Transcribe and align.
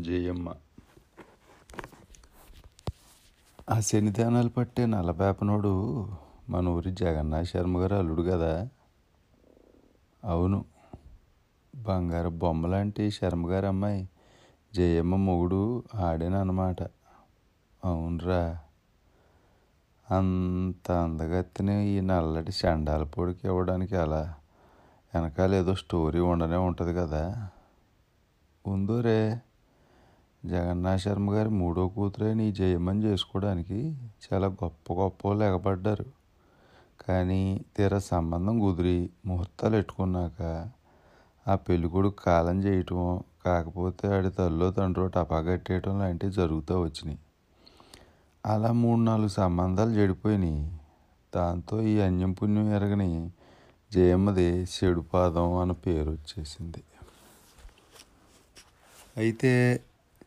జయమ్మ. 0.00 0.54
ఆ 3.70 3.80
శనిదానాలు 3.80 4.48
పట్టే 4.48 4.86
నలబేపనోడు 4.86 6.08
మన 6.48 6.68
ఊరి 6.68 6.90
జగన్నాథ్ 6.92 7.48
శర్మ 7.48 7.78
గారు 7.78 7.94
అల్లుడు 7.94 8.22
కదా 8.22 8.68
అవును. 10.24 10.64
బంగారు 11.74 12.28
బొమ్మలాంటి 12.28 13.10
శర్మ 13.10 13.50
గారు 13.50 13.66
అమ్మాయి. 13.66 14.08
జయమ్మ 14.74 15.16
మొగుడు 15.16 15.82
ఆడేనన్నమాట. 15.94 16.82
అవునరా. 17.84 18.58
అంత 20.10 20.92
అందగత్తిని 20.92 21.88
ఈ 21.88 22.00
నల్లటి 22.00 22.52
చండాల 22.52 23.02
పొడికి 23.02 23.40
ఇవ్వడానికి 23.44 23.96
అలా 23.96 24.34
వెనకాల 25.14 25.54
ఏదో 25.54 25.74
స్టోరీ 25.74 26.18
ఉండనే 26.18 26.56
ఉంటుంది 26.56 26.94
కదా 26.94 27.48
ఉందోరే. 28.66 29.40
జగన్నాథ్ 30.48 31.00
శర్మ 31.02 31.34
గారి 31.34 31.48
మూడో 31.48 31.88
కూతురైన 31.88 32.40
ఈ 32.40 32.52
జయమ్మని 32.52 33.02
చేసుకోవడానికి 33.04 33.78
చాలా 34.24 34.46
గొప్ప 34.46 34.92
గొప్ప 34.92 35.20
వాళ్ళు 35.28 35.44
ఎగబడ్డారు. 35.44 36.06
కానీ 37.00 37.64
తీరా 37.76 37.98
సంబంధం 37.98 38.60
కుదిరి 38.60 39.10
ముహూర్తాలు 39.26 39.74
పెట్టుకున్నాక 39.76 40.68
ఆ 41.48 41.54
పెళ్ళికొడుకు 41.54 42.18
కాలం 42.22 42.58
చేయటం 42.64 43.00
కాకపోతే 43.44 44.08
ఆడి 44.16 44.30
తల్లిలో 44.30 44.70
తండ్రో 44.70 45.06
టపా 45.06 45.40
కట్టేయటం 45.40 45.98
లాంటివి 45.98 46.32
జరుగుతూ 46.32 46.80
వచ్చినాయి. 46.80 47.18
అలా 48.46 48.72
మూడు 48.72 49.00
నాలుగు 49.00 49.28
సంబంధాలు 49.28 49.90
చెడిపోయినాయి. 49.90 50.60
దాంతో 51.34 51.76
ఈ 51.82 52.00
అన్యం 52.00 52.32
పుణ్యం 52.32 52.68
ఎరగని 52.72 53.10
జయమ్మది 53.92 54.46
చెడు 54.74 55.00
పాదం 55.00 55.56
అన్న 55.56 55.72
పేరు 55.72 56.10
వచ్చేసింది. 56.10 56.82
అయితే 59.16 59.52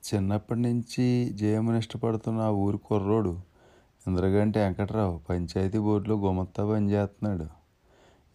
చిన్నప్పటి 0.02 0.60
నుంచి 0.60 1.30
జయమ్మని 1.30 1.80
ఇష్టపడుతున్న 1.80 2.40
ఆ 2.40 2.50
ఊరి 2.50 2.78
కుర్రోడు 2.78 3.40
ఇంద్రగంటి 4.08 4.60
వెంకట్రావు 4.60 5.22
పంచాయతీ 5.30 5.78
బోర్డులో 5.78 6.16
గుమత్తా 6.16 6.70
పనిచేస్తున్నాడు 6.70 7.48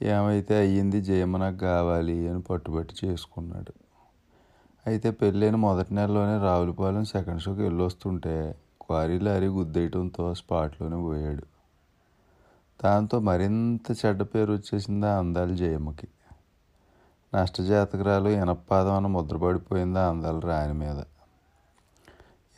ఏమైతే 0.02 0.56
అయ్యింది 0.56 1.00
జయమ్మ 1.00 1.36
నాకు 1.36 1.56
కావాలి 1.56 2.28
అని 2.28 2.42
పట్టుబట్టి 2.42 3.06
చేసుకున్నాడు. 3.06 3.72
అయితే 4.86 5.10
పెళ్ళైన 5.10 5.56
మొదటి 5.56 5.94
నెలలోనే 5.94 6.38
రావులపాలెం 6.38 7.04
సెకండ్ 7.04 7.42
షోకి 7.42 7.62
వెళ్ళొస్తుంటే 7.62 8.56
క్వారీ 8.80 9.18
లారీ 9.18 9.46
గుద్దేయటంతో 9.46 10.34
స్పాట్లోనే 10.34 10.96
పోయాడు. 10.96 11.42
దాంతో 12.84 13.20
మరింత 13.20 14.06
చెడ్డ 14.06 14.22
పేరు 14.22 14.52
వచ్చేసింది 14.52 15.06
ఆ 15.06 15.18
అందాల 15.18 15.54
జయమ్మకి. 15.54 16.08
నష్టజాతకురాలు 17.34 18.28
ఎనపాదం 18.28 18.94
అన్న 18.94 19.06
ముద్రపడిపోయింది 19.06 19.98
ఆ 19.98 20.08
అందాల 20.08 20.38
రాణి 20.38 20.72
మీద. 20.72 21.02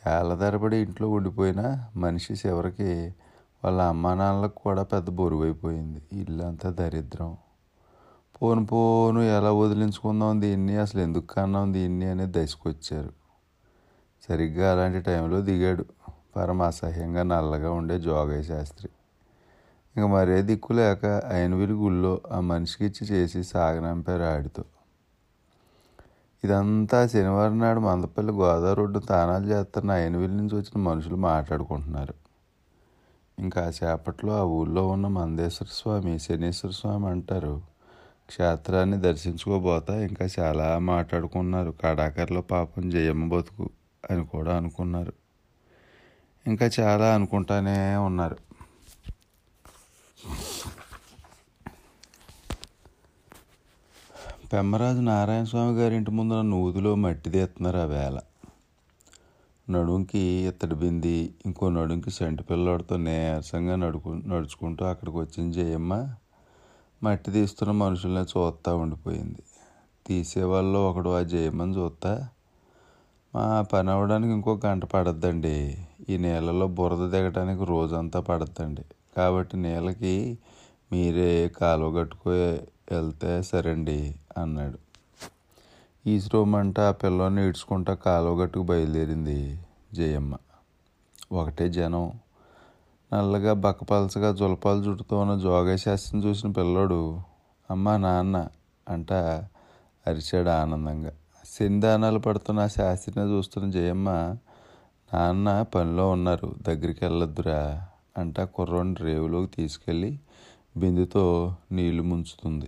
ఏళ్ళ 0.07 0.35
తరబడి 0.35 0.77
ఇంట్లో 0.77 1.09
ఉండిపోయిన 1.09 1.85
మనిషి 1.95 2.33
చివరికి 2.33 3.13
వాళ్ళ 3.63 3.81
అమ్మానాన్నలకు 3.81 4.55
కూడా 4.55 4.83
పెద్ద 4.83 5.09
బరువైపోయింది. 5.09 6.01
ఇల్లంతా 6.13 6.69
దరిద్రం. 6.69 7.37
పోను 8.41 8.65
పోను 8.65 9.19
ఎలా 9.19 9.51
వదిలించుకుందాం 9.51 10.41
దీన్ని 10.41 10.77
అసలు 10.77 11.01
ఎందుకు 11.01 11.25
కన్నాం 11.25 11.73
దీన్ని 11.73 12.05
అనేది 12.05 12.43
దశకొచ్చారు. 12.43 13.09
సరిగ్గా 14.29 14.71
అలాంటి 14.71 14.99
టైంలో 14.99 15.41
దిగాడు. 15.41 15.85
పరమ 16.35 16.61
అసహ్యంగా 16.61 17.23
నల్లగా 17.23 17.71
ఉండే 17.71 17.99
జోగయ్య 17.99 18.43
శాస్త్రి. 18.43 18.89
ఇంక 19.97 20.05
మరే 20.05 20.41
దిక్కు 20.41 20.73
లేక 20.73 21.05
అయినవిలి 21.05 21.73
గుళ్ళో 21.73 22.21
ఆ 22.31 22.39
మనిషికి 22.39 22.85
ఇచ్చి 22.85 23.07
చేసి 23.07 23.43
సాగనంపారు 23.43 24.23
ఆడితో. 24.23 24.63
ఇదంతా 26.43 27.07
శనివారం 27.07 27.59
నాడు 27.59 27.79
మందపల్లి 27.79 28.31
గోదావరి 28.31 28.77
రోడ్డు 28.77 28.99
తానాలు 28.99 29.45
చేస్తున్న 29.45 29.91
అయినవిల్లి 29.91 30.37
నుంచి 30.37 30.55
వచ్చిన 30.55 30.81
మనుషులు 30.81 31.15
మాట్లాడుకుంటున్నారు. 31.15 32.13
ఇంకా 33.39 33.73
చేపట్లో 33.83 34.39
ఆ 34.39 34.43
ఊళ్ళో 34.43 34.87
ఉన్న 34.87 35.07
మందేశ్వర 35.07 35.67
స్వామి 35.71 36.19
శనీశ్వర 36.19 36.71
స్వామి 36.71 37.07
అంటారు. 37.07 37.61
క్షేత్రాన్ని 38.27 38.97
దర్శించుకోబోతా 38.97 40.01
ఇంకా 40.01 40.27
చాలా 40.39 40.79
మాట్లాడుకున్నారు. 40.79 41.73
కడాకర్లో 41.83 42.41
పాపం 42.41 42.89
జయమ్మ 42.89 43.29
బతుకు 43.29 43.69
అని 44.11 44.25
కూడా 44.25 44.57
అనుకున్నారు. 44.57 45.13
ఇంకా 46.47 46.69
చాలా 46.79 47.13
అనుకుంటానే 47.13 47.95
ఉన్నారు. 47.95 48.37
పెమ్మరాజు 54.53 55.01
నారాయణ 55.01 55.43
స్వామి 55.43 55.71
గారి 55.71 55.95
ఇంటి 55.95 56.11
ముందున 56.11 56.41
నూదులో 56.41 56.95
మట్టి 56.95 57.29
తీస్తున్నారు 57.29 57.77
ఆ 57.77 57.83
వేళ. 57.83 58.19
నడుంకి 59.69 60.19
ఇత్తడి 60.19 60.75
బింది 60.75 61.33
ఇంకో 61.45 61.69
నడుంకి 61.69 62.11
సెంటు 62.11 62.43
పిల్లోడితో 62.43 62.97
నీరసంగా 62.97 63.75
నడుకు 63.75 64.09
నడుచుకుంటూ 64.09 64.85
అక్కడికి 64.85 65.17
వచ్చిన 65.17 65.51
జయమ్మ. 65.51 66.15
మట్టి 67.03 67.31
తీస్తున్న 67.31 67.71
మనుషుల్ని 67.71 68.21
చూస్తూ 68.21 68.77
ఉండిపోయింది. 68.77 69.39
తీసేవాళ్ళు 70.07 70.79
ఒకడు 70.79 71.09
ఆ 71.09 71.21
జయమ్మని 71.21 71.75
చూస్తా. 71.75 72.27
మా 73.35 73.61
పని 73.61 73.91
అవ్వడానికి 73.91 74.33
ఇంకో 74.33 74.59
గంట 74.65 74.85
పడద్దండి. 74.85 75.87
ఈ 76.09 76.17
నీళ్ళలో 76.17 76.67
బురద 76.67 77.09
దిగడానికి 77.09 77.65
రోజంతా 77.65 78.19
పడద్దండి. 78.19 78.81
కాబట్టి 79.17 79.57
నీళ్ళకి 79.57 80.39
మీరే 80.91 81.47
కాలువ 81.47 81.99
కట్టుకో 81.99 82.31
వెళ్తే 82.91 83.41
సరండి 83.41 84.15
అన్నాడు. 84.37 84.77
ఈశ్రోమంట 86.09 86.79
ఆ 86.79 86.91
పిల్లని 86.91 87.45
ఈడ్చుకుంటా 87.45 87.93
కాలువ 87.93 88.41
గట్టుకు 88.41 88.63
బయలుదేరింది 88.63 89.59
జయమ్మ. 89.93 90.37
ఒకటే 91.31 91.69
జనం. 91.69 92.11
నల్లగా 93.13 93.53
బక్కపలసగా 93.53 94.35
జులపాలు 94.35 94.81
చుట్టుతూ 94.81 95.17
ఉన్న 95.17 95.35
జోగశాస్త్రం 95.35 96.23
చూసిన 96.23 96.51
పిల్లోడు 96.51 97.21
అమ్మ 97.71 97.97
నాన్న 97.97 98.47
అంట 98.89 99.13
అరిచాడు 100.07 100.49
ఆనందంగా. 100.49 101.11
శనిదానాలు 101.45 102.19
పడుతున్న 102.19 102.59
ఆ 102.59 102.67
శాస్త్రిని 102.67 103.31
చూస్తున్న 103.31 103.71
జయమ్మ 103.71 104.09
నాన్న 105.13 105.61
పనిలో 105.61 106.09
ఉన్నారు 106.09 106.55
దగ్గరికి 106.61 107.05
వెళ్ళొద్దురా 107.05 107.87
అంట 108.17 108.41
కుర్రోని 108.41 108.95
రేవులోకి 108.99 109.51
తీసుకెళ్ళి 109.51 110.19
బిందుతో 110.77 111.55
నీళ్ళు 111.71 112.03
ముంచుతుంది. 112.03 112.65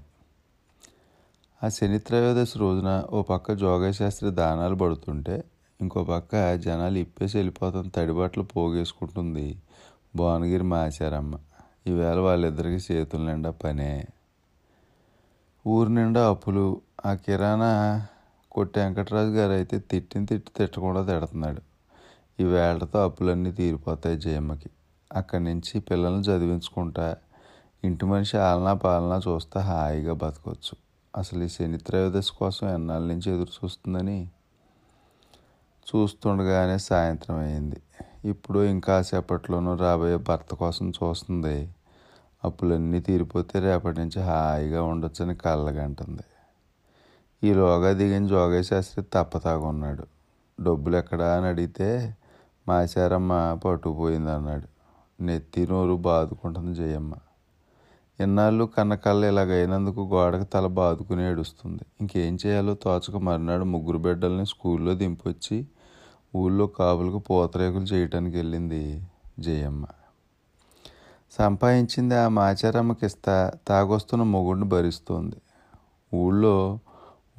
ఆ 1.63 1.69
శని 1.69 1.99
త్రయోదశి 1.99 2.59
రోజున 2.59 3.03
ఓ 3.09 3.22
పక్క 3.22 3.51
జోగశాస్త్రి 3.51 4.31
దానాలు 4.31 4.75
పడుతుంటే 4.75 5.44
ఇంకో 5.81 6.03
పక్క 6.03 6.55
జనాలు 6.55 6.97
ఇప్పేసి 6.97 7.38
వెళ్ళిపోతాం 7.38 7.88
తడిబట్టలు 7.88 8.44
పోగేసుకుంటుంది. 8.44 9.57
భువనగిరి 10.16 10.63
మాచారమ్మ 10.63 11.35
ఈవేళ 11.88 12.19
వాళ్ళిద్దరికి 12.19 12.94
చేతుల 12.94 13.22
నిండా 13.22 13.51
పనే. 13.51 14.05
ఊరి 15.67 15.89
నిండా 15.89 16.29
అప్పులు. 16.29 16.81
ఆ 17.05 17.13
కిరాణా 17.13 18.07
కొట్టి 18.51 18.79
వెంకటరాజు 18.79 19.29
గారు 19.29 19.51
అయితే 19.51 19.79
తిట్టిన 19.79 20.25
తిట్టి 20.25 20.51
తిట్టకుండా 20.57 21.01
తిడుతున్నాడు. 21.01 21.61
ఈ 22.39 22.43
వేళతో 22.43 23.03
అప్పులన్నీ 23.03 23.51
తీరిపోతాయి 23.51 24.17
జయమ్మకి. 24.17 24.69
అక్కడి 25.11 25.43
నుంచి 25.43 25.79
పిల్లల్ని 25.79 26.23
చదివించుకుంటా 26.23 27.17
ఇంటి 27.83 28.05
మనిషి 28.05 28.38
ఆలనా 28.38 28.73
పాలనా 28.73 29.22
చూస్తే 29.28 29.59
హాయిగా 29.59 30.13
బతకొచ్చు. 30.13 30.91
అసలు 31.16 31.44
ఈ 31.44 31.47
శని 31.47 31.77
త్రయోదశి 31.77 32.31
కోసం 32.39 32.67
ఎన్నాళ్ళ 32.67 33.07
నుంచి 33.07 33.31
ఎదురు 33.31 33.49
చూస్తుందని 33.49 34.27
చూస్తుండగానే 35.88 36.77
సాయంత్రం 36.77 37.35
అయింది. 37.35 37.81
ఇప్పుడు 38.25 38.59
ఇంకా 38.59 39.01
సేపట్లోనూ 39.01 39.75
రాబోయే 39.75 40.17
భర్త 40.17 40.55
కోసం 40.55 40.89
చూస్తుంది. 40.89 41.69
అప్పులన్నీ 42.44 42.99
తీరిపోతే 42.99 43.59
రేపటి 43.59 43.99
నుంచి 43.99 44.22
హాయిగా 44.22 44.83
ఉండొచ్చని 44.83 45.35
కళ్ళగంటుంది 45.35 46.23
ఈలోగా 47.43 47.93
దిగిన 47.93 48.28
జోగేశాస్త్రి 48.28 49.05
తప్పతాగున్నాడు 49.13 50.05
డబ్బులు 50.61 50.97
ఎక్కడా 50.97 51.37
అని 51.37 51.47
అడిగితే 51.47 52.16
మాచారమ్మ 52.67 53.59
పట్టుకుపోయింది 53.66 54.31
అన్నాడు. 54.31 54.67
నెత్తి 55.23 55.67
నోరు 55.67 55.96
బాదుకుంటుంది 55.96 56.73
జయమ్మ. 56.75 57.13
ఎన్నాళ్ళు 58.22 58.64
కన్నకళ్ళ 58.66 59.26
ఇలాగైనందుకు 59.26 60.02
గోడకు 60.14 60.44
తల 60.44 60.68
బాదుకుని 60.68 61.23
ఏడుస్తుంది. 61.23 61.84
ఇంకేం 62.02 62.38
చేయాలో 62.46 62.73
తోచక 62.73 63.16
మర్నాడు 63.18 63.64
ముగ్గురు 63.64 63.97
బిడ్డల్ని 63.97 64.46
స్కూల్లో 64.46 64.94
దింపొచ్చి 64.94 65.58
ఊళ్ళో 66.35 66.68
కాపులకు 66.68 67.20
పూతరేకులు 67.20 67.84
చేయటానికి 67.84 68.35
వెళ్ళింది 68.38 68.82
జయమ్మ. 69.40 69.85
సంపాదించింది 71.32 72.16
ఆ 72.16 72.28
మాచారమ్మకి 72.28 73.06
ఇస్తా 73.06 73.52
తాగొస్తున్న 73.68 74.23
మొగుడిని 74.23 74.66
భరిస్తోంది. 74.66 75.38
ఊళ్ళో 76.14 76.56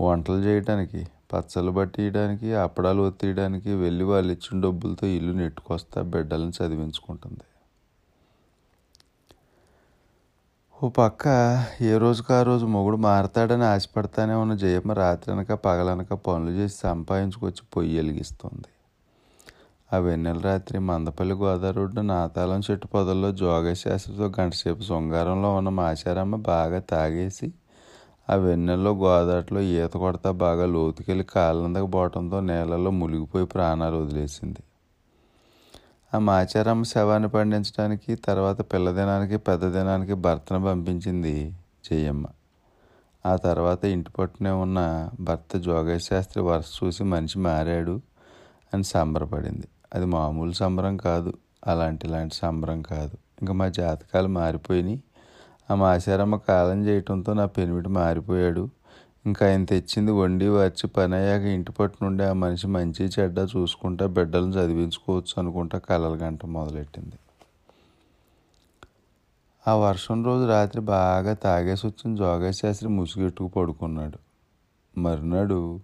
వంటలు 0.00 0.40
చేయటానికి 0.40 1.00
పచ్చళ్ళు 1.32 1.72
పట్టియడానికి 1.72 2.48
అప్పడాలు 2.54 3.02
ఒత్తియడానికి 3.02 3.70
వెళ్ళి 3.74 4.04
వాళ్ళు 4.04 4.32
ఇచ్చిన 4.32 4.62
డబ్బులతో 4.62 5.06
ఇల్లు 5.06 5.32
నెట్టుకొస్తా 5.32 6.02
బిడ్డలను 6.02 6.52
చదివించుకుంటుంది. 6.58 7.44
ఓ 10.82 10.88
పక్క 10.88 11.24
ఏ 11.82 11.98
రోజుకు 11.98 12.34
ఆ 12.34 12.42
రోజు 12.42 12.66
మొగుడు 12.66 12.96
మారతాడని 12.96 13.64
ఆశపడతానే 13.64 14.34
ఉన్న 14.34 14.54
జయమ్మ 14.54 14.92
రాత్రనక 14.92 15.52
పగలనక 15.52 16.12
పనులు 16.12 16.50
చేసి 16.50 16.76
సంపాదించుకొచ్చి 16.76 17.62
పొయ్యి 17.76 17.96
వెలిగిస్తుంది. 17.96 18.68
ఆ 19.92 19.98
వెన్నెల 19.98 20.38
రాత్రి 20.38 20.78
మందపల్లి 20.78 21.34
గోదావరి 21.34 21.76
రోడ్డు 21.76 22.00
నాతాళం 22.00 22.60
చెట్టు 22.60 22.86
పొదల్లో 22.86 23.32
జోగశాస్త్రితో 23.32 24.32
గంటసేపు 24.40 24.82
శృంగారంలో 24.82 25.56
ఉన్న 25.56 25.68
మాచారమ్మ 25.68 26.36
బాగా 26.36 26.80
తాగేసి 26.80 27.52
ఆ 28.30 28.34
వెన్నెల్లో 28.34 28.90
గోదావరిలో 28.90 29.60
ఈత 29.60 29.92
కొడతా 29.96 30.30
బాగా 30.30 30.66
లోతుకెళ్ళి 30.66 31.24
కాళ్ళందక 31.24 31.82
బోటంతో 31.82 32.40
నేలలో 32.40 32.90
మునిగిపోయి 32.90 33.46
ప్రాణాలు 33.46 33.96
వదిలేసింది. 33.96 34.62
ఆ 36.14 36.18
మాచారమ్మ 36.18 36.82
శవాన్ని 36.82 37.28
పండించడానికి 37.28 38.14
తర్వాత 38.14 38.60
పిల్లదినానికి 38.60 39.36
పెద్దదినానికి 39.36 40.14
భర్తను 40.14 40.64
పంపించింది 40.64 41.54
జయమ్మ. 41.90 42.26
ఆ 43.26 43.36
తర్వాత 43.36 43.84
ఇంటి 43.84 44.10
పట్టునే 44.10 44.50
ఉన్న 44.50 45.10
భర్త 45.20 45.56
జోగేశ్ 45.56 46.06
శాస్త్రి 46.06 46.42
వరుస 46.42 46.84
చూసి 46.84 47.04
మనిషి 47.04 47.38
మారాడు 47.38 48.00
అని 48.74 48.84
సంబరపడింది. 48.84 49.68
అది 49.94 50.04
మామూలు 50.04 50.52
సంబరం 50.52 50.96
కాదు 50.96 51.32
అలాంటి 51.66 52.06
ఇలాంటి 52.06 52.34
సంబరం 52.34 52.82
కాదు. 52.82 53.16
ఇంకా 53.42 53.52
మా 53.52 53.68
జాతకాలు 53.68 54.28
మారిపోయినాయి. 54.28 55.02
ఆ 55.70 55.74
మాసారమ్మ 55.74 56.36
కాలం 56.36 56.86
చేయటంతో 56.86 57.32
నా 57.32 57.46
పెనిమిటి 57.46 57.88
మారిపోయాడు. 57.88 58.68
ఇంకా 59.24 59.46
ఆయన 59.46 59.64
తెచ్చింది 59.64 60.12
వండి 60.12 60.48
వచ్చి 60.48 60.86
పని 60.86 61.14
అయ్యాక 61.16 61.42
ఇంటి 61.42 61.72
పట్టు 61.72 62.04
నుండి 62.04 62.24
ఆ 62.24 62.32
మనిషి 62.32 62.66
మంచి 62.66 63.04
చెడ్డ 63.04 63.38
చూసుకుంటా 63.56 64.06
బిడ్డలను 64.06 64.52
చదివించుకోవచ్చు 64.52 65.34
అనుకుంటా 65.38 65.78
కలలు 65.78 66.14
గంట 66.14 66.46
మొదలెట్టింది. 66.46 67.16
ఆ 69.66 69.74
వర్షం 69.74 70.24
రోజు 70.24 70.46
రాత్రి 70.46 70.80
బాగా 70.80 71.34
తాగేసి 71.34 71.86
వచ్చిన 71.86 72.14
జోగశాస్త్రి 72.14 72.88
ముసుగెట్టుకు 72.88 73.48
పడుకున్నాడు. 73.48 74.18
మరునాడు 74.96 75.80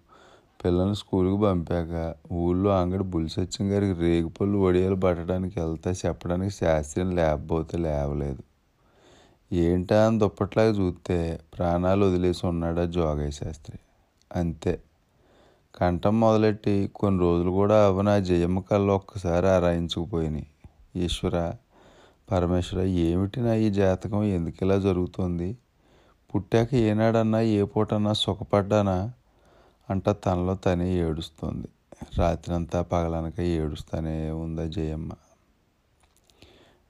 పిల్లల్ని 0.63 0.95
స్కూల్కి 0.95 1.41
పంపాక 1.41 2.13
ఊళ్ళో 2.31 2.69
అంగడి 2.69 3.03
బుల్సత్యం 3.03 3.71
గారికి 3.71 4.01
రేగుపళ్ళు 4.01 4.57
వడియాలు 4.57 4.95
పట్టడానికి 4.95 5.59
వెళ్తే 5.59 5.91
చెప్పడానికి 6.05 6.53
శాస్త్రిని 6.53 7.15
లేకపోతే 7.15 7.77
లేవలేదు. 7.77 8.48
ఏంటా 9.53 10.07
అని 10.07 10.19
దుప్పట్లాగా 10.19 10.69
చూస్తే 10.69 11.39
ప్రాణాలు 11.57 12.05
వదిలేసి 12.05 12.47
ఉన్నాడా 12.47 12.85
జోగయ్య 12.85 13.31
శాస్త్రి. 13.31 13.79
అంతే. 14.35 14.81
కంఠం 15.75 16.19
మొదలెట్టి 16.19 16.91
కొన్ని 16.95 17.19
రోజులు 17.19 17.51
కూడా 17.51 17.85
అవన 17.85 18.19
జయమ్మ 18.19 18.59
కళ్ళు 18.59 18.93
ఒక్కసారి 18.93 19.47
ఆరాయించుకుపోయినాయి. 19.47 20.47
ఈశ్వర 20.95 21.53
పరమేశ్వర 22.31 22.83
ఏమిటి 22.83 23.39
నా 23.39 23.53
ఈ 23.53 23.69
జాతకం? 23.69 24.23
ఎందుకు 24.23 24.65
ఇలా 24.65 24.77
జరుగుతుంది? 24.77 25.57
పుట్టాక 26.35 26.73
ఏనాడన్నా 26.73 27.41
ఏ 27.41 27.63
పూటన్నా 27.63 28.13
సుఖపడ్డానా? 28.13 29.11
అంట 29.89 30.09
తనలో 30.09 30.55
తనే 30.55 30.93
ఏడుస్తుంది. 30.93 31.67
రాత్రంతా 32.17 32.81
పగలనక 32.81 33.39
ఏడుస్తూనే 33.39 34.29
ఉందా 34.29 34.65
జయమ్మ? 34.65 35.11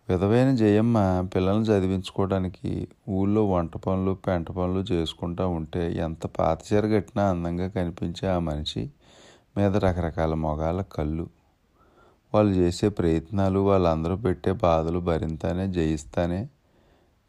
విధవైన 0.09 0.55
జయమ్మ 0.55 0.97
పిల్లల్ని 1.35 1.65
చదివించుకోవడానికి 1.65 2.87
ఊళ్ళో 3.09 3.45
వంట 3.45 3.77
పనులు 3.77 4.13
పెంట 4.13 4.51
పనులు 4.51 4.79
చేసుకుంటూ 4.79 5.49
ఉంటే 5.49 5.93
ఎంత 5.93 6.25
పాతచీర 6.27 6.85
కట్టినా 6.85 7.29
అందంగా 7.29 7.67
కనిపించే 7.67 8.27
ఆ 8.27 8.39
మనిషి 8.39 8.83
మీద 9.57 9.75
రకరకాల 9.77 10.33
మొగాల 10.33 10.81
కళ్ళు. 10.81 11.25
వాళ్ళు 12.33 12.51
చేసే 12.51 12.89
ప్రయత్నాలు 12.89 13.59
వాళ్ళందరూ 13.59 14.15
పెట్టే 14.15 14.51
బాధలు 14.51 14.99
భరింతానే 14.99 15.67
జయిస్తానే 15.67 16.41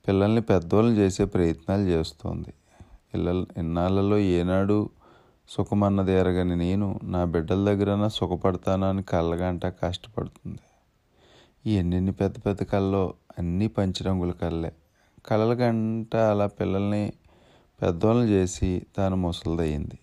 పిల్లల్ని 0.09 0.41
పెద్దోళ్ళని 0.41 0.97
చేసే 0.97 1.25
ప్రయత్నాలు 1.25 1.83
చేస్తోంది. 1.83 2.53
పిల్లలు 3.15 3.47
ఇన్నాళ్ళలో 3.59 4.19
ఏనాడు 4.19 4.79
సుఖమన్నది 5.49 6.13
ఎరగని 6.13 6.57
నేను 6.57 7.01
నా 7.03 7.25
బిడ్డల 7.25 7.65
దగ్గర 7.65 8.09
సుఖపడతానని 8.09 9.03
కళ్ళగంట 9.03 9.67
కష్టపడుతుంది. 9.67 10.63
ఎన్నెన్ని 11.67 12.13
పెద్ద 12.13 12.37
పెద్ద 12.47 12.63
కళలో 12.63 13.15
అన్నీ 13.39 13.67
పంచరంగుల 13.67 14.31
కళ్ళే. 14.31 14.73
కళల 15.27 15.53
గంట 15.55 16.17
అలా 16.17 16.47
పిల్లల్ని 16.47 17.13
పెద్దోళ్ళని 17.83 18.29
చేసి 18.29 18.87
తాను 18.97 19.17
ముసలిదయ్యింది. 19.17 19.99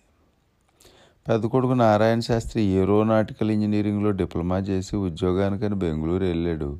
పెద్ద 1.28 1.46
కొడుకు 1.46 1.72
నారాయణ 1.72 2.20
శాస్త్రి 2.20 2.62
ఏరోనాటికల్ 2.62 3.50
ఇంజనీరింగ్లో 3.50 4.10
డిప్లొమా 4.10 4.58
చేసి 4.58 4.96
ఉద్యోగానికని 4.96 5.74
బెంగళూరు 5.74 6.24
వెళ్ళాడు. 6.24 6.78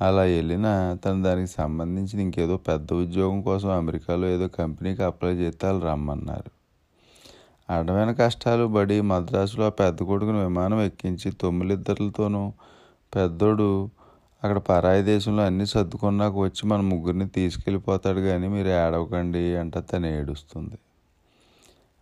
అలా 0.00 0.22
వెళ్ళినా 0.22 0.94
తను 0.94 1.22
దానికి 1.22 1.52
సంబంధించిన 1.52 2.20
ఇంకేదో 2.20 2.56
పెద్ద 2.56 2.92
ఉద్యోగం 2.92 3.42
కోసం 3.42 3.70
అమెరికాలో 3.70 4.28
ఏదో 4.28 4.48
కంపెనీకి 4.48 5.02
అప్లై 5.02 5.32
చేస్తే 5.32 5.66
వాళ్ళు 5.66 5.86
రమ్మన్నారు. 5.86 6.50
అడమైన 7.72 8.12
కష్టాలు 8.12 8.66
పడి 8.66 9.00
మద్రాసులో 9.00 9.66
ఆ 9.66 9.68
పెద్ద 9.68 10.02
కొడుకుని 10.02 10.38
విమానం 10.38 10.80
ఎక్కించి 10.80 11.32
తొమ్మిదిద్దరులతోనూ 11.32 12.52
పెద్దోడు 13.14 13.90
అక్కడ 14.42 14.58
పరాయి 14.58 15.02
దేశంలో 15.02 15.42
అన్నీ 15.42 15.66
సర్దుకున్నాక 15.66 16.34
వచ్చి 16.36 16.66
మన 16.66 16.80
ముగ్గురిని 16.80 17.28
తీసుకెళ్ళిపోతాడు 17.28 18.20
కానీ 18.20 18.48
మీరు 18.48 18.68
ఏడవకండి 18.68 19.56
అంట 19.56 19.78
తను 19.78 20.06
ఏడుస్తుంది. 20.06 20.76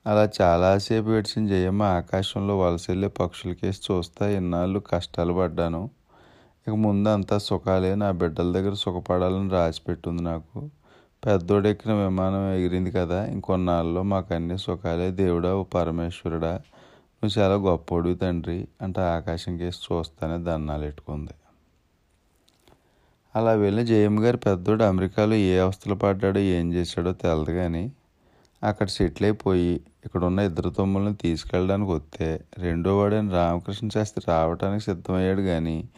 అలా 0.06 0.28
చాలాసేపు 0.40 1.10
ఏడ్చిన 1.10 1.46
జయమ్మ 1.46 1.82
ఆకాశంలో 1.82 2.58
వలసెళ్ళే 2.58 3.08
పక్షులకేసి 3.08 3.80
చూస్తా 3.90 4.28
ఇన్నాళ్ళు 4.28 4.78
కష్టాలు 4.80 5.32
పడ్డాను. 5.32 5.90
ఇక 6.66 6.74
ముందు 6.74 7.08
అంతా 7.08 7.38
సుఖాలే 7.38 7.94
నా 7.94 8.10
బిడ్డల 8.10 8.52
దగ్గర 8.52 8.74
సుఖపడాలని 8.74 9.50
రాసిపెట్టింది 9.50 10.22
నాకు. 10.22 10.58
పెద్దోడెక్కిన 11.24 11.92
విమానం 11.92 12.50
ఎగిరింది 12.50 12.90
కదా 12.90 13.26
ఇంకొన్నాళ్ళలో 13.26 14.02
మాకు 14.02 14.34
అన్ని 14.34 14.58
సుఖాలే. 14.58 15.10
దేవుడా 15.10 15.54
ఓ 15.54 15.62
పరమేశ్వరుడా 15.62 16.52
నువ్వు 17.22 17.40
చాలా 17.40 17.54
గొప్పోడు 17.54 18.14
తండ్రి 18.14 18.68
అంటే 18.82 19.00
ఆకాశం 19.00 19.56
కేసి 19.56 19.80
చూస్తానే 19.86 20.38
దన్నాలు 20.44 20.82
పెట్టుకుంది. 20.82 21.34
అలా 23.36 23.52
వెళ్ళి 23.52 23.86
జయమ్మ 23.86 24.20
గారు 24.20 24.36
పెద్దోడు 24.36 24.84
అమెరికాలో 24.84 25.34
ఏ 25.34 25.58
అవస్థలు 25.58 25.94
పడ్డాడో 25.94 26.40
ఏం 26.40 26.72
చేశాడో 26.72 27.12
తెలదు 27.12 27.50
కానీ 27.50 27.92
అక్కడ 28.62 28.86
సెటిల్ 28.86 29.24
అయిపోయి 29.24 29.80
ఇక్కడున్న 30.04 30.40
ఇద్దరు 30.40 30.70
తమ్ముళ్ళని 30.70 31.14
తీసుకెళ్ళడానికి 31.14 31.90
వస్తే 31.90 32.44
రెండో 32.58 32.98
వాడైన 32.98 33.30
రామకృష్ణ 33.30 33.88
శాస్త్రి 33.88 34.24
రావడానికి 34.28 34.84
సిద్ధమయ్యాడు 34.84 35.42
కానీ 35.42 35.88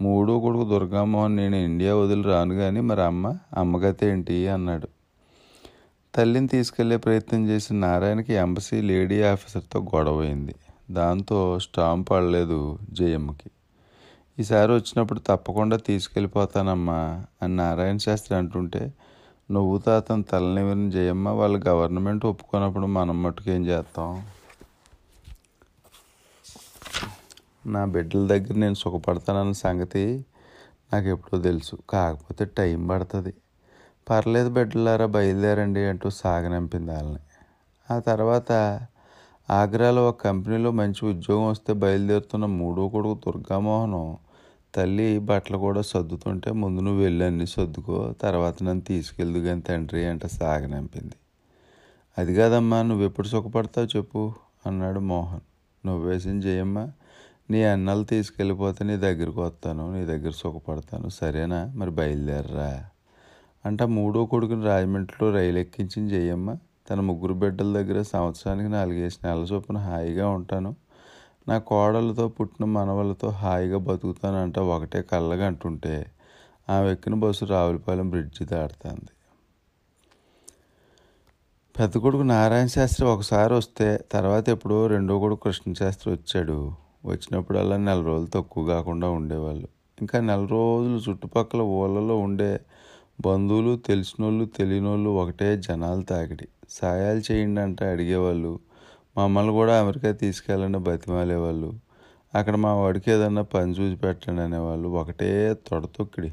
మూడో 0.00 0.40
కొడుకు 0.40 0.64
దుర్గామోహన్ 0.64 1.36
నేను 1.36 1.56
ఇండియా 1.56 1.94
వదిలి 1.94 2.22
రాను 2.22 2.54
కానీ 2.54 2.80
మరి 2.80 3.00
అమ్మ 3.00 3.36
అమ్మగత 3.56 4.04
ఏంటి 4.04 4.48
అన్నాడు. 4.48 4.88
తల్లిని 6.14 6.48
తీసుకెళ్ళే 6.48 6.96
ప్రయత్నం 6.96 7.48
చేసిన 7.48 7.76
నారాయణకి 7.76 8.32
ఎంబసీ 8.34 8.80
లేడీ 8.80 9.22
ఆఫీసర్తో 9.22 9.80
గొడవ 9.80 10.20
అయింది. 10.20 10.54
దాంతో 10.90 11.58
స్టాంప్ 11.58 12.10
పడలేదు 12.10 12.78
జయమ్మకి. 12.90 13.50
ఈసారి 14.38 14.72
వచ్చినప్పుడు 14.72 15.20
తప్పకుండా 15.20 15.76
తీసుకెళ్ళిపోతానమ్మా 15.76 16.98
అని 17.42 17.56
నారాయణ 17.56 17.96
శాస్త్రి 17.96 18.36
అంటుంటే 18.36 18.92
నువ్వు 19.50 19.78
తాతను 19.78 20.22
తలనివరిన 20.22 20.88
చేయమ్మా 20.88 21.32
వాళ్ళ 21.32 21.56
గవర్నమెంట్ 21.68 22.24
ఒప్పుకున్నప్పుడు 22.26 22.86
మనం 22.86 23.22
మట్టుకు 23.22 23.50
ఏం 23.50 23.66
చేస్తాం? 23.66 24.10
నా 27.66 27.84
బిడ్డల 27.84 28.26
దగ్గర 28.26 28.54
నేను 28.54 28.74
సుఖపడతానన్న 28.74 29.52
సంగతి 29.52 30.24
నాకు 30.92 31.08
ఎప్పుడో 31.08 31.40
తెలుసు. 31.40 31.78
కాకపోతే 31.90 32.44
టైం 32.44 32.88
పడుతుంది. 32.88 33.32
పర్లేదు 34.10 34.50
బిడ్డలారా 34.50 35.06
బయలుదేరండి 35.06 35.80
అంటూ 35.86 36.10
సాగనంపింది 36.10 36.90
వాళ్ళని 36.90 37.20
ఆ 37.90 37.98
తర్వాత 37.98 38.52
ఆగ్రాలో 39.50 40.08
ఒక 40.08 40.22
కంపెనీలో 40.24 40.70
మంచి 40.70 41.06
ఉద్యోగం 41.06 41.48
వస్తే 41.48 41.72
బయలుదేరుతున్న 41.72 42.46
మూడో 42.46 42.88
కొడుకు 42.88 43.20
దుర్గామోహనం 43.26 44.06
తల్లి 44.74 45.18
బట్టలు 45.18 45.56
కూడా 45.56 45.80
సర్దుతుంటే 45.80 46.52
ముందు 46.52 46.80
నువ్వు 46.80 47.02
వెళ్ళి 47.02 47.24
అన్నీ 47.24 47.46
సర్దుకో 47.46 48.14
తర్వాత 48.22 48.62
నన్ను 48.62 48.82
తీసుకెళ్దు 48.82 49.38
కానీ 49.38 49.60
తండ్రి 49.60 50.04
అంటే 50.04 50.28
సాగనంపింది 50.28 51.16
అది 52.18 52.34
కాదమ్మా 52.34 52.82
నువ్వు 52.82 53.04
ఎప్పుడు 53.04 53.26
సుఖపడతావు 53.26 53.86
చెప్పు 53.96 54.34
అన్నాడు 54.66 55.00
మోహన్. 55.00 55.40
నువ్వు 55.86 56.08
వేసిన 56.08 56.90
నీ 57.50 57.64
అన్నలు 57.64 58.04
తీసుకెళ్ళిపోతే 58.04 58.84
నీ 58.84 58.96
దగ్గరికి 58.96 59.40
వస్తాను 59.40 59.92
నీ 59.92 60.04
దగ్గర 60.04 60.30
సుఖపడతాను 60.30 61.08
సరేనా? 61.08 61.72
మరి 61.74 61.90
బయలుదేరరా 61.90 62.84
అంట 63.66 63.82
మూడో 63.82 64.26
కొడుకుని 64.26 64.64
రాజమండ్రిలో 64.64 65.34
రైలు 65.34 65.58
ఎక్కించిన 65.58 66.08
జయమ్మ 66.08 66.56
తన 66.90 67.00
ముగ్గురు 67.00 67.34
బిడ్డల 67.34 67.82
దగ్గర 67.82 68.02
సంవత్సరానికి 68.02 68.68
నాలుగేసి 68.68 69.16
నెలల 69.24 69.42
చొప్పున 69.42 69.78
హాయిగా 69.78 70.28
ఉంటాను. 70.28 70.74
నా 71.48 71.58
కోడలతో 71.58 72.28
పుట్టిన 72.28 72.64
మనవలతో 72.64 73.28
హాయిగా 73.28 73.78
బతుకుతానంట 73.78 74.58
ఒకటే 74.58 75.02
కళ్ళగా 75.02 75.46
అంటుంటే 75.46 76.06
ఆమె 76.70 76.92
ఎక్కిన 76.92 77.14
బస్సు 77.14 77.44
రావులపాలెం 77.44 78.10
బ్రిడ్జి 78.10 78.44
దాడుతుంది 78.44 79.10
పెద్ద 81.76 81.98
కొడుకు 81.98 82.22
నారాయణ 82.22 82.66
శాస్త్రి 82.66 83.06
ఒకసారి 83.06 83.54
వస్తే 83.54 84.00
తర్వాత 84.12 84.48
ఎప్పుడో 84.48 84.86
రెండో 84.86 85.18
కొడుకు 85.18 85.40
కృష్ణ 85.40 85.72
శాస్త్రి 85.72 86.12
వచ్చాడు. 86.12 86.72
వచ్చినప్పుడల్లా 87.04 87.76
నెల 87.76 88.00
రోజులు 88.02 88.30
తక్కువ 88.30 88.66
కాకుండా 88.66 89.10
ఉండేవాళ్ళు. 89.10 89.68
ఇంకా 90.00 90.20
నెల 90.20 90.44
రోజులు 90.44 91.10
చుట్టుపక్కల 91.10 91.60
ఊళ్ళలో 91.60 92.16
ఉండే 92.16 92.60
బంధువులు 93.20 93.76
తెలిసినోళ్ళు 93.76 94.44
తెలియనోళ్ళు 94.44 95.10
ఒకటే 95.10 95.56
జనాలు 95.56 96.02
తాకిడి. 96.02 96.48
సాయాలు 96.68 97.32
చేయండి 97.32 97.60
అంటే 97.60 97.84
అడిగేవాళ్ళు. 97.90 98.58
మమ్మల్ని 99.18 99.52
కూడా 99.52 99.80
అమెరికా 99.80 100.10
తీసుకెళ్ళండి 100.12 100.78
బతిమాలేవాళ్ళు 100.78 101.74
అక్కడ 102.34 102.56
మా 102.56 102.74
వాడికి 102.74 103.10
ఏదన్నా 103.10 103.42
పని 103.42 103.72
చూసి 103.72 103.96
పెట్టండి 103.96 104.42
అనేవాళ్ళు. 104.42 104.88
ఒకటే 104.88 105.54
తొడతొక్కిడి 105.54 106.32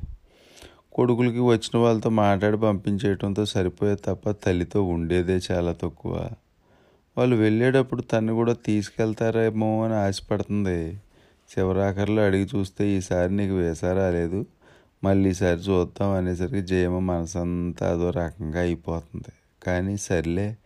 కొడుకులకి 0.94 1.40
వచ్చిన 1.40 1.78
వాళ్ళతో 1.78 2.10
మాట్లాడి 2.10 2.58
పంపించేయటంతో 2.58 3.46
సరిపోయే 3.46 3.96
తప్ప 3.96 4.32
తల్లితో 4.32 4.84
ఉండేదే 4.84 5.40
చాలా 5.52 5.72
తక్కువ. 5.74 6.30
వాళ్ళు 7.18 7.36
వెళ్ళేటప్పుడు 7.36 8.02
తన్ని 8.02 8.34
కూడా 8.34 8.54
తీసుకెళ్తారేమో 8.54 9.86
అని 9.86 9.94
ఆశపడుతుంది. 9.94 11.02
చివరాఖరిలో 11.52 12.22
అడిగి 12.24 12.48
చూస్తే 12.56 12.88
ఈసారి 12.88 13.36
నీకు 13.36 13.54
వేసా 13.54 13.94
రాలేదు. 13.94 14.46
మళ్ళీ 15.04 15.30
ఈసారి 15.30 15.60
చూద్దాం 15.60 16.10
అనేసరికి 16.10 16.62
జయమ 16.62 17.00
మనసంతా 17.00 17.92
అదో 17.92 18.10
రకంగా 18.10 18.60
అయిపోతుంది. 18.60 19.34
కానీ 19.64 19.98
సర్లే 19.98 20.58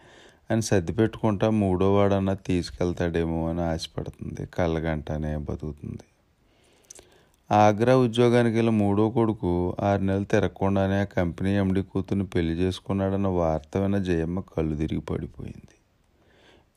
అని 0.49 0.61
సర్ది 0.61 0.93
పెట్టుకుంటా 0.99 1.47
మూడో 1.61 1.87
వాడన్నా 1.95 2.33
తీసుకెళ్తాడేమో 2.47 3.39
అని 3.49 3.61
ఆశపడుతుంది. 3.71 4.43
కళ్ళగంటనే 4.57 5.33
బతుకుతుంది. 5.49 6.05
ఆగ్రా 7.49 7.93
ఉద్యోగానికి 7.97 8.55
వెళ్ళి 8.55 8.73
మూడో 8.81 9.03
కొడుకు 9.09 9.51
ఆరు 9.79 10.01
నెలలు 10.03 10.27
తిరగకుండానే 10.33 10.97
ఆ 11.01 11.07
కంపెనీ 11.15 11.51
ఎండి 11.55 11.81
కూతుర్ని 11.91 12.25
పెళ్ళి 12.35 12.53
చేసుకున్నాడన్న 12.53 13.29
వార్త 13.39 13.73
విన్న 13.77 13.97
జయమ్మ 14.09 14.39
కళ్ళు 14.51 14.75
తిరిగి 14.75 15.03
పడిపోయింది. 15.09 15.75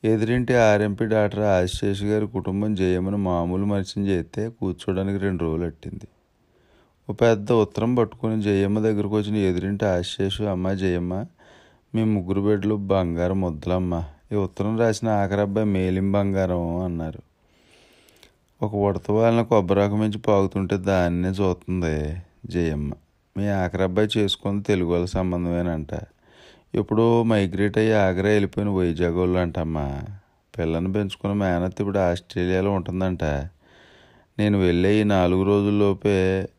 ఎదురింటి 0.03 0.53
ఆర్ఎంపీ 0.69 1.05
డాక్టర్ 1.05 1.43
ఆశిష్ 1.57 2.03
గారి 2.03 2.27
కుటుంబం 2.27 2.71
జయమ్మను 2.75 3.19
మామూలు 3.27 3.65
మనిషిని 3.65 4.05
చేస్తే 4.07 4.41
కూర్చోడానికి 4.57 5.19
రెండు 5.25 5.41
రోజులు 5.45 5.65
అట్టింది 5.65 6.07
ఓ 7.09 7.13
పెద్ద 7.21 7.47
ఉత్తరం 7.63 7.91
పట్టుకుని 7.95 8.35
జయమ్మ 8.41 8.79
దగ్గరకు 8.79 9.15
వచ్చిన 9.15 9.37
ఎదురింటి 9.49 9.85
ఆశేషు 9.93 10.43
అమ్మ 10.53 10.73
జయమ్మ 10.73 11.13
మీ 11.95 12.03
ముగ్గురు 12.03 12.41
బిడ్డలు 12.41 12.75
బంగారం 12.75 13.41
ముద్దలమ్మ 13.41 14.03
ఈ 14.31 14.35
ఉత్తరం 14.35 14.79
రాసిన 14.79 15.09
ఆఖరి 15.09 15.41
అబ్బాయి 15.41 15.67
మేలిం 15.67 16.11
బంగారం 16.11 16.75
అన్నారు. 16.75 17.19
ఒక 18.61 18.75
ఉడత 18.75 19.11
వాళ్ళని 19.11 19.45
కొబ్బరాకు 19.45 19.95
మించి 19.95 20.17
పాగుతుంటే 20.17 20.77
దాన్నే 20.77 21.29
చూస్తుంది 21.29 22.23
జయమ్మ. 22.45 22.91
మీ 23.37 23.47
ఆఖరి 23.47 23.83
అబ్బాయి 23.83 24.09
చేసుకుని 24.17 24.63
తెలుగు 24.63 24.91
వాళ్ళ 24.91 25.05
సంబంధమేనంట. 25.05 25.93
ఇప్పుడు 26.73 27.23
మైగ్రేట్ 27.23 27.77
అయ్యి 27.77 27.93
ఆగ్రా 27.93 28.29
వెళ్ళిపోయిన 28.29 28.69
వైజాగ్ 28.69 29.15
వాళ్ళు 29.15 29.39
అంటమ్మా 29.39 30.01
పిల్లని 30.57 30.91
పెంచుకున్న 30.91 31.33
మేనత్ 31.33 31.75
ఇప్పుడు 31.79 31.99
ఆస్ట్రేలియాలో 31.99 32.71
ఉంటుందంట. 32.71 33.23
నేను 34.39 34.59
వెళ్ళే 34.59 35.01
ఈ 35.01 35.03
నాలుగు 35.03 35.43
రోజుల్లోపే 35.43 36.49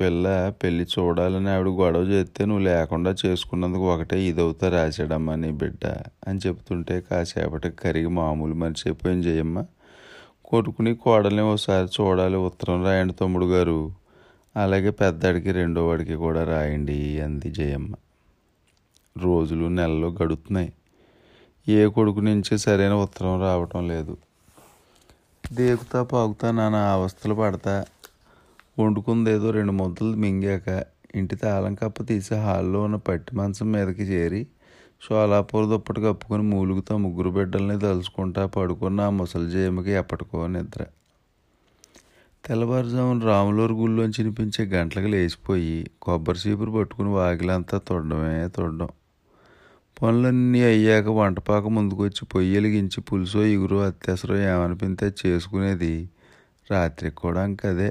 పిల్ల 0.00 0.52
పెళ్ళి 0.62 0.84
చూడాలని 0.84 1.50
ఆవిడ 1.50 1.66
గొడవ 1.66 2.00
చేస్తే 2.00 2.44
నువ్వు 2.44 2.64
లేకుండా 2.64 3.14
చేసుకున్నందుకు 3.26 3.94
ఒకటే 3.94 4.22
ఇదవుతా 4.22 4.68
రాశాడమ్మా 4.68 5.34
నీ 5.34 5.50
బిడ్డ 5.50 5.84
అని 6.28 6.38
చెప్తుంటే 6.46 7.00
కాసేపటికి 7.00 7.76
కరిగి 7.76 8.08
మామూలు 8.08 8.54
మనిషి 8.54 8.88
అయిపోయింది 8.88 9.22
జయమ్మ 9.22 9.64
కొడుకుని 10.44 10.94
కోడల్ని 10.94 11.42
ఒకసారి 11.42 11.86
చూడాలి 11.86 12.36
ఉత్తరం 12.36 12.84
రాయండి 12.84 13.14
తమ్ముడు 13.14 13.46
గారు. 13.46 13.92
అలాగే 14.56 14.90
పెద్దడికి 14.90 15.52
రెండో 15.52 15.88
వాడికి 15.88 16.14
కూడా 16.14 16.44
రాయండి 16.44 17.20
అంది 17.20 17.50
జయమ్మ. 17.50 17.94
రోజులు 19.18 19.66
నెలలు 19.68 20.16
గడుతున్నాయి. 20.22 20.72
ఏ 21.68 21.86
కొడుకు 21.86 22.20
నుంచి 22.20 22.58
సరైన 22.58 22.92
ఉత్తరం 22.92 23.40
రావటం 23.40 23.88
లేదు. 23.88 24.16
దేకుతా 25.52 26.02
పాకుతా 26.02 26.50
నానా 26.50 26.92
అవస్థలు 26.92 27.34
పడతా 27.34 27.84
వండుకుందేదో 28.80 29.50
రెండు 29.50 29.72
ముద్దలు 29.72 30.16
మింగాక 30.16 30.68
ఇంటి 31.14 31.36
తాళం 31.36 31.74
కప్ప 31.74 32.02
తీసి 32.02 32.34
హాల్లో 32.34 32.82
ఉన్న 32.82 32.96
పట్టి 32.96 33.36
మంచం 33.36 33.72
మీదకి 33.72 34.02
చేరి 34.02 34.46
షోలాపూర్ 35.02 35.66
దుప్పటి 35.66 36.00
కప్పుకొని 36.00 36.42
మూలుగుతా 36.42 36.96
ముగ్గురు 36.96 37.30
బిడ్డల్ని 37.30 37.80
తలుచుకుంటా 37.80 38.46
పడుకున్న 38.46 39.00
ఆ 39.00 39.10
ముసలి 39.10 39.50
జయమ్మకి 39.50 39.90
ఎప్పటికో 39.90 40.46
నిద్ర. 40.46 40.82
తెల్లవారుజామున 42.44 43.24
రాములూరు 43.24 43.74
గుళ్ళోంచి 43.74 44.18
వినిపించే 44.22 44.64
గంటలకు 44.64 45.06
లేచిపోయి 45.06 45.90
కొబ్బరి 46.02 46.38
చీపురు 46.38 46.70
పట్టుకుని 46.70 47.08
వాకిలంతా 47.08 47.78
తొడమే 47.78 48.48
తొడడం 48.48 48.90
పనులన్నీ 49.96 50.62
అయ్యాక 50.62 51.08
వంటపాక 51.08 51.66
ముందుకొచ్చి 51.68 52.24
పొయ్యి 52.24 52.54
వెలిగించి 52.54 53.00
పులుసో 53.00 53.42
ఇగురో 53.44 53.78
అత్యవసరం 53.80 54.36
ఏమనిపింతే 54.36 55.12
చేసుకునేది 55.20 55.92
రాత్రికి 56.70 57.16
కూడా 57.16 57.44
ఇంకదే 57.44 57.90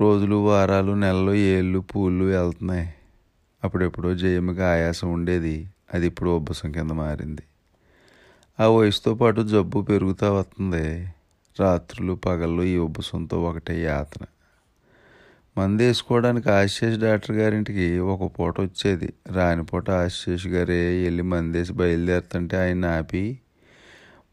రోజులు 0.00 0.36
వారాలు 0.36 0.92
నెలలు 0.92 1.34
ఏళ్ళు 1.34 1.78
పూలు 1.78 2.24
వెళ్తున్నాయి. 2.24 2.94
అప్పుడెప్పుడో 3.64 4.14
జయమ్మకి 4.14 4.62
ఆయాసం 4.62 5.12
ఉండేది. 5.12 5.68
అది 5.94 6.06
ఇప్పుడు 6.06 6.30
ఉబ్బసం 6.30 6.72
కింద 6.72 6.90
మారింది. 6.90 7.42
ఆ 8.60 8.68
వయసుతో 8.68 9.14
పాటు 9.14 9.40
జబ్బు 9.40 9.82
పెరుగుతూ 9.82 10.34
వస్తుంది. 10.34 11.12
రాత్రులు 11.60 12.12
పగళ్ళు 12.12 12.62
ఈ 12.62 12.76
ఉబ్బసంతో 12.76 13.44
ఒకటే 13.44 13.84
యాతన. 13.84 14.24
మందేసుకోవడానికి 15.58 16.50
వేసుకోవడానికి 16.50 16.96
డాక్టర్ 16.96 17.36
గారింటికి 17.36 17.98
ఒక 17.98 18.32
పూట 18.38 18.60
వచ్చేది. 18.60 19.12
రాని 19.32 19.64
పూట 19.64 19.90
ఆశిష్ 19.90 20.46
గారే 20.46 21.02
వెళ్ళి 21.04 21.22
మందేసి 21.22 21.72
బయలుదేరుతుంటే 21.72 22.56
ఆయన 22.56 22.86
ఆపి 22.86 23.38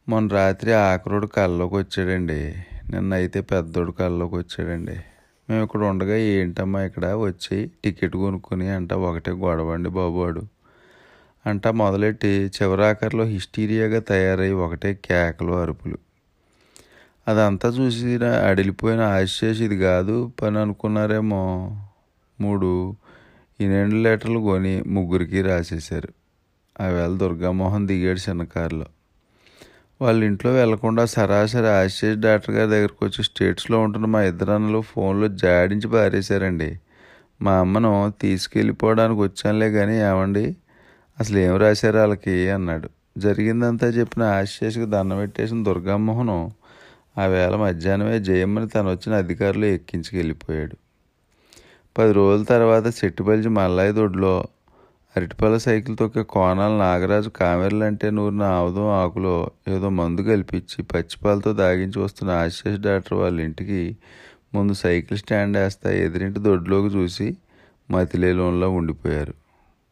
మొన్న 0.10 0.34
రాత్రి 0.34 0.74
ఆఖరోడు 0.74 1.28
కల్లోకి 1.28 1.76
వచ్చాడండి 1.76 2.56
నిన్న 2.90 3.14
అయితే 3.14 3.42
పెద్దోడు 3.42 3.92
కల్లోకి 3.92 4.36
వచ్చాడండి 4.36 4.98
మేము 5.50 5.64
ఇక్కడ 5.64 5.82
ఉండగా 5.84 6.16
ఏంటమ్మా 6.16 6.82
ఇక్కడ 6.86 7.06
వచ్చి 7.06 7.72
టికెట్ 7.84 8.16
కొనుక్కొని 8.16 8.70
అంట 8.70 8.94
ఒకటే 8.94 9.32
గొడవండి 9.32 9.90
బాబువాడు 9.90 10.44
అంట 11.46 11.68
మొదలెట్టి 11.68 12.28
చివరాఖరిలో 12.28 13.24
హిస్టీరియాగా 13.24 14.00
తయారై 14.00 14.52
ఒకటే 14.52 14.94
కేకలు 14.94 15.52
అరుపులు. 15.52 15.98
అదంతా 17.28 17.70
చూసి 17.70 18.26
అడిలిపోయిన 18.26 19.02
ఆశేష్ 19.02 19.62
ఇది 19.62 19.78
కాదు 19.78 20.32
పని 20.42 20.60
అనుకున్నారేమో. 20.60 21.44
మూడు 22.42 22.96
ఎన్నెండు 23.60 23.96
లెటర్లు 23.96 24.40
కొని 24.40 24.84
ముగ్గురికి 24.88 25.42
రాసేశారు. 25.42 26.10
ఆవేళ 26.82 27.12
దుర్గామోహన్ 27.18 27.88
దిగాడు 27.88 28.30
చిన్న 28.30 28.44
కారులో. 28.44 28.86
వాళ్ళ 30.04 30.24
ఇంట్లో 30.24 30.52
వెళ్ళకుండా 30.54 31.06
సరాసరి 31.06 31.68
ఆశీష్ 31.68 32.20
డాక్టర్ 32.20 32.56
గారి 32.56 32.70
దగ్గరకు 32.72 33.06
వచ్చి 33.06 33.24
స్టేట్స్లో 33.24 33.80
ఉంటున్న 33.80 34.06
మా 34.06 34.22
ఇద్దరు 34.22 34.52
అన్నలు 34.52 34.82
ఫోన్లో 34.82 35.28
జాడించి 35.28 35.88
పారేశారండి. 35.88 36.80
మా 37.42 37.54
అమ్మను 37.60 38.14
తీసుకెళ్ళిపోవడానికి 38.22 39.22
వచ్చానులే 39.22 39.72
కానీ 39.72 39.96
ఏమండి? 40.02 40.56
అసలు 41.20 41.38
ఏం 41.38 41.56
రాశారు 41.58 41.98
వాళ్ళకి 41.98 42.50
అన్నాడు. 42.50 42.90
జరిగిందంతా 43.18 43.88
చెప్పిన 43.88 44.24
ఆశీష్కి 44.24 44.86
దండం 44.86 45.18
పెట్టేసిన 45.18 45.64
దుర్గామోహనం 45.64 46.52
ఆ 47.18 47.26
వేళ 47.26 47.56
మధ్యాహ్నమే 47.56 48.20
జయమ్మని 48.20 48.70
తను 48.70 48.90
వచ్చిన 48.90 49.16
అధికారులు 49.16 49.66
ఎక్కించుకెళ్ళిపోయాడు. 49.66 50.76
పది 51.98 52.14
రోజుల 52.14 52.46
తర్వాత 52.46 52.88
సెట్టిపల్లి 52.88 53.50
మల్లాయి 53.50 53.92
దొడ్లో 53.92 54.34
అరటిపళ్ళ 55.18 55.58
సైకిల్ 55.58 55.98
తొక్కే 55.98 56.24
కోనాల 56.24 56.72
నాగరాజు 56.72 57.30
కామెర్లంటే 57.30 58.10
నూరిన 58.10 58.44
ఆవుదం 58.44 58.88
ఆకులో 58.88 59.52
ఏదో 59.68 59.90
మందు 59.90 60.22
కల్పించి 60.22 60.84
పచ్చిపాలతో 60.84 61.54
దాగించి 61.54 62.00
వస్తున్న 62.00 62.32
ఆశీష్ 62.32 62.82
డాక్టర్ 62.82 63.14
వాళ్ళ 63.14 63.42
ఇంటికి 63.42 63.98
ముందు 64.56 64.74
సైకిల్ 64.74 65.20
స్టాండ్ 65.20 65.58
వేస్తా 65.58 65.92
ఎదురింటి 65.92 66.40
దొడ్లోకి 66.40 66.96
చూసి 66.96 67.38
మతిలేలోన్లో 67.92 68.70
ఉండిపోయారు. 68.70 69.34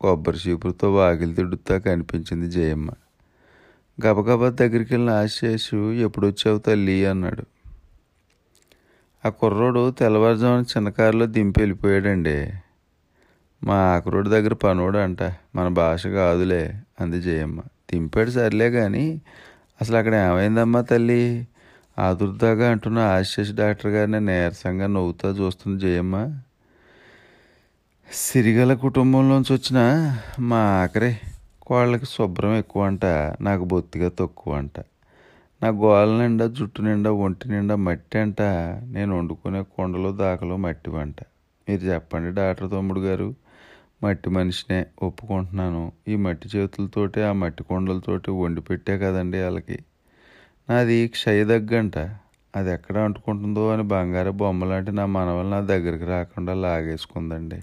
కొబ్బరి 0.02 0.38
చీపురుతో 0.48 0.94
వాకిలి 0.94 1.34
తిడుతా 1.34 1.78
కనిపించింది 1.78 2.50
జయమ్మ. 2.50 2.92
గబగబా 4.06 4.50
దగ్గరికి 4.50 4.94
వెళ్ళిన 4.94 5.10
ఆశేషు 5.10 5.94
ఎప్పుడొచ్చావు 5.94 6.58
తల్లి? 6.58 7.06
అన్నాడు. 7.06 7.44
ఆ 9.26 9.30
కుర్రోడు 9.30 9.92
తెల్లవారుజామున 9.92 10.62
చిన్న 10.62 10.90
కారులో 10.90 11.26
దింపి 11.26 11.62
వెళ్ళిపోయాడండి. 11.62 12.52
మా 13.64 13.76
ఆకురోడి 13.76 14.30
దగ్గర 14.30 14.54
పనోడు 14.54 14.98
అంట 14.98 15.24
మన 15.56 15.68
భాష 15.68 16.08
కాదులే 16.08 16.82
అంది 17.02 17.22
జయమ్మ. 17.22 17.62
తింపాడు 17.90 18.32
సర్లే 18.32 18.72
కానీ 18.72 19.22
అసలు 19.82 19.98
అక్కడ 19.98 20.14
ఏమైందమ్మా 20.14 20.82
తల్లి? 20.82 21.48
ఆదుర్దాగా 22.00 22.72
అంటున్న 22.72 23.00
ఆశీష్ 23.00 23.52
డాక్టర్ 23.52 23.92
గారిని 23.92 24.20
నీరసంగా 24.20 24.88
నవ్వుతా 24.88 25.30
చూస్తుంది 25.30 25.82
జయమ్మ. 25.82 26.40
సిరిగల 28.14 28.74
కుటుంబంలోంచి 28.74 29.54
వచ్చిన 29.54 29.80
మా 30.40 30.58
ఆఖరే 30.58 31.20
కోళ్ళకి 31.62 32.06
శుభ్రం 32.06 32.56
ఎక్కువ 32.56 32.84
అంట 32.84 33.06
నాకు 33.42 33.64
బొత్తిగా 33.64 34.12
తక్కువ 34.20 34.54
అంట 34.54 34.80
నా 35.64 35.70
గోల 35.70 36.22
నిండా 36.22 36.48
జుట్టు 36.48 36.82
నిండా 36.82 37.12
ఒంటి 37.12 37.50
నిండా 37.50 37.76
మట్టి 37.76 38.18
అంట 38.20 38.42
నేను 38.84 39.18
వండుకునే 39.18 39.62
కొండలో 39.62 40.12
దాకలో 40.12 40.58
మట్టి 40.58 40.90
వంట 40.90 41.16
మీరు 41.70 41.82
చెప్పండి 41.82 42.36
డాక్టర్ 42.36 42.72
తమ్ముడు 42.72 43.00
గారు. 43.00 43.36
మట్టి 44.04 44.30
మనిషినే 44.30 44.86
ఒప్పుకుంటున్నాను. 45.04 45.92
ఈ 46.08 46.16
మట్టి 46.16 46.50
చేతులతోటి 46.56 47.22
ఆ 47.22 47.32
మట్టి 47.32 47.64
కొండలతోటి 47.64 48.32
వండి 48.32 48.62
పెట్టే 48.62 48.98
కదండి 48.98 49.42
వాళ్ళకి. 49.42 49.80
నాది 50.70 51.08
క్షయదగ్గంట 51.08 51.98
అది 52.56 52.72
ఎక్కడ 52.72 52.98
అంటుకుంటుందో 52.98 53.70
అని 53.70 53.84
బంగారు 53.84 54.32
బొమ్మ 54.32 54.66
లాంటి 54.66 54.92
నా 54.92 55.06
మనవలు 55.06 55.48
నా 55.48 55.60
దగ్గరికి 55.60 56.06
రాకుండా 56.06 56.54
లాగేసుకుందండి. 56.54 57.60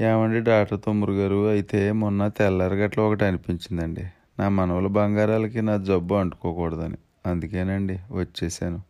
ఏమండి 0.00 0.40
డాక్టర్ 0.40 0.80
తమ్ముడు 0.86 1.12
గారు? 1.12 1.48
అయితే 1.48 1.92
మొన్న 1.92 2.28
తెల్లారి 2.28 2.76
గట్ల 2.76 3.00
ఒకటి 3.00 3.24
అనిపించిందండి. 3.24 4.04
నా 4.38 4.48
మనవల 4.48 4.86
బంగారాలకి 4.86 5.62
నా 5.62 5.76
జబ్బు 5.76 6.14
అంటుకోకూడదని. 6.14 6.96
అందుకేనండి 7.26 7.98
వచ్చేసాను. 8.12 8.80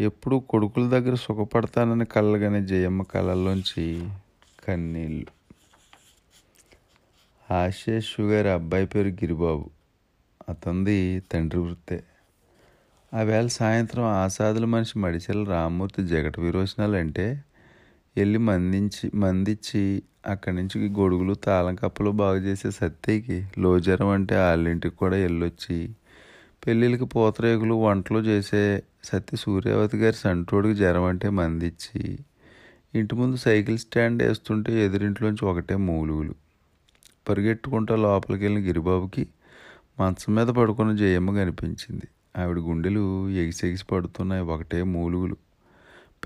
ఎప్పుడు 0.00 0.36
కొడుకుల 0.36 0.88
దగ్గర 0.88 1.14
సుఖపడతానని 1.14 2.04
కలగని 2.04 2.66
జయమ్మ 2.66 3.02
కళ్ళల్లోంచి 3.02 4.08
కన్నీళ్ళు. 4.64 5.30
ఆశేష్ 7.48 8.08
షుగర్ 8.14 8.46
అబ్బాయి 8.46 8.86
పేరు 8.86 9.08
గిరిబాబు. 9.20 9.66
అతంది 10.48 10.96
తండ్రి 11.32 11.60
వృత్తే. 11.60 11.98
ఆ 13.12 13.22
వేళ 13.22 13.46
సాయంత్రం 13.46 14.04
ఆసాదుల 14.04 14.64
మనిషి 14.64 14.98
మడిచెల 14.98 15.44
రామ్మూర్తి 15.44 16.02
జగట 16.06 16.40
విరోచనాలు 16.40 16.96
అంటే 16.96 17.26
వెళ్ళి 18.16 18.38
మందించి 18.38 19.10
మందిచ్చి 19.14 19.82
అక్కడి 20.26 20.56
నుంచి 20.56 20.88
గొడుగులు 20.98 21.34
తాళం 21.34 21.74
కప్పలు 21.74 22.10
బాగు 22.10 22.36
చేసే 22.38 22.70
సత్యకి 22.70 23.38
లోజరం 23.58 24.08
అంటే 24.08 24.36
వాళ్ళింటికి 24.36 24.96
కూడా 24.96 25.16
వెళ్ళొచ్చి 25.16 25.78
పెళ్ళిళ్ళకి 26.62 27.04
పూతరేకులు 27.04 27.74
వంటలు 27.74 28.18
చేసే 28.18 28.64
సత్య 29.04 29.36
సూర్యావతి 29.36 29.96
గారి 29.96 30.16
సంటోడికి 30.16 30.74
జ్వరం 30.74 31.04
అంటే 31.04 31.28
మందిచ్చి 31.30 32.00
ఇంటి 32.94 33.14
ముందు 33.14 33.36
సైకిల్ 33.36 33.78
స్టాండ్ 33.78 34.22
వేస్తుంటే 34.22 34.72
ఎదురింట్లోంచి 34.84 35.44
ఒకటే 35.44 35.76
మూలుగులు. 35.76 36.34
పరిగెట్టుకుంటా 37.28 37.96
లోపలికి 37.96 38.44
వెళ్ళిన 38.44 38.66
గిరిబాబుకి 38.66 39.28
మంచం 40.00 40.34
మీద 40.34 40.46
పడుకున్న 40.46 40.96
జయమ్మ 40.96 41.30
కనిపించింది. 41.36 42.06
ఆవిడ 42.36 42.58
గుండెలు 42.58 43.28
ఎగిసెగిసి 43.28 43.84
పడుతున్నాయి 43.84 44.42
ఒకటే 44.42 44.82
మూలుగులు. 44.82 45.36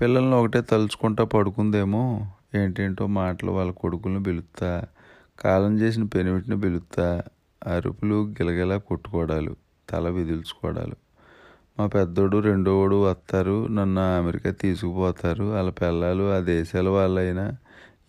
పిల్లల్ని 0.01 0.35
ఒకటే 0.35 0.61
తలుచుకుంటా 0.61 1.23
పడుకుందేమో 1.23 2.03
ఏంటేంటో 2.55 3.07
మాటలు 3.07 3.51
వాళ్ళ 3.51 3.71
కొడుకులను 3.71 4.23
పిలుస్తా 4.23 4.85
కాలం 5.39 5.79
చేసిన 5.79 6.03
పెనిమిటిని 6.03 6.59
పిలుస్తా 6.61 7.23
అరుపులు 7.67 8.25
గిలగిలా 8.31 8.77
కొట్టుకోవడాలు 8.77 9.55
తల 9.89 10.09
విదిల్చుకోవడాలు 10.09 10.95
మా 11.79 11.87
పెద్దోడు 11.87 12.37
రెండోడు 12.37 13.03
వస్తారు 13.03 13.67
నన్ను 13.67 14.17
అమెరికా 14.17 14.51
తీసుకుపోతారు. 14.51 15.43
వాళ్ళ 15.43 15.69
పిల్లలు 15.69 16.35
ఆ 16.35 16.39
దేశాల 16.39 16.89
వాళ్ళైనా. 16.89 17.55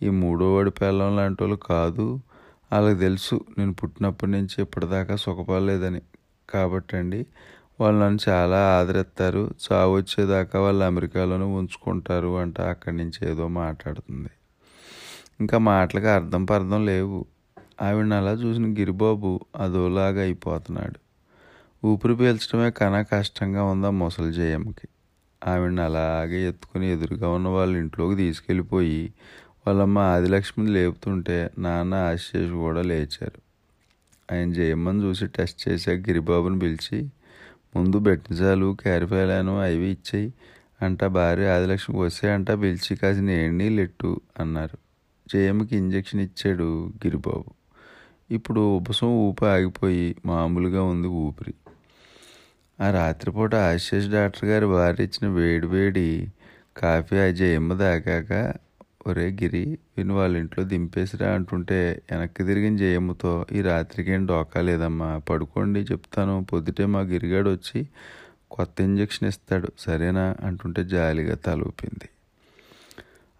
ఈ 0.01 0.09
మూడోవాడి 0.09 0.71
పిల్లం 0.71 1.15
లాంటి 1.15 1.43
వాళ్ళు 1.43 1.57
కాదు. 1.57 2.19
వాళ్ళకి 2.71 2.99
తెలుసు 2.99 3.41
నేను 3.57 3.73
పుట్టినప్పటి 3.73 4.31
నుంచి 4.31 4.61
ఇప్పటిదాకా 4.61 5.15
సుఖపడలేదని. 5.15 6.01
కాబట్టి 6.49 6.97
అండి 6.97 7.25
వాళ్ళు 7.79 7.99
నన్ను 8.01 8.31
చాలా 8.31 8.57
ఆదరిస్తారు. 8.57 9.53
చావు 9.71 9.95
వచ్చేదాకా 9.95 10.61
వాళ్ళు 10.61 10.85
అమెరికాలోనే 10.85 11.43
ఉంచుకుంటారు 11.43 12.37
అంట 12.37 12.61
అక్కడి 12.61 12.97
నుంచి 12.97 13.29
ఏదో 13.29 13.47
మాట్లాడుతుంది. 13.47 14.29
ఇంకా 15.39 15.57
మాటలకు 15.57 16.07
అర్థం 16.07 16.45
పర్థం 16.45 16.85
లేవు. 16.85 17.25
ఆవిడ 17.81 18.13
అలా 18.13 18.31
చూసిన 18.31 18.73
గిరిబాబు 18.73 19.39
అదోలాగా 19.55 20.21
అయిపోతున్నాడు. 20.21 21.10
ఊపిరి 21.85 22.15
పీల్చడమే 22.15 22.71
కన్నా 22.71 23.01
కష్టంగా 23.01 23.63
ఉందా 23.63 23.89
ముసలి 23.89 24.33
జయమ్మకి 24.33 24.87
ఆవిడని 25.47 25.81
అలాగే 25.81 26.47
ఎత్తుకుని 26.47 26.91
ఎదురుగా 26.91 27.29
ఉన్న 27.29 27.47
వాళ్ళ 27.47 27.77
ఇంట్లోకి 27.77 28.15
తీసుకెళ్ళిపోయి 28.15 29.13
వాళ్ళమ్మ 29.67 29.99
ఆదిలక్ష్మిని 29.99 30.71
లేపుతుంటే 30.71 31.49
నాన్న 31.57 31.93
ఆశేష్ 31.93 32.51
కూడా 32.51 32.81
లేచారు. 32.81 33.41
ఆయన 34.33 34.53
జయమ్మని 34.53 35.03
చూసి 35.03 35.27
టెస్ట్ 35.27 35.69
చేశాక 35.69 35.97
గిరిబాబుని 35.97 36.59
పిలిచి 36.59 37.09
ముందు 37.75 37.99
బెట్టిజాలు 37.99 38.77
క్యారిఫైలాను 38.81 39.61
అవి 39.61 39.91
ఇచ్చేయి 39.91 40.33
అంట 40.81 41.03
భార్య 41.03 41.47
ఆదిలక్ష్మికి 41.47 42.01
వస్తే 42.01 42.31
అంట 42.31 42.51
పిలిచి 42.51 42.95
కాసిన 42.95 43.29
ఏండి 43.29 43.69
లెట్టు 43.69 44.21
అన్నారు. 44.39 44.77
జయమ్మకి 45.33 45.77
ఇంజెక్షన్ 45.77 46.21
ఇచ్చాడు 46.21 46.89
గిరిబాబు. 47.05 47.45
ఇప్పుడు 48.31 48.61
ఉపశం 48.77 49.07
ఊపి 49.07 49.45
ఆగిపోయి 49.45 50.15
మామూలుగా 50.25 50.83
ఉంది 50.83 51.07
ఊపిరి. 51.07 51.53
ఆ 52.81 52.91
రాత్రిపూట 52.91 53.55
ఆశీష్ 53.55 54.09
డాక్టర్ 54.09 54.49
గారి 54.49 54.65
భార్య 54.65 55.03
ఇచ్చిన 55.03 55.31
వేడి 55.31 55.67
వేడి 55.67 56.31
కాఫీ 56.77 57.15
ఆ 57.15 57.25
ఎమ్మ 57.45 57.73
దాకాక 57.73 58.53
ఒరే 59.07 59.31
గిరి 59.31 59.79
విని 59.97 60.13
వాళ్ళ 60.13 60.37
ఇంట్లో 60.37 60.63
దింపేసిరా 60.63 61.33
అంటుంటే 61.33 62.01
వెనక్కి 62.11 62.43
తిరిగిన 62.43 62.77
జయమ్మతో 62.77 63.45
ఈ 63.51 63.61
రాత్రికి 63.61 64.11
ఏం 64.11 64.25
డోకా 64.25 64.61
లేదమ్మా 64.61 65.17
పడుకోండి 65.17 65.79
చెప్తాను. 65.79 66.45
పొద్దుటే 66.53 66.85
మా 66.85 66.99
గిరిగాడు 66.99 67.49
వచ్చి 67.49 67.87
కొత్త 68.51 68.81
ఇంజక్షన్ 68.81 69.27
ఇస్తాడు. 69.27 69.71
సరేనా? 69.79 70.35
అంటుంటే 70.43 70.83
జాలిగా 70.83 71.35
తలూపింది 71.35 72.09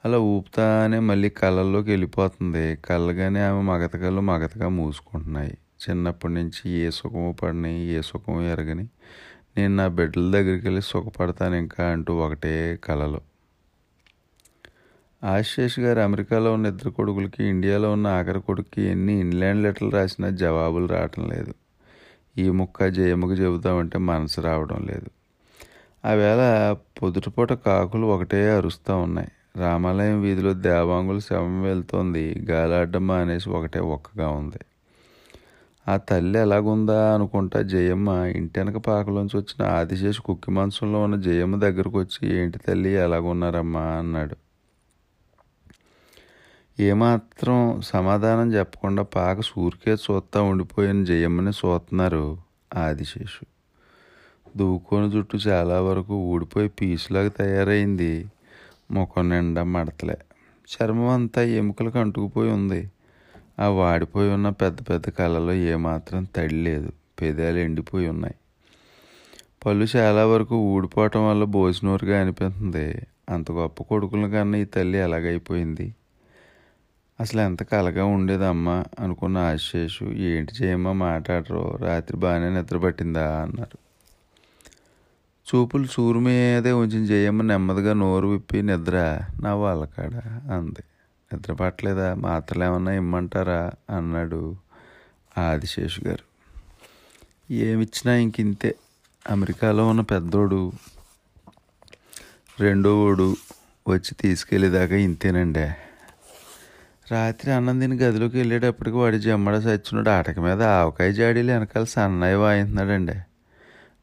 అలా 0.06 0.18
ఊపుతానే 0.18 1.00
మళ్ళీ 1.00 1.30
కళ్ళల్లోకి 1.30 1.90
వెళ్ళిపోతుంది. 1.90 2.76
కళ్ళగానే 2.76 3.40
ఆమె 3.42 3.62
మగత 3.62 3.94
కళ్ళు 3.96 4.22
మగతగా 4.22 4.70
మూసుకుంటున్నాయి. 4.70 5.58
చిన్నప్పటి 5.90 6.34
నుంచి 6.34 6.72
ఏ 6.72 6.90
సుఖము 6.90 7.36
పడినాయి 7.44 7.88
ఏ 7.88 8.02
సుఖము 8.02 8.42
ఎరగని 8.42 8.88
నేను 9.58 9.76
నా 9.76 9.88
బిడ్డల 9.88 10.32
దగ్గరికి 10.32 10.66
వెళ్ళి 10.66 10.82
సుఖపడతాను 10.82 11.56
ఇంకా 11.56 11.92
అంటూ 11.92 12.16
ఒకటే 12.16 12.80
కలలు. 12.84 13.22
ఆశేష్ 15.24 15.80
గారు 15.80 16.00
అమెరికాలో 16.00 16.54
ఉన్న 16.54 16.66
ఇద్దరు 16.66 16.90
కొడుకులకి 16.90 17.44
ఇండియాలో 17.44 17.94
ఉన్న 17.94 18.08
ఆఖరి 18.08 18.42
కొడుకుకి 18.42 18.82
ఎన్ని 18.82 19.20
ఇన్లాండ్ 19.20 19.64
లెటర్లు 19.64 19.90
రాసినా 19.90 20.30
జవాబులు 20.30 20.86
రావటం 20.86 21.30
లేదు. 21.30 21.54
ఈ 22.38 22.50
ముక్క 22.50 22.86
జయముకు 22.86 23.34
చెబుతామంటే 23.34 23.98
మనసు 23.98 24.42
రావడం 24.42 24.88
లేదు. 24.88 25.10
ఆవేళ 26.06 26.74
పొదుటిపూట 27.02 27.54
కాకులు 27.54 28.08
ఒకటే 28.08 28.50
అరుస్తూ 28.50 28.98
ఉన్నాయి. 28.98 29.28
రామాలయం 29.58 30.22
వీధిలో 30.22 30.54
దేవాంగుల 30.54 31.20
శవం 31.20 31.62
వెళ్తోంది. 31.62 32.46
గాలాడ్డం 32.52 33.12
అనేసి 33.12 33.50
ఒకటే 33.50 33.80
ఒక్కగా 33.80 34.30
ఉంది. 34.30 34.60
ఆ 35.92 35.98
తల్లి 35.98 36.40
ఎలాగుందా 36.40 37.14
అనుకుంటా 37.14 37.62
జయమ్మ 37.62 38.10
ఇంటెనక 38.10 38.78
పాకలోంచి 38.78 39.38
వచ్చిన 39.38 39.68
ఆదిశేషు 39.68 40.22
కుక్కి 40.22 40.52
మాంసంలో 40.52 41.04
ఉన్న 41.04 41.16
జయమ్మ 41.16 41.56
దగ్గరకు 41.56 42.00
వచ్చి 42.00 42.36
ఏంటి 42.36 42.58
తల్లి 42.58 42.90
ఎలాగున్నారమ్మా? 42.90 43.82
అన్నాడు. 43.82 44.36
ఏమాత్రం 46.80 47.82
సమాధానం 47.82 48.54
చెప్పకుండా 48.54 49.04
పాక 49.04 49.42
సూరికే 49.42 49.92
చూస్తా 49.92 50.42
ఉండిపోయిన 50.42 51.04
జయమ్మని 51.04 51.50
చూస్తున్నారు 51.50 52.38
ఆదిశేషు. 52.78 53.46
దూకొని 54.58 55.12
జుట్టు 55.12 55.38
చాలా 55.38 55.82
వరకు 55.82 56.14
ఊడిపోయి 56.14 56.70
పీసులాగా 56.70 57.30
తయారైంది. 57.30 58.26
ముఖం 58.92 59.30
నిండా 59.30 59.64
మడతలే. 59.64 60.18
చర్మం 60.72 61.08
అంతా 61.08 61.44
ఎముకలకు 61.44 62.00
అంటుకుపోయి 62.00 62.52
ఉంది. 62.52 62.92
ఆ 63.62 63.68
వాడిపోయి 63.68 64.34
ఉన్న 64.34 64.50
పెద్ద 64.50 64.80
పెద్ద 64.90 65.10
కళ్ళలో 65.10 65.54
ఏమాత్రం 65.54 66.28
తడి 66.36 66.56
లేదు. 66.56 66.92
పెదాలు 67.22 67.58
ఎండిపోయి 67.58 68.08
ఉన్నాయి. 68.08 68.36
పళ్ళు 69.66 69.88
చాలా 69.96 70.26
వరకు 70.26 70.56
ఊడిపోవటం 70.56 71.30
వల్ల 71.30 71.44
భోజనూరుగా 71.44 72.22
అనిపిస్తుంది. 72.22 73.08
అంత 73.30 73.52
గొప్ప 73.52 73.84
కొడుకుల 73.84 74.30
కన్నా 74.30 74.58
ఈ 74.58 74.66
తల్లి 74.66 74.98
ఎలాగైపోయింది? 74.98 75.96
అసలు 77.20 77.42
ఎంత 77.42 77.64
కలగా 77.64 78.06
ఉండేదమ్మా 78.06 78.86
అనుకున్న 79.00 79.38
ఆశేషు. 79.38 80.04
ఏంటి 80.04 80.64
చేయమ్మా 80.64 80.92
మాట్లాడరు. 80.92 81.78
రాత్రి 81.80 82.18
బాగానే 82.18 82.62
నిద్ర 82.62 82.78
పట్టిందా 82.78 83.42
అన్నారు. 83.42 83.78
చూపులు 85.50 85.86
చూరు 85.86 86.20
మీదే 86.20 86.72
ఉంచిన 86.72 87.06
జయమ్మ 87.06 87.42
నెమ్మదిగా 87.42 87.94
నోరు 87.94 88.28
విప్పి 88.28 88.62
నిద్ర 88.62 89.22
నా 89.42 89.56
వాళ్ళ 89.56 89.86
కాడ 89.86 90.14
అంది. 90.52 90.84
నిద్ర 91.34 91.54
పట్టలేదా 91.54 92.14
మాత్రలు 92.14 92.64
ఏమన్నా 92.64 92.92
ఇమ్మంటారా? 92.92 93.72
అన్నాడు 93.90 94.56
ఆదిశేషు 95.38 96.02
గారు. 96.08 96.32
ఏమిచ్చినా 97.54 98.16
ఇంకింతే. 98.16 98.76
అమెరికాలో 99.30 99.88
ఉన్న 99.88 100.02
పెద్దోడు 100.02 100.72
రెండోడు 102.60 103.36
వచ్చి 103.88 104.16
తీసుకెళ్ళేదాకా 104.16 104.96
ఇంతేనండి. 104.96 105.74
రాత్రి 107.12 107.52
అన్నం 107.52 107.80
తిని 107.80 107.96
గదిలోకి 107.96 108.38
వెళ్ళేటప్పటికి 108.38 108.98
వాడి 108.98 109.20
జమ్మడ 109.20 109.58
సచ్చినాడు 109.58 110.10
ఆటక 110.10 110.40
మీద 110.40 110.62
ఆవకాయ 110.62 111.14
జాడీలు 111.14 111.52
వెనకాల 111.52 111.84
సన్నయ్య 111.84 112.36
వాయింటున్నాడండి 112.36 113.14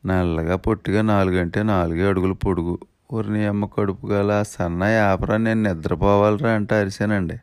నల్లగా 0.07 0.57
పొట్టిగా 0.57 1.03
నాలుగంటే 1.03 1.63
నాలుగే 1.63 2.09
అడుగులు 2.09 2.35
పొడుగు. 2.35 2.79
ఊరిని 3.13 3.47
అమ్మ 3.47 3.67
కడుపు 3.67 4.07
గల 4.07 4.43
సన్నయ్య 4.43 4.99
ఆపరా 4.99 5.37
నేను 5.37 5.63
నిద్రపోవాలరా 5.63 6.51
అంటే 6.51 6.75
అరిశానండి 6.75 7.37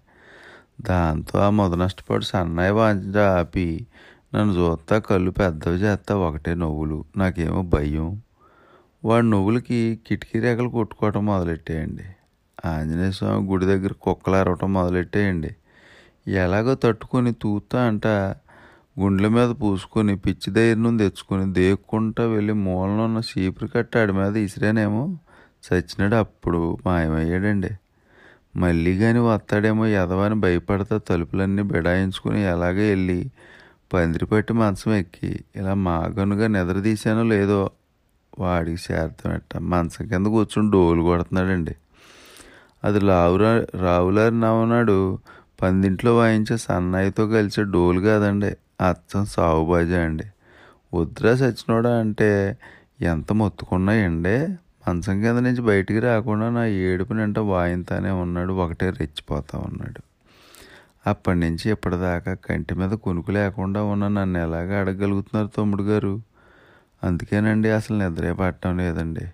దాంతో 0.81 1.39
ఆ 1.39 1.49
మొద 1.49 1.73
నష్టపడి 1.73 2.25
సన్నయ్య 2.25 2.69
వాంచ 2.69 3.17
ఆపి 3.17 3.87
నన్ను 4.35 4.55
చూస్తా 4.55 4.99
కళ్ళు 4.99 5.31
పెద్దవి 5.31 5.77
చేస్తా 5.77 6.15
ఒకటే 6.17 6.55
నవ్వులు. 6.55 7.05
నాకేమో 7.17 7.61
భయం. 7.61 8.21
వాడు 9.05 9.25
నువ్వులకి 9.25 9.99
కిటికీ 10.07 10.39
రేఖలు 10.39 10.69
కొట్టుకోవటం 10.69 11.25
మొదలెట్టేయండి. 11.25 12.03
ఆంజనేయ 12.65 13.11
స్వామి 13.11 13.47
గుడి 13.47 13.65
దగ్గర 13.65 13.93
కుక్కలు 14.01 14.35
అరవటం 14.35 14.73
మొదలెట్టేయండి. 14.73 15.55
ఎలాగో 16.27 16.75
తట్టుకొని 16.75 17.33
తూతా 17.33 17.83
అంట 17.83 18.07
గుండెల 18.99 19.27
మీద 19.27 19.55
పూసుకొని 19.61 20.17
పిచ్చి 20.17 20.53
ధైర్యం 20.53 20.97
తెచ్చుకొని 20.97 21.53
దేక్కుంటా 21.53 22.23
వెళ్ళి 22.25 22.53
మూలన 22.53 22.99
ఉన్న 23.01 23.19
సీపురు 23.19 23.67
కట్టాడి 23.67 24.11
మీద 24.11 24.37
ఇసిరేనేమో. 24.37 25.17
చచ్చినాడు 25.67 26.15
అప్పుడు 26.15 26.77
మాయమయ్యాడండి. 26.85 27.69
మళ్ళీ 28.55 28.97
కానీ 28.97 29.19
వస్తాడేమో 29.19 29.85
యదవాని 29.85 30.35
భయపడతా 30.35 30.97
తలుపులన్నీ 30.97 31.61
బిడాయించుకుని 31.61 32.41
ఎలాగే 32.41 32.89
వెళ్ళి 32.89 33.29
పందిరి 33.93 34.25
పట్టి 34.25 34.53
మంచం 34.53 34.93
ఎక్కి 34.93 35.43
ఇలా 35.55 35.73
మాగనుగా 35.73 36.47
నిద్రదీశానో 36.47 37.23
లేదో 37.23 37.69
వాడికి 38.39 38.93
చేరతామట 38.93 39.57
మంచం 39.57 40.07
కింద 40.07 40.27
కూర్చుని 40.27 40.71
డోలు 40.71 41.01
కొడుతున్నాడండి. 41.01 41.75
అది 42.83 42.99
రావురా 42.99 43.65
రావులారి 43.75 44.39
నవనాడు 44.39 45.19
పందింట్లో 45.61 46.17
వాయించే 46.17 46.57
సన్నాయితో 46.57 47.27
కలిసే 47.27 47.63
డోలు 47.63 47.99
కాదండి. 47.99 48.47
అచ్చం 48.87 49.25
సావుబాజా 49.25 50.03
అండి. 50.03 50.23
వద్దురా 50.93 51.35
సచ్చినోడా 51.35 51.99
అంటే 51.99 52.57
ఎంత 53.01 53.33
మొత్తుకున్నాయండి? 53.33 54.47
మంచం 54.89 55.21
కింద 55.21 55.37
నుంచి 55.37 55.61
బయటికి 55.61 55.99
రాకుండా 55.99 56.49
నా 56.49 56.65
ఏడుపు 56.65 57.13
నింట 57.13 57.39
వాయింతానే 57.39 58.09
ఉన్నాడు 58.09 58.53
ఒకటే 58.53 58.89
రెచ్చిపోతా 58.89 59.59
ఉన్నాడు. 59.59 60.01
అప్పటి 61.09 61.39
నుంచి 61.39 61.71
ఇప్పటిదాకా 61.71 62.33
కంటి 62.33 62.75
మీద 62.75 62.89
కొనుకు 62.89 63.31
లేకుండా 63.31 63.83
ఉన్న 63.83 64.07
నన్ను 64.07 64.39
ఎలాగ 64.39 64.79
అడగగలుగుతున్నారు 64.79 65.49
తమ్ముడు 65.57 65.83
గారు? 65.83 66.21
అందుకేనండి 67.03 67.69
అసలు 67.69 67.97
నిద్రే 67.97 68.33
పట్టడం 68.33 68.77
లేదండి. 68.77 69.25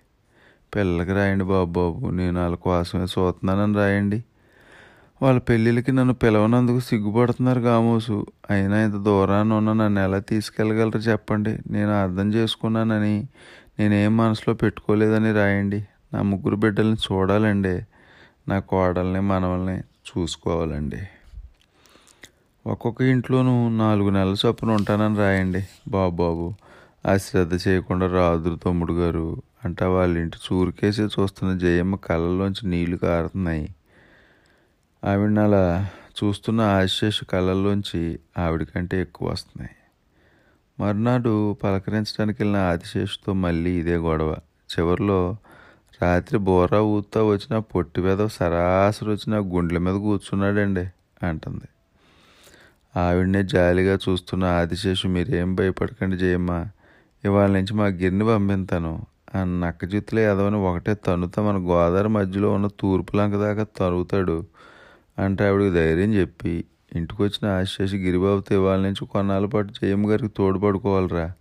పిల్లలకి 0.76 1.12
రాయండి 1.12 1.44
బాబు 1.44 1.70
బాబు 1.70 2.10
నేను 2.10 2.40
వాళ్ళ 2.40 2.56
కోసమే 2.56 3.02
చూస్తున్నానని 3.02 3.74
రాయండి. 3.74 4.24
వాళ్ళ 5.22 5.40
పెళ్ళిళ్ళకి 5.40 5.92
నన్ను 5.92 6.14
పిలవనందుకు 6.14 6.80
సిగ్గుపడుతున్నారు 6.80 7.60
కామోసు 7.60 8.26
అయినా 8.50 8.84
ఇంత 8.84 8.94
దూరాన్ని 8.94 9.54
ఉన్న 9.54 9.72
నన్ను 9.72 10.00
ఎలా 10.00 10.18
తీసుకెళ్ళగలరు 10.18 10.98
చెప్పండి? 10.98 11.58
నేను 11.70 12.02
అర్థం 12.02 12.34
చేసుకున్నానని 12.34 13.28
నేనేం 13.82 14.16
మనసులో 14.16 14.54
పెట్టుకోలేదని 14.54 15.32
రాయండి. 15.32 15.84
నా 16.12 16.22
ముగ్గురు 16.22 16.56
బిడ్డల్ని 16.56 16.96
చూడాలండి. 16.96 17.86
నా 18.48 18.58
కోడల్ని 18.58 19.20
మనవల్ని 19.20 19.78
చూసుకోవాలండి. 19.78 21.00
ఒక్కొక్క 22.66 23.02
ఇంట్లోనూ 23.02 23.68
నాలుగు 23.68 24.10
నెలల 24.10 24.36
చొప్పున 24.46 24.70
ఉంటానని 24.70 25.16
రాయండి. 25.16 25.64
బాబు 25.88 26.16
బాబు 26.16 26.54
ఆ 27.06 27.16
శ్రద్ధ 27.16 27.68
చేయకుండా 27.68 28.06
రాదురు 28.06 28.54
తమ్ముడు 28.54 28.92
గారు 28.92 29.42
అంటే 29.64 29.84
వాళ్ళ 29.84 30.18
ఇంటి 30.18 30.36
చూరుకేసి 30.36 31.02
చూస్తున్న 31.02 31.58
జయమ్మ 31.58 31.96
కళ్ళల్లోంచి 31.96 32.68
నీళ్ళు 32.70 32.96
కారుతున్నాయి. 32.96 33.74
ఆవిడ 35.04 35.38
అలా 35.38 35.90
చూస్తున్న 36.24 36.60
ఆశేష 36.60 37.24
కళ్ళల్లోంచి 37.24 38.18
ఆవిడ 38.38 38.62
కంటే 38.62 39.00
ఎక్కువ 39.00 39.28
వస్తున్నాయి. 39.28 39.76
మర్నాడు 40.82 41.56
పలకరించడానికి 41.62 42.42
వెళ్ళిన 42.42 42.62
ఆదిశేషుతో 42.62 43.32
మళ్ళీ 43.32 43.72
ఇదే 43.78 43.96
గొడవ. 43.96 44.36
చివరిలో 44.70 45.36
రాత్రి 46.02 46.38
బోరా 46.38 46.80
ఊతా 46.80 47.22
వచ్చిన 47.22 47.58
పొట్టి 47.58 48.00
మీద 48.00 48.26
సరాసరి 48.26 49.10
వచ్చిన 49.10 49.34
గుండెల 49.38 49.78
మీద 49.78 49.94
కూర్చున్నాడండి 49.94 50.84
అంటుంది. 51.22 51.66
ఆవిడనే 52.96 53.42
జాలిగా 53.42 53.98
చూస్తున్న 54.08 54.44
ఆదిశేషు 54.44 55.08
మీరేం 55.08 55.54
భయపడకండి 55.54 56.16
జయమ్మా 56.16 56.58
ఇవాళ 57.24 57.50
నుంచి 57.50 57.74
మా 57.74 57.86
గిరిని 57.86 58.24
పంపిస్తాను 58.24 59.06
ఆ 59.34 59.44
నక్క 59.44 59.84
జుత్తులే 59.84 60.22
ఎదవని 60.30 60.56
ఒకటే 60.56 60.94
తనుతా 60.94 61.42
మన 61.42 61.56
గోదావరి 61.56 62.08
మధ్యలో 62.08 62.50
ఉన్న 62.50 62.66
తూర్పు 62.80 63.16
లంక 63.16 63.36
దాకా 63.36 63.66
తరుగుతాడు 63.76 64.44
అంటే 65.18 65.48
ఆవిడకి 65.48 65.70
ధైర్యం 65.70 66.14
చెప్పి 66.14 66.64
ఇంటికి 66.96 67.22
వచ్చిన 67.22 67.50
ఆశేషి 67.50 67.96
గిరిబాబుతో 67.96 68.54
ఇవాళ 68.54 68.80
నుంచి 68.80 69.06
కొన్నాళ్ళ 69.06 69.46
పాటు 69.46 69.72
జయమ్మ 69.72 70.10
గారికి 70.10 70.34
తోడుపడుకోవాలరా. 70.36 71.32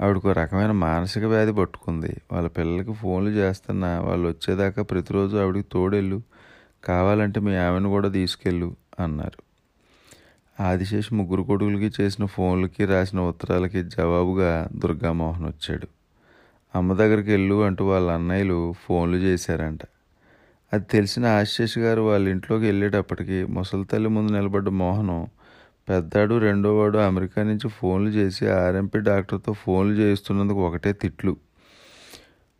ఆవిడకు 0.00 0.30
ఒక 0.30 0.38
రకమైన 0.38 0.70
మానసిక 0.70 1.24
వ్యాధి 1.24 1.52
పట్టుకుంది. 1.52 2.16
వాళ్ళ 2.32 2.48
పిల్లలకి 2.48 2.92
ఫోన్లు 2.92 3.30
చేస్తున్నా 3.30 4.00
వాళ్ళు 4.00 4.28
వచ్చేదాకా 4.28 4.82
ప్రతిరోజు 4.82 5.36
ఆవిడకి 5.36 5.64
తోడెళ్ళు. 5.72 6.22
కావాలంటే 6.84 7.40
మీ 7.40 7.56
ఆమెను 7.56 7.88
కూడా 7.88 8.08
తీసుకెళ్ళు 8.08 8.76
అన్నారు. 9.00 9.50
ఆదిశేష్ 10.62 11.12
ముగ్గురు 11.12 11.42
కొడుకులకి 11.42 12.02
చేసిన 12.02 12.24
ఫోన్లకి 12.24 12.84
రాసిన 12.84 13.20
ఉత్తరాలకి 13.20 13.82
జవాబుగా 13.82 14.68
దుర్గామోహన్ 14.72 15.46
వచ్చాడు. 15.46 15.86
అమ్మ 16.74 16.92
దగ్గరికి 16.92 17.30
వెళ్ళు 17.30 17.62
అంటూ 17.62 17.86
వాళ్ళ 17.86 18.10
అన్నయ్యలు 18.10 18.74
ఫోన్లు 18.86 19.16
చేశారంట. 19.16 19.80
అది 20.72 20.84
తెలిసిన 20.90 21.26
ఆశేష్ 21.26 21.78
గారు 21.78 22.02
వాళ్ళ 22.02 22.28
ఇంట్లోకి 22.28 22.64
వెళ్ళేటప్పటికి 22.64 23.44
ముసలి 23.44 23.84
తల్లి 23.84 24.08
ముందు 24.08 24.32
నిలబడ్డ 24.32 24.68
మోహనం 24.68 25.26
పెద్దాడు 25.88 26.38
రెండోవాడు 26.38 26.98
అమెరికా 26.98 27.42
నుంచి 27.42 27.68
ఫోన్లు 27.68 28.10
చేసి 28.10 28.48
ఆర్ఎంపీ 28.48 28.98
డాక్టర్తో 28.98 29.52
ఫోన్లు 29.52 30.00
చేయిస్తున్నందుకు 30.00 30.66
ఒకటే 30.66 30.92
తిట్లు. 30.92 31.36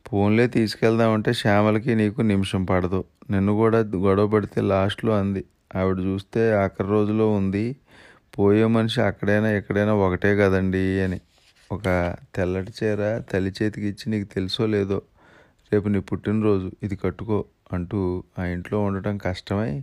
ఫోన్లే 0.06 0.46
తీసుకెళ్దామంటే 0.46 1.32
శ్యామలకి 1.32 1.94
నీకు 1.94 2.20
నిమిషం 2.20 2.64
పడదు. 2.64 3.04
నిన్ను 3.30 3.52
కూడా 3.52 3.78
గొడవ 3.78 4.26
పడితే 4.26 4.60
లాస్ట్లో 4.60 5.18
అంది. 5.18 5.44
ఆవిడ 5.76 5.98
చూస్తే 5.98 6.52
ఆఖరి 6.52 6.88
రోజులో 6.88 7.32
ఉంది. 7.32 7.76
పోయే 8.38 8.66
మనిషి 8.66 9.00
అక్కడైనా 9.00 9.50
ఎక్కడైనా 9.50 9.94
ఒకటే 9.94 10.36
కదండి 10.36 11.00
అని. 11.00 11.20
ఒక 11.72 12.14
తెల్లటి 12.34 12.72
చీర 12.82 13.22
తల్లి 13.32 13.52
చేతికి 13.62 13.86
ఇచ్చి 13.86 14.10
నీకు 14.10 14.34
తెలుసో 14.34 14.66
లేదో 14.66 15.02
రేపు 15.72 15.88
నీ 15.88 16.00
పుట్టినరోజు. 16.00 16.72
ఇది 16.82 16.96
కట్టుకో. 16.96 17.44
అంటూ 17.72 18.24
ఆ 18.38 18.44
ఇంట్లో 18.44 18.82
ఉండటం 18.82 19.18
కష్టమై 19.18 19.82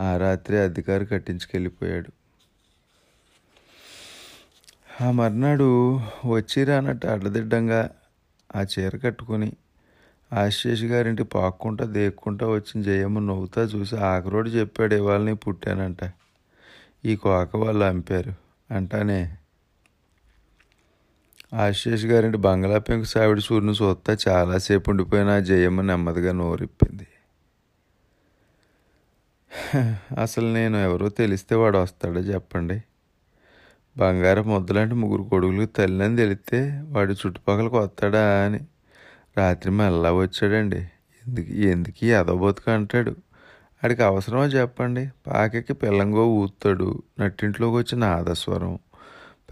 ఆ 0.00 0.16
రాత్రి 0.16 0.58
అధికారి 0.58 1.06
కట్టించుకెళ్ళిపోయాడు. 1.06 2.08
ఆ 5.04 5.10
మర్నాడు 5.10 6.00
వచ్చిరానట్టు 6.26 7.06
అడ్డదిడ్డంగా 7.06 7.90
ఆ 8.56 8.62
చీర 8.62 8.96
కట్టుకుని 8.96 9.52
ఆశీష్ 10.32 10.84
గారింటి 10.84 11.24
పాక్కుంటా 11.24 11.84
దేక్కుంటా 11.84 12.46
వచ్చిన 12.46 12.82
జయమ్మ 12.82 13.18
నవ్వుతా 13.18 13.62
చూసి 13.62 13.96
ఆఖరోడు 13.96 14.48
చెప్పాడు 14.48 14.94
ఇవాళని 14.94 15.34
పుట్టానంట. 15.34 16.12
ఈ 17.04 17.16
కోక 17.16 17.56
వాళ్ళు 17.56 17.84
అంపారు. 17.84 18.34
అంటానే. 18.70 19.36
ఆశీష్ 21.54 22.06
గారింటి 22.06 22.38
బంగ్లా 22.38 22.78
పెంకు 22.78 23.04
సావిడి 23.04 23.40
సూర్యుని 23.40 23.76
చూస్తా 23.82 24.16
చాలాసేపు 24.28 24.90
ఉండిపోయిన 24.90 25.38
జయమ్మ 25.38 25.80
నెమ్మదిగా 25.80 26.32
నోరిప్పింది. 26.32 27.06
అసలు 30.22 30.46
నేను 30.46 30.76
ఎవరో 30.76 31.08
తెలిస్తే 31.08 31.54
వాడు 31.54 31.78
వస్తాడో 31.78 32.20
చెప్పండి. 32.20 32.82
బంగారం 33.96 34.48
ముద్దలాంటి 34.48 34.94
ముగ్గురు 34.94 35.22
కొడుకులు 35.22 35.66
తల్లిని 35.66 36.16
తెలిస్తే 36.16 36.82
వాడి 36.84 37.12
చుట్టుపక్కలకు 37.12 37.78
వస్తాడా 37.78 38.44
అని. 38.44 38.60
రాత్రి 39.38 39.72
మళ్ళా 39.72 40.12
వచ్చాడండి. 40.12 40.80
ఎందుకు 41.26 41.52
ఎందుకు 41.52 42.04
ఎదబోతుకు 42.04 42.70
అంటాడు? 42.70 43.16
ఆడికి 43.84 44.02
అవసరమో 44.02 44.44
చెప్పండి? 44.44 45.08
పాకకి 45.26 45.72
పిల్లంగో 45.72 46.26
ఊతాడు 46.26 47.02
నట్టింట్లోకి 47.20 47.76
వచ్చి 47.76 47.98
నాదస్వరం. 47.98 48.78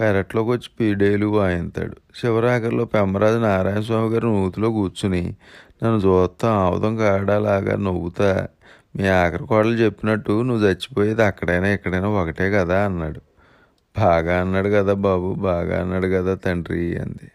పెరట్లోకి 0.00 0.50
వచ్చి 0.50 0.70
పీడేలు 0.80 1.26
వాయింతాడు. 1.26 1.96
శివరాకర్లో 2.16 2.84
పెమ్మరాజు 2.84 3.38
నారాయణ 3.38 3.80
స్వామి 3.80 4.08
గారు 4.10 4.28
నూతిలో 4.28 4.70
కూర్చుని 4.70 5.36
నన్ను 5.82 5.98
చూస్తా 5.98 6.52
ఆవుదం 6.52 6.96
కాడలాగా 6.96 7.76
నవ్వుతా 7.76 8.46
మీ 8.96 9.08
ఆఖరి 9.08 9.46
కోడలు 9.46 9.74
చెప్పినట్టు 9.74 10.42
నువ్వు 10.42 10.66
చచ్చిపోయేది 10.66 11.22
అక్కడైనా 11.22 11.68
ఎక్కడైనా 11.68 12.08
ఒకటే 12.08 12.50
కదా 12.50 12.84
అన్నాడు. 12.84 13.20
బాగా 13.98 14.40
అన్నాడు 14.40 14.68
కదా 14.68 14.94
బాబు 14.94 15.34
బాగా 15.34 15.82
అన్నాడు 15.82 16.06
కదా 16.06 16.34
తండ్రి 16.34 16.98
అంది. 16.98 17.30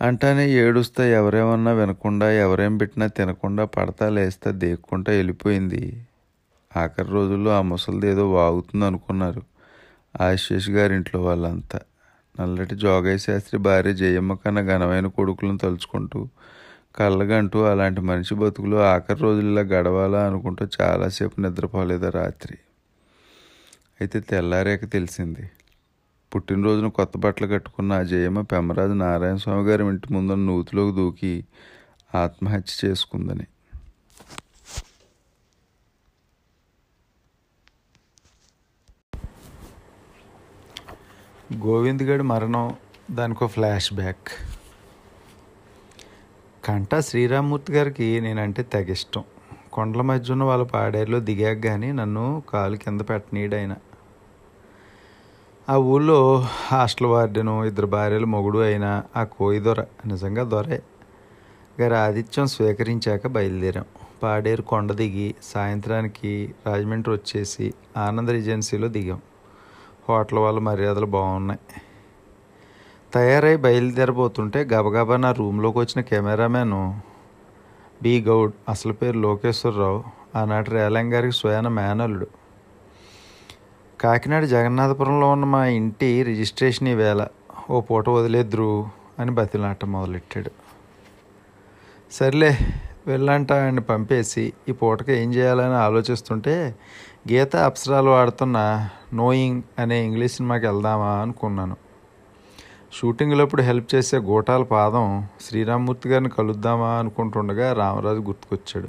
అంటానే 0.00 0.50
ఏడుస్తా 0.50 1.06
ఎవరేమన్నా 1.06 1.72
వినకుండా 1.72 2.32
ఎవరేం 2.32 2.76
పెట్టినా 2.76 3.06
తినకుండా 3.06 3.64
పడతా 3.64 4.08
లేస్తా 4.08 4.50
దేక్కుంటా 4.50 5.12
వెళ్ళిపోయింది. 5.12 6.06
ఆఖరి 6.76 7.08
రోజుల్లో 7.08 7.50
ఆ 7.50 7.62
ముసలిది 7.62 8.08
ఏదో 8.08 8.32
వాగుతుంది 8.32 8.84
అనుకున్నారు 8.84 9.42
ఆశేష్ 10.20 10.70
గారింట్లో 10.70 11.22
వాళ్ళంతా. 11.22 11.80
నల్లటి 12.40 12.74
జోగయ్య 12.74 13.18
శాస్త్రి 13.18 13.58
భార్య 13.60 13.92
జయమ్మ 13.92 14.34
కన్నా 14.34 14.62
ఘనమైన 14.62 15.06
కొడుకులను 15.06 15.58
తలుచుకుంటూ 15.58 16.28
కళ్ళగంటూ 16.94 17.64
అలాంటి 17.64 18.00
మనిషి 18.00 18.34
బతుకులు 18.34 18.76
ఆఖరి 18.76 19.20
రోజుల్లో 19.20 19.62
గడవాలా 19.62 20.26
అనుకుంటూ 20.26 20.66
చాలాసేపు 20.80 21.40
నిద్రపోలేదు 21.40 22.08
రాత్రి? 22.08 22.58
అయితే 24.00 24.20
తెల్లారేక 24.20 24.92
తెలిసింది. 24.92 25.50
పుట్టినరోజున 26.34 26.88
కొత్త 26.88 27.18
బట్టలు 27.18 27.46
కట్టుకున్న 27.46 27.92
ఆ 27.92 28.02
జయమ్మ 28.02 28.40
పెమ్మరాజు 28.40 28.92
నారాయణ 28.92 29.36
స్వామి 29.36 29.64
గారి 29.64 29.82
ఇంటి 29.82 30.12
ముందున్న 30.12 30.46
నూతిలోకి 30.46 30.96
దూకి 30.96 31.44
ఆత్మహత్య 32.14 32.88
చేసుకుందని. 32.88 33.46
గోవింద్ 41.56 42.02
గడి 42.02 42.22
మరణం 42.22 42.74
దానికో 43.10 43.46
ఫ్లాష్ 43.46 43.94
బ్యాక్. 43.94 44.28
కంటా 46.66 47.00
శ్రీరామ్మూర్తి 47.00 47.72
గారికి 47.72 48.20
నేనంటే 48.20 48.62
తెగ 48.62 48.90
ఇష్టం. 48.90 49.24
కొండల 49.72 50.02
మధ్య 50.02 50.32
ఉన్న 50.32 50.44
వాళ్ళ 50.44 50.64
పాడేరులో 50.64 51.20
దిగాక 51.20 51.64
కానీ 51.64 51.92
నన్ను 51.92 52.42
కాలు 52.52 52.76
కింద 52.76 53.00
పెట్టనీడైన 53.00 53.76
ఆ 55.68 55.76
ఊళ్ళో 55.76 56.18
హాస్టల్ 56.66 57.06
వార్డెను 57.06 57.64
ఇద్దరు 57.64 57.86
భార్యలు 57.86 58.26
మొగుడు 58.26 58.58
అయిన 58.58 59.02
ఆ 59.16 59.24
కోయి 59.24 59.60
దొర 59.60 59.80
నిజంగా 60.06 60.44
దొరే 60.44 60.82
గారి 61.80 61.94
ఆతిథ్యం 61.94 62.46
స్వీకరించాక 62.46 63.26
బయలుదేరాం. 63.26 63.84
పాడేరు 64.22 64.62
కొండ 64.62 64.92
దిగి 64.92 65.34
సాయంత్రానికి 65.42 66.54
రాజమండ్రి 66.66 67.14
వచ్చేసి 67.14 67.74
ఆనంద్ 67.96 68.30
రిజెన్సీలో 68.30 68.88
దిగాం. 68.88 69.22
హోటల్ 70.08 70.38
వాళ్ళ 70.38 70.58
మర్యాదలు 70.58 71.06
బాగున్నాయి. 71.06 71.60
తయారై 73.14 73.56
బయలుదేరబోతుంటే 73.56 74.64
గబగబా 74.64 75.16
నా 75.16 75.32
రూమ్లోకి 75.32 75.78
వచ్చిన 75.78 76.00
కెమెరామెన్ 76.00 77.00
బి 78.02 78.20
గౌడ్ 78.20 78.52
అసలు 78.68 78.92
పేరు 78.92 79.18
లోకేశ్వరరావు 79.18 80.04
ఆనాటి 80.38 80.70
రేలం 80.70 81.12
గారికి 81.12 81.36
స్వయాన 81.36 81.68
మేనల్లుడు. 81.68 82.26
కాకినాడ 84.00 84.44
జగన్నాథపురంలో 84.44 85.30
ఉన్న 85.30 85.44
మా 85.44 85.66
ఇంటి 85.66 86.22
రిజిస్ట్రేషన్ 86.22 86.88
ఈవేళ 86.88 87.26
ఓ 87.70 87.80
పూట 87.80 88.08
వదిలేద్రు 88.08 88.88
అని 89.18 89.30
బతిలాట 89.30 89.84
మొదలెట్టాడు. 89.84 90.50
సర్లే 92.12 92.58
వెళ్ళంట 93.06 93.52
ఆయన 93.52 93.80
పంపేసి 93.80 94.52
ఈ 94.68 94.72
పూటకి 94.72 95.12
ఏం 95.12 95.34
చేయాలని 95.34 95.74
ఆలోచిస్తుంటే 95.74 96.74
గీత 97.32 97.56
అప్సరాలు 97.56 98.10
ఆడుతున్న 98.10 98.88
నోయింగ్ 99.14 99.62
అనే 99.78 100.04
ఇంగ్లీష్ 100.04 100.32
సినిమాకి 100.32 100.66
వెళ్దామా 100.66 101.12
అనుకున్నాను. 101.22 101.83
షూటింగ్లప్పుడు 102.96 103.62
హెల్ప్ 103.62 103.94
చేసే 103.94 104.18
గోటాల 104.18 104.62
పాదం 104.62 105.28
శ్రీరామ్మూర్తి 105.40 106.08
గారిని 106.08 106.28
కలుద్దామా 106.28 106.88
అనుకుంటుండగా 106.88 107.72
రామరాజు 107.72 108.18
గుర్తుకొచ్చాడు. 108.18 108.88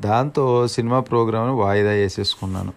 దాంతో 0.00 0.66
సినిమా 0.66 1.00
ప్రోగ్రాంను 1.00 1.52
వాయిదా 1.52 1.90
వేసేసుకున్నాను. 1.90 2.72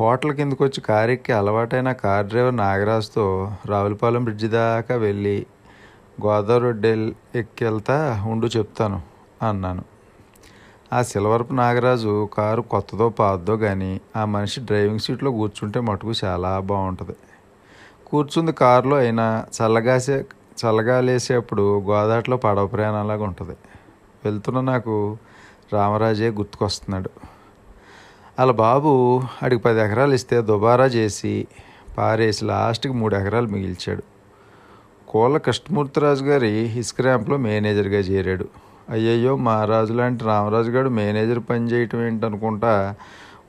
హోటల్ 0.00 0.32
కిందకు 0.32 0.64
వచ్చి 0.64 0.80
కారు 0.80 1.32
అలవాటైన 1.32 1.92
కార్ 1.92 2.26
డ్రైవర్ 2.26 2.56
నాగరాజుతో 2.56 3.52
రావులపాలెం 3.66 4.24
బ్రిడ్జి 4.24 4.48
దాకా 4.48 4.94
వెళ్ళి 4.94 5.46
గోదావరి 6.26 6.62
రోడ్డు 6.64 6.88
ఎక్కి 7.34 7.64
వెళ్తా 7.64 8.24
ఉండు 8.26 8.46
చెప్తాను 8.46 9.02
అన్నాను. 9.48 9.84
ఆ 10.92 11.02
సిల్వర్పు 11.02 11.52
నాగరాజు 11.52 12.28
కారు 12.32 12.62
కొత్తదో 12.62 13.08
పాతదో 13.08 13.56
కానీ 13.56 14.00
ఆ 14.16 14.24
మనిషి 14.24 14.60
డ్రైవింగ్ 14.60 14.98
సీట్లో 14.98 15.30
కూర్చుంటే 15.30 15.80
మటుకు 15.80 16.12
చాలా 16.24 16.60
బాగుంటుంది 16.60 17.12
కూర్చుంది 18.10 18.52
కారులో 18.52 18.96
అయినా 18.96 19.44
చల్లగాసే 19.56 20.24
చల్లగాలేసేప్పుడు 20.60 21.78
గోదాట్లో 21.78 22.36
పడవ 22.36 22.66
ప్రయాణంలాగా 22.66 23.24
ఉంటుంది. 23.24 23.56
వెళ్తున్న 24.24 24.60
నాకు 24.60 25.18
రామరాజే 25.72 26.30
గుర్తుకొస్తున్నాడు. 26.30 27.10
వాళ్ళ 28.38 28.52
బాబు 28.52 29.22
అడిగి 29.42 29.60
పది 29.60 29.80
ఎకరాలు 29.80 30.14
ఇస్తే 30.14 30.40
దుబారా 30.40 30.86
చేసి 30.86 31.46
పారేసి 31.98 32.44
లాస్ట్కి 32.44 32.92
మూడు 32.92 33.16
ఎకరాలు 33.16 33.46
మిగిల్చాడు. 33.46 34.02
కోళ్ళ 35.08 35.36
కృష్ణమూర్తిరాజు 35.36 36.24
గారి 36.24 36.78
ఇసుక 36.78 37.00
ర్యాంప్లో 37.00 37.36
మేనేజర్గా 37.36 37.98
చేరాడు. 37.98 38.48
అయ్యయ్యో 38.90 39.36
మహారాజు 39.36 39.92
లాంటి 39.92 40.24
రామరాజు 40.24 40.70
గారు 40.70 40.88
మేనేజర్ 40.88 41.38
పని 41.50 41.66
చేయటం 41.66 42.06
ఏంటనుకుంటా 42.06 42.94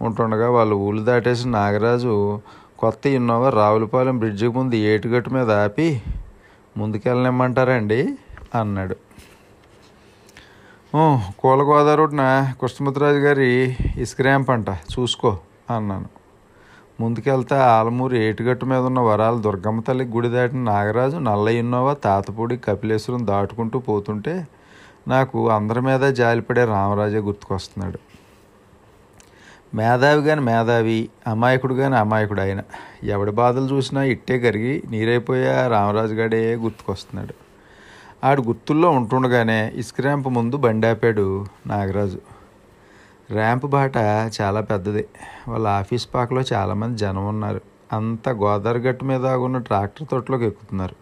ఉంటుండగా 0.02 0.50
వాళ్ళు 0.50 0.76
ఊళ్ళు 0.76 1.04
దాటేసి 1.04 1.48
నాగరాజు 1.48 2.42
కొత్త 2.82 3.04
ఇన్నోవా 3.18 3.48
రావులపాలెం 3.50 4.16
బ్రిడ్జి 4.20 4.48
ముందు 4.58 4.76
ఏటుగట్టు 4.92 5.30
మీద 5.30 5.50
ఆపి 5.64 5.88
ముందుకెళ్ళనిమ్మంటారండి 6.78 8.02
అన్నాడు. 8.60 8.96
కూలగోదావరి 11.40 12.02
ఒకటిన 12.04 12.24
కృష్ణమూర్తిరాజు 12.62 13.20
గారి 13.26 13.50
ఇసుక 14.04 14.22
ర్యాంప్ 14.28 14.50
అంట 14.56 14.70
చూసుకో 14.94 15.32
అన్నాను. 15.76 16.10
ముందుకెళ్తే 17.02 17.58
ఆలమూరు 17.74 18.16
ఏటుగట్టు 18.28 18.66
మీద 18.72 18.84
ఉన్న 18.90 19.00
వరాల 19.00 19.36
దుర్గమ్మ 19.48 19.82
తల్లి 19.88 20.06
గుడి 20.16 20.30
దాటిన 20.30 20.62
నాగరాజు 20.72 21.18
నల్ల 21.30 21.50
ఇన్నోవా 21.62 21.94
తాతపూడి 22.06 22.58
కపిలేశ్వరం 22.68 23.22
దాటుకుంటూ 23.32 23.80
పోతుంటే 23.90 24.36
నాకు 25.08 25.38
అందరి 25.58 25.82
మీద 25.82 26.04
జాలిపడే 26.20 26.66
రామరాజే 26.74 27.22
గుర్తుకొస్తున్నాడు. 27.28 28.00
మేధావి 29.76 30.24
కానీ 30.24 30.42
మేధావి 30.42 31.10
అమాయకుడు 31.28 31.74
కానీ 31.74 31.96
అమాయకుడు 31.96 32.42
ఆయన. 32.42 32.62
ఎవడి 33.04 33.32
బాధలు 33.32 33.66
చూసినా 33.66 34.04
ఇట్టే 34.04 34.40
కరిగి 34.40 34.84
నీరైపోయే 34.90 35.68
రామరాజు 35.68 36.14
గడే 36.14 36.56
గుర్తుకొస్తున్నాడు. 36.56 37.34
ఆడు 38.24 38.42
గుర్తుల్లో 38.42 38.90
ఉంటుండగానే 38.90 39.72
ఇసుక 39.76 40.02
ర్యాంప్ 40.02 40.28
ముందు 40.28 40.56
బండి 40.56 40.88
ఆపాడు 40.88 41.46
నాగరాజు. 41.68 42.20
ర్యాంప్ 43.32 43.66
బాట 43.66 43.98
చాలా 44.42 44.62
పెద్దది. 44.62 45.06
వాళ్ళ 45.48 45.68
ఆఫీస్ 45.68 46.10
పాకలో 46.14 46.44
చాలామంది 46.54 46.98
జనం 46.98 47.28
ఉన్నారు. 47.28 47.62
అంతా 47.94 48.32
గోదావరి 48.32 48.80
గట్టు 48.80 49.06
మీద 49.06 49.26
ఆగున్న 49.26 49.58
ట్రాక్టర్ 49.58 50.08
తోటలోకి 50.12 50.46
ఎక్కుతున్నారు. 50.46 50.96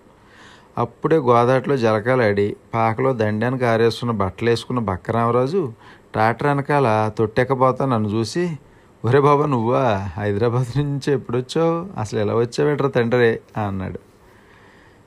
అప్పుడే 0.78 1.18
గోదావరిలో 1.18 1.78
జలకాలాడి 1.78 2.56
పాకలో 2.74 3.14
దండాన్ని 3.14 3.60
కారేస్తున్న 3.60 4.12
బట్టలు 4.12 4.50
వేసుకున్న 4.50 4.80
బక్కరామరాజు 4.80 5.74
ట్రాక్టర్ 6.18 6.48
వెనకాల 6.48 7.12
తొట్టెక్కపోతా 7.18 7.86
నన్ను 7.86 8.10
చూసి 8.10 8.58
ఒరే 9.06 9.20
బాబా 9.20 9.46
నువ్వా? 9.46 10.10
హైదరాబాద్ 10.18 10.80
నుంచి 10.80 11.14
ఎప్పుడొచ్చావు? 11.14 12.00
అసలు 12.00 12.20
ఎలా 12.20 12.36
వచ్చావేట్రా 12.36 12.90
తండ్రి? 12.90 13.40
అన్నాడు. 13.68 14.00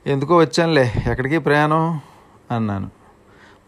ఎందుకో 0.07 0.37
వచ్చానులే 0.37 0.93
ఎక్కడికి 1.11 1.37
ప్రయాణం? 1.37 1.99
అన్నాను. 2.51 2.89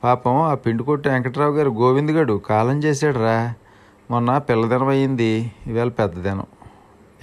పాపం 0.03 0.41
ఆ 0.41 0.53
పిండి 0.53 0.83
కొట్టు 0.83 1.09
వెంకట్రావు 1.09 1.51
గారు 1.51 1.69
గోవిందగాడు 1.69 2.33
కాలం 2.33 2.83
చేశాడురా. 2.83 3.53
మొన్న 4.11 4.37
పిల్లదినం 4.37 4.87
అయ్యింది 4.87 5.51
ఇవాళ 5.67 5.89
పెద్దదినం 5.89 6.45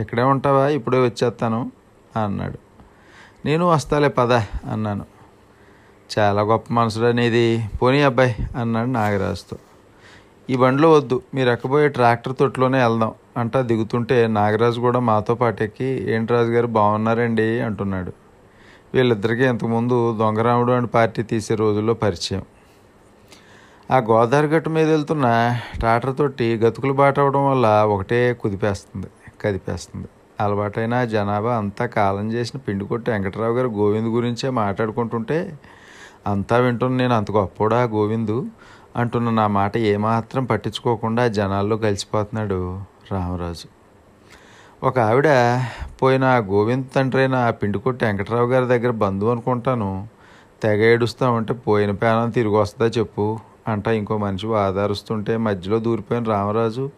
ఇక్కడే 0.00 0.22
ఉంటావా? 0.22 0.68
ఇప్పుడే 0.68 0.98
వచ్చేస్తాను 0.98 1.72
అన్నాడు. 2.24 2.58
నేను 3.44 3.66
వస్తాలే 3.66 4.08
పద 4.08 4.32
అన్నాను. 4.72 5.04
చాలా 6.18 6.42
గొప్ప 6.42 6.72
మనసుడు 6.72 7.04
అనేది 7.04 7.68
పోనీ 7.82 8.02
అబ్బాయి 8.02 8.36
అన్నాడు 8.56 8.88
నాగరాజుతో. 8.88 9.56
ఈ 10.52 10.54
బండిలో 10.56 10.88
వద్దు. 10.92 11.16
మీరు 11.34 11.48
ఎక్కబోయే 11.54 11.88
ట్రాక్టర్ 11.96 12.34
తొట్టులోనే 12.40 12.78
వెళ్దాం. 12.84 13.12
అంటా 13.40 13.58
దిగుతుంటే 13.70 14.16
నాగరాజు 14.36 14.78
కూడా 14.80 15.00
మాతో 15.08 15.34
పాటు 15.34 15.60
ఎక్కి 15.62 15.88
ఏంటి 16.14 16.30
రాజు 16.34 16.50
గారు 16.50 16.68
బాగున్నారండి 16.78 17.46
అంటున్నాడు. 17.66 18.12
వీళ్ళిద్దరికీ 18.94 19.44
ఇంతకుముందు 19.52 19.96
దొంగరాముడు 20.20 20.72
అని 20.72 20.86
పార్టీ 20.86 21.22
తీసే 21.22 21.54
రోజుల్లో 21.54 21.94
పరిచయం. 21.94 22.42
ఆ 23.90 23.98
గోదావరి 24.10 24.46
గట్టు 24.46 24.70
మీద 24.70 24.88
వెళ్తున్న 24.90 25.26
ట్రాక్టర్ 25.78 26.14
తోటి 26.16 26.48
గతుకులు 26.64 26.92
బాట 26.92 27.16
అవడం 27.20 27.44
వల్ల 27.50 27.66
ఒకటే 27.94 28.20
కుదిపేస్తుంది 28.40 29.08
కదిపేస్తుంది. 29.42 30.08
అలవాటైన 30.40 31.04
జనాభా 31.04 31.54
అంతా 31.56 31.86
కాలం 31.98 32.26
చేసిన 32.32 32.56
పిండి 32.66 32.84
కొట్టి 32.84 33.08
వెంకటరావు 33.10 33.54
గారు 33.56 33.70
గోవింద్ 33.78 34.10
గురించే 34.16 34.50
మాట్లాడుకుంటుంటే 34.60 35.38
అంతా 36.26 36.56
వింటున్న 36.56 36.96
నేను 36.96 37.14
అంత 37.14 37.30
గొప్పడా 37.30 37.82
గోవిందు? 37.96 38.38
అంటున్న 38.96 39.30
నా 39.30 39.46
మాట 39.46 39.76
ఏమాత్రం 39.76 40.44
పట్టించుకోకుండా 40.44 41.28
జనాల్లో 41.28 41.76
కలిసిపోతున్నాడు 41.76 42.80
రామరాజు. 43.12 43.68
ఒక 44.86 44.98
ఆవిడ 44.98 45.28
పోయిన 46.02 46.24
గోవింద్ 46.24 46.86
తండ్రి 46.96 47.20
అయిన 47.20 47.50
పిండి 47.50 47.78
వెంకటరావు 47.78 48.46
గారి 48.46 48.66
దగ్గర 48.66 48.90
బంధువు 48.90 49.30
అనుకుంటాను. 49.30 50.08
తెగ 50.62 50.80
ఏడుస్తామంటే 50.80 51.54
పోయిన 51.54 51.90
పేనం 51.90 52.30
తిరిగి 52.30 52.54
వస్తుందా 52.54 52.90
చెప్పు 52.98 53.38
అంట 53.68 53.86
ఇంకో 53.88 54.18
మనిషి 54.18 54.46
వాదారుస్తుంటే 54.46 55.36
మధ్యలో 55.36 55.78
దూరిపోయిన 55.78 56.24
రామరాజు 56.24 56.90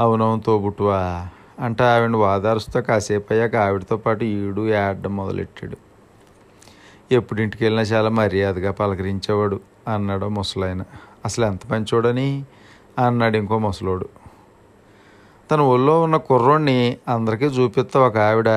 అవునవును 0.00 0.40
తోబుట్టువా 0.40 1.28
అంటే 1.60 1.84
ఆవిడ 1.84 2.16
వాదారుస్తూ 2.16 2.80
కాసేపు 2.80 3.32
అయ్యాక 3.32 3.56
ఆవిడతో 3.56 3.96
పాటు 3.96 4.24
ఈడు 4.24 4.68
ఏడడం 4.68 5.16
మొదలెట్టాడు. 5.16 5.76
ఎప్పుడు 7.12 7.40
ఇంటికి 7.40 7.64
వెళ్ళినా 7.64 7.82
చాలా 7.82 8.08
మర్యాదగా 8.08 8.72
పలకరించేవాడు 8.72 9.60
అన్నాడు 9.88 10.26
ముసలాయన. 10.26 10.82
అసలు 11.24 11.44
ఎంత 11.44 11.60
మంచోడని? 11.70 12.44
అన్నాడు 13.06 13.36
ఇంకో 13.36 13.58
ముసలోడు. 13.58 14.08
తన 15.50 15.60
ఒళ్ళో 15.60 16.02
ఉన్న 16.02 16.16
కుర్రోడిని 16.16 16.96
అందరికీ 17.08 17.44
చూపిస్తా 17.44 18.00
ఒక 18.00 18.16
ఆవిడ. 18.16 18.48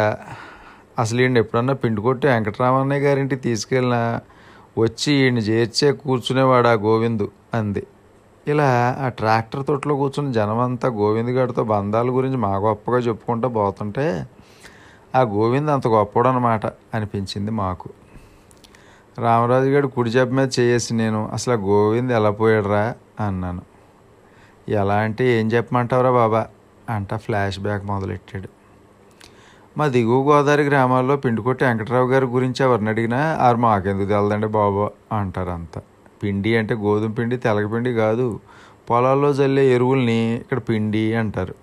అసలు 1.00 1.22
ఈయన 1.22 1.38
ఎప్పుడన్నా 1.38 1.74
పిండి 1.74 2.02
కొట్టి 2.02 2.28
వెంకటరామన్నయ్య 2.28 3.02
గారింటికి 3.02 3.42
తీసుకెళ్ళినా 3.42 4.22
వచ్చి 4.78 5.14
ఈయన 5.14 5.38
చేర్చే 5.38 5.92
కూర్చునేవాడు 5.92 6.68
ఆ 6.68 6.72
గోవిందు 6.72 7.32
అంది. 7.54 7.88
ఇలా 8.48 8.98
ఆ 9.00 9.10
ట్రాక్టర్ 9.10 9.66
తోటలో 9.66 9.96
కూర్చున్న 9.96 10.32
జనమంతా 10.32 10.90
గోవింద్ 10.90 11.32
గారితో 11.32 11.64
బంధాల 11.64 12.10
గురించి 12.10 12.38
మా 12.38 12.56
గొప్పగా 12.56 12.98
చెప్పుకుంటూ 12.98 13.50
పోతుంటే 13.50 14.28
ఆ 15.16 15.22
గోవింద్ 15.22 15.70
అంత 15.70 15.88
గొప్పడనమాట 15.88 16.66
అనిపించింది 16.66 17.52
మాకు. 17.52 17.90
రామరాజు 19.20 19.66
గారు 19.66 19.88
కుడి 19.88 20.10
జబ్బ 20.10 20.34
మీద 20.34 20.48
చేసి 20.60 20.94
నేను 20.94 21.30
అసలు 21.34 21.54
గోవింద్ 21.54 22.12
ఎలా 22.12 22.32
పోయాడురా? 22.32 22.96
అన్నాను. 23.20 23.62
ఎలా 24.70 24.96
అంటే 24.96 25.40
ఏం 25.40 25.48
చెప్పమంటావురా 25.48 26.12
బాబా? 26.12 26.48
అంట 26.90 27.16
ఫ్లాష్ 27.16 27.60
బ్యాక్ 27.60 27.84
మొదలెట్టాడు. 27.84 28.50
మా 29.78 29.88
దిగువ 29.88 30.32
గోదావరి 30.32 30.64
గ్రామాల్లో 30.64 31.16
పిండికొట్టి 31.16 31.66
వెంకటరావు 31.66 32.08
గారి 32.08 32.26
గురించి 32.26 32.66
ఎవరిని 32.66 32.90
అడిగినా 32.90 33.38
ఆరు 33.40 33.58
మాకెందుకు 33.58 34.10
తెలదండి 34.10 34.48
బాబు? 34.48 34.92
అంటారు 35.12 35.50
అంతా 35.50 35.82
పిండి 36.24 36.58
అంటే 36.58 36.74
గోధుమ 36.74 37.12
పిండి 37.12 37.38
తెలగపిండి 37.38 37.94
కాదు 37.94 38.40
పొలాల్లో 38.90 39.34
జల్లే 39.34 39.66
ఎరువుల్ని 39.66 40.34
ఇక్కడ 40.34 40.60
పిండి 40.60 41.14
అంటారు. 41.14 41.56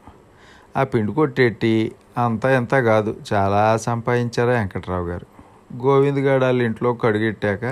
ఆ 0.77 0.85
పిండి 0.85 1.13
కొట్టెట్టి 1.13 1.93
అంతా 2.19 2.51
ఎంత 2.51 2.75
కాదు 2.75 3.17
చాలా 3.33 3.77
సంపాదించారు 3.77 4.51
వెంకట్రావు 4.51 5.07
గారు? 5.07 5.30
గోవింద్ 5.77 6.19
గారు 6.19 6.45
వాళ్ళ 6.45 6.63
ఇంట్లో 6.63 6.93
కడుగెట్టాక 6.93 7.65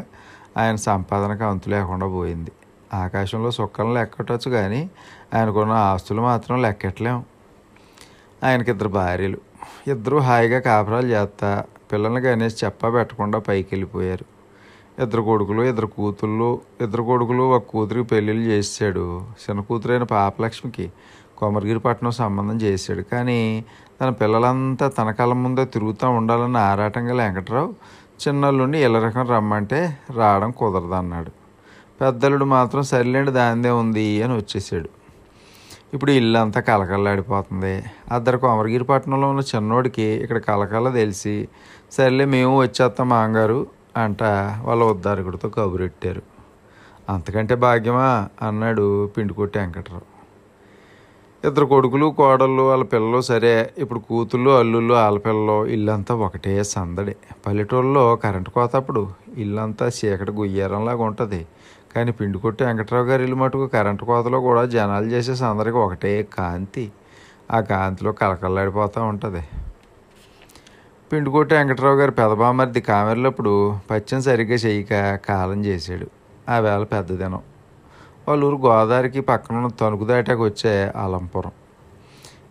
ఆయన 0.56 0.76
సంపాదనకు 0.76 1.44
అంతు 1.44 1.68
లేకుండా 1.70 2.06
పోయింది. 2.06 2.52
ఆకాశంలో 2.94 3.50
సుక్కలను 3.50 3.94
లెక్కట్టచ్చు 3.94 4.50
కానీ 4.50 4.90
ఆయనకున్న 5.34 5.72
ఆస్తులు 5.72 6.20
మాత్రం 6.22 6.62
లెక్కట్లేం. 6.62 7.24
ఆయనకి 8.44 8.70
ఇద్దరు 8.70 8.88
భార్యలు. 8.88 9.38
ఇద్దరు 9.86 10.16
హాయిగా 10.16 10.60
కాపురాలు 10.60 11.06
చేస్తా 11.06 11.64
పిల్లల్ని 11.92 12.20
కనేసి 12.20 12.64
చెప్పా 12.64 12.90
పెట్టకుండా 12.90 13.38
పైకి 13.38 13.68
వెళ్ళిపోయారు. 13.72 14.24
ఇద్దరు 15.02 15.22
కొడుకులు 15.22 15.62
ఇద్దరు 15.62 15.86
కూతుళ్ళు 15.86 16.60
ఇద్దరు 16.80 17.02
కొడుకులు 17.02 17.42
ఒక 17.42 17.62
కూతురికి 17.62 18.08
పెళ్ళిళ్ళు 18.08 18.42
చేసాడు 18.42 19.24
చిన్న 19.42 19.60
కూతురైన 19.60 20.02
పాపలక్ష్మికి 20.02 20.92
కొమరగిరిపట్నం 21.38 22.10
సంబంధం 22.10 22.56
చేశాడు. 22.56 23.02
కానీ 23.02 23.64
తన 24.00 24.08
పిల్లలంతా 24.10 24.88
తన 24.88 25.10
కళ్ళ 25.10 25.32
ముందే 25.44 25.64
తిరుగుతూ 25.64 26.06
ఉండాలన్న 26.10 26.58
ఆరాటంగా 26.70 27.14
వెంకట్రావు 27.22 27.70
చిన్నల్లుండి 28.22 28.78
ఇళ్ళ 28.84 28.98
రకం 29.06 29.24
రమ్మంటే 29.28 29.80
రావడం 30.16 30.50
కుదరదన్నాడు. 30.58 31.30
పెద్దలుడు 32.00 32.44
మాత్రం 32.44 32.82
సరిలేండి 32.82 33.30
దానిదే 33.30 33.70
ఉంది 33.82 34.06
అని 34.22 34.34
వచ్చేసాడు. 34.36 34.88
ఇప్పుడు 35.94 36.10
ఇల్లు 36.10 36.38
అంతా 36.38 36.60
కలకల్లాడిపోతుంది 36.60 37.74
అద్దరు 38.12 38.38
కొమరగిరి 38.38 38.84
పట్టణంలో 38.84 39.28
ఉన్న 39.32 39.42
చిన్నోడికి 39.50 40.06
ఇక్కడ 40.24 40.38
కలకల 40.38 40.88
తెలిసి 40.90 41.36
సర్లే 41.92 42.24
మేము 42.24 42.54
వచ్చేస్తాం 42.60 43.08
మాంగారు 43.08 43.60
అంట 43.96 44.22
వాళ్ళ 44.62 44.82
ఉద్దారకుడితో 44.84 45.48
కబురెట్టారు. 45.48 46.22
అంతకంటే 47.10 47.54
భాగ్యమా 47.54 48.28
అన్నాడు 48.48 49.06
పిండికొట్టి 49.06 49.56
వెంకట్రావు. 49.58 50.07
ఇద్దరు 51.44 51.66
కొడుకులు 51.66 52.06
కోడళ్ళు 52.06 52.62
వాళ్ళ 52.62 52.84
పిల్లలు 52.84 53.20
సరే. 53.20 53.70
ఇప్పుడు 53.78 53.98
కూతుళ్ళు 53.98 54.50
అల్లుళ్ళు 54.50 54.94
వాళ్ళ 54.94 55.18
పిల్లలు 55.18 55.66
ఇల్లంతా 55.66 56.14
ఒకటే 56.14 56.64
సందడి. 56.64 57.16
పల్లెటూళ్ళలో 57.46 58.16
కరెంటు 58.16 58.50
కోత 58.50 58.76
అప్పుడు 58.76 59.08
ఇల్లంతా 59.36 59.86
చీకటి 59.86 60.32
గుయ్యారంలాగా 60.32 61.02
ఉంటుంది. 61.02 61.46
కానీ 61.94 62.12
పిండి 62.12 62.38
కొట్టి 62.38 62.64
వెంకట్రావు 62.64 63.04
గారి 63.04 63.22
ఇల్లు 63.22 63.36
మటుకు 63.36 63.66
కరెంటు 63.66 64.04
కోతలో 64.04 64.40
కూడా 64.40 64.64
జనాలు 64.64 65.06
చేసే 65.06 65.34
సందడికి 65.34 65.76
ఒకటే 65.76 66.22
కాంతి. 66.22 66.92
ఆ 67.50 67.60
కాంతిలో 67.60 68.12
కలకల్లాడిపోతూ 68.12 69.02
ఉంటుంది. 69.02 69.42
పిండి 71.12 71.30
కొట్టి 71.30 71.54
వెంకట్రావు 71.54 71.96
గారి 71.96 72.10
పెదబామర్ది 72.10 72.80
కామెర్లప్పుడు 72.80 73.76
పచ్చని 73.90 74.22
సరిగ్గా 74.22 74.56
చేయక 74.56 75.14
కాలం 75.28 75.64
చేశాడు. 75.64 76.08
ఆ 76.50 76.58
వేళ 76.58 76.82
పెద్ద 76.82 77.12
దినం 77.12 77.42
వాళ్ళ 78.28 78.44
ఊరు 78.44 78.56
గోదావరికి 78.56 79.20
పక్కన 79.20 79.68
తణుకు 79.80 80.04
దాటాకు 80.04 80.42
వచ్చే 80.42 80.74
అలంపురం. 80.96 81.54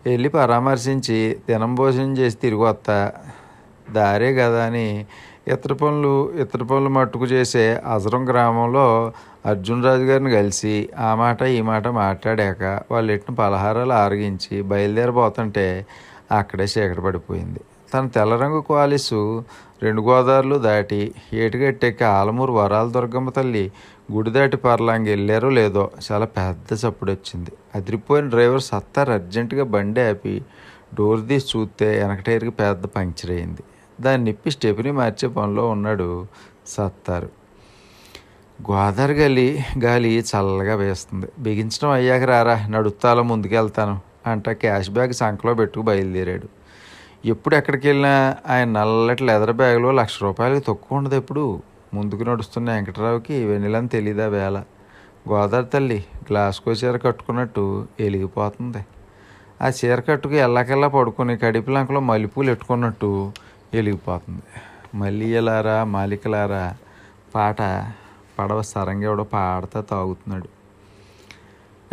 వెళ్ళి 0.06 0.28
పరామర్శించి 0.28 1.18
దినం 1.48 1.74
భోజనం 1.74 2.12
చేసి 2.18 2.36
తిరిగి 2.36 2.62
వస్తా. 2.62 2.96
దారే 3.90 4.34
కదా 4.34 4.64
అని 4.64 4.88
ఇతర 5.48 5.72
పనులు 5.72 6.12
ఇతర 6.40 6.62
పనులు 6.62 6.88
మట్టుకు 6.88 7.26
చేసే 7.26 7.64
అజరం 7.94 8.28
గ్రామంలో 8.28 8.86
అర్జున్ 9.46 9.84
రాజు 9.84 10.02
గారిని 10.02 10.30
కలిసి 10.30 10.74
ఆ 10.98 11.14
మాట 11.14 11.42
ఈ 11.42 11.60
మాట 11.60 11.88
మాట్లాడాక 11.88 12.62
వాళ్ళు 12.90 13.12
ఎట్టిన 13.12 13.34
పలహారాలు 13.34 13.92
ఆరగించి 13.92 14.62
బయలుదేరిపోతుంటే 14.62 15.66
అక్కడే 16.32 16.64
చీకటి 16.64 17.00
పడిపోయింది. 17.00 17.60
తన 17.94 18.06
తెల్ల 18.06 18.36
రంగు 18.36 18.60
క్వాలిసు 18.60 19.20
రెండు 19.82 20.00
గోదావరిలు 20.02 20.56
దాటి 20.58 21.00
ఏటుగట్టెక్కి 21.32 22.04
ఆలమూరు 22.04 22.52
వరాల 22.52 22.88
దుర్గమ్మ 22.88 23.30
తల్లి 23.30 23.64
గుడి 24.12 24.30
దాటి 24.30 24.56
పర్లాంగి 24.56 25.10
వెళ్ళారో 25.10 25.48
లేదో 25.50 25.90
చాలా 26.12 26.26
పెద్ద 26.26 26.74
చప్పుడు 26.74 27.10
వచ్చింది. 27.12 27.52
అదిరిపోయిన 27.74 28.28
డ్రైవర్ 28.28 28.60
సత్తారు 28.60 29.12
అర్జెంటుగా 29.12 29.64
బండి 29.64 30.00
ఆపి 30.00 30.42
డోర్ 30.94 31.28
తీసి 31.28 31.46
చూస్తే 31.56 32.04
వెనక 32.04 32.20
టైర్కి 32.20 32.50
పెద్ద 32.50 32.86
పంక్చర్ 32.86 33.30
అయింది. 33.30 33.62
దాన్ని 34.00 34.30
నిప్పి 34.30 34.50
స్టెపిని 34.50 34.92
మార్చే 34.92 35.28
పనిలో 35.28 35.68
ఉన్నాడు 35.68 36.26
సత్తారు. 36.66 37.30
గోదావరి 38.70 39.12
గాలి 39.12 39.64
గాలి 39.84 40.18
చల్లగా 40.18 40.74
వేస్తుంది. 40.74 41.28
బిగించడం 41.38 41.90
అయ్యాక 41.90 42.22
రారా 42.22 42.66
నడుస్తాలో 42.66 43.22
ముందుకెళ్తాను 43.22 44.00
అంట 44.26 44.50
క్యాష్ 44.50 44.90
బ్యాగ్ 44.90 45.12
సంకలో 45.12 45.54
పెట్టుకు 45.54 45.84
బయలుదేరాడు. 45.84 46.48
ఎప్పుడు 47.24 47.56
ఎక్కడికి 47.56 47.88
వెళ్ళినా 47.88 48.36
ఆయన 48.48 48.68
నల్లటి 48.68 49.24
లెదర్ 49.24 49.52
బ్యాగ్లో 49.52 49.92
లక్ష 49.92 50.22
రూపాయలకి 50.22 50.64
తక్కువ 50.68 50.98
ఉండదు 50.98 51.14
ఎప్పుడు? 51.14 51.44
ముందుకు 51.94 52.22
నడుస్తున్న 52.22 52.72
వెంకటరావుకి 52.72 53.44
వెన్నెలని 53.44 53.88
తెలీదా 53.88 54.26
వేళ? 54.26 54.64
గోదావరి 55.28 55.66
తల్లి 55.66 56.04
గ్లాస్కో 56.22 56.70
చీర 56.70 56.96
కట్టుకున్నట్టు 56.96 57.86
వెలిగిపోతుంది. 58.00 58.86
ఆ 59.62 59.68
చీర 59.68 60.00
కట్టుకు 60.00 60.34
ఎల్లకెల్లా 60.34 60.88
పడుకుని 60.88 61.38
కడిపిలంకలో 61.38 62.00
మల్లెపూలు 62.00 62.50
ఎట్టుకున్నట్టు 62.50 63.32
వెలిగిపోతుంది. 63.74 64.42
మళ్ళీ 64.94 65.40
మాలికలారా 65.84 66.76
పాట 67.34 67.56
పడవ 68.38 68.62
సరంగెవడో 68.62 69.24
పాడతా 69.24 69.80
తాగుతున్నాడు. 69.80 70.48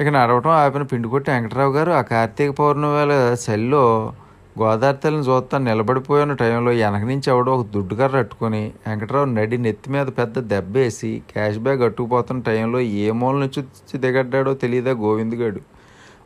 ఇక 0.01 0.07
నడవటం 0.07 0.49
ఆపిన 0.49 0.81
పిండి 0.81 1.07
కొట్టి 1.07 1.31
వెంకటరావు 1.31 1.73
గారు 1.73 1.91
ఆ 1.91 2.01
కార్తీక 2.01 2.51
పౌర్ణమి 2.51 2.93
వేళ 2.93 3.35
చలిలో 3.45 4.13
గోదావరి 4.59 4.97
తల్లిని 4.97 5.25
చూస్తా 5.25 5.57
నిలబడిపోయిన 5.57 6.33
టైంలో 6.33 6.71
వెనక 6.71 7.03
నుంచి 7.03 7.27
ఎవడో 7.29 7.51
ఒక 7.55 7.65
దుడ్డుకర్ర 7.67 8.17
పట్టుకొని 8.17 8.61
వెంకటరావు 8.87 9.25
నడి 9.25 9.57
నెత్తి 9.57 9.89
మీద 9.89 10.05
పెద్ద 10.05 10.39
దెబ్బేసి 10.51 11.23
క్యాష్ 11.31 11.59
బ్యాగ్ 11.59 11.81
అట్టుకుపోతున్న 11.81 12.41
టైంలో 12.41 12.79
ఏ 12.79 13.11
మూల 13.11 13.35
నుంచి 13.35 13.61
దిగడ్డాడో 13.97 14.53
తెలియదా 14.53 14.91
గోవిందగాడు 14.91 15.61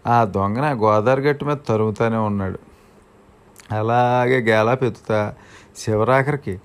ఆ 0.08 0.18
దొంగన 0.24 0.68
గోదావరి 0.84 1.22
గట్టు 1.22 1.46
మీద 1.46 1.60
తరుముతానే 1.70 2.18
ఉన్నాడు. 2.18 2.60
అలాగే 3.72 4.38
గేలా 4.40 4.74
పెతుతా 4.74 5.20
శివరాఖరికి 5.76 6.56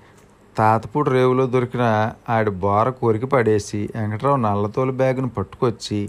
తాతపూడి 0.57 1.09
రేవులో 1.09 1.45
దొరికిన 1.45 1.85
ఆడి 2.29 2.49
బోర 2.49 2.89
కొరికి 2.89 3.25
పడేసి 3.25 3.89
వెంకటరావు 3.95 4.37
నల్లతోలు 4.37 4.91
బ్యాగ్ను 4.91 5.29
పట్టుకొచ్చి 5.29 5.99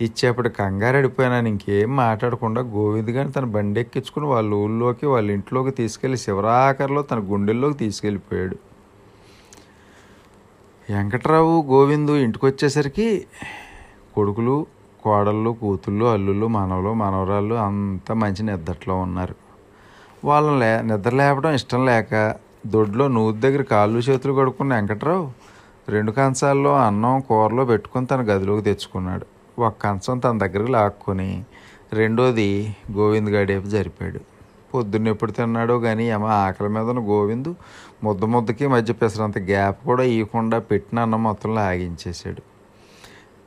ఇచ్చేపటి 0.00 0.48
కంగారడిపోయినాను 0.48 1.48
ఇంకేం 1.48 1.96
మాట్లాడకుండా 1.96 2.60
గోవింద్ 2.62 3.10
గారిని 3.10 3.32
తన 3.32 3.44
బండి 3.44 3.80
ఎక్కించుకుని 3.80 4.26
వాళ్ళ 4.26 4.54
ఊళ్ళోకి 4.54 5.06
వాళ్ళ 5.06 5.30
ఇంట్లోకి 5.30 5.70
తీసుకెళ్ళి 5.70 6.18
శివరాకర్లో 6.18 7.02
తన 7.02 7.18
గుండెల్లోకి 7.18 7.78
తీసుకెళ్ళిపోయాడు. 7.78 8.56
వెంకట్రావు 10.90 11.62
గోవిందు 11.62 12.12
ఇంటికి 12.12 12.46
వచ్చేసరికి 12.46 13.26
కొడుకులు 14.14 14.66
కోడళ్ళు 15.02 15.50
కూతుళ్ళు 15.50 16.04
అల్లుళ్ళు 16.04 16.46
మనవలు 16.46 16.94
మనవరాళ్ళు 16.94 17.54
అంతా 17.54 18.14
మంచి 18.14 18.42
నిద్రలో 18.42 18.96
ఉన్నారు. 18.96 19.34
వాళ్ళని 20.24 20.60
లే 20.60 20.82
నిద్ర 20.82 21.14
లేపడం 21.14 21.50
ఇష్టం 21.50 21.84
లేక 21.86 22.36
దొడ్లో 22.66 23.08
నూతి 23.08 23.38
దగ్గర 23.38 23.62
కాళ్ళు 23.62 23.98
చేతులు 23.98 24.32
కడుక్కున్న 24.32 24.74
వెంకట్రావు 24.74 25.32
రెండు 25.88 26.12
కంచాల్లో 26.12 26.76
అన్నం 26.76 27.20
కూరలో 27.20 27.64
పెట్టుకుని 27.64 28.06
తన 28.06 28.20
గదిలోకి 28.22 28.62
తెచ్చుకున్నాడు. 28.62 29.33
ఒక 29.58 29.72
కంచం 29.82 30.18
తన 30.18 30.38
దగ్గరికి 30.38 30.72
లాక్కొని 30.72 31.44
రెండోది 31.92 32.48
గోవింద్ 32.96 33.30
గడేపు 33.30 33.66
జరిపాడు. 33.66 34.20
పొద్దున్న 34.74 35.08
ఎప్పుడు 35.08 35.32
తిన్నాడో 35.32 35.78
కానీ 35.78 36.04
ఏమో 36.10 36.26
ఆకలి 36.26 36.68
మీద 36.68 36.86
ఉన్న 36.92 37.00
గోవిందు 37.10 37.50
ముద్ద 38.04 38.24
ముద్దకి 38.24 38.66
మధ్య 38.66 38.92
పెసరంత 38.92 39.38
గ్యాప్ 39.38 39.78
కూడా 39.86 40.02
ఇవ్వకుండా 40.02 40.58
పెట్టిన 40.58 40.98
అన్నం 40.98 41.22
మొత్తం 41.22 41.54
లాగించేశాడు. 41.54 42.42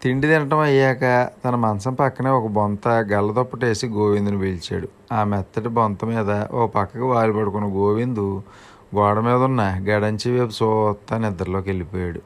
తిండి 0.04 0.28
తినటం 0.28 0.60
అయ్యాక 0.60 1.04
తన 1.46 1.56
మంచం 1.56 1.94
పక్కనే 1.94 2.30
ఒక 2.30 2.48
బొంత 2.48 2.88
గల్లదొప్పటేసి 2.88 3.88
గోవిందుని 3.88 4.40
పిలిచాడు. 4.40 4.88
ఆ 5.12 5.24
మెత్తటి 5.24 5.68
బొంత 5.68 6.06
మీద 6.06 6.32
ఓ 6.54 6.68
పక్కకు 6.68 7.06
వారి 7.06 7.34
పడుకున్న 7.34 7.68
గోవిందు 7.76 8.44
గోడ 8.96 9.20
మీద 9.20 9.42
ఉన్న 9.50 9.62
గడంచి 9.90 10.40
వైపు 10.40 10.52
సోత్తా 10.52 11.18
నిద్రలోకి 11.18 11.70
వెళ్ళిపోయాడు. 11.70 12.22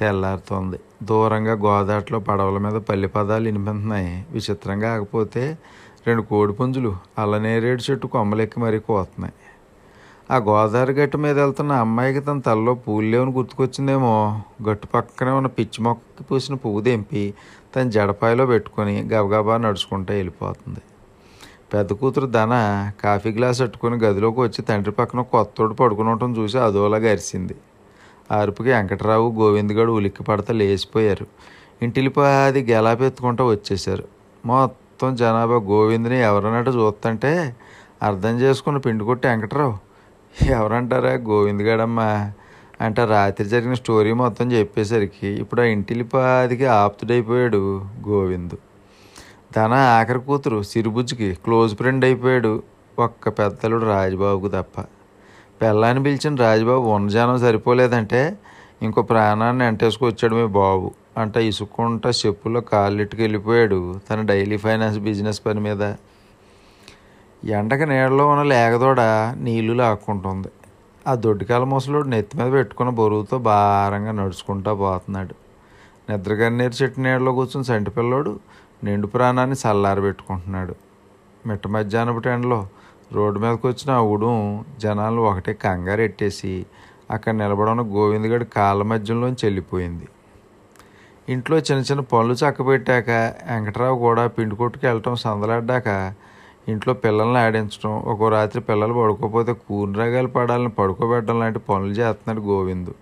తెల్లారుతోంది. 0.00 0.78
దూరంగా 1.02 1.52
గోదాట్లో 1.52 2.18
పడవల 2.18 2.58
మీద 2.58 2.78
పల్లి 2.80 3.08
పదాలు 3.08 3.44
వినిపిస్తున్నాయి. 3.44 4.26
విచిత్రంగా 4.30 4.94
ఆకపోతే 4.94 5.58
రెండు 6.06 6.22
కోడిపుంజులు 6.22 6.96
అల్లనేరేడు 7.18 7.82
చెట్టు 7.90 8.06
కొమ్మలెక్కి 8.06 8.60
మరీ 8.60 8.78
కోతున్నాయి. 8.78 9.34
ఆ 10.30 10.36
గోదావరి 10.36 10.92
గట్టు 10.92 11.16
మీద 11.16 11.38
వెళ్తున్న 11.38 11.72
అమ్మాయికి 11.72 12.20
తన 12.20 12.38
తలలో 12.38 12.74
పూలు 12.74 13.06
లేవని 13.06 13.32
గుర్తుకొచ్చిందేమో. 13.32 14.42
గట్టు 14.68 14.86
పక్కనే 14.86 15.30
ఉన్న 15.30 15.46
పిచ్చి 15.46 15.84
మొక్కకి 15.84 16.24
పూసిన 16.24 16.54
పువ్వు 16.54 16.80
తెంపి 16.80 17.34
తన 17.76 17.88
జడపాయలో 17.88 18.46
పెట్టుకొని 18.46 19.02
గబగబా 19.02 19.56
నడుచుకుంటూ 19.56 20.12
వెళ్ళిపోతుంది. 20.12 20.80
పెద్ద 21.74 21.92
కూతురు 21.92 22.26
ధన 22.26 22.54
కాఫీ 23.04 23.30
గ్లాస్ 23.30 23.60
పెట్టుకుని 23.60 23.96
గదిలోకి 23.96 24.40
వచ్చి 24.40 24.62
తండ్రి 24.62 24.92
పక్కన 24.92 25.20
కొత్తోడు 25.20 25.74
పడుకుని 25.74 26.08
ఉండటం 26.08 26.36
చూసి 26.36 26.58
అదోలాగా 26.58 27.10
అరిసింది 27.10 27.56
అరుపుకి 28.30 28.68
వెంకటరావు 28.68 29.32
గోవిందగాడు 29.32 29.92
ఉలిక్కి 29.92 30.22
పడతా 30.22 30.54
లేచిపోయారు. 30.54 31.26
ఇంటిలిపాది 31.82 32.72
గెలాపెత్తుకుంటూ 32.72 33.46
వచ్చేశారు. 33.46 34.04
మొత్తం 34.46 35.16
జనాభా 35.16 35.54
గోవిందని 35.54 36.20
ఎవరన్నట్టు 36.20 36.70
చూస్తుంటే 36.70 37.56
అర్థం 38.02 38.40
చేసుకున్న 38.40 38.78
పిండి 38.78 39.04
కొట్టి 39.04 39.28
వెంకటరావు. 39.28 39.78
ఎవరంటారా 40.46 41.10
గోవిందగాడమ్మా? 41.10 42.32
అంటే 42.80 43.04
రాత్రి 43.04 43.48
జరిగిన 43.48 43.74
స్టోరీ 43.74 44.12
మొత్తం 44.12 44.52
చెప్పేసరికి 44.52 45.26
ఇప్పుడు 45.26 45.60
ఆ 45.60 45.64
ఇంటిలిపాదికి 45.64 46.66
ఆప్తుడైపోయాడు 46.66 47.84
గోవిందు. 48.08 48.58
తన 49.56 49.72
ఆఖరి 49.72 50.20
కూతురు 50.20 50.62
సిరిబుజ్జికి 50.62 51.34
క్లోజ్ 51.34 51.76
ఫ్రెండ్ 51.76 52.04
అయిపోయాడు 52.04 52.62
ఒక్క 52.98 53.28
పెద్దలుడు 53.28 53.84
రాజబాబుకు 53.84 54.48
తప్ప. 54.48 54.84
పెళ్ళాన్ని 55.62 56.04
పిలిచిన 56.04 56.34
రాజబాబు 56.34 56.88
ఉన్న 56.88 57.08
జనం 57.08 57.38
సరిపోలేదంటే 57.38 58.38
ఇంకో 58.82 59.02
ప్రాణాన్ని 59.02 59.64
అంటేసుకొచ్చాడు 59.64 60.34
మీ 60.34 60.46
బాబు. 60.46 60.90
అంట 61.18 61.36
ఇసుక్కుంటా 61.36 62.10
చెప్పులో 62.10 62.60
కాళ్ళిట్టుకు 62.60 63.22
వెళ్ళిపోయాడు 63.22 64.00
తన 64.10 64.22
డైలీ 64.22 64.56
ఫైనాన్స్ 64.56 64.98
బిజినెస్ 64.98 65.42
పని 65.46 65.60
మీద. 65.60 65.94
ఎండకి 67.44 67.86
నీడలో 67.86 68.28
ఉన్న 68.28 68.42
లేగదోడ 68.42 69.00
నీళ్ళు 69.36 69.72
లాక్కుంటుంది. 69.72 70.48
ఆ 71.06 71.14
దొడ్డికాల 71.14 71.64
ముసలోడు 71.64 72.08
నెత్తి 72.08 72.38
మీద 72.38 72.52
పెట్టుకున్న 72.52 72.90
బరువుతో 72.90 73.38
భారంగా 73.38 74.12
నడుచుకుంటూ 74.12 74.74
పోతున్నాడు. 74.74 75.34
నిద్రగన్నేరు 76.12 76.82
చెట్టు 76.82 77.00
నీడలో 77.00 77.32
కూర్చుని 77.32 77.64
సంటి 77.64 77.90
పిల్లోడు 77.90 78.40
నిండు 78.84 79.06
ప్రాణాన్ని 79.06 79.56
చల్లారబెట్టుకుంటున్నాడు. 79.66 80.74
మిట్ట 81.46 81.66
మధ్యాహ్నపు 81.66 82.28
ఎండలో 82.28 82.66
రోడ్డు 83.12 83.40
మీదకి 83.40 83.66
వచ్చిన 83.66 83.90
ఆ 83.90 84.54
జనాలు 84.78 85.20
ఒకటే 85.20 85.52
కంగారు 85.52 86.00
ఎట్టేసి 86.00 86.66
అక్కడ 87.10 87.34
నిలబడిన 87.34 87.80
గోవిందగడి 87.80 88.44
కాళ్ళ 88.44 88.82
మధ్యలోంచి 88.82 89.38
వెళ్ళిపోయింది. 89.42 90.08
ఇంట్లో 91.28 91.58
చిన్న 91.58 91.80
చిన్న 91.80 92.00
పనులు 92.00 92.34
చక్కబెట్టాక 92.34 93.10
వెంకటరావు 93.50 93.98
కూడా 93.98 94.26
పిండి 94.26 94.56
కొట్టుకు 94.56 94.86
వెళ్ళటం 94.86 95.16
సందలాడ్డాక 95.16 96.12
ఇంట్లో 96.68 96.94
పిల్లల్ని 96.94 97.38
ఆడించడం 97.38 97.98
ఒక్కో 97.98 98.28
రాత్రి 98.28 98.60
పిల్లలు 98.62 98.94
పడుకోకపోతే 98.94 99.52
కూనరాగాలు 99.52 100.28
పడాలని 100.28 100.68
పడుకోబెట్టడం 100.68 101.40
లాంటి 101.40 101.58
పనులు 101.58 101.90
చేస్తున్నాడు 101.90 102.46
గోవిందు. 102.46 102.94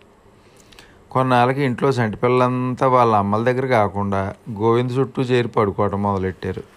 కొన్నాళ్ళకి 1.10 1.62
ఇంట్లో 1.64 1.92
సంటి 1.92 2.16
పిల్లలంతా 2.16 2.86
వాళ్ళ 2.86 3.14
అమ్మల 3.14 3.44
దగ్గర 3.44 3.66
కాకుండా 3.66 4.34
గోవింద్ 4.50 4.98
చుట్టూ 4.98 5.22
చేరి 5.22 5.48
పడుకోవడం 5.48 6.02
మొదలెట్టారు. 6.02 6.75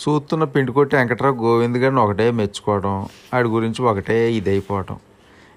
చూస్తున్న 0.00 0.44
పిండి 0.44 0.72
కొట్టి 0.72 0.96
వెంకట్రావు 0.96 1.36
గోవింద్ 1.44 1.78
గారిని 1.78 2.00
ఒకటే 2.00 2.30
మెచ్చుకోవడం 2.30 2.94
ఆడి 3.34 3.48
గురించి 3.48 3.80
ఒకటే 3.82 4.32
ఇదైపోవటం. 4.32 4.96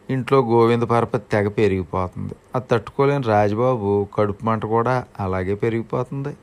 ఇంట్లో 0.10 0.38
గోవింద 0.42 0.84
పరపతి 0.84 1.26
తెగ 1.32 1.48
పెరిగిపోతుంది. 1.48 2.34
అది 2.56 2.66
తట్టుకోలేని 2.72 3.28
రాజబాబు 3.28 4.08
కడుపు 4.16 4.46
మంట 4.46 4.66
కూడా 4.66 5.06
అలాగే 5.20 5.54
పెరిగిపోతుంది. 5.56 6.34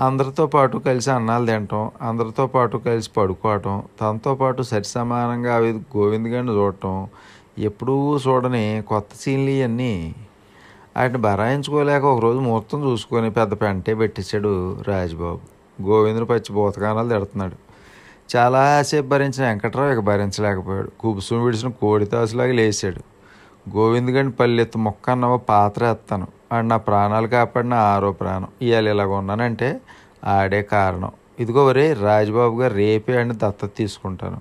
అందరితో 0.00 0.46
పాటు 0.46 0.76
కలిసి 0.76 1.10
అన్నాలు 1.10 1.46
తినటం 1.46 1.90
అందరితో 2.02 2.46
పాటు 2.46 2.76
కలిసి 2.76 3.10
పడుకోవటం 3.16 3.82
తనతో 4.00 4.34
పాటు 4.34 4.62
సరి 4.62 4.84
సమానంగా 4.84 5.52
అవి 5.56 5.72
గోవింద్ 5.96 6.28
గారిని 6.28 6.52
చూడటం 6.52 6.94
ఎప్పుడూ 7.58 8.18
చూడని 8.26 8.82
కొత్త 8.88 9.10
సీన్లు 9.14 9.50
ఇవన్నీ. 9.50 9.94
వాటిని 10.96 11.18
బరాయించుకోలేక 11.18 12.04
ఒకరోజు 12.04 12.38
ముహూర్తం 12.38 12.80
చూసుకొని 12.88 13.30
పెద్ద 13.30 13.52
పెంటే 13.62 13.94
పెట్టించాడు 13.94 14.52
రాజబాబు. 14.88 15.42
గోవిందుని 15.82 16.24
పచ్చి 16.24 16.52
భూతకానాలు 16.52 17.08
తిడుతున్నాడు. 17.08 17.56
చాలాసేపు 18.36 19.06
భరించిన 19.06 19.48
వెంకట్రావు 19.48 19.90
ఇక 19.90 19.98
భరించలేకపోయాడు. 19.98 20.90
కుబుసం 21.00 21.44
విడిచిన 21.44 21.68
కోడితాసులాగా 21.70 22.52
లేచాడు. 22.52 23.00
గోవింద్ 23.76 24.10
గండి 24.10 24.36
పల్లెత్తు 24.36 24.78
మొక్క 24.78 25.10
అన్నవ 25.10 25.36
పాత్ర 25.36 25.84
ఎత్తాను. 25.84 26.26
అండ్ 26.52 26.68
నా 26.68 26.76
ప్రాణాలు 26.76 27.26
కాపాడిన 27.26 27.74
ఆరో 27.74 28.12
ప్రాణం. 28.12 28.48
ఇవాళ 28.62 28.88
ఇలాగ 28.88 29.06
ఉన్నానంటే 29.06 29.80
ఆడే 30.24 30.62
కారణం. 30.62 31.12
ఇదిగో 31.40 31.66
వరే 31.66 31.92
రాజబాబు 31.92 32.60
గారు 32.60 32.74
రేపే 32.74 33.16
ఆడిని 33.18 33.34
దత్తత 33.34 33.70
తీసుకుంటాను. 33.76 34.40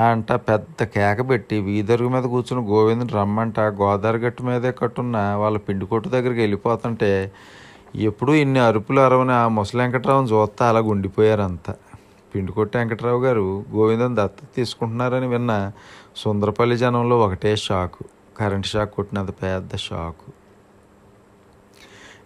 అంట 0.00 0.32
పెద్ద 0.32 0.84
కేక 0.84 1.30
పెట్టి 1.30 1.60
వీధరుగు 1.60 2.08
మీద 2.08 2.22
కూర్చుని 2.22 2.66
గోవిందుని 2.66 3.12
రమ్మంట 3.12 3.60
గోదావరి 3.60 4.18
గట్టు 4.18 4.42
మీదే 4.42 4.72
కట్టున్న 4.72 5.16
వాళ్ళ 5.16 5.58
పిండి 5.58 5.86
కొట్టు 5.86 6.08
దగ్గరికి 6.08 6.40
వెళ్ళిపోతుంటే 6.40 7.32
ఎప్పుడూ 7.94 8.34
ఇన్ని 8.34 8.60
అరుపులు 8.60 9.00
అరవని 9.00 9.32
ఆ 9.32 9.48
ముసలి 9.48 9.82
వెంకట్రావుని 9.82 10.28
చూస్తా 10.28 10.68
అలా 10.68 10.80
ఉండిపోయారంతా 10.80 11.74
పిండి 12.34 12.52
కొట్టి 12.52 12.78
వెంకట్రావు 12.78 13.20
గారు 13.22 13.64
గోవిందని 13.74 14.16
దత్తత 14.16 14.56
తీసుకుంటున్నారని 14.56 15.26
విన్న 15.26 15.72
సుందరపల్లి 16.16 16.76
జనంలో 16.76 17.18
ఒకటే 17.18 17.56
షాకు 17.56 18.04
కరెంట్ 18.38 18.66
షాక్ 18.66 18.94
కొట్టినంత 18.94 19.30
పెద్ద 19.42 19.76
షాకు. 19.76 20.32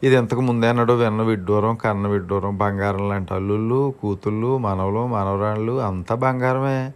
ఇది 0.02 0.14
ఎంతకు 0.14 0.40
ముందే 0.40 0.68
అన్నాడు 0.68 0.92
విన్న 0.92 1.22
విడ్డూరం 1.22 1.74
కన్న 1.74 2.06
విడ్డూరం 2.06 2.58
బంగారం 2.58 3.08
లాంటి 3.08 3.34
అల్లుళ్ళు 3.34 3.94
కూతుళ్ళు 4.02 4.58
మనవలు 4.58 5.06
మనవరాళ్ళు 5.06 5.80
అంతా 5.80 6.14
బంగారమే. 6.14 6.92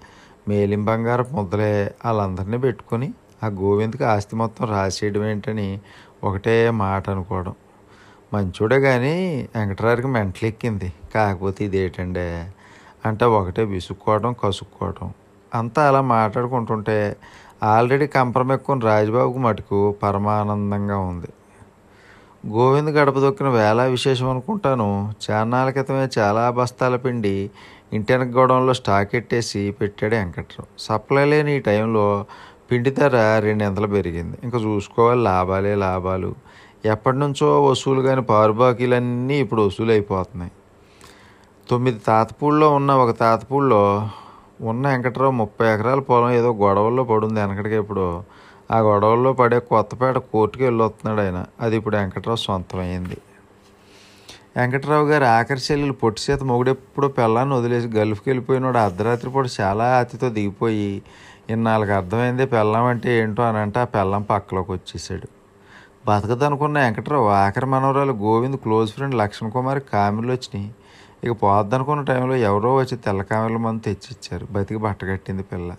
మేలిం 0.48 0.84
బంగారం 0.84 1.26
ముద్దలే. 1.32 1.94
వాళ్ళందరినీ 2.04 2.58
పెట్టుకొని 2.58 3.14
ఆ 3.44 3.46
గోవింద్కి 3.46 4.04
ఆస్తి 4.04 4.36
మొత్తం 4.36 4.66
రాసేయడం 4.66 5.24
ఏంటని 5.24 5.80
ఒకటే 6.24 6.70
మాట 6.70 7.10
అనుకోవడం. 7.10 7.54
మంచోడే 8.34 8.80
కానీ 8.80 9.48
వెంకటరారికి 9.56 10.08
మెంటలెక్కింది. 10.08 10.92
కాకపోతే 11.14 11.64
ఇదేటండే? 11.64 12.46
అంటే 13.06 13.24
ఒకటే 13.24 13.64
విసుక్కోవడం 13.64 14.34
కసుక్కోవడం. 14.44 15.12
అంతా 15.54 15.88
అలా 15.88 16.00
మాట్లాడుకుంటుంటే 16.00 17.16
ఆల్రెడీ 17.62 18.06
కంపరమెక్కుని 18.06 18.80
రాజబాబుకు 18.80 19.38
మటుకు 19.38 19.94
పరమానందంగా 20.02 20.98
ఉంది. 20.98 21.26
గోవింద్ 22.46 22.90
గడప 22.90 23.18
దొక్కిన 23.18 23.48
వేళ 23.48 23.82
విశేషం 23.82 24.30
అనుకుంటాను. 24.30 25.14
చాన్నాళ్ళ 25.30 25.70
క్రితమే 25.70 26.08
చాలా 26.18 26.50
బస్తాల 26.50 26.96
పిండి 26.96 27.50
ఇంటెనక 27.92 28.26
గోడంలో 28.26 28.72
స్టాక్ 28.72 29.14
ఎట్టేసి 29.14 29.70
పెట్టాడు 29.80 30.14
వెంకట్రావు. 30.14 30.66
సప్లై 30.78 31.24
లేని 31.24 31.56
ఈ 31.56 31.58
టైంలో 31.58 32.26
పిండి 32.70 32.90
ధర 32.90 33.38
రెండింతలు 33.38 33.86
పెరిగింది. 33.86 34.36
ఇంకా 34.44 34.58
చూసుకోవాలి 34.58 35.22
లాభాలే 35.22 35.74
లాభాలు. 35.74 36.34
ఎప్పటి 36.84 37.18
నుంచో 37.18 37.64
వసూలు 37.66 38.00
కాని 38.00 38.22
పారుబాకీలన్నీ 38.22 39.34
ఇప్పుడు 39.34 39.62
వసూలు 39.62 39.90
అయిపోతున్నాయి 39.90 40.52
తొమ్మిది 41.70 41.98
తాతపూడిలో 41.98 42.66
ఉన్న 42.70 42.92
ఒక 42.92 43.18
తాతపూడిలో 43.18 43.82
ఉన్న 44.60 44.88
వెంకటరావు 44.88 45.32
ముప్పై 45.32 45.66
ఎకరాల 45.74 46.00
పొలం 46.00 46.30
ఏదో 46.30 46.50
గొడవల్లో 46.54 47.04
పడుంది 47.04 47.40
వెనకటికి 47.40 47.74
ఇప్పుడు. 47.74 48.24
ఆ 48.70 48.78
గొడవల్లో 48.78 49.32
పడే 49.32 49.58
కొత్తపేట 49.58 50.18
కోర్టుకి 50.18 50.64
వెళ్ళొస్తున్నాడు 50.64 51.20
ఆయన. 51.20 51.44
అది 51.60 51.76
ఇప్పుడు 51.76 51.96
వెంకటరావు 51.96 52.36
సొంతమైంది 52.36 53.18
వెంకటరావు 54.56 55.06
గారు 55.06 55.24
ఆఖరి 55.24 55.60
చెల్లెలు 55.60 55.92
పొట్టి 55.92 56.20
చేత 56.26 56.42
మొగుడెప్పుడో 56.42 57.08
పిల్లాన్ని 57.08 57.54
వదిలేసి 57.54 57.88
గల్ఫ్కి 57.88 58.30
వెళ్ళిపోయినాడు 58.30 58.78
అర్ధరాత్రి 58.78 59.30
పూట 59.30 59.46
చాలా 59.60 59.86
అతితో 59.98 60.28
దిగిపోయి 60.28 61.02
ఇన్నాళ్ళకి 61.50 61.92
అర్థమైంది 61.92 62.46
పెళ్ళం 62.46 62.84
అంటే 62.84 63.10
ఏంటో 63.22 63.42
అని 63.42 63.58
అంటే 63.58 63.80
ఆ 63.80 63.84
పెళ్ళం 63.84 64.22
పక్కలోకి 64.22 64.72
వచ్చేసాడు. 64.72 65.28
బతకదనుకున్న 66.06 66.78
వెంకట్రావు 66.78 67.28
ఆఖరి 67.28 67.66
మనవరాలు 67.66 68.12
గోవింద్ 68.12 68.56
క్లోజ్ 68.56 68.92
ఫ్రెండ్ 68.92 69.14
లక్ష్మణ్ 69.14 69.52
కుమార్ 69.52 69.82
కామెలు 69.92 70.32
వచ్చినాయి. 70.32 70.74
ఇక 71.24 71.42
పోద్దనుకున్న 71.42 72.02
టైంలో 72.02 72.36
ఎవరో 72.36 72.74
వచ్చి 72.76 72.96
తెల్ల 72.96 73.22
కామెల 73.22 73.56
మందు 73.56 73.82
తెచ్చిచ్చారు. 73.82 74.48
బతికి 74.50 74.80
బట్టగట్టింది 74.80 75.42
పిల్ల. 75.42 75.76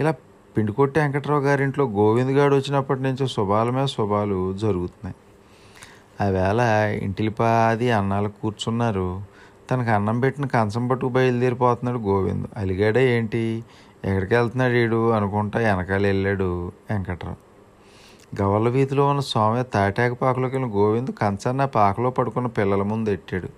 ఇలా 0.00 0.14
పిండికొట్టి 0.56 1.00
వెంకట్రావు 1.00 1.40
గారింట్లో 1.40 1.84
గోవింద్ 1.84 2.32
గారు 2.32 2.54
వచ్చినప్పటి 2.54 3.02
నుంచి 3.02 3.28
శుభాల 3.28 3.70
మీద 3.70 3.86
శుభాలు 3.86 4.52
జరుగుతున్నాయి. 4.52 5.16
ఆ 6.20 6.24
వేళ 6.24 6.60
ఇంటిలిపాది 7.02 7.90
అన్నాలు 7.90 8.28
కూర్చున్నారు. 8.28 9.22
తనకు 9.70 9.90
అన్నం 9.90 10.20
పెట్టిన 10.20 10.46
కంచం 10.46 10.88
పట్టుకు 10.88 11.10
బయలుదేరిపోతున్నాడు 11.10 11.98
గోవింద్. 11.98 12.46
అలిగాడే 12.56 13.16
ఏంటి? 13.16 13.64
ఎక్కడికి 14.04 14.34
వెళ్తున్నాడు 14.34 14.72
వీడు? 14.72 15.10
అనుకుంటా 15.10 15.58
వెనకాల 15.58 16.06
వెళ్ళాడు 16.06 16.72
వెంకట్రావు. 16.90 17.49
గవల్ల 18.38 18.68
వీధిలో 18.68 19.06
ఉన్న 19.06 19.20
స్వామి 19.20 19.64
తాటాక 19.64 20.12
పాకలోకి 20.12 20.56
వెళ్ళిన 20.56 20.76
గోవింద్ 20.76 21.10
కంచాన్ని 21.12 21.66
పాకలో 21.66 22.10
పడుకున్న 22.10 22.48
పిల్లల 22.48 22.82
ముందు 22.82 23.10
ఎట్టాడు. 23.10 23.48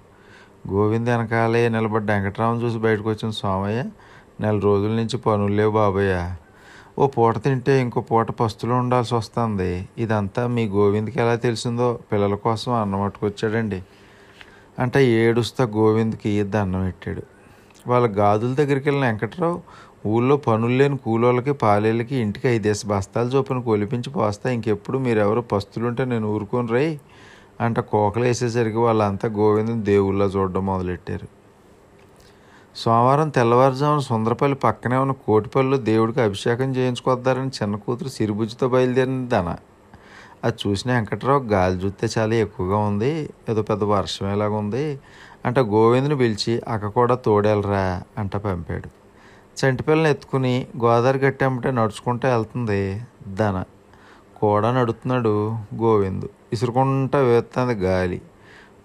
గోవింద్ 0.72 1.08
వెనకాలే 1.08 1.68
నిలబడ్డ 1.68 2.10
వెంకటరామం 2.10 2.62
చూసి 2.62 2.78
బయటకు 2.78 3.08
వచ్చిన 3.08 3.30
స్వామయ్య 3.30 3.84
నెల 4.40 4.58
రోజుల 4.58 4.90
నుంచి 4.90 5.16
పనులు 5.16 5.52
లేవు 5.52 5.70
బాబయ్య. 5.70 6.34
ఓ 6.98 7.06
పూట 7.06 7.38
తింటే 7.38 7.80
ఇంకో 7.80 8.00
పూట 8.00 8.30
పస్తులు 8.30 8.74
ఉండాల్సి 8.74 9.14
వస్తుంది. 9.14 9.88
ఇదంతా 9.98 10.46
మీ 10.46 10.68
గోవింద్కి 10.68 11.20
ఎలా 11.20 11.34
తెలిసిందో 11.34 11.98
పిల్లల 12.12 12.34
కోసం 12.34 12.72
అన్నం 12.72 13.02
పట్టుకొచ్చాడండి. 13.02 13.82
అంటే 14.78 15.04
ఏడుస్తా 15.06 15.64
గోవింద్కి 15.64 16.42
దండం 16.42 16.84
పెట్టాడు. 16.84 17.22
వాళ్ళ 17.86 18.18
గాదుల 18.18 18.54
దగ్గరికి 18.54 18.88
వెళ్ళిన 18.88 19.06
వెంకట్రావు 19.06 19.62
ఊళ్ళో 20.06 20.36
పనులు 20.36 20.72
లేని 20.72 20.96
కూలోళ్ళకి 20.96 21.52
పాలేళ్ళకి 21.52 22.16
ఇంటికి 22.16 22.48
ఐదేసి 22.48 22.86
బస్తాలు 22.86 23.28
చొప్పున 23.28 23.60
కొలిపించి 23.60 24.10
పోస్తా. 24.10 24.50
ఇంకెప్పుడు 24.50 24.98
మీరెవరు 24.98 25.40
పస్తులుంటే 25.40 26.04
నేను 26.04 26.28
ఊరుకొని 26.28 26.68
రై 26.68 26.98
అంట 27.60 27.80
కోకలు 27.80 28.24
వేసేసరికి 28.24 28.76
వాళ్ళంతా 28.76 29.28
గోవిందుని 29.28 29.82
దేవుళ్ళ 29.82 30.22
చూడడం 30.22 30.66
మొదలెట్టారు. 30.66 31.42
సోమవారం 32.76 33.28
తెల్లవారుజామున 33.28 33.98
సుందరపల్లి 33.98 34.56
పక్కనే 34.56 34.96
ఉన్న 34.96 35.12
కోటిపల్లిలో 35.12 35.76
దేవుడికి 35.76 36.20
అభిషేకం 36.20 36.76
చేయించుకొద్దారని 36.76 37.48
చిన్న 37.48 37.76
కూతురు 37.76 38.08
సిరిబుజ్జితో 38.08 38.68
బయలుదేరింది 38.68 39.30
దన 39.30 39.56
అది 40.44 40.68
చూసిన 40.68 40.92
వెంకట్రావు 40.92 41.42
గాలి 41.42 41.76
చూస్తే 41.76 42.20
చాలా 42.20 42.34
ఎక్కువగా 42.34 42.76
ఉంది. 42.76 43.30
ఏదో 43.48 43.62
పెద్ద 43.62 43.84
వర్షం 43.84 44.54
ఉంది 44.54 45.00
అంట 45.46 45.58
గోవిందుని 45.58 46.16
పిలిచి 46.16 46.62
అక్క 46.68 46.86
కూడా 46.86 47.14
తోడేలరా 47.14 48.02
అంట 48.18 48.36
పంపాడు. 48.36 49.01
చంటిపిల్లని 49.56 50.10
ఎత్తుకుని 50.10 50.66
గోదావరి 50.82 51.18
గట్టెంబటే 51.18 51.70
నడుచుకుంటూ 51.70 52.28
వెళ్తుంది 52.28 52.80
దన 53.28 53.64
కూడా 54.36 54.70
నడుతున్నాడు 54.72 55.32
గోవిందు. 55.74 56.28
ఇసురుకుంటా 56.52 57.18
వేస్తుంది 57.18 57.74
గాలి. 57.74 58.18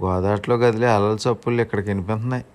గోదావరిలో 0.03 0.55
గదిలే 0.55 0.88
అలల 0.88 1.18
చప్పులు 1.26 1.61
ఇక్కడికి 1.61 1.88
వినిపిస్తున్నాయి 1.89 2.45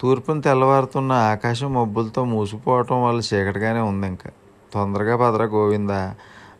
తూర్పున 0.00 0.40
తెల్లవారుతున్న 0.40 1.12
ఆకాశం 1.12 1.74
మబ్బులతో 1.74 2.24
మూసిపోవటం 2.24 3.04
వల్ల 3.04 3.20
చీకటిగానే 3.20 3.80
ఉంది 3.80 4.06
ఇంకా. 4.06 4.30
తొందరగా 4.74 5.16
పదరా 5.16 5.44
గోవిందా 5.44 6.14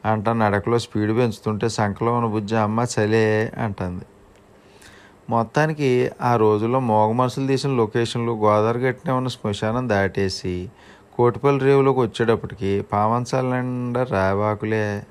అంట 0.05 0.28
నడకలో 0.28 0.78
స్పీడ్ 0.78 1.12
పెంచుతుంటే 1.16 1.68
సంకలో 1.68 2.12
ఉన్న 2.12 2.26
బుజ్జి 2.26 2.57
అమ్మ 2.57 2.85
చలే 2.95 3.26
అంటుంది. 3.59 4.05
మొత్తానికి 5.31 6.11
ఆ 6.22 6.37
రోజుల్లో 6.37 6.81
మోగ 6.81 7.12
మనుషులు 7.12 7.47
తీసిన 7.47 7.70
లొకేషన్లు 7.70 8.33
గోదావరి 8.33 8.79
గట్టిన 8.79 9.12
ఉన్న 9.12 9.29
శ్మశానం 9.29 9.89
దాటేసి 9.89 10.68
కోటిపల్లి 11.14 11.64
రేవులోకి 11.64 12.01
వచ్చేటప్పటికి 12.01 12.81
పావంచాల 12.93 13.55
నిండా 13.55 14.03
రావాకులే. 14.03 15.03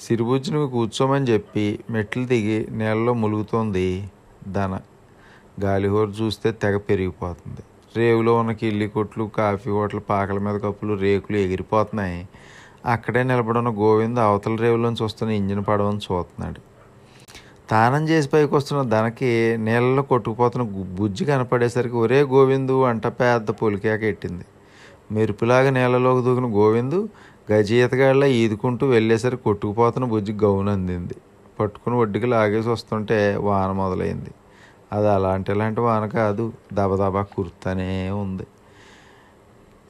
సిరిబుజ్జిని 0.00 0.70
కూర్చోమని 0.70 1.24
చెప్పి 1.24 1.78
మెట్లు 1.90 2.24
దిగి 2.24 2.66
నీళ్ళలో 2.70 3.14
ములుగుతోంది 3.14 4.10
దన 4.48 4.80
గాలిహోరు 5.60 6.10
చూస్తే 6.10 6.52
తెగ 6.52 6.76
పెరిగిపోతుంది. 6.76 7.62
రేవులో 7.96 8.34
ఉన్న 8.34 8.52
కిల్లి 8.52 8.88
కొట్లు 8.88 9.24
కాఫీ 9.24 9.70
హోటల్ 9.70 10.00
పాకల 10.10 10.38
మీద 10.38 10.60
కప్పులు 10.60 10.94
రేకులు 10.94 11.36
ఎగిరిపోతున్నాయి. 11.36 12.28
అక్కడే 12.86 13.22
నిలబడున్న 13.22 13.68
గోవింద్ 13.68 14.18
అవతల 14.18 14.56
రేవులోంచి 14.56 15.04
వస్తున్న 15.04 15.32
ఇంజిన్ 15.32 15.64
పడవని 15.68 15.96
చూస్తున్నాడు. 15.96 16.67
స్నానం 17.70 18.08
చేసి 18.08 18.28
పైకి 18.28 18.54
వస్తున్న 18.54 18.82
దనకి 18.82 19.56
నీళ్ళలో 19.60 20.02
కొట్టుకుపోతున్న 20.02 20.64
బుజ్జి 20.68 21.24
కనపడేసరికి 21.24 21.94
ఒరే 21.94 22.22
గోవిందు 22.22 22.84
అంట 22.84 23.06
పెద్ద 23.06 23.50
పొలికేక 23.50 24.02
ఎట్టింది. 24.02 24.44
మెరుపులాగా 25.12 25.70
నీళ్ళలోకి 25.70 26.24
దూకిన 26.24 26.44
గోవిందు 26.44 27.08
గజీతగాళ్ళ 27.52 28.24
ఈదుకుంటూ 28.24 28.86
వెళ్ళేసరికి 28.86 29.42
కొట్టుకుపోతున్న 29.42 30.06
బుజ్జి 30.06 30.32
గౌను 30.32 30.72
అందింది. 30.72 31.14
పట్టుకుని 31.60 31.96
ఒడ్డుకి 31.96 32.26
లాగేసి 32.26 32.68
వస్తుంటే 32.68 33.36
వాన 33.36 33.72
మొదలైంది. 33.72 34.30
అది 34.92 35.08
అలాంటి 35.08 35.52
ఇలాంటి 35.52 35.80
వాన 35.80 36.06
కాదు 36.06 36.52
దబదబా 36.72 37.22
కుర్తానే 37.22 38.10
ఉంది. 38.10 38.46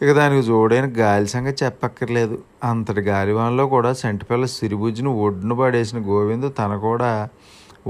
ఇక 0.02 0.12
దానికి 0.12 0.42
జోడైన 0.46 0.86
గాలి 0.98 1.26
సంగతి 1.26 1.64
చెప్పక్కర్లేదు. 1.64 2.38
అంతటి 2.64 3.00
గాలివానలో 3.00 3.66
కూడా 3.66 3.92
సంటిపిల్ల 3.92 4.46
సిరిబుజ్జిని 4.46 5.08
ఒడ్డును 5.08 5.54
పడేసిన 5.54 5.98
గోవిందు 5.98 6.48
తన 6.48 6.76
కూడా 6.76 7.28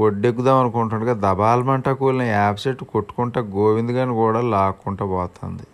ఒడ్డెక్కుదాం 0.04 0.56
అనుకుంటుండగా 0.62 1.14
దబాలమంట 1.26 1.88
కూలిన 1.88 2.22
యాప్ 2.22 2.60
సెట్ 2.60 2.82
కొట్టుకుంటా 2.84 3.40
గోవింద్ 3.40 3.92
గారిని 3.92 4.14
కూడా 4.14 4.40
లాక్కుంటా 4.54 5.04
పోతుంది. 5.04 5.66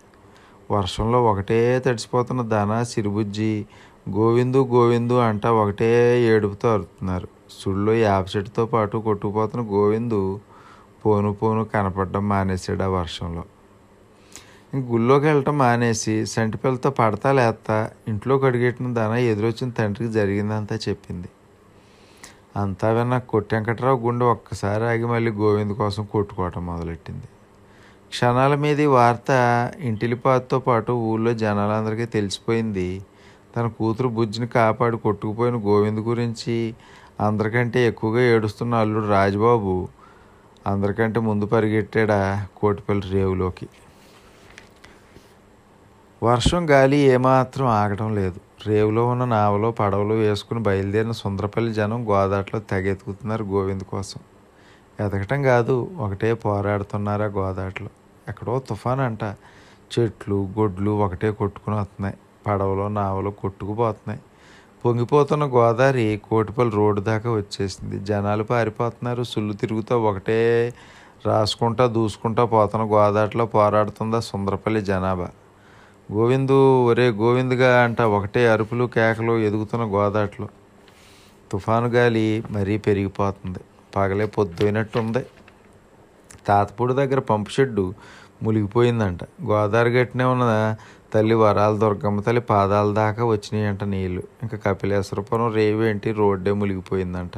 వర్షంలో 0.70 1.18
ఒకటే 1.30 1.58
తడిసిపోతున్న 1.86 2.42
దన 2.42 2.82
సిరిబుజ్జి 2.82 3.52
గోవిందు 4.16 4.60
గోవిందు 4.74 5.14
అంటా 5.14 5.52
ఒకటే 5.52 5.90
ఏడుపుతో 6.32 6.68
అరుతున్నారు. 6.72 7.28
సుళ్ళు 7.50 7.92
యాప్ 7.92 8.28
సెట్తో 8.28 8.66
పాటు 8.66 8.96
కొట్టుకుపోతున్న 8.96 9.62
గోవిందు 9.74 10.40
పోను 11.02 11.32
పోను 11.32 11.64
కనపడడం 11.64 12.28
మానేశాడు 12.28 12.82
ఆ 12.82 12.90
వర్షంలో. 12.98 13.44
ఇంక 14.74 14.82
గుళ్ళోకి 14.92 15.26
వెళ్ళటం 15.26 15.58
మానేసి 15.58 16.14
సంటిపిల్లతో 16.26 16.90
పడతా 16.90 17.32
లేస్తా 17.32 17.90
ఇంట్లో 18.08 18.38
కడిగెట్టిన 18.38 18.88
దాన 18.94 19.12
ఎదురొచ్చిన 19.32 19.70
తండ్రికి 19.70 20.12
జరిగిందంతా 20.12 20.76
చెప్పింది. 20.88 21.28
అంతా 22.56 22.90
విన్న 22.90 23.18
కొట్టెంకటరావు 23.18 23.98
గుండె 24.00 24.24
ఒక్కసారి 24.24 24.84
ఆగి 24.84 25.06
మళ్ళీ 25.06 25.30
గోవింద్ 25.30 25.74
కోసం 25.74 26.04
కొట్టుకోవటం 26.04 26.66
మొదలెట్టింది. 26.66 27.26
క్షణాల 28.10 28.54
మీద 28.54 28.80
ఈ 28.80 28.86
వార్త 28.86 29.30
ఇంటిలిపాతతో 29.80 30.58
పాటు 30.58 30.92
ఊళ్ళో 30.92 31.34
జనాలందరికీ 31.34 32.04
తెలిసిపోయింది. 32.04 33.02
తన 33.56 33.66
కూతురు 33.66 34.08
బుజ్జిని 34.08 34.46
కాపాడి 34.46 34.96
కొట్టుకుపోయిన 34.96 35.56
గోవింద్ 35.56 36.00
గురించి 36.00 36.74
అందరికంటే 37.20 37.86
ఎక్కువగా 37.88 38.20
ఏడుస్తున్న 38.20 38.74
అల్లుడు 38.74 39.06
రాజబాబు 39.06 39.88
అందరికంటే 40.66 41.20
ముందు 41.20 41.46
పరిగెట్టాడా 41.46 42.46
కోటిపల్లి 42.56 43.08
రేవులోకి. 43.10 43.68
వర్షం 46.22 46.70
గాలి 46.70 46.96
ఏమాత్రం 46.96 47.66
ఆగడం 47.66 48.14
లేదు. 48.14 48.40
రేవులో 48.66 49.08
ఉన్న 49.08 49.24
నావలో 49.24 49.70
పడవలు 49.70 50.14
వేసుకుని 50.14 50.60
బయలుదేరిన 50.60 51.12
సుందరపల్లి 51.12 51.74
జనం 51.74 52.08
గోదాట్లో 52.08 52.60
తెగెతుకుతున్నారు 52.60 53.44
గోవింద్ 53.44 53.84
కోసం. 53.84 54.20
ఎదగటం 55.00 55.42
కాదు 55.42 55.90
ఒకటే 55.98 56.34
పోరాడుతున్నారా 56.34 57.24
గోదాట్లో. 57.24 57.88
ఎక్కడో 58.28 58.58
తుఫాన్ 58.58 59.00
అంట 59.00 59.22
చెట్లు 59.94 60.48
గొడ్లు 60.58 60.90
ఒకటే 60.90 61.30
కొట్టుకుని 61.30 61.76
వస్తున్నాయి. 61.76 62.16
పడవలో 62.46 62.88
నావలో 62.88 63.30
కొట్టుకుపోతున్నాయి. 63.30 64.20
పొంగిపోతున్న 64.84 65.44
గోదావరి 65.44 66.20
కోటిపల్లి 66.30 66.76
రోడ్డు 66.76 67.00
దాకా 67.00 67.30
వచ్చేసింది. 67.32 67.98
జనాలు 67.98 68.44
పారిపోతున్నారు. 68.44 69.22
సుళ్ళు 69.22 69.54
తిరుగుతూ 69.54 70.00
ఒకటే 70.02 70.74
రాసుకుంటా 71.26 71.86
దూసుకుంటా 71.86 72.44
పోతున్న 72.44 72.84
గోదావరిలో 72.84 73.46
పోరాడుతుందా 73.46 74.20
సుందరపల్లి 74.20 74.80
జనాభా? 74.80 75.28
గోవిందు 76.12 76.84
ఒరే 76.84 77.10
గోవిందుగా 77.10 77.82
అంట 77.82 78.02
ఒకటే 78.02 78.48
అరుపులు 78.48 78.84
కేకలు 78.84 79.38
ఎదుగుతున్న 79.38 79.84
గోదాట్లో. 79.84 80.48
తుఫాను 81.52 81.86
గాలి 81.86 82.44
మరీ 82.50 82.78
పెరిగిపోతుంది. 82.78 83.58
పగలే 83.96 84.26
పొద్దుయినట్టుంది. 84.26 85.26
తాతపూడి 86.46 86.94
దగ్గర 86.94 87.18
పంపు 87.18 87.50
షెడ్డు 87.50 87.94
మునిగిపోయిందంట. 88.42 89.24
గోదావరి 89.24 89.90
గట్టినే 89.90 90.24
ఉన్న 90.24 90.76
తల్లి 91.14 91.34
వరాల 91.34 91.76
దుర్గమ్మ 91.76 92.20
తల్లి 92.20 92.40
పాదాల 92.40 92.94
దాకా 92.94 93.24
వచ్చినాయంట 93.24 93.84
నీళ్ళు. 93.84 94.22
ఇంకా 94.42 94.56
కపిలేశ్వరపురం 94.56 95.52
రేవేంటి 95.52 96.12
రోడ్డే 96.12 96.52
మునిగిపోయిందంట. 96.52 97.32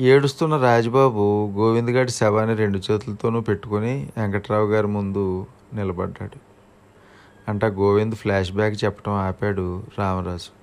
ఏడుస్తున్న 0.00 0.56
రాజబాబు 0.56 1.52
గోవిందగాడి 1.56 2.10
శవాన్ని 2.10 2.56
రెండు 2.56 2.78
చేతులతోనూ 2.78 3.40
పెట్టుకొని 3.40 4.08
వెంకట్రావు 4.16 4.66
గారి 4.66 4.86
ముందు 4.86 5.46
నిలబడ్డాడు. 5.74 6.45
అంట 7.48 7.64
గోవింద్ 7.64 8.14
ఫ్లాష్ 8.14 8.52
బ్యాక్ 8.52 8.84
చెప్పడం 8.84 9.12
ఆపాడు 9.12 9.82
రామరాజు. 9.98 10.56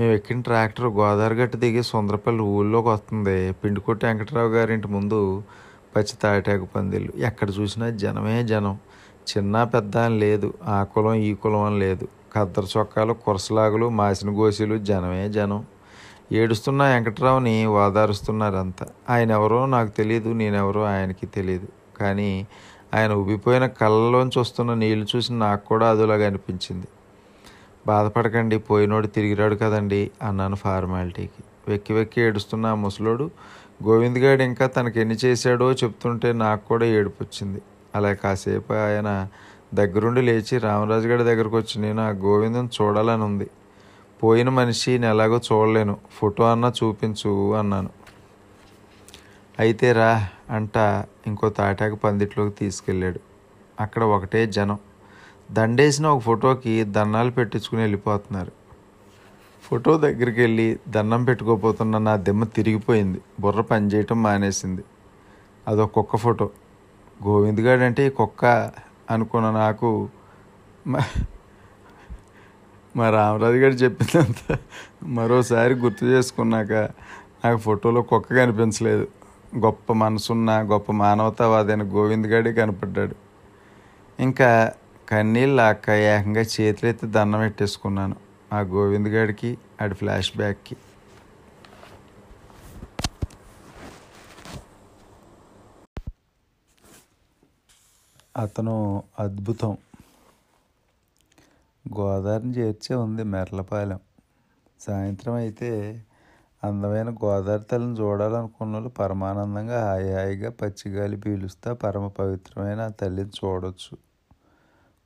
మేము 0.00 0.12
ఎక్కిన 0.12 0.40
ట్రాక్టర్ 0.40 0.86
గోదావరి 0.86 1.34
గట్టు 1.34 1.56
దిగి 1.56 1.82
సుందరపల్లి 1.82 2.42
ఊళ్ళోకి 2.42 2.88
వస్తుంది. 2.88 3.52
పిండికొట్టి 3.52 4.06
వెంకటరావు 4.06 4.48
గారింటి 4.48 4.88
ముందు 4.88 5.42
పచ్చి 5.96 6.16
తాటాకు 6.22 6.64
పందిళ్ళు. 6.64 7.12
ఎక్కడ 7.16 7.50
చూసినా 7.58 7.90
జనమే 7.90 8.42
జనం. 8.44 8.78
చిన్న 9.28 9.64
పెద్ద 9.64 9.96
అని 9.96 10.18
లేదు. 10.18 10.54
ఆ 10.64 10.82
కులం 10.82 11.14
ఈ 11.14 11.34
కులం 11.34 11.62
అని 11.62 11.78
లేదు. 11.78 12.08
కద్దర 12.32 12.62
చొక్కాలు 12.78 13.12
కురసలాగులు 13.12 13.88
మాసిన 13.88 14.30
గోసీలు 14.30 14.78
జనమే 14.78 15.28
జనం. 15.28 15.64
ఏడుస్తున్న 16.32 16.82
వెంకట్రావుని 16.82 17.66
ఓదారుస్తున్నారంతా 17.66 18.86
ఆయన 19.10 19.30
ఎవరో 19.30 19.66
నాకు 19.66 19.88
తెలియదు 19.88 20.28
నేనెవరో 20.28 20.84
ఆయనకి 20.84 21.26
తెలియదు 21.26 21.68
కానీ 22.00 22.46
ఆయన 22.94 23.12
ఉబ్బిపోయిన 23.12 23.66
కళ్ళలోంచి 23.66 24.38
వస్తున్న 24.38 24.74
నీళ్ళు 24.74 25.06
చూసి 25.16 25.32
నాకు 25.32 25.66
కూడా 25.66 25.90
అదోలాగా 25.90 26.26
అనిపించింది. 26.26 26.86
బాధపడకండి 27.86 28.58
పోయినోడు 28.58 29.06
తిరిగిరాడు 29.06 29.54
కదండి 29.54 30.10
అన్నాను 30.22 30.56
ఫార్మాలిటీకి. 30.56 31.44
వెక్కి 31.68 31.92
వెక్కి 31.92 32.20
ఏడుస్తున్న 32.20 32.66
ఆ 32.66 32.74
ముసలోడు 32.74 33.30
గోవింద్ 33.84 34.18
గారు 34.18 34.42
ఇంకా 34.42 34.66
తనకి 34.66 35.00
ఎన్ని 35.00 35.16
చేశాడో 35.24 35.72
చెప్తుంటే 35.72 36.32
నాకు 36.32 36.68
కూడా 36.68 36.86
ఏడుపు 36.86 37.22
వచ్చింది. 37.22 37.62
అలా 37.94 38.12
కాసేపు 38.12 38.72
ఆయన 38.72 39.28
దగ్గరుండి 39.74 40.22
లేచి 40.22 40.58
రామరాజు 40.58 41.08
గారి 41.08 41.24
దగ్గరకు 41.24 41.56
వచ్చి 41.56 41.82
నేను 41.82 42.02
ఆ 42.02 42.08
గోవిందం 42.08 42.70
చూడాలని 42.82 43.22
ఉంది. 43.22 43.50
పోయిన 44.22 44.48
మనిషిని 44.48 45.06
ఎలాగో 45.06 45.40
చూడలేను. 45.52 45.96
ఫోటో 46.12 46.44
అన్నా 46.44 46.72
చూపించు 46.84 47.54
అన్నాను. 47.54 47.97
అయితే 49.58 49.92
రా 49.92 50.28
అంట 50.50 51.04
ఇంకో 51.26 51.48
తాటాకు 51.48 51.94
పందిట్లోకి 51.94 52.54
తీసుకెళ్ళాడు. 52.54 53.20
అక్కడ 53.80 54.02
ఒకటే 54.02 54.46
జనం. 54.46 54.78
దండేసిన 55.50 56.06
ఒక 56.06 56.20
ఫోటోకి 56.20 56.84
దండాలు 56.84 57.30
పెట్టించుకుని 57.30 57.80
వెళ్ళిపోతున్నారు. 57.80 58.52
ఫోటో 59.62 59.98
దగ్గరికి 59.98 60.40
వెళ్ళి 60.40 60.78
దండం 60.88 61.24
పెట్టుకోపోతున్న 61.24 61.98
నా 61.98 62.16
దిమ్మ 62.16 62.44
తిరిగిపోయింది. 62.44 63.20
బుర్ర 63.40 63.60
పనిచేయటం 63.60 64.22
మానేసింది. 64.22 64.84
అదొక 65.68 65.90
కుక్క 65.90 66.16
ఫోటో. 66.16 66.50
గోవింద్ 67.26 67.68
అంటే 67.68 68.06
ఈ 68.06 68.10
కుక్క 68.10 68.70
అనుకున్న 69.10 69.50
నాకు 69.50 70.08
మా 72.96 73.10
రామరాజు 73.10 73.56
గారు 73.56 73.72
చెప్పిందంత 73.72 74.58
మరోసారి 75.02 75.74
గుర్తు 75.74 76.04
చేసుకున్నాక 76.04 76.72
నాకు 77.44 77.56
ఫోటోలో 77.56 78.02
కుక్క 78.02 78.34
కనిపించలేదు. 78.34 79.08
గొప్ప 79.56 79.92
మనసున్న 79.92 80.62
గొప్ప 80.62 80.92
మానవతావాదైన 80.92 81.82
గోవింద్ 81.82 82.26
గడి 82.26 82.52
కనపడ్డాడు. 82.52 83.16
ఇంకా 84.20 84.72
కన్నీళ్ళు 85.08 85.62
అక్క 85.62 85.90
ఏకంగా 85.90 86.40
చేతులెత్తి 86.40 87.06
దండం 87.06 87.38
పెట్టేసుకున్నాను 87.38 88.16
ఆ 88.52 88.60
గోవింద్ 88.60 89.08
గడికి 89.08 89.58
ఆడి 89.82 89.94
ఫ్లాష్ 89.94 90.36
బ్యాక్కి. 90.36 90.76
అతను 98.36 99.02
అద్భుతం. 99.18 99.78
గోదావరిని 101.96 102.52
చేర్చే 102.52 102.96
ఉంది 102.96 103.22
మెర్లపాలెం. 103.22 103.98
సాయంత్రం 104.80 105.34
అయితే 105.34 105.70
అందమైన 106.62 107.10
గోదావరి 107.10 107.64
తల్లిని 107.64 107.96
చూడాలనుకున్న 107.96 108.74
వాళ్ళు 108.74 108.88
పరమానందంగా 108.88 109.84
హాయి 109.84 110.12
హాయిగా 110.12 110.50
పచ్చిగాలి 110.50 111.16
పీలుస్తా 111.16 111.72
పరమ 111.72 112.08
పవిత్రమైన 112.08 112.80
ఆ 112.80 112.88
తల్లిని 112.88 113.30
చూడొచ్చు. 113.30 113.92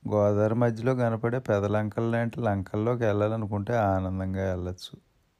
గోదావరి 0.03 0.55
మధ్యలో 0.55 0.95
కనపడే 0.95 1.39
పెదలంకలు 1.39 2.11
లాంటి 2.11 2.39
లంకల్లోకి 2.39 3.03
వెళ్ళాలనుకుంటే 3.03 3.75
ఆనందంగా 3.75 4.49
వెళ్ళొచ్చు. 4.49 4.93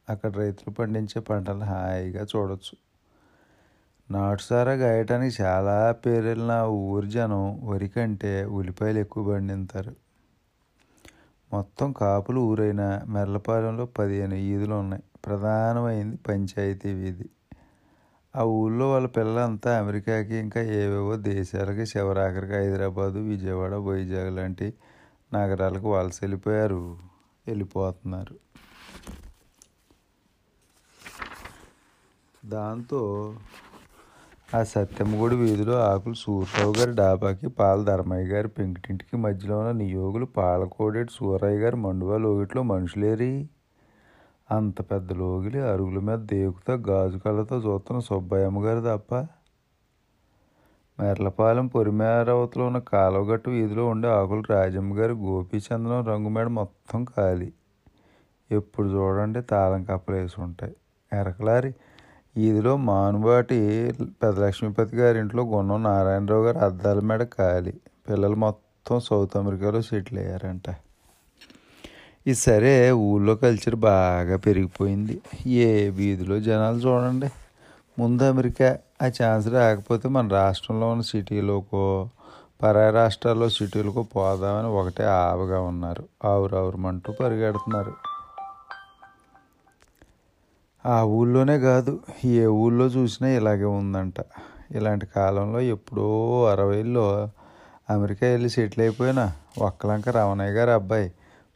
అక్కడ 0.07 0.37
రైతులు 0.37 0.73
పండించే 0.73 1.19
పంటలు 1.21 1.63
హాయిగా 1.63 2.25
చూడొచ్చు. 2.35 2.75
నాటుసారా 4.11 4.71
గాయటానికి 4.73 5.43
చాలా 5.43 5.91
పేరెళ్ళిన 5.91 6.51
ఊరి 6.87 7.07
జనం 7.07 7.43
వరి 7.63 7.87
కంటే 7.87 8.45
ఉల్లిపాయలు 8.45 8.99
ఎక్కువ 8.99 9.33
పండింతారు 9.33 9.93
మొత్తం 11.51 11.91
కాపులు 11.91 12.39
ఊరైన 12.41 12.83
మెర్లపాలెంలో 13.07 13.85
పదిహేను 13.85 14.35
ఈదులు 14.35 14.75
ఉన్నాయి. 14.75 15.03
ప్రధానమైంది 15.23 16.17
పంచాయతీ 16.17 16.93
వీధి. 16.93 17.29
ఆ 18.35 18.43
ఊళ్ళో 18.43 18.91
వాళ్ళ 18.91 19.07
పిల్లలంతా 19.07 19.77
అమెరికాకి 19.77 20.35
ఇంకా 20.35 20.61
ఏవేవో 20.61 21.15
దేశాలకి 21.15 21.81
చివరాఖరికి 21.81 22.53
హైదరాబాదు 22.53 23.19
విజయవాడ 23.19 23.73
వైజాగ్ 23.73 24.35
లాంటి 24.35 24.73
నగరాలకు 25.33 25.91
వలస 25.91 26.19
వెళ్ళిపోయారు. 26.23 26.97
వెళ్ళిపోతున్నారు. 27.47 28.35
దాంతో 32.45 33.01
ఆ 34.55 34.63
సత్యమ్మగుడి 34.63 35.35
వీధిలో 35.35 35.75
ఆకులు 35.81 36.13
సూర్యరావు 36.13 36.73
గారి 36.79 36.93
డాబాకి 36.93 37.47
పాల 37.47 37.83
ధర్మయ్య 37.83 38.25
గారి 38.25 38.47
పెంకిటింటికి 38.47 39.17
మధ్యలో 39.17 39.59
ఉన్న 39.59 39.71
నియోగులు 39.71 40.25
పాలకోడేటి 40.25 41.11
సూరయ్య 41.11 41.57
గారి 41.57 41.75
మండువా 41.75 42.17
లోగిట్లో 42.17 42.63
మనుషులేరి? 42.63 43.49
అంత 44.51 44.81
పెద్ద 44.81 45.13
లోగిలి 45.13 45.61
అరుగుల 45.61 45.99
మీద 45.99 46.19
దేకుతా 46.19 46.73
గాజు 46.73 47.17
కళ్ళతో 47.17 47.57
చూస్తున్న 47.57 47.99
సుబ్బయ్యమ్మ 47.99 48.65
గారు 48.65 48.97
తప్ప 48.97 49.15
మెర్లపాలెం 50.99 51.67
పొరిమేరవతలో 51.67 52.65
ఉన్న 52.65 52.79
కాలువగట్టు 52.79 53.49
వీధిలో 53.49 53.85
ఉండే 53.87 54.07
ఆకులు 54.07 54.43
రాజమ్మ 54.49 54.97
గారి 54.97 55.13
గోపీచందనం 55.13 56.05
రంగు 56.05 56.29
మేడ 56.29 56.47
మొత్తం 56.47 57.05
ఖాళీ. 57.05 57.53
ఎప్పుడు 58.51 58.87
చూడండి 58.87 59.41
తాళం 59.41 59.83
కప్పలు 59.83 60.15
వేసి 60.15 60.41
ఉంటాయి. 60.41 60.75
ఎరకలారి 61.13 61.75
వీధిలో 62.37 62.77
మానుబాటి 62.77 63.93
పెద్దలక్ష్మీపతి 64.01 64.97
గారి 64.97 65.19
ఇంట్లో 65.19 65.43
గున్నం 65.43 65.83
నారాయణరావు 65.83 66.43
గారు 66.43 66.57
అద్దాల 66.57 66.99
మేడ 66.99 67.23
ఖాళీ. 67.23 67.73
పిల్లలు 68.09 68.35
మొత్తం 68.35 68.99
సౌత్ 68.99 69.37
అమెరికాలో 69.37 69.81
సెటిల్ 69.81 70.19
అయ్యారంట. 70.19 70.69
ఈ 72.27 72.33
సరే 72.33 72.91
ఊళ్ళో 72.91 73.35
కల్చర్ 73.35 73.75
బాగా 73.75 74.37
పెరిగిపోయింది. 74.37 75.21
ఏ 75.45 75.89
వీధిలో 75.89 76.39
జనాలు 76.39 76.77
చూడండి. 76.77 77.29
ముందు 77.99 78.23
అమెరికా 78.23 78.77
ఆ 79.03 79.11
ఛాన్స్ 79.23 79.47
రాకపోతే 79.47 80.09
మన 80.09 80.27
రాష్ట్రంలో 80.27 80.89
ఉన్న 80.89 81.01
సిటీలోకో 81.01 82.09
పరాయి 82.63 82.91
రాష్ట్రాల్లో 82.91 83.49
సిటీలకు 83.49 84.03
పోదామని 84.03 84.67
ఒకటే 84.67 85.03
ఆవగా 85.03 85.61
ఉన్నారు. 85.61 86.03
ఆవురావురమంటూ 86.25 87.13
పరిగెడుతున్నారు. 87.13 87.93
ఆ 90.85 91.03
ఊళ్ళోనే 91.03 91.59
కాదు 91.59 91.99
ఏ 92.25 92.45
ఊళ్ళో 92.45 92.85
చూసినా 92.85 93.29
ఇలాగే 93.29 93.63
ఉందంట. 93.63 94.15
ఇలాంటి 94.71 95.05
కాలంలో 95.05 95.61
ఎప్పుడో 95.61 96.07
అరవైలో 96.45 97.29
అమెరికా 97.89 98.27
వెళ్ళి 98.27 98.49
సెటిల్ 98.49 98.81
అయిపోయినా 98.81 99.33
ఒక్కలంక 99.61 100.09
రమణయ్య 100.09 100.51
గారు 100.51 100.69
అబ్బాయి 100.69 101.11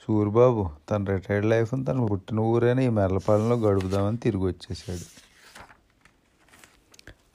సూరిబాబు 0.07 0.69
తన 0.91 1.03
రిటైర్డ్ 1.03 1.45
లైఫ్ని 1.45 1.85
తన 1.85 2.05
పుట్టిన 2.05 2.39
ఊరైన 2.39 2.79
ఈ 2.79 2.89
మెర్లపాలెంలో 2.89 3.55
గడుపుదామని 3.55 4.17
తిరిగి 4.17 4.43
వచ్చేసాడు 4.43 5.05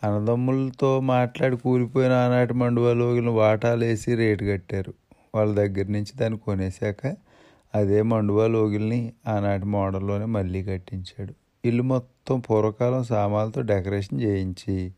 అన్నదమ్ములతో 0.05 1.01
మాట్లాడి 1.01 1.57
కూలిపోయిన 1.57 2.13
ఆనాటి 2.13 2.55
మండువాలోగిన 2.55 3.29
వాటాలు 3.29 3.85
వేసి 3.85 4.15
రేటు 4.15 4.45
కట్టారు. 4.45 4.95
వాళ్ళ 5.35 5.55
దగ్గర 5.55 5.87
నుంచి 5.91 6.13
దాన్ని 6.17 6.39
కొనేశాక 6.39 7.17
అదే 7.75 8.03
మండువా 8.03 8.47
లోగిల్ని 8.47 9.13
ఆనాటి 9.29 9.65
మోడల్లోనే 9.65 10.25
మళ్ళీ 10.25 10.65
కట్టించాడు. 10.65 11.33
ఇల్లు 11.65 11.83
మొత్తం 11.83 12.41
పూర్వకాలం 12.41 13.05
సామాన్లతో 13.05 13.61
డెకరేషన్ 13.61 14.21
చేయించి 14.21 14.93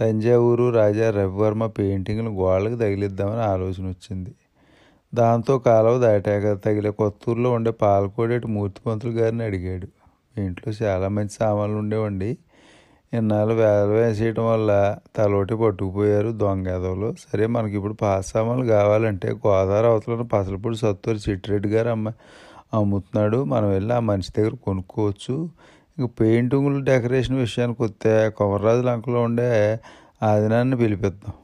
తంజావూరు 0.00 0.70
రాజా 0.70 1.10
రవివర్మ 1.10 1.66
పెయింటింగ్లు 1.66 2.30
గోళ్ళకి 2.30 2.76
తగిలిద్దామని 2.76 3.40
ఆలోచన 3.40 3.86
వచ్చింది. 3.86 4.32
దాంతో 5.14 5.58
కాలువ 5.58 5.98
దాటాక 5.98 6.64
తగిలే 6.64 6.90
కొత్తూరులో 6.90 7.50
ఉండే 7.50 7.70
పాలకోడేటి 7.70 8.46
మూర్తి 8.46 8.80
పంతులు 8.86 9.12
గారిని 9.12 9.44
అడిగాడు. 9.44 9.88
మీ 10.36 10.46
ఇంట్లో 10.46 10.86
చాలా 10.86 11.08
మంచి 11.08 11.28
సామాన్లు 11.28 11.78
ఉండేవండి. 11.78 12.38
ఇన్నాళ్ళు 13.12 13.54
వేల 13.54 13.84
వేసేయటం 13.84 14.46
వల్ల 14.46 14.96
తలోటి 15.16 15.54
పట్టుకుపోయారు 15.54 16.28
దొంగ 16.32 16.68
ఎదవలు 16.68 17.14
సరే 17.14 17.46
మనకి 17.46 17.76
ఇప్పుడు 17.76 17.94
పాత 17.94 18.20
సామాన్లు 18.20 18.66
కావాలంటే 18.66 19.28
గోదావరి 19.28 19.86
అవతల 19.86 20.22
పసలపూడి 20.22 20.76
సత్తూరు 20.76 21.30
చిట్టిరెడ్డి 21.30 21.68
గారు 21.68 21.88
అమ్మ 21.88 22.12
అమ్ముతున్నాడు. 22.74 23.44
మనం 23.44 23.68
వెళ్ళి 23.68 23.94
ఆ 23.94 24.00
మనిషి 24.00 24.32
దగ్గర 24.38 24.54
కొనుక్కోవచ్చు. 24.54 25.48
ఇంక 25.98 26.10
పెయింటింగ్లు 26.20 26.84
డెకరేషన్ 26.84 27.36
విషయానికి 27.36 27.82
వస్తే 27.82 28.30
కొమర్రాజు 28.30 28.80
లంకలో 28.80 29.22
ఉండే 29.22 29.80
ఆదినాన్ని 30.22 30.76
పిలిపిద్దాం. 30.76 31.34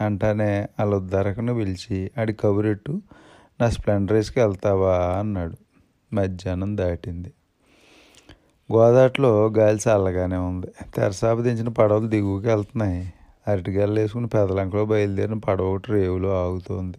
అంటానే 0.00 0.68
వాళ్ళ 0.78 0.94
ఉద్దరకను 0.94 1.54
పిలిచి 1.54 2.10
ఆడి 2.20 2.32
కబురెట్టు 2.32 3.00
నా 3.60 3.70
స్ప్లెండరేస్కి 3.70 4.40
వెళ్తావా? 4.40 4.98
అన్నాడు. 5.18 5.56
మధ్యాహ్నం 6.14 6.76
దాటింది. 6.76 7.32
గోదాట్లో 8.72 9.46
గాలి 9.46 9.76
చల్లగానే 9.76 10.36
ఉంది. 10.36 10.66
తెరసాప 10.96 11.38
దించిన 11.38 11.68
పడవలు 11.68 12.08
దిగువకి 12.08 12.48
వెళ్తున్నాయి. 12.48 13.12
అరటిగల్లు 13.48 14.00
వేసుకుని 14.00 14.26
పెదలంకలో 14.26 14.84
బయలుదేరిన 14.84 15.34
పడవ 15.34 15.64
ఒకటి 15.64 15.92
రేవులో 15.92 16.44
ఆగుతోంది. 16.44 16.98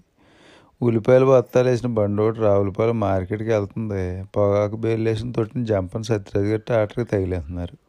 ఉల్లిపాయలు 0.81 1.25
బత్తాలు 1.25 1.69
వేసిన 1.69 1.87
బండి 1.87 2.21
ఒకటి 2.21 2.39
రావులపాయలు 2.39 2.93
మార్కెట్కి 2.93 3.49
వెళ్తుంది. 3.49 4.23
పొగాకు 4.23 4.75
బేలు 4.75 5.09
వేసిన 5.09 5.31
తొట్టిన 5.31 5.63
జంపని 5.63 6.03
సత్యరాజు 6.03 6.47
గారి 6.47 6.73
ఆటకి 6.73 7.03
తగిలేస్తున్నారు. 7.03 7.82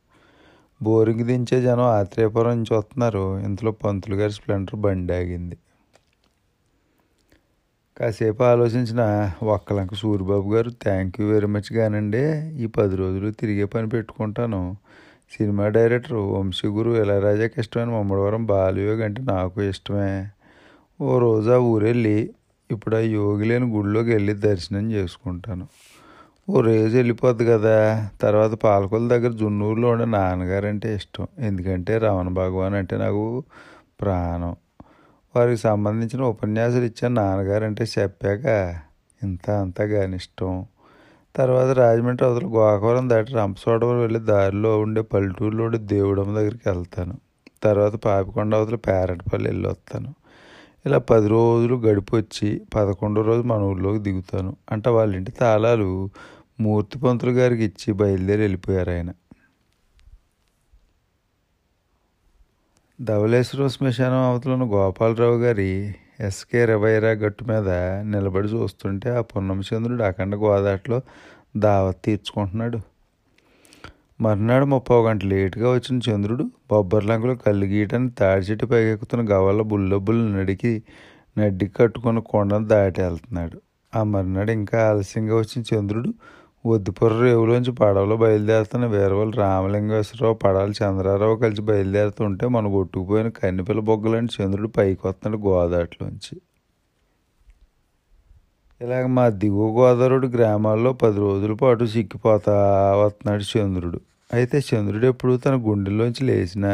బోరింగ్ 0.81 1.25
దించే 1.25 1.61
జనం 1.61 1.89
ఆత్రేయపురం 1.99 2.57
నుంచి 2.59 2.75
వస్తున్నారు. 2.75 3.25
ఇంతలో 3.39 3.73
పంతులు 3.85 4.17
గారి 4.17 4.33
స్ప్లెండర్ 4.33 4.77
బండి 4.77 5.13
ఆగింది. 5.13 5.57
కాసేపు 7.97 8.43
ఆలోచించిన 8.43 9.03
ఒక్కలంక 9.57 9.95
సూరిబాబు 9.95 10.49
గారు 10.55 10.71
థ్యాంక్ 10.85 11.21
యూ 11.21 11.27
వెరీ 11.27 11.47
మచ్ 11.47 11.71
కానండి 11.73 12.23
ఈ 12.63 12.67
పది 12.67 12.95
రోజులు 12.97 13.31
తిరిగే 13.31 13.65
పని 13.65 13.89
పెట్టుకుంటాను. 13.89 14.63
సినిమా 15.33 15.69
డైరెక్టర్ 15.69 16.19
వంశీ 16.35 16.69
గురు 16.69 16.91
ఇళయరాజాకి 17.03 17.61
ఇష్టమైన 17.61 17.91
మమ్మడవరం 17.97 18.47
బాలయోగి 18.47 19.05
అంటే 19.05 19.23
నాకు 19.23 19.63
ఇష్టమే. 19.63 20.11
ఓ 21.01 21.19
రోజు 21.19 21.51
ఆ 21.51 21.57
ఊరెళ్ళి 21.57 22.17
ఇప్పుడు 22.71 22.97
ఆ 22.97 23.03
యోగి 23.19 23.45
లేని 23.45 23.67
గుడిలోకి 23.77 24.11
వెళ్ళి 24.11 24.35
దర్శనం 24.49 24.93
చేసుకుంటాను. 24.93 25.65
ఓ 26.51 26.61
రోజు 26.61 26.97
వెళ్ళిపోద్ది 26.97 27.45
కదా. 27.47 28.09
తర్వాత 28.21 28.55
పాలకొల 28.55 29.09
దగ్గర 29.09 29.33
జున్నూరులో 29.33 29.89
ఉండే 29.89 30.05
నాన్నగారు 30.05 30.67
అంటే 30.67 30.95
ఇష్టం. 30.95 31.27
ఎందుకంటే 31.39 31.99
రమణ 31.99 32.29
భగవాన్ 32.29 32.75
అంటే 32.75 32.97
నాకు 32.97 33.45
ప్రాణం. 34.01 34.57
వారికి 35.37 35.61
సంబంధించిన 35.61 36.23
ఉపన్యాసాలు 36.23 36.85
ఇచ్చాను 36.85 37.15
నాన్నగారంటే 37.15 37.85
చెప్పాక 37.99 38.45
ఇంత 39.23 39.51
అంతా 39.51 39.87
కానీ 39.87 40.17
ఇష్టం 40.17 40.65
తర్వాత 41.37 41.71
రాజమండ్రి 41.71 42.27
అవతల 42.27 42.47
గోకవరం 42.47 43.11
దాటి 43.11 43.33
రంపచోడవరం 43.33 44.01
వెళ్ళి 44.01 44.21
దారిలో 44.21 44.79
ఉండే 44.81 45.03
పల్లెటూరులో 45.03 45.65
ఉండే 45.65 45.79
దేవుడమ్మ 45.79 46.35
దగ్గరికి 46.35 46.69
వెళ్తాను. 46.69 47.15
తర్వాత 47.63 47.97
పాపికొండ 47.97 48.55
అవతల 48.55 48.75
పేరటపల్లి 48.75 49.49
వెళ్ళి 49.51 49.69
వస్తాను. 49.69 50.15
ఇలా 50.87 50.99
పది 50.99 51.29
రోజులు 51.29 51.75
గడిపొచ్చి 51.75 52.63
పదకొండో 52.75 53.23
రోజు 53.23 53.43
మన 53.43 53.61
ఊళ్ళోకి 53.61 53.99
దిగుతాను. 53.99 54.57
అంటే 54.73 54.91
వాళ్ళ 54.91 55.17
ఇంటి 55.17 55.31
తాళాలు 55.31 56.11
మూర్తి 56.61 56.99
పంతులు 56.99 57.31
గారికి 57.31 57.65
ఇచ్చి 57.65 57.95
బయలుదేరి 57.95 58.41
వెళ్ళిపోయారు 58.41 58.91
ఆయన. 58.91 59.13
ధవళేశ్వరం 63.01 63.69
శ్మశానం 63.69 64.15
అవతల 64.15 64.53
ఉన్న 64.53 64.65
గోపాలరావు 64.65 65.37
గారి 65.37 65.95
ఎస్కే 66.21 66.65
రవైరా 66.65 67.09
గట్టు 67.09 67.45
మీద 67.45 67.69
నిలబడి 68.03 68.49
చూస్తుంటే 68.49 69.11
ఆ 69.11 69.21
పున్నమచంద్రుడు 69.21 70.03
అఖండ 70.03 70.35
గోదాట్లో 70.35 71.01
దావత్ 71.57 71.97
తీర్చుకుంటున్నాడు. 72.05 72.94
మర్నాడు 74.25 74.65
ముప్పై 74.65 74.97
గంట 74.97 75.25
లేటుగా 75.25 75.71
వచ్చిన 75.71 76.01
చంద్రుడు 76.11 76.45
బొబ్బర్లంకలో 76.71 77.35
కళ్ళు 77.35 77.67
గీయటాన్ని 77.67 78.11
తాడి 78.11 78.45
చెట్టు 78.45 78.67
పైకెక్కుతున్న 78.67 79.33
గవల్ల 79.33 79.63
బుల్లబుల్లు 79.63 80.37
నడికి 80.37 80.83
నడ్డి 81.39 81.67
కట్టుకున్న 81.67 82.19
కొండను 82.19 82.67
దాటి 82.67 83.03
వెళ్తున్నాడు. 83.03 83.61
ఆ 83.95 84.03
మర్నాడు 84.03 84.51
ఇంకా 84.51 84.89
ఆలస్యంగా 84.91 85.37
వచ్చిన 85.37 85.63
చంద్రుడు 85.75 86.15
ఒద్దుపుర 86.67 87.13
రేవులోంచి 87.21 87.73
పడవలో 87.73 88.17
బయలుదేరుతున్న 88.17 88.87
వీరవాళ్ళు 88.87 89.37
రామలింగేశ్వరరావు 89.37 90.35
పడాలి 90.35 90.73
చంద్రారావు 90.85 91.37
కలిసి 91.37 91.63
బయలుదేరుతుంటే 91.63 92.49
మన 92.49 92.69
కొట్టుకుపోయిన 92.69 93.29
కన్నెపిల్ల 93.29 93.81
బొగ్గలాంటి 93.81 94.43
చంద్రుడు 94.43 94.69
పైకి 94.69 95.07
వస్తున్నాడు 95.07 95.43
గోదావరిలోంచి. 95.43 96.41
ఇలాగ 98.81 99.07
మా 99.07 99.29
దిగువ 99.29 99.81
గోదావరి 99.81 100.27
గ్రామాల్లో 100.27 100.93
పది 100.93 101.17
రోజుల 101.17 101.53
పాటు 101.53 101.85
సిక్కిపోతా 101.85 102.55
వస్తున్నాడు 102.97 103.59
చంద్రుడు. 103.59 104.01
అయితే 104.35 104.59
చంద్రుడు 104.59 105.07
ఎప్పుడు 105.07 105.37
తన 105.37 105.55
గుండెల్లోంచి 105.55 106.25
లేచినా 106.25 106.73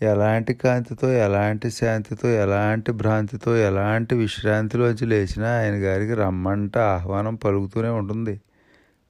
ఎలాంటి 0.00 0.54
కాంతితో 0.54 1.12
ఎలాంటి 1.12 1.70
శాంతితో 1.70 2.28
ఎలాంటి 2.28 2.92
భ్రాంతితో 2.92 3.56
ఎలాంటి 3.56 4.14
విశ్రాంతిలోంచి 4.14 5.06
లేచినా 5.06 5.50
ఆయన 5.58 5.74
గారికి 5.74 6.14
రమ్మంట 6.14 6.78
ఆహ్వానం 6.78 7.34
పలుకుతూనే 7.34 7.88
ఉంటుంది. 7.88 8.40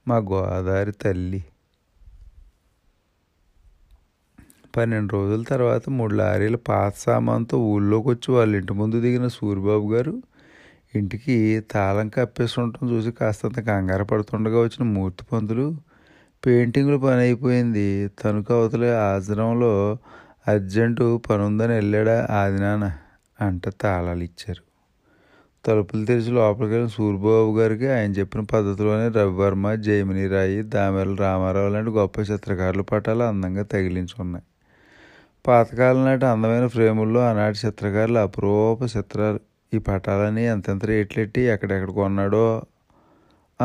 మా 0.08 0.16
గోదావరి 0.16 0.92
తల్లి. 0.92 1.44
పన్నెండు 4.76 5.12
రోజుల 5.12 5.42
తర్వాత 5.42 5.88
మూడు 5.88 6.14
లారీల 6.14 6.56
పాత 6.56 6.92
సామాన్తో 6.96 7.58
ఊళ్ళోకి 7.58 8.08
వచ్చి 8.08 8.34
వాళ్ళ 8.34 8.56
ఇంటి 8.56 8.72
ముందు 8.72 9.00
దిగిన 9.00 9.28
సూరిబాబు 9.28 9.92
గారు 9.92 10.14
ఇంటికి 10.94 11.62
తాళం 11.72 12.08
కప్పేసి 12.08 12.60
ఉండటం 12.60 12.90
చూసి 12.90 13.12
కాస్తంత 13.12 13.60
కంగారు 13.60 14.04
పడుతుండగా 14.04 14.60
వచ్చిన 14.60 14.84
మూర్తి 14.88 15.24
పంతులు 15.32 15.66
పెయింటింగ్లు 16.46 16.98
పని 16.98 17.20
అయిపోయింది 17.20 18.08
తణుకు 18.08 18.54
అవతల 18.54 18.84
ఆశ్రమంలో 18.84 19.98
అర్జెంటు 20.48 21.22
పని 21.30 21.42
ఉందని 21.42 21.72
వెళ్ళాడా 21.72 22.28
ఆదినాన 22.30 22.92
అంట 23.40 23.68
తాళాలు 23.68 24.22
ఇచ్చారు 24.22 24.62
తలుపులు 25.66 26.04
తెరిచి 26.04 26.30
లోపలికి 26.30 26.72
వెళ్ళిన 26.72 26.88
సూర్యబాబు 26.88 27.58
గారికి 27.58 27.88
ఆయన 27.88 28.12
చెప్పిన 28.12 28.40
పద్ధతిలోనే 28.40 29.08
రవివర్మ 29.08 29.74
జైమిని 29.74 30.28
రాయి 30.28 30.62
దామెల 30.62 31.14
రామారావు 31.14 31.68
లాంటి 31.68 31.90
గొప్ప 31.90 32.20
చిత్రకారుల 32.20 32.80
పటాలు 32.80 33.22
అందంగా 33.22 33.62
తగిలించున్నాయి. 33.62 34.44
పాతకాలం 35.46 36.04
నాటి 36.04 36.26
అందమైన 36.26 36.66
ఫ్రేముల్లో 36.66 37.20
ఆనాటి 37.20 37.58
చిత్రకారులు 37.66 38.18
అపురూప 38.18 38.96
చిత్రాలు. 38.96 39.40
ఈ 39.74 39.78
పటాలని 39.78 40.44
ఎంతెంత 40.46 40.84
రేట్లెట్టి 40.84 41.40
ఎక్కడెక్కడ 41.40 41.90
కొన్నాడో 41.90 42.62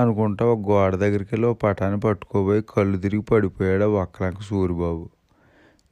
అనుకుంటా 0.01 0.45
ఒక 0.45 0.69
గోడ 0.69 0.95
దగ్గరికి 0.95 1.29
వెళ్ళి 1.33 1.47
ఒక 1.47 1.59
పటాన్ని 1.63 1.99
పట్టుకోబోయి 1.99 2.61
కళ్ళు 2.61 2.97
తిరిగి 2.97 3.21
పడిపోయాడు 3.21 3.83
ఆ 3.83 4.01
ఒక్కలంక 4.01 4.41
సూరిబాబు. 4.41 5.09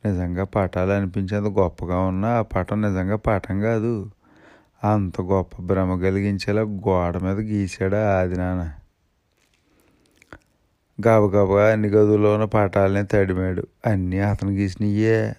నిజంగా 0.05 0.43
పటాలు 0.43 0.91
అనిపించేంత 0.91 1.47
గొప్పగా 1.47 1.99
ఉన్నా 1.99 2.29
ఆ 2.29 2.41
పటం 2.41 2.81
నిజంగా 2.81 3.15
పటం 3.15 3.59
కాదు. 3.59 4.11
అంత 4.83 5.21
గొప్ప 5.21 5.61
భ్రమ 5.61 6.01
కలిగించేలా 6.01 6.61
గోడ 6.61 7.17
మీద 7.17 7.39
గీశాడు 7.39 7.95
ఆది 7.95 8.35
నాన్న. 8.35 8.73
గబగబా 11.07 11.65
అన్ని 11.65 11.87
గదుల్లో 11.87 12.33
ఉన్న 12.33 12.45
పటాలని 12.45 13.07
తడిమాడు. 13.07 13.67
అన్నీ 13.85 14.19
అతను 14.19 14.51
గీసినయే. 14.51 15.33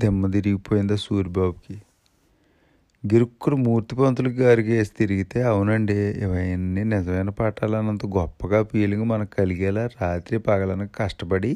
దిమ్మ 0.00 0.30
తిరిగిపోయింది 0.30 0.92
ఆ 0.92 0.96
సూరిబాబుకి. 0.96 1.82
గిరుక్కుడు 3.04 3.56
మూర్తిపంతులు 3.56 4.28
గారికి 4.40 4.70
వేసి 4.70 4.92
తిరిగితే 4.96 5.42
అవునండి 5.42 5.94
ఇవన్నీ 6.24 6.84
నిజమైన 6.84 7.28
పాఠాలన్నంత 7.30 8.06
గొప్పగా 8.06 8.62
ఫీలింగ్ 8.62 9.04
మనకు 9.04 9.32
కలిగేలా 9.38 9.86
రాత్రి 10.00 10.38
పగలను 10.38 10.88
కష్టపడి 10.88 11.52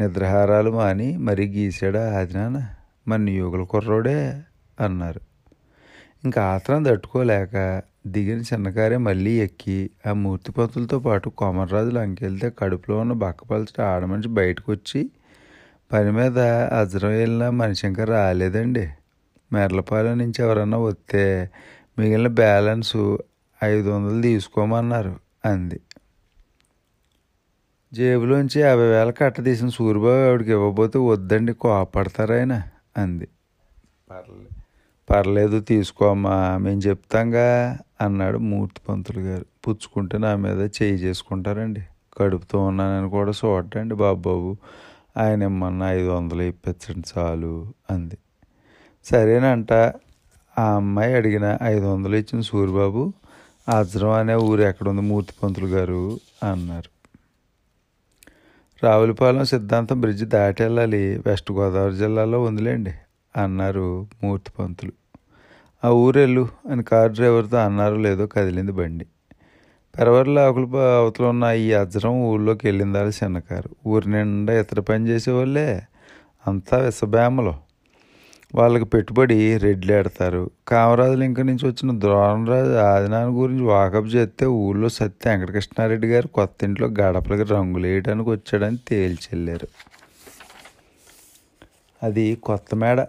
నిద్రహారాలు 0.00 0.70
మాని 0.70 1.16
మరీ 1.18 1.44
గీసాడా 1.48 2.02
ఆదినాన 2.18 2.56
మన 3.08 3.20
నియోగుల 3.22 3.62
కుర్రోడే 3.64 4.16
అన్నారు. 4.78 5.20
ఇంకా 6.24 6.40
ఆత్రం 6.54 6.84
తట్టుకోలేక 6.84 7.54
దిగిన 8.06 8.40
చిన్నకారే 8.40 8.96
మళ్ళీ 8.98 9.32
ఎక్కి 9.40 9.76
ఆ 10.06 10.12
మూర్తి 10.22 10.52
పంతులతో 10.52 10.98
పాటు 10.98 11.28
కొమర్రాజులు 11.40 11.98
అంకెళ్తే 11.98 12.50
కడుపులో 12.58 12.98
ఉన్న 12.98 13.12
బక్కపలచట 13.24 13.80
ఆడమనిషి 13.92 14.28
బయటకు 14.28 14.72
వచ్చి 14.72 15.00
పని 15.90 16.12
మీద 16.12 16.38
అజ్రం 16.80 17.10
వెళ్ళిన 17.12 17.50
మనిషి 17.60 17.86
ఇంకా 17.86 18.04
రాలేదండి. 18.04 18.84
మెర్లపాలెం 19.52 20.18
నుంచి 20.18 20.42
ఎవరన్నా 20.42 20.78
వస్తే 20.78 21.50
మిగిలిన 21.98 22.28
బ్యాలెన్స్ 22.28 23.16
ఐదు 23.64 23.88
వందలు 23.88 24.22
తీసుకోమన్నారు 24.22 25.16
అంది. 25.44 25.80
జేబులోంచి 27.92 28.60
యాభై 28.60 28.86
వేల 28.86 29.10
కట్ట 29.10 29.40
తీసిన 29.40 29.68
సూరిబాబు 29.68 30.28
ఆవిడకి 30.28 30.50
ఇవ్వబోతే 30.50 30.98
వద్దండి 30.98 31.52
కోపడతారు 31.52 32.32
ఆయన 32.32 32.62
అంది. 32.96 33.28
పర్లేదు 34.10 34.48
పర్లేదు 35.10 35.60
తీసుకోమ్మా 35.60 36.58
మేము 36.58 36.80
చెప్తాంగా 36.80 37.78
అన్నాడు 38.00 38.38
మూర్తి 38.38 38.80
పంతులు 38.88 39.20
గారు. 39.20 39.46
పుచ్చుకుంటే 39.68 40.18
నా 40.18 40.36
మీద 40.36 40.60
చేయి 40.82 40.94
చేసుకుంటారండి. 40.94 41.82
కడుపుతో 42.18 42.64
ఉన్నానని 42.64 43.10
కూడా 43.10 43.32
చూడండి 43.44 43.94
బాబాబు 43.94 44.56
ఆయన 45.16 45.42
ఇమ్మన్నా 45.42 45.92
ఐదు 45.92 46.08
వందలు 46.08 46.42
ఇప్పించండి 46.42 47.08
చాలు 47.12 47.72
అంది. 47.90 48.18
సరేనంట. 49.04 49.72
ఆ 50.58 50.74
అమ్మాయి 50.74 51.14
అడిగిన 51.14 51.58
ఐదు 51.62 51.86
వందలు 51.86 52.16
ఇచ్చిన 52.16 52.40
సూరిబాబు 52.40 53.12
అజ్రం 53.78 54.10
అనే 54.10 54.34
ఊరు 54.34 54.62
ఎక్కడుంది 54.62 55.00
మూర్తి 55.00 55.32
పంతులు 55.42 55.66
గారు 55.66 56.20
అన్నారు. 56.50 56.90
రావులపాలెం 58.84 59.44
సిద్ధాంతం 59.44 60.00
బ్రిడ్జి 60.00 60.24
దాటెళ్ళాలి. 60.24 61.18
వెస్ట్ 61.26 61.52
గోదావరి 61.52 61.96
జిల్లాలో 61.96 62.42
ఉందిలేండి 62.42 62.94
అన్నారు 63.36 64.06
మూర్తి 64.24 64.52
పంతులు. 64.58 64.92
ఆ 65.84 65.88
ఊరెళ్ళు 65.90 66.48
అని 66.70 66.82
కారు 66.82 67.12
డ్రైవర్తో 67.12 67.56
అన్నారు 67.56 67.94
లేదో 67.94 68.26
కదిలింది 68.26 68.72
బండి. 68.72 69.06
పెరవర్ల 69.98 70.38
ఆకులు 70.38 70.76
అవతల 70.76 71.24
ఉన్న 71.24 71.44
ఈ 71.44 71.72
అజ్రం 71.72 72.12
ఊళ్ళోకి 72.12 72.66
వెళ్ళిందాలి 72.66 73.10
చిన్న 73.10 73.38
కారు 73.38 73.70
ఊరి 73.86 74.10
నిండా 74.10 74.60
ఇతర 74.60 74.80
పని 74.80 75.08
చేసేవాళ్ళే. 75.08 75.82
అంతా 76.46 76.78
విసబేమలో 76.78 77.58
వాళ్ళకి 78.54 78.84
పెట్టుబడి 78.84 79.36
రెడ్లేడతారు 79.58 80.40
ఎడతారు 80.40 80.50
కామరాజులు 80.68 81.24
నుంచి 81.42 81.64
వచ్చిన 81.66 81.90
ద్రోణరాజు 82.00 82.74
ఆదినాన్ని 82.86 83.32
గురించి 83.40 83.62
వాకప్ 83.62 84.06
చేస్తే 84.06 84.46
ఊళ్ళో 84.46 84.88
సత్య 84.88 85.30
వెంకటకృష్ణారెడ్డి 85.30 86.08
గారు 86.08 86.28
కొత్త 86.28 86.64
ఇంట్లో 86.64 86.88
గడపలకి 87.00 87.42
రంగులు 87.42 87.86
వేయడానికి 87.86 88.30
వచ్చాడని 88.30 88.78
తేల్చెళ్ళారు 88.88 89.68
అది 92.02 92.26
కొత్త 92.42 92.74
మేడ. 92.74 93.00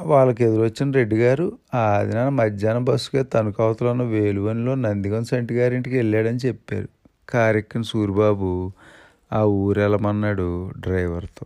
వాళ్ళకి 0.00 0.44
ఎదురొచ్చిన 0.44 0.90
రెడ్డి 0.90 1.16
గారు 1.16 1.46
ఆదినాన 1.74 1.88
ఆదినాన్న 1.98 2.28
మధ్యాహ్నం 2.28 2.84
బస్సుగా 2.84 3.22
తణుకు 3.22 3.62
అవతల 3.62 3.88
ఉన్న 3.88 4.02
వేలువనిలో 4.02 4.74
నందిగం 4.74 5.24
సంటి 5.24 5.54
గారింటికి 5.54 5.96
వెళ్ళాడని 5.96 6.40
చెప్పారు. 6.46 6.88
కారెక్కిన 7.28 7.82
సూరిబాబు 7.82 8.50
ఆ 9.32 9.42
ఊరు 9.58 9.80
వెళ్ళమన్నాడు 9.80 10.46
డ్రైవర్తో. 10.78 11.44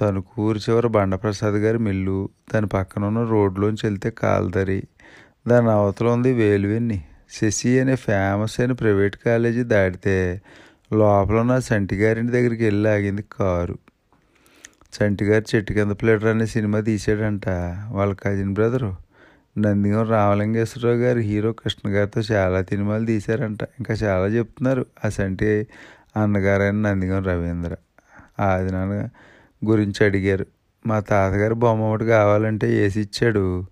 తణుకు 0.00 0.42
ఊరి 0.42 0.58
చివర 0.58 0.86
బండప్రసాద్ 0.86 1.54
గారి 1.54 1.78
మిల్లు. 1.78 2.28
దాని 2.54 2.66
పక్కన 2.66 3.04
ఉన్న 3.04 3.24
రోడ్లోంచి 3.24 3.78
వెళ్తే 3.84 4.10
కాల్దరి. 4.10 4.82
దాని 5.48 5.70
అవతల 5.70 6.08
ఉంది 6.08 6.32
వేలువెన్ని. 6.32 7.04
శశి 7.30 7.80
అనే 7.80 7.96
ఫేమస్ 7.96 8.60
అయిన 8.60 8.72
ప్రైవేట్ 8.72 9.16
కాలేజీ 9.16 9.62
దాటితే 9.62 10.42
లోపల 10.92 11.36
ఉన్న 11.36 11.58
సంటిగారింటి 11.58 12.32
దగ్గరికి 12.32 12.64
వెళ్ళి 12.64 12.90
ఆగింది 12.90 13.24
కారు. 13.32 13.78
చంటి 14.94 15.24
చెట్టు 15.24 15.72
కింద 15.72 15.92
ప్లేటర్ 15.92 16.26
అనే 16.26 16.46
సినిమా 16.46 16.80
తీసాడంట 16.80 17.48
వాళ్ళ 17.90 18.14
కజిన్ 18.14 18.52
బ్రదరు 18.54 18.96
నందిగం 19.58 20.08
రామలింగేశ్వరరావు 20.08 20.96
గారు 20.96 21.18
హీరో 21.18 21.52
కృష్ణ 21.52 21.90
గారితో 21.90 22.20
చాలా 22.20 22.62
సినిమాలు 22.62 23.06
తీశారంట. 23.06 23.62
ఇంకా 23.62 23.94
చాలా 23.94 24.26
చెప్తున్నారు. 24.26 24.86
ఆ 25.04 25.08
సంటి 25.08 25.66
అన్నగారైన 26.16 26.74
నందిగం 26.74 27.24
రవీంద్ర. 27.24 27.76
ఆది 28.42 28.72
నాన్న 28.72 29.08
గురించి 29.64 30.04
అడిగారు. 30.06 30.46
మా 30.86 31.00
తాతగారు 31.00 31.54
బొమ్మ 31.54 31.82
ఒకటి 31.82 32.04
కావాలంటే 32.04 32.66
వేసి 32.66 33.00
ఇచ్చాడు. 33.00 33.66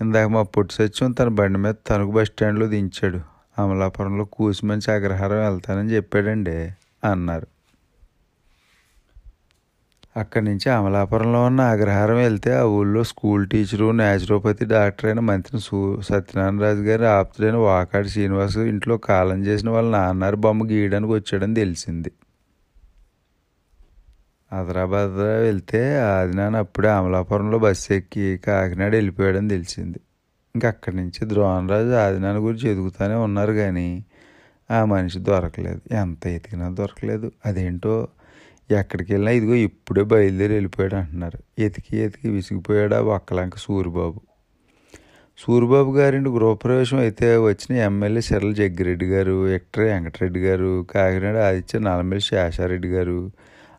ఇందాక 0.00 0.26
మా 0.26 0.42
పొట్టు 0.42 0.72
సత్యం 0.72 1.12
తన 1.12 1.28
బండి 1.28 1.58
మీద 1.58 1.74
తణుకు 1.88 2.10
బస్ 2.10 2.28
స్టాండ్లో 2.28 2.66
దించాడు. 2.66 3.20
అమలాపురంలో 3.58 4.24
కూసిమంచి 4.24 4.92
అగ్రహారం 4.92 5.38
వెళ్తానని 5.38 5.90
చెప్పాడండి 5.90 6.70
అన్నారు. 7.04 7.46
అక్కడి 10.16 10.44
నుంచి 10.44 10.70
అమలాపురంలో 10.70 11.44
ఉన్న 11.44 11.60
అగ్రహారం 11.60 12.16
వెళ్తే 12.16 12.54
ఆ 12.54 12.62
ఊళ్ళో 12.62 13.04
స్కూల్ 13.04 13.48
టీచరు 13.48 13.92
న్యాచురోపతి 13.92 14.64
డాక్టర్ 14.64 15.06
అయిన 15.06 15.20
మంత్రి 15.20 15.60
సు 15.60 16.00
సత్యనారాయణరాజు 16.00 16.80
గారి 16.80 17.06
ఆప్తుడైన 17.06 17.56
వాకాడి 17.56 18.08
శ్రీనివాస్ 18.08 18.56
ఇంట్లో 18.56 18.96
కాలం 18.96 19.46
చేసిన 19.46 19.70
వాళ్ళ 19.70 19.90
నాన్నారు 19.90 20.36
బొమ్మ 20.36 20.66
గీయడానికి 20.70 21.12
వచ్చాడని 21.12 21.54
తెలిసింది. 21.54 22.12
హైదరాబాద్ 24.52 25.10
వెళ్తే 25.46 25.98
ఆది 25.98 26.36
నాన్న 26.36 26.56
అప్పుడే 26.56 26.88
అమలాపురంలో 26.88 27.58
బస్సు 27.58 27.92
ఎక్కి 27.92 28.36
కాకినాడ 28.36 28.94
వెళ్ళిపోయాడని 28.94 29.48
తెలిసింది. 29.48 30.00
ఇంక 30.56 30.66
అక్కడి 30.66 30.96
నుంచి 30.96 31.28
ద్రోణరాజు 31.28 31.90
ఆదినాన్న 31.90 32.38
గురించి 32.38 32.70
ఎదుగుతూనే 32.70 33.14
ఉన్నారు 33.14 33.52
కానీ 33.52 34.04
ఆ 34.70 34.84
మనిషి 34.84 35.18
దొరకలేదు. 35.18 35.80
ఎంత 35.92 36.26
ఎతికినా 36.26 36.68
దొరకలేదు. 36.68 37.32
అదేంటో 37.46 38.08
ఎక్కడికి 38.70 39.12
వెళ్ళినా 39.12 39.30
ఇదిగో 39.30 39.54
ఇప్పుడే 39.54 40.02
బయలుదేరి 40.02 40.52
వెళ్ళిపోయాడు 40.52 40.94
అంటున్నారు. 40.94 41.38
ఎతికి 41.58 41.96
ఎతికి 41.96 42.28
విసిగిపోయాడు 42.28 42.94
ఆ 42.94 42.98
ఒక్కలంక 42.98 43.56
సూరిబాబు. 43.56 44.20
సూరిబాబు 45.38 45.90
గారింటి 45.92 46.30
గృహప్రవేశం 46.30 46.98
అయితే 46.98 47.36
వచ్చిన 47.36 47.78
ఎమ్మెల్యే 47.78 48.20
సిరల 48.20 48.52
జగ్గిరెడ్డి 48.52 49.06
గారు 49.06 49.48
ఎక్టర్ 49.48 49.84
వెంకటరెడ్డి 49.84 50.40
గారు 50.40 50.86
కాకినాడ 50.90 51.36
ఆదిత్య 51.36 51.78
నలమల్లి 51.78 52.20
శేషారెడ్డి 52.20 52.88
గారు 52.88 53.32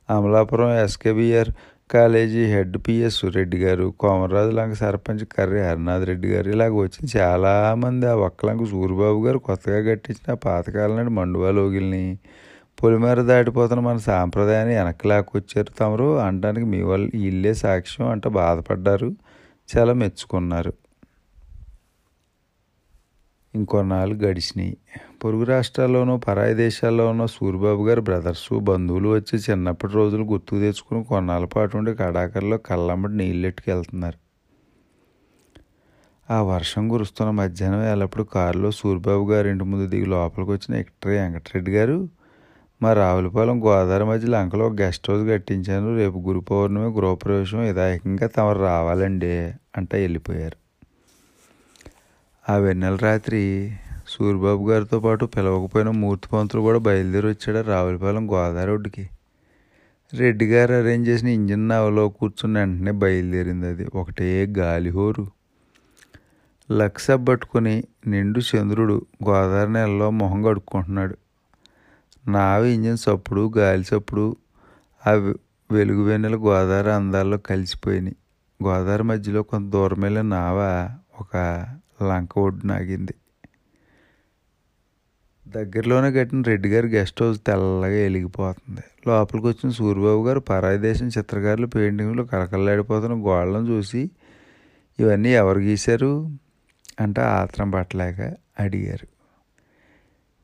Amalapuram 0.09 0.71
SKBR 0.71 1.49
college 1.91 2.45
head 2.45 2.77
PS 2.87 3.25
Reddy 3.25 3.57
గారు 3.57 3.93
కోమరాజు 3.99 4.51
లంక 4.51 4.73
సర్పంచ్ 4.73 5.25
కర్రి 5.25 5.61
హరినాథ్ 5.61 6.05
రెడ్డి 6.05 6.27
గారు 6.27 6.49
ఇలాగ 6.49 6.71
వచ్చిన 6.71 7.19
చాలామంది 7.19 8.05
ఆ 8.05 8.15
ఒక్కలంక 8.15 8.63
సూరిబాబు 8.63 9.25
గారు 9.25 9.37
కొత్తగా 9.37 9.91
కట్టించిన 9.91 10.33
పాతకాలం 10.33 10.95
నాటి 10.95 11.09
మండువాలోగిల్ని 11.09 12.17
పొలిమేర 12.83 13.21
దాటిపోతున్న 13.21 13.81
మన 13.81 13.97
సాంప్రదాయాన్ని 13.97 14.75
వెనక్కి 14.75 15.07
లాక్కొచ్చారు 15.07 15.77
తమరు. 15.79 16.17
అనడానికి 16.17 16.65
మీ 16.65 16.81
వాళ్ళు 16.81 17.17
ఇల్లే 17.17 17.53
సాక్ష్యం 17.53 18.07
అంట 18.07 18.27
బాధపడ్డారు. 18.27 19.11
చాలా 19.77 19.93
మెచ్చుకున్నారు. 19.93 20.73
ఇంకొన్నాళ్ళు 23.55 24.15
గడిచినాయి. 24.15 24.77
పొరుగు 25.23 25.43
రాష్ట్రాల్లోనూ 25.43 26.17
పరాయి 26.17 26.53
దేశాల్లోనూ 26.53 27.27
సూర్యబాబు 27.27 27.87
గారు 27.87 28.01
బ్రదర్స్ 28.01 28.59
బంధువులు 28.59 29.09
వచ్చి 29.09 29.39
చిన్నప్పటి 29.39 29.93
రోజులు 29.93 30.23
గుర్తుకు 30.23 30.59
తెచ్చుకుని 30.59 31.03
కొన్నాళ్ళ 31.03 31.45
పాటు 31.45 31.77
ఉండి 31.77 31.95
కడాకల్లో 31.95 32.57
కళ్ళమ్మటి 32.57 33.13
నీళ్ళెట్టుకెళ్తున్నారు. 33.13 34.17
ఆ 36.33 36.41
వర్షం 36.41 36.89
కురుస్తున్న 36.89 37.31
మధ్యాహ్నం 37.31 37.79
వేళప్పుడు 37.79 38.23
కారులో 38.23 38.71
సూర్యబాబు 38.71 39.31
గారు 39.31 39.47
ఇంటి 39.47 39.63
ముందు 39.63 39.87
దిగి 39.87 40.05
లోపలికి 40.05 40.51
వచ్చిన 40.51 40.75
ఎక్టరీ 40.75 41.13
వెంకటరెడ్డి 41.13 41.71
గారు 41.71 42.09
మా 42.81 42.93
రావులపాలెం 42.93 43.63
గోదావరి 43.63 44.05
మధ్య 44.05 44.27
లంకలో 44.27 44.67
ఒక 44.67 44.73
గెస్ట్ 44.81 45.11
హౌస్ 45.11 45.29
కట్టించాను 45.29 45.95
రేపు 45.97 46.17
గురు 46.17 46.39
పౌర్ణమి 46.39 46.91
గృహప్రవేశం 46.91 47.63
యథాయకంగా 47.63 48.27
తమరు 48.27 48.59
రావాలండి 48.59 49.51
అంట 49.77 49.95
వెళ్ళిపోయారు. 49.95 50.57
ఆ 52.51 52.57
వెన్నెల 52.57 52.95
రాత్రి 52.95 53.71
సూరిబాబు 54.11 54.69
గారితో 54.69 54.99
పాటు 54.99 55.25
పిలవకపోయిన 55.25 55.89
మూర్తి 55.89 56.27
పంతులు 56.33 56.61
కూడా 56.61 56.79
బయలుదేరి 56.79 57.27
వచ్చాడు 57.27 57.67
రావులపాలెం 57.67 58.31
గోదావరి 58.31 58.71
ఒడ్డుకి 58.71 59.09
రెడ్డి 60.13 60.45
గారు 60.45 60.73
అరేంజ్ 60.73 61.09
చేసిన 61.09 61.27
ఇంజిన్ 61.27 61.69
నావలో 61.69 62.09
కూర్చుని 62.09 62.59
వెంటనే 62.59 62.91
బయలుదేరింది 62.91 63.67
అది. 63.67 63.87
ఒకటే 63.95 64.53
గాలిహోరు. 64.57 65.27
లక్స 66.71 67.11
పట్టుకుని 67.11 67.83
నిండు 68.07 68.39
చంద్రుడు 68.39 69.05
గోదావరి 69.29 69.73
నెలలో 69.73 70.09
మొహం 70.09 70.43
కడుక్కుంటున్నాడు. 70.43 71.17
నావి 72.27 72.71
ఇంజిన్ 72.71 72.97
చప్పుడు 73.09 73.51
గాలి 73.57 73.83
చప్పుడు 73.95 74.35
ఆ 75.07 75.11
వెలుగు 75.71 76.03
వెన్నెల 76.03 76.35
గోదావరి 76.35 76.91
అందాల్లో 76.91 77.37
కలిసిపోయినాయి. 77.37 78.15
గోదావరి 78.63 79.03
మధ్యలో 79.03 79.43
కొంత 79.43 79.71
దూరం 79.71 80.01
వెళ్ళిన 80.01 80.25
నావ 80.25 80.57
ఒక 81.19 81.65
లంక 82.09 82.39
ఒడ్డు 82.39 82.67
నాగింది 82.67 83.13
దగ్గరలోనే 85.51 86.11
కట్టిన 86.11 86.41
రెడ్డి 86.41 86.69
గారి 86.69 86.87
గెస్ట్ 86.87 87.23
హౌస్ 87.23 87.41
తెల్లగా 87.47 88.01
వెలిగిపోతుంది 88.01 88.81
లోపలికి 89.07 89.47
వచ్చిన 89.47 89.69
సూర్యబాబు 89.69 90.27
గారు 90.27 90.39
పరాయి 90.39 90.77
దేశం 90.77 91.07
చిత్రకారులు 91.07 91.67
పెయింటింగ్లు 91.67 92.23
కలకల్లాడిపోతున్న 92.23 93.27
గోడలను 93.27 93.67
చూసి 93.67 94.11
ఇవన్నీ 94.99 95.29
ఎవరు 95.29 95.59
గీశారు? 95.59 96.37
అంటే 97.01 97.21
ఆత్రం 97.21 97.69
పట్టలేక 97.69 98.33
అడిగారు. 98.59 99.07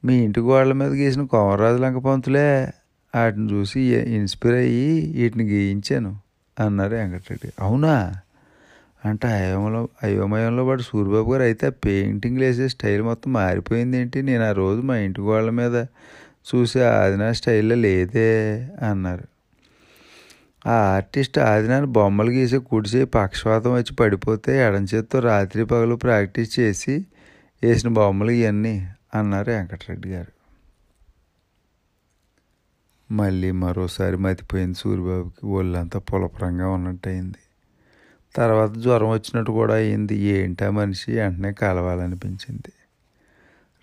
మీ 0.06 0.16
ఇంటి 0.24 0.40
గోడల 0.40 0.74
మీద 0.74 0.92
గీసిన 0.92 1.24
కోమరాజు 1.24 1.78
లంక 1.78 1.98
పంతులే 1.98 2.74
వాటిని 3.16 3.54
చూసి 3.54 3.82
ఇన్స్పైర్ 3.96 4.56
అయ్యి 4.56 5.14
వీటిని 5.18 5.44
గీయించాను 5.44 6.18
అన్నారు 6.60 6.96
వెంకటరెడ్డి. 6.96 7.52
అవునా? 7.60 8.14
అంటే 9.08 9.28
అయోమలో 9.28 9.90
అయోమయంలో 10.04 10.66
పాటు 10.66 10.82
సూర్యబాబు 10.82 11.34
గారు 11.34 11.44
అయితే 11.44 11.68
ఆ 11.68 11.70
పెయింటింగ్లు 11.86 12.46
వేసే 12.46 12.68
స్టైల్ 12.68 13.02
మొత్తం 13.02 13.34
మారిపోయింది 13.34 13.98
ఏంటి? 13.98 14.22
నేను 14.22 14.44
ఆ 14.44 14.52
రోజు 14.52 14.82
మా 14.82 14.98
ఇంటి 14.98 15.22
వాళ్ళ 15.22 15.50
మీద 15.50 15.76
చూసి 16.50 16.82
ఆదినా 16.82 17.32
స్టైల్లో 17.32 17.76
లేదే 17.76 18.30
అన్నారు. 18.82 19.26
ఆ 20.68 20.96
ఆర్టిస్ట్ 20.96 21.40
ఆదినాన్ని 21.40 21.92
బొమ్మలు 21.92 22.32
గీసి 22.32 22.58
కుడిసే 22.58 23.04
పక్షవాతం 23.04 23.74
వచ్చి 23.74 23.96
పడిపోతే 23.96 24.68
ఎడం 24.68 24.84
చేత్తో 24.84 25.20
రాత్రి 25.20 25.66
పగలు 25.66 25.96
ప్రాక్టీస్ 25.96 26.60
చేసి 26.60 26.96
వేసిన 27.64 27.90
బొమ్మలు 27.90 28.32
ఇవన్నీ 28.32 28.88
అన్నారు 29.14 29.52
వెంకటరెడ్డి 29.52 30.10
గారు. 30.10 30.32
మళ్ళీ 33.12 33.52
మరోసారి 33.52 34.18
మతిపోయింది 34.18 34.78
సూర్యబాబుకి. 34.78 35.46
ఒళ్ళంతా 35.48 36.00
పులపరంగా 36.00 36.70
ఉన్నట్టయింది. 36.70 37.42
తర్వాత 38.38 38.74
జ్వరం 38.78 39.10
వచ్చినట్టు 39.10 39.52
కూడా 39.52 39.74
అయింది 39.74 40.16
ఏంటా 40.16 40.70
మనిషి? 40.72 41.12
వెంటనే 41.12 41.54
కలవాలనిపించింది. 41.54 42.74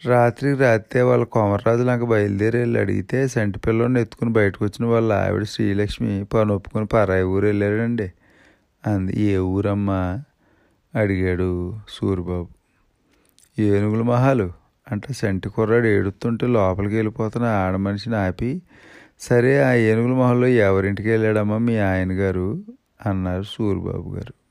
రాత్రికి 0.06 0.60
రాత్రే 0.60 1.02
వాళ్ళ 1.02 1.24
కొమర్రాజు 1.24 1.82
లంక 1.82 2.02
బయలుదేరి 2.02 2.58
వెళ్ళి 2.58 2.80
అడిగితే 2.80 3.28
సంటి 3.28 3.58
పిల్లని 3.58 4.00
ఎత్తుకుని 4.00 4.30
బయటకు 4.30 4.64
వచ్చిన 4.64 4.88
వాళ్ళ 4.88 5.12
ఆవిడ 5.12 5.42
శ్రీలక్ష్మి 5.42 6.24
పని 6.24 6.52
ఒప్పుకొని 6.52 6.86
పరాయి 6.86 7.22
ఊరు 7.22 7.46
వెళ్ళాడండి. 7.46 8.12
అంది. 8.86 9.20
ఏ 9.20 9.38
ఊరమ్మా? 9.38 10.22
అడిగాడు 10.94 11.74
సూరిబాబు. 11.88 12.48
ఏనుగుల 13.58 14.02
మహాలు? 14.02 14.52
అంటే 14.92 15.14
సంటి 15.14 15.48
కుర్రాడు 15.48 15.86
ఏడుతుంటే 15.86 16.46
లోపలికి 16.46 16.94
వెళ్ళిపోతున్న 16.94 17.46
ఆడ 17.46 17.76
మనిషిని 17.76 18.16
ఆపి 18.16 18.62
సరే 19.20 19.62
ఆ 19.62 19.72
ఏనుగుల 19.72 20.12
మొహల్లో 20.12 20.46
ఎవరింటికి 20.46 21.10
వెళ్ళాడమ్మా 21.10 21.58
మీ 21.58 21.78
ఆయన 21.78 22.12
గారు 22.12 22.62
అన్నారు 23.06 23.42
సూరిబాబు 23.42 24.14
గారు. 24.14 24.43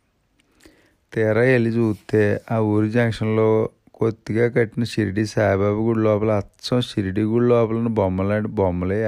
తీరా 1.14 1.41
వెళ్ళి 1.41 1.70
చూస్తే 1.70 2.41
ఆ 2.51 2.57
ఊరి 2.59 2.89
జంక్షన్లో 2.89 3.70
కొద్దిగా 3.93 4.49
కట్టిన 4.49 4.84
షిరిడి 4.84 5.26
సాయిబాబా 5.26 5.78
గుడి 5.80 5.99
లోపల 5.99 6.32
అచ్చం 6.32 6.82
షిరిడి 6.82 7.22
గుడి 7.22 7.45
లోపల 7.45 7.88
బొమ్మలాంటి 7.88 8.49
బొమ్మలే 8.49 8.99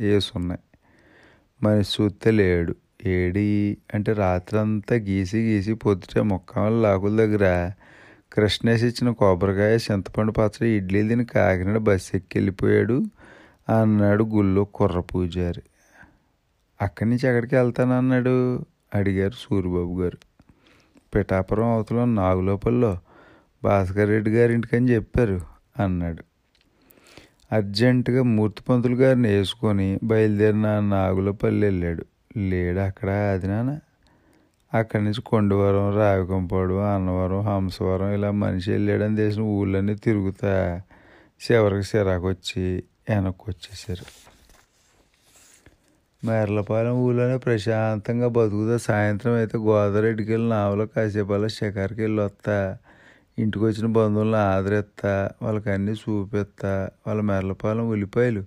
వేసున్నాయి 0.00 0.60
మనిషి 1.62 2.02
చూస్తే 2.02 2.30
లేడు. 2.30 2.74
ఏడి 3.06 3.76
అంటే 3.94 4.12
రాత్రంతా 4.12 4.94
గీసి 4.96 5.38
గీసి 5.38 5.74
పొద్దుటే 5.74 6.22
ముక్కల 6.22 6.68
లాకుల 6.68 7.16
దగ్గర 7.16 7.72
కృష్ణేసి 8.32 8.86
ఇచ్చిన 8.86 9.10
కొబ్బరికాయ 9.10 9.76
చింతపండు 9.76 10.32
పచ్చడి 10.32 10.68
ఇడ్లీ 10.68 11.08
తిని 11.08 11.24
కాకినాడ 11.24 11.76
బస్సు 11.78 12.16
ఎక్కి 12.16 12.38
వెళ్ళిపోయాడు 12.38 13.02
అన్నాడు 13.80 14.24
గుళ్ళో 14.24 14.64
కుర్ర 14.64 15.00
పూజారి. 15.00 15.62
అక్కడి 16.82 17.10
నుంచి 17.10 17.28
ఎక్కడికి 17.28 17.56
వెళ్తానన్నాడు? 17.56 18.64
అడిగారు 18.94 19.32
సూరిబాబు 19.32 20.02
గారు. 20.02 20.25
పిఠాపురం 21.14 21.68
అవతల 21.68 22.04
నాగులోపల్లో 22.04 22.98
భాస్కర్ 23.64 24.08
రెడ్డి 24.08 24.30
గారి 24.30 24.54
ఇంటికని 24.54 24.94
చెప్పారు 24.94 25.40
అన్నాడు. 25.82 26.24
అర్జెంటుగా 27.52 28.22
మూర్తి 28.22 28.62
పంతులు 28.62 28.94
గారిని 28.94 29.28
వేసుకొని 29.28 29.98
బయలుదేరిన 30.04 30.80
నాగులపల్లి 30.80 31.66
వెళ్ళాడు. 31.66 32.04
లేడు 32.36 32.78
అక్కడ 32.78 33.10
అది 33.10 33.46
నాన్న. 33.46 33.78
అక్కడి 34.74 35.04
నుంచి 35.04 35.22
కొండవరం 35.22 35.96
రావికంపాడు 35.96 36.74
అన్నవరం 36.74 37.40
హంసవరం 37.40 38.12
ఇలా 38.12 38.30
మనిషి 38.30 38.70
వెళ్ళాడని 38.70 39.16
తెలిసిన 39.16 39.42
ఊళ్ళన్నీ 39.42 39.94
తిరుగుతా 39.94 40.82
చివరికి 41.40 41.82
సిరాకొచ్చి 41.82 42.84
వెనక్కి 43.08 43.50
వచ్చేసారు 43.50 44.25
మేర్లపాలెం 46.26 46.92
ఊళ్ళోనే 46.92 47.36
ప్రశాంతంగా 47.36 48.28
బతుకుతా. 48.28 48.76
సాయంత్రం 48.88 49.32
అయితే 49.32 49.58
గోదావరెడ్డికి 49.58 50.30
వెళ్ళి 50.32 50.48
నావలో 50.48 50.86
కాసేపు 50.86 51.32
అలా 51.32 51.48
షికార్కి 51.48 52.00
వెళ్ళి 52.02 52.22
వస్తా 52.22 52.56
ఇంటికి 53.38 53.64
వచ్చిన 53.64 53.86
బంధువులను 53.86 54.36
ఆదరిస్తా 54.36 55.30
వాళ్ళకి 55.42 55.70
అన్నీ 55.70 55.92
చూపిస్తా 55.92 56.90
వాళ్ళ 57.06 57.20
మెర్లపాలెం 57.22 57.88
ఉల్లిపాయలు 57.88 58.42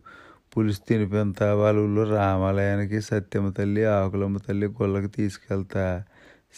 పులుసు 0.53 0.82
తినిపిస్తా 0.89 1.47
వాళ్ళ 1.53 1.80
ఊళ్ళో 1.80 2.03
రామాలయానికి 2.15 3.01
సత్యమ్మ 3.01 3.49
తల్లి 3.49 3.84
ఆకులమ్మ 3.86 4.38
తల్లి 4.38 4.67
గుళ్ళకి 4.67 5.07
తీసుకెళ్తా. 5.07 6.03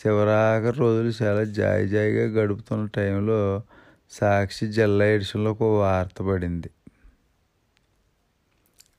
శివరాఖరి 0.02 0.78
రోజులు 0.78 1.12
చాలా 1.24 1.44
జాయి 1.44 1.88
జాయిగా 1.88 2.26
గడుపుతున్న 2.42 2.86
టైంలో 2.96 3.40
సాక్షి 4.12 4.68
జిల్లా 4.68 5.06
ఎడిషన్లో 5.06 5.52
ఒక 5.52 5.64
వార్త 5.64 6.22
పడింది. 6.22 6.70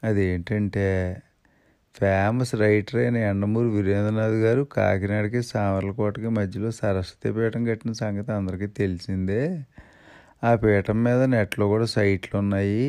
అదేంటంటే 0.04 0.86
ఫేమస్ 2.02 2.52
రైటర్ 2.62 2.96
అయిన 3.00 3.16
ఎండమూరి 3.30 3.68
వీరేంద్రనాథ్ 3.68 4.36
గారు 4.44 4.62
కాకినాడకి 4.74 5.40
సామర్లకోటకి 5.50 6.28
మధ్యలో 6.28 6.70
సరస్వతి 6.78 7.30
పీఠం 7.36 7.62
కట్టిన 7.64 7.92
సంగతి 8.00 8.30
అందరికీ 8.32 8.68
తెలిసిందే. 8.80 9.42
ఆ 10.44 10.50
పీఠం 10.54 10.98
మీద 11.04 11.20
నెట్లో 11.34 11.66
కూడా 11.66 11.86
సైట్లు 11.94 12.34
ఉన్నాయి. 12.38 12.86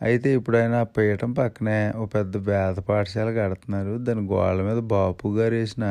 అయితే 0.00 0.28
ఇప్పుడు 0.38 0.56
ఆయన 0.56 0.74
ఆ 0.74 0.86
పీఠం 0.96 1.34
పక్కనే 1.34 1.76
ఒక 2.02 2.08
పెద్ద 2.14 2.36
వేద 2.48 2.78
పాఠశాల 2.88 3.30
కడుతున్నారు. 3.40 3.92
దాని 4.06 4.22
గోడల 4.32 4.62
మీద 4.68 4.80
బాపు 4.94 5.28
గారు 5.38 5.54
వేసిన 5.54 5.84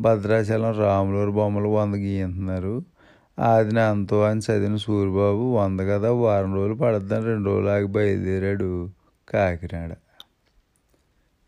భద్రాచలం 0.00 0.72
రాములూరు 0.84 1.34
బొమ్మలు 1.40 1.68
వంద 1.68 1.94
గీయంతున్నారు 1.96 2.74
ఆదిన 3.38 3.78
అంతో 3.92 4.18
అని 4.30 4.42
చదివిన 4.46 4.76
సూరిబాబు 4.86 5.44
వంద 5.58 5.80
కదా 5.92 6.10
వారం 6.24 6.52
రోజులు 6.54 6.78
పడద్దని 6.84 7.26
రెండు 7.26 7.48
రోజులు 7.50 7.70
ఆగి 7.76 7.88
బయలుదేరాడు 7.98 8.70
కాకినాడ. 9.28 9.92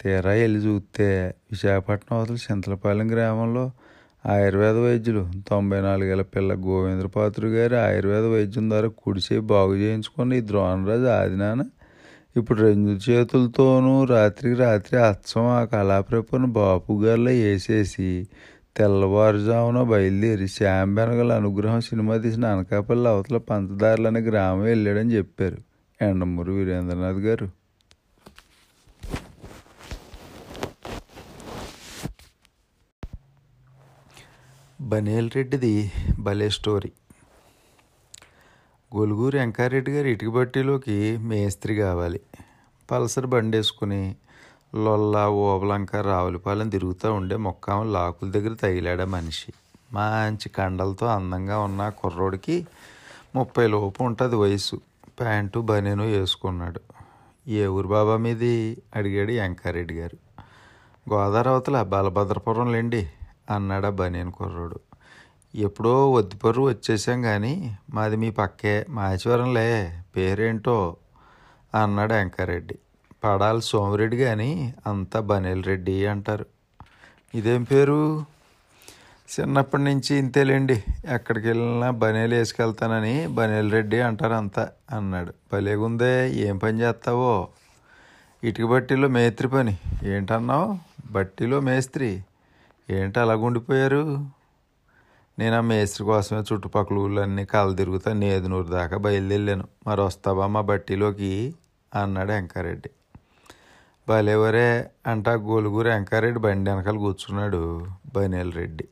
తీరా 0.00 0.32
వెళ్ళి 0.40 0.60
చూస్తే 0.66 1.06
విశాఖపట్నం 1.52 2.14
అవతల 2.18 2.38
చింతలపాలెం 2.46 3.08
గ్రామంలో 3.14 3.64
ఆయుర్వేద 4.24 4.76
వైద్యులు 4.84 5.22
తొంభై 5.48 5.80
నాలుగేళ్ళ 5.80 6.24
పిల్ల 6.34 6.52
గోవింద్రపాత్రుడు 6.64 7.50
గారి 7.56 7.76
ఆయుర్వేద 7.86 8.24
వైద్యం 8.34 8.64
ద్వారా 8.70 8.88
కుడిసే 9.02 9.36
బాగు 9.52 9.74
చేయించుకున్న 9.82 10.38
ఈ 10.40 10.44
ద్రోణరాజు 10.46 11.08
ఆదినాన 11.16 11.60
ఇప్పుడు 12.36 12.58
రెండు 12.60 12.92
చేతులతోనూ 13.06 13.92
రాత్రికి 14.12 14.56
రాత్రి 14.56 14.96
అచ్చం 15.08 15.46
ఆ 15.54 15.60
కళాప్రపను 15.72 16.48
బాపు 16.58 16.92
గారిలో 17.04 17.32
వేసేసి 17.42 18.10
తెల్లవారుజామున 18.76 19.78
బయలుదేరి 19.92 20.48
శాంబెనగల 20.56 21.32
అనుగ్రహం 21.32 21.80
సినిమా 21.88 22.16
తీసిన 22.16 22.44
అనకాపల్లి 22.54 23.08
అవతల 23.14 23.38
పంచదారులనే 23.48 24.10
అనే 24.12 24.20
గ్రామం 24.28 24.62
వెళ్ళాడని 24.70 25.12
చెప్పారు 25.16 25.58
ఎండమూరు 26.00 26.52
వీరేంద్రనాథ్ 26.52 27.20
గారు. 27.20 27.46
బనేల్ 34.80 35.30
రెడ్డిది 35.34 35.92
భలే 36.18 36.50
స్టోరీ. 36.50 36.92
గొలుగూరు 38.96 39.38
వెంకారెడ్డి 39.38 39.90
గారి 39.90 40.10
ఇటుక 40.10 40.28
బట్టీలోకి 40.28 41.16
మేస్త్రి 41.16 41.76
కావాలి. 41.76 42.20
పల్సర్ 42.90 43.26
బండి 43.26 43.56
వేసుకుని 43.56 44.16
లొల్ల 44.84 45.26
ఓబలంక 45.26 45.96
రావులపాలెం 45.96 46.68
తిరుగుతూ 46.68 47.12
ఉండే 47.12 47.36
మొక్కామ 47.36 47.82
లాకుల 47.82 48.30
దగ్గర 48.30 48.54
తగిలాడ 48.54 49.02
మనిషి. 49.02 49.52
మంచి 49.92 50.48
కండలతో 50.48 51.06
అందంగా 51.06 51.58
ఉన్న 51.58 51.88
కుర్రోడికి 51.88 52.66
ముప్పై 53.34 53.66
లోపు 53.66 54.04
ఉంటుంది 54.04 54.36
వయసు. 54.36 54.76
ప్యాంటు 55.20 55.58
బనీను 55.58 56.04
వేసుకున్నాడు. 56.04 56.80
ఏ 57.48 57.66
ఊరు 57.66 57.88
బాబా 57.88 58.16
మీది? 58.16 58.82
అడిగాడు 58.96 59.32
వెంకారెడ్డి 59.32 59.94
గారు. 59.94 60.16
గోదావరి 61.12 61.48
అవతల 61.48 61.82
బలభద్రపురం 61.82 62.72
లేండి. 62.72 63.10
అన్నాడు 63.50 63.86
ఆ 63.86 63.90
బనీన్ 63.90 64.32
కుర్రోడు. 64.32 64.80
ఎప్పుడో 65.54 66.12
వద్దిపర్రు 66.12 66.62
వచ్చేసాం 66.62 67.22
కానీ 67.22 67.76
మాది 67.90 68.16
మీ 68.16 68.30
పక్కే 68.30 68.86
మాచివరంలే 68.88 70.00
పేరేంటో 70.16 70.96
అన్నాడు 71.82 72.12
వెంకారెడ్డి 72.12 72.78
పడాలి 73.24 73.62
సోమిరెడ్డి 73.62 74.16
కానీ 74.16 74.74
అంతా 74.86 75.20
బనేల్ 75.20 75.64
రెడ్డి 75.64 76.06
అంటారు. 76.06 76.46
ఇదేం 77.34 77.62
పేరు? 77.62 78.24
చిన్నప్పటి 79.28 79.82
నుంచి 79.82 80.16
ఇంతేలేండి 80.16 80.84
ఎక్కడికి 81.08 81.46
వెళ్ళినా 81.46 81.90
బనేలు 81.90 82.34
వేసుకెళ్తానని 82.34 83.26
బనేల్ 83.26 83.72
రెడ్డి 83.72 84.00
అంటారు 84.00 84.32
అంతా 84.32 84.68
అన్నాడు. 84.96 85.34
భలేగుందే 85.52 86.30
ఏం 86.30 86.58
పని 86.58 86.80
చేస్తావో? 86.80 87.48
ఇటుక 88.44 88.64
బట్టీలో 88.64 89.08
మేస్త్రి 89.08 89.48
పని. 89.48 89.78
ఏంటన్నావు? 90.02 90.78
బట్టీలో 91.10 91.60
మేస్త్రి. 91.60 92.22
ఏంటి 92.90 93.20
అలాగుండిపోయారు 93.20 94.26
నేను 95.38 95.56
ఆ 95.56 95.60
మేస్త్రి 95.60 96.04
కోసమే 96.06 96.42
చుట్టుపక్కల 96.52 96.96
ఊళ్ళన్నీ 96.96 97.44
కళ్ళు 97.44 97.74
తిరుగుతా 97.74 98.12
నేదునూరు 98.12 98.68
దాకా 98.68 98.96
బయలుదేరాను. 98.96 99.68
మరి 99.86 100.00
వస్తావా 100.00 100.46
మా 100.46 100.60
బట్టీలోకి? 100.60 101.54
అన్నాడు 101.94 102.32
వెంకారెడ్డి. 102.32 102.90
భలేవరే 104.08 104.90
అంటా 105.06 105.32
గోలుగురు 105.32 105.88
వెంకారెడ్డి 105.88 106.40
బండి 106.40 106.70
వెనకాల 106.70 106.96
కూర్చున్నాడు 106.96 107.86
బనేల్ 108.16 108.52
రెడ్డి. 108.52 108.88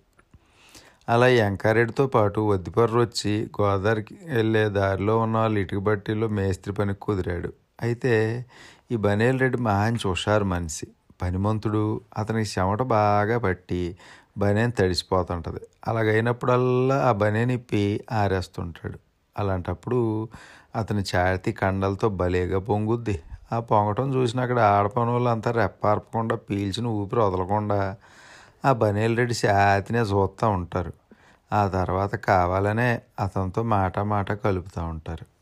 అలా 1.09 1.26
వెంకారెడ్డితో 1.26 2.07
పాటు 2.07 2.40
వద్దిపర్రు 2.40 3.01
వచ్చి 3.01 3.51
గోదావరికి 3.61 4.18
వెళ్ళే 4.26 4.68
దారిలో 4.68 5.18
ఉన్న 5.18 5.36
వాళ్ళు 5.38 5.61
ఇటుక 5.61 5.78
బట్టీలో 5.78 6.28
మేస్త్రి 6.28 6.74
పనికి 6.74 7.01
కుదిరాడు. 7.01 7.53
అయితే 7.82 8.47
ఈ 8.92 8.97
బనేల్ 8.97 9.40
రెడ్డి 9.40 9.59
మంచి 9.59 10.09
హుషారు 10.09 10.44
మనిషి. 10.44 10.86
పనిమంతుడు 11.22 12.00
అతనికి 12.18 12.60
చెమట 12.60 12.82
బాగా 12.82 13.38
పట్టి 13.38 13.96
బనేన్ 14.38 14.72
తడిసిపోతుంటుంది. 14.78 15.60
అలాగైనప్పుడల్లా 15.88 17.08
ఆ 17.08 17.12
బనేన్ 17.12 17.50
ఇప్పి 17.50 18.00
ఆరేస్తుంటాడు. 18.12 18.98
అలాంటప్పుడు 19.38 20.28
అతని 20.76 21.00
ఛాతి 21.00 21.52
కండలతో 21.52 22.08
భలేగా 22.08 22.58
పొంగుద్ది. 22.58 23.22
ఆ 23.52 23.60
పొంగటం 23.60 24.14
చూసిన 24.14 24.40
అక్కడ 24.40 24.58
ఆడపని 24.58 25.10
వాళ్ళు 25.10 25.30
అంతా 25.30 25.50
రెప్పార్పకుండా 25.50 26.36
పీల్చిన 26.36 26.86
ఊపిరి 26.86 27.20
వదలకుండా 27.20 27.96
ఆ 28.64 28.72
బనేల్ 28.72 29.16
రెడ్డి 29.16 29.34
ఛాతినే 29.46 30.00
చూస్తూ 30.00 30.48
ఉంటారు. 30.48 30.92
ఆ 31.52 31.66
తర్వాత 31.66 32.14
కావాలనే 32.14 33.02
అతనితో 33.20 33.62
మాట 33.62 33.98
మాట 33.98 34.32
కలుపుతూ 34.32 34.84
ఉంటారు. 34.84 35.36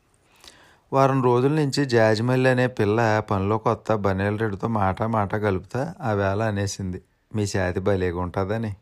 వారం 0.95 1.23
రోజుల 1.23 1.51
నుంచి 1.51 1.85
జాజిమల్లి 1.85 2.49
అనే 2.49 2.67
పిల్ల 2.67 3.23
పనిలో 3.31 3.57
కొత్త 3.57 3.95
బనేల్ 3.95 4.39
రెడ్డితో 4.39 4.67
మాట 4.67 5.03
మాట 5.03 5.35
కలుపుతా 5.35 5.93
ఆ 6.01 6.11
వేళ 6.11 6.43
అనేసింది. 6.43 7.01
మీ 7.35 7.43
చేతి 7.57 7.79
భలేగా 7.79 8.19
ఉంటుందని. 8.19 8.75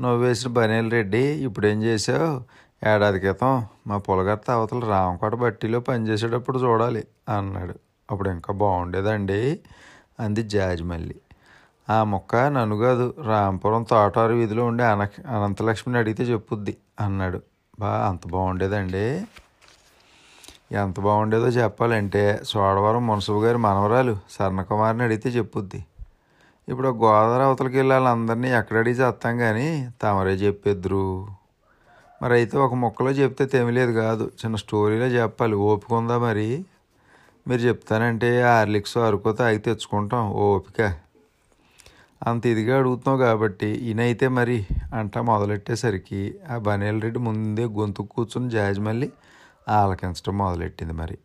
నువ్వు 0.00 0.18
వేసిన 0.18 0.50
బనేల్ 0.52 0.90
రెడ్డి 0.92 1.18
ఇప్పుడేం 1.18 1.82
చేసావు? 1.82 2.30
ఏడాది 2.88 3.18
క్రితం 3.18 3.66
మా 3.86 3.98
పొలగత్త 3.98 4.50
అవతల 4.50 4.78
రామకోట 4.78 5.34
బట్టీలో 5.34 5.80
పనిచేసేటప్పుడు 5.80 6.58
చూడాలి 6.58 7.04
అన్నాడు. 7.28 7.74
అప్పుడు 8.10 8.30
ఇంకా 8.30 8.54
బాగుండేదండి 8.54 9.60
అంది 10.20 10.42
జాజిమల్లి 10.42 11.16
ఆ 11.90 12.04
మొక్క 12.04 12.36
నన్ను 12.36 12.76
కాదు 12.76 13.14
రాంపురం 13.26 13.82
తోటారు 13.82 14.32
వీధిలో 14.32 14.64
ఉండే 14.64 14.84
అన 14.84 15.02
అనంతలక్ష్మిని 15.28 15.98
అడిగితే 15.98 16.24
చెప్పుద్ది 16.24 16.76
అన్నాడు. 17.00 17.42
బా 17.80 17.90
అంత 18.08 18.20
బాగుండేదండి. 18.26 19.06
ఎంత 20.70 21.00
బాగుండేదో 21.00 21.46
చెప్పాలంటే 21.46 22.40
సోడవరం 22.44 23.06
మున్సబు 23.06 23.38
గారి 23.38 23.58
మనవరాలు 23.58 24.18
సర్ణకుమారిని 24.30 25.02
అడిగితే 25.02 25.28
చెప్పుద్ది. 25.28 25.84
ఇప్పుడు 26.68 26.88
గోదావరి 26.88 27.42
అవతలకి 27.42 27.76
వెళ్ళి 27.76 27.94
వాళ్ళందరినీ 27.94 28.52
ఎక్కడ 28.52 28.76
అడిగి 28.76 28.96
చేస్తాం 28.96 29.38
కానీ 29.38 29.90
తమరే 30.02 30.32
చెప్పిద్దరు. 30.32 31.28
మరి 32.22 32.34
అయితే 32.34 32.58
ఒక 32.58 32.74
మొక్కలో 32.74 33.10
చెప్తే 33.10 33.46
తెమిలేదు 33.46 33.92
కాదు 33.92 34.30
చిన్న 34.44 34.56
స్టోరీలో 34.56 35.06
చెప్పాలి. 35.06 35.54
ఓపిక 35.54 35.92
ఉందా 35.92 36.18
మరి? 36.18 36.64
మీరు 37.48 37.60
చెప్తానంటే 37.60 38.42
ఆర్లిక్స్ 38.42 38.96
అరుకో 38.98 39.32
తాగి 39.32 39.58
తెచ్చుకుంటాం 39.58 40.30
ఓపిక. 40.30 40.94
అంత 42.26 42.46
ఇదిగా 42.46 42.78
అడుగుతున్నావు 42.78 43.18
కాబట్టి 43.18 43.66
ఈయనైతే 43.66 44.28
మరి 44.28 44.66
అంట 44.94 45.18
మొదలెట్టేసరికి 45.18 46.34
ఆ 46.50 46.58
బనేల్ 46.58 47.02
రెడ్డి 47.02 47.18
ముందే 47.18 47.64
గొంతు 47.64 48.02
కూర్చుని 48.02 48.50
జాజిమల్లి 48.50 49.12
ఆలకించడం 49.70 50.38
మొదలెట్టింది 50.38 50.92
మరి. 50.92 51.18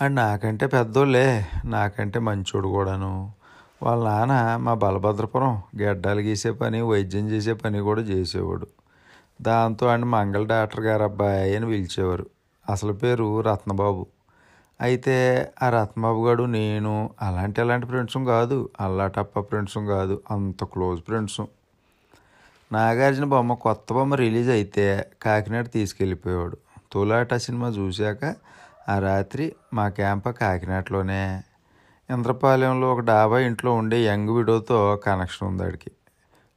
అండ్ 0.00 0.16
నాకంటే 0.16 0.66
పెద్దోళ్ళే 0.66 1.46
నాకంటే 1.64 2.18
మంచోడు 2.18 2.68
కూడాను. 2.68 3.32
వాళ్ళ 3.82 4.04
నాన్న 4.04 4.56
మా 4.56 4.74
బలభద్రపురం 4.74 5.62
గెడ్డలు 5.80 6.20
గీసే 6.20 6.50
పని 6.50 6.80
వైద్యం 6.80 7.28
చేసే 7.28 7.52
పని 7.52 7.80
కూడా 7.80 8.00
చేసేవాడు. 8.00 8.66
దాంతో 9.42 9.86
ఆయన 9.86 10.04
మంగళ 10.04 10.46
డాక్టర్ 10.46 10.80
గారు 10.80 11.02
అబ్బాయి 11.02 11.56
అని 11.56 11.66
పిలిచేవారు. 11.66 12.26
అసలు 12.70 12.92
పేరు 12.92 13.40
రత్నబాబు. 13.40 14.06
అయితే 14.80 15.16
ఆ 15.62 15.70
రత్నబాబు 15.70 16.26
గారు 16.26 16.44
నేను 16.44 17.10
అలాంటి 17.22 17.60
అలాంటి 17.60 17.86
ఫ్రెండ్స్ 17.86 18.16
కాదు 18.18 18.70
అల్లాటప్ప 18.80 19.40
ఫ్రెండ్స్ 19.40 19.78
కాదు 19.78 20.22
అంత 20.30 20.64
క్లోజ్ 20.64 21.02
ఫ్రెండ్స్. 21.02 21.40
నాగార్జున 22.72 23.24
బొమ్మ 23.24 23.54
కొత్త 23.54 23.92
బొమ్మ 23.92 24.14
రిలీజ్ 24.14 24.50
అయితే 24.50 25.10
కాకినాడ 25.22 25.70
తీసుకెళ్ళిపోయాడు 25.70 26.56
తోలాట 26.92 27.34
సినిమా 27.34 27.68
చూశాక 27.68 28.34
ఆ 28.88 28.98
రాత్రి 28.98 29.52
మా 29.74 29.88
క్యాంప 29.88 30.28
కాకినాడలోనే. 30.28 31.42
ఇంద్రపాలెంలో 32.10 32.92
ఒక 32.92 33.00
డాబా 33.00 33.38
ఇంట్లో 33.38 33.74
ఉండే 33.74 34.06
యంగ్ 34.06 34.28
విడోతో 34.28 34.96
కనెక్షన్ 34.96 35.48
ఉంది 35.48 35.64
ఆడికి. 35.64 35.90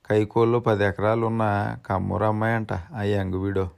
కైకోల్లో 0.10 0.60
పది 0.60 0.84
ఎకరాలు 0.84 1.26
ఉన్న 1.26 1.76
కమ్మూరు 1.86 2.26
అమ్మాయి 2.26 2.56
అంట 2.56 2.74
ఆ 2.74 3.02
యంగ్ 3.02 3.34
విడో. 3.34 3.70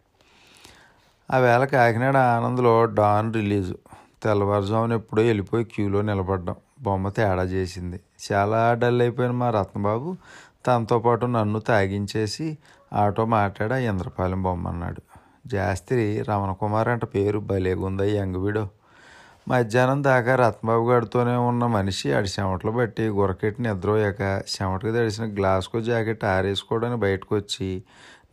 ఆ 1.31 1.37
వేళ 1.37 1.65
కాకినాడ 1.65 2.17
ఆనంద్లో 2.17 2.85
డాన్ 2.85 3.33
రిలీజు. 3.33 3.77
తెల్లవారుజామున 4.23 4.93
ఎప్పుడో 4.93 5.23
వెళ్ళిపోయి 5.23 5.63
క్యూలో 5.63 6.01
నిలబడ్డాం. 6.01 6.55
బొమ్మ 6.81 7.09
తేడా 7.09 7.43
చేసింది. 7.43 7.99
చాలా 8.31 8.73
డల్ 8.73 9.01
అయిపోయిన 9.01 9.31
మా 9.31 9.49
రత్నబాబు. 9.49 10.17
తనతో 10.65 10.99
పాటు 10.99 11.25
నన్ను 11.25 11.59
తాగించేసి 11.59 12.47
ఆటో 12.93 13.25
మాట్లాడి 13.33 13.73
ఆ 13.73 13.77
ఇంద్రపాలెం 13.89 14.41
బొమ్మ 14.43 14.67
అన్నాడు 14.67 15.01
జాస్తి 15.47 15.97
రమణ 16.29 16.51
కుమార్ 16.53 16.87
అంట 16.87 17.05
పేరు 17.05 17.39
భలేగుందా 17.39 18.03
యంగ్ 18.11 18.61
మధ్యాహ్నం 19.47 20.03
దాకా 20.03 20.33
రత్నబాబు 20.35 20.83
గారితోనే 20.89 21.35
ఉన్న 21.41 21.63
మనిషి 21.67 22.07
ఆడి 22.13 22.29
చెమటలు 22.29 22.71
బట్టి 22.71 23.07
గురకెట్టి 23.09 23.61
నిద్రపోయాక 23.61 24.21
చెమటకు 24.53 24.91
తడిసిన 24.91 25.25
గ్లాస్కో 25.39 25.81
జాకెట్ 25.81 26.23
ఆరేసుకోవడానికి 26.25 27.01
బయటకు 27.01 27.35
వచ్చి 27.35 27.69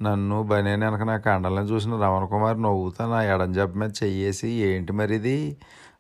నన్ను 0.03 0.43
బనేని 0.43 0.85
వెనక 0.85 1.03
నా 1.03 1.17
కండలను 1.19 1.67
చూసిన 1.67 1.95
రమణ 2.03 2.25
కుమార్ 2.25 2.63
నవ్వుతా 2.63 3.07
నా 3.07 3.21
ఎడం 3.33 3.53
జబ్బు 3.53 3.79
మీద 3.79 3.91
చెయ్యేసి 4.03 4.51
ఏంటి 4.69 4.93
మరిది? 4.93 5.39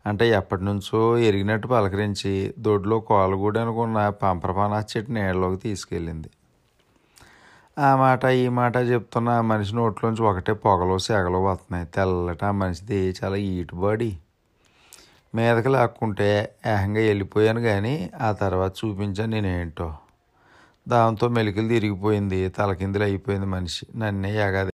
అంటే 0.06 0.28
ఎప్పటి 0.30 0.64
నుంచో 0.64 1.18
ఎరిగినట్టు 1.18 1.68
పలకరించి 1.68 2.54
దొడ్లో 2.58 3.00
కోలగూడనుకున్న 3.00 4.08
పంపరపానా 4.08 4.84
చెట్టు 4.96 5.10
నీళ్ళలోకి 5.10 5.56
తీసుకెళ్ళింది. 5.56 6.30
ఆ 7.78 7.96
మాట 7.96 8.24
ఈ 8.24 8.48
మాట 8.48 8.76
చెప్తున్న 8.76 9.28
ఆ 9.28 9.40
మనిషి 9.40 9.74
నోట్లోంచి 9.74 10.22
ఒకటే 10.22 10.52
పొగలు 10.52 10.98
సెగలు 10.98 11.38
వస్తున్నాయి 11.38 11.86
తెల్లట 11.86 12.44
ఆ 12.44 12.50
మనిషిది 12.50 13.14
చాలా 13.24 13.36
ఈటు 13.36 13.74
బాడీ. 13.74 14.18
మీదకి 15.34 15.68
లాక్కుంటే 15.68 16.54
ఏహంగా 16.66 17.00
వెళ్ళిపోయాను 17.00 17.60
కానీ 17.60 18.10
ఆ 18.20 18.32
తర్వాత 18.32 18.72
చూపించాను 18.84 19.30
నేనేంటో. 19.30 19.94
దాంతో 20.88 21.28
మెలికలు 21.28 21.68
తిరిగిపోయింది. 21.68 22.48
తలకిందులు 22.48 23.02
అయిపోయింది 23.02 23.46
మనిషి. 23.46 23.86
నన్నే 23.96 24.36
ఎగాది 24.36 24.72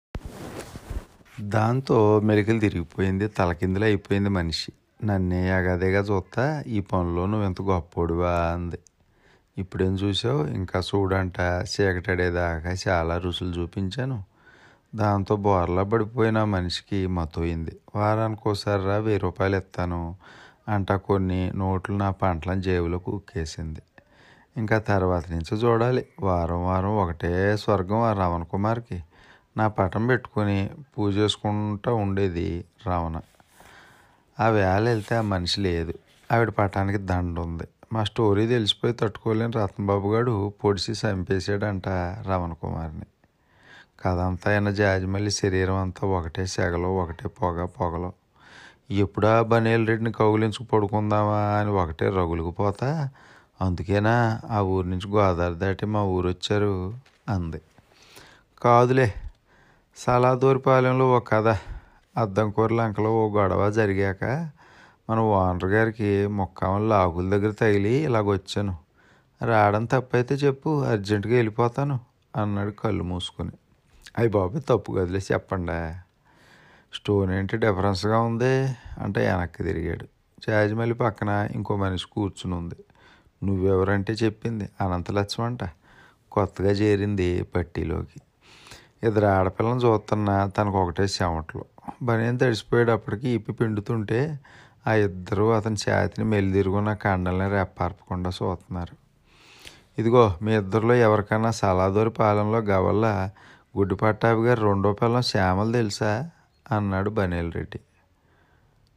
దాంతో 1.40 2.20
మెలికలు 2.20 2.58
తిరిగిపోయింది. 2.58 3.28
తలకిందులు 3.28 3.84
అయిపోయింది 3.84 4.28
మనిషి. 4.28 4.72
నన్నే 5.00 5.40
ఎగాదిగా 5.48 6.00
చూస్తా 6.00 6.44
ఈ 6.66 6.78
పనిలో 6.80 7.26
నువ్వు 7.26 7.46
ఎంత 7.46 7.62
గొప్పోడివా 7.62 8.34
అంది. 8.52 8.78
ఇప్పుడేం 9.58 9.94
చూసావు 9.94 10.46
ఇంకా 10.46 10.78
చూడంట 10.80 11.38
చీకటడేదాకా 11.72 12.72
చాలా 12.88 13.18
రుసులు 13.18 13.52
చూపించాను. 13.58 14.18
దాంతో 14.94 15.36
బోర్లా 15.36 15.82
పడిపోయిన 15.82 16.44
మనిషికి 16.44 17.06
మతోయింది. 17.06 17.78
వారానికి 17.96 18.48
ఒకసారి 18.48 18.82
వెయ్యి 19.06 19.18
రూపాయలు 19.18 19.56
ఇస్తాను 19.56 20.00
అంట 20.68 20.92
కొన్ని 20.92 21.40
నోట్లు 21.54 21.96
నా 21.96 22.10
పంటలను 22.10 22.60
జేబులో 22.60 22.98
కుక్కేసింది 22.98 23.82
ఇంకా 24.56 24.78
తర్వాత 24.78 25.24
నుంచి 25.30 25.54
చూడాలి. 25.64 26.06
వారం 26.20 26.60
వారం 26.64 26.94
ఒకటే 27.04 27.56
స్వర్గం 27.56 28.02
ఆ 28.02 28.12
రమణ 28.12 28.42
కుమార్కి 28.42 28.98
నా 29.56 29.68
పటం 29.68 30.06
పెట్టుకొని 30.06 30.58
పూజ 30.92 31.16
చేసుకుంటూ 31.16 31.94
ఉండేది 31.96 32.48
రావణ. 32.86 33.16
ఆ 34.40 34.48
వేళ 34.48 34.82
వెళ్తే 34.82 35.14
ఆ 35.16 35.20
మనిషి 35.20 35.60
లేదు. 35.60 35.94
ఆవిడ 36.32 36.50
పటానికి 36.50 36.98
దండ 36.98 37.40
ఉంది 37.40 37.64
మా 37.92 38.04
స్టోరీ 38.04 38.46
తెలిసిపోయి 38.46 38.94
తట్టుకోలేని 38.94 39.52
రత్నబాబు 39.52 40.08
గారు 40.08 40.52
పొడిసి 40.64 40.92
చంపేశాడంట 40.92 41.88
రమణ 42.28 42.52
కుమార్ని. 42.52 43.06
కథ 44.04 44.18
అంతా 44.18 44.50
అయిన 44.50 44.70
జాజిమల్లి 44.70 45.30
శరీరం 45.30 45.74
అంతా 45.74 46.08
ఒకటే 46.08 46.46
సెగలో 46.46 46.96
ఒకటే 46.96 47.28
పొగ 47.28 47.64
పొగలో. 47.64 48.12
ఎప్పుడా 48.90 49.42
బనేల్ 49.42 49.88
రెడ్డిని 49.88 50.12
కౌగులించి 50.12 50.64
పడుకుందామా 50.64 51.38
అని 51.38 51.70
ఒకటే 51.70 52.08
రగులుకుపోతా 52.08 53.08
అందుకేనా 53.60 54.40
ఆ 54.50 54.60
ఊరి 54.60 54.90
నుంచి 54.90 55.10
గోదావరి 55.10 55.54
దాటి 55.54 55.86
మా 55.86 56.02
ఊరు 56.02 56.28
వచ్చారు 56.28 56.94
అంది. 57.28 57.60
కాదులే 58.62 59.14
సలాదూరిపాలెంలో 59.96 61.10
ఒక 61.10 61.28
కథ. 61.28 61.58
అద్దంకూర 62.16 62.72
లంకలో 62.72 63.10
ఓ 63.10 63.28
గొడవ 63.28 63.70
జరిగాక 63.70 64.50
మన 65.10 65.18
ఓనర్ 65.18 65.64
గారికి 65.64 66.26
ముక్కామని 66.26 66.88
లాకుల 66.88 67.30
దగ్గర 67.30 67.50
తగిలి 67.50 67.94
ఇలాగొచ్చాను 67.94 68.76
రావడం 69.46 69.84
తప్పైతే 69.84 70.34
చెప్పు 70.34 70.82
అర్జెంటుగా 70.82 71.34
వెళ్ళిపోతాను 71.34 72.00
అన్నాడు 72.36 72.70
కళ్ళు 72.70 73.04
మూసుకొని. 73.04 73.50
అయ్యి 74.18 74.30
బాబు 74.30 74.58
తప్పు 74.58 74.92
కదిలే 74.92 75.20
చెప్పండి. 75.32 75.94
స్టోన్ 76.94 77.30
ఏంటి 77.30 77.56
డిఫరెన్స్గా 77.56 78.20
ఉంది? 78.20 78.76
అంటే 78.98 79.32
వెనక్కి 79.32 79.62
తిరిగాడు. 79.62 80.04
జాజిమల్లి 80.46 80.94
పక్కన 80.94 81.48
ఇంకో 81.54 81.76
మనిషి 81.76 82.06
కూర్చుని 82.12 82.54
ఉంది. 82.54 82.74
నువ్వెవరంటే 83.44 84.12
చెప్పింది 84.12 84.68
అనంత 84.80 85.10
లక్ష్మంట 85.10 85.60
కొత్తగా 86.32 86.70
చేరింది 86.70 87.42
పట్టీలోకి. 87.42 88.20
ఇద్దరు 89.02 89.26
ఆడపిల్లని 89.26 89.80
చూస్తున్నా 89.80 90.46
తనకు 90.46 90.78
ఒకటే 90.78 91.02
చెమటలు. 91.02 91.73
బనేం 92.02 92.36
తడిసిపోయేటప్పటికి 92.36 93.28
ఇప్పి 93.28 93.52
పిండుతుంటే 93.52 94.20
ఆ 94.86 94.94
ఇద్దరు 94.94 95.52
అతని 95.52 95.76
చేతిని 95.84 96.24
మెల్లిదిరుగున్న 96.24 96.92
కండల్ని 96.94 97.48
రెప్పార్పకుండా 97.48 98.30
చూస్తున్నారు 98.30 98.94
ఇదిగో 99.98 100.38
మీ 100.42 100.56
ఇద్దరిలో 100.56 100.94
ఎవరికైనా 100.94 101.50
సలాదూరి 101.50 102.10
పాలెంలో 102.10 102.58
గవల్ల 102.58 103.06
గుడ్డి 103.78 103.94
పట్టాభి 103.94 104.42
గారు 104.42 104.60
రెండో 104.60 104.92
పిల్లం 104.92 105.22
శ్యామలు 105.22 105.72
తెలుసా? 105.72 106.30
అన్నాడు 106.70 107.10
బనేల్ 107.10 107.52
రెడ్డి 107.52 107.78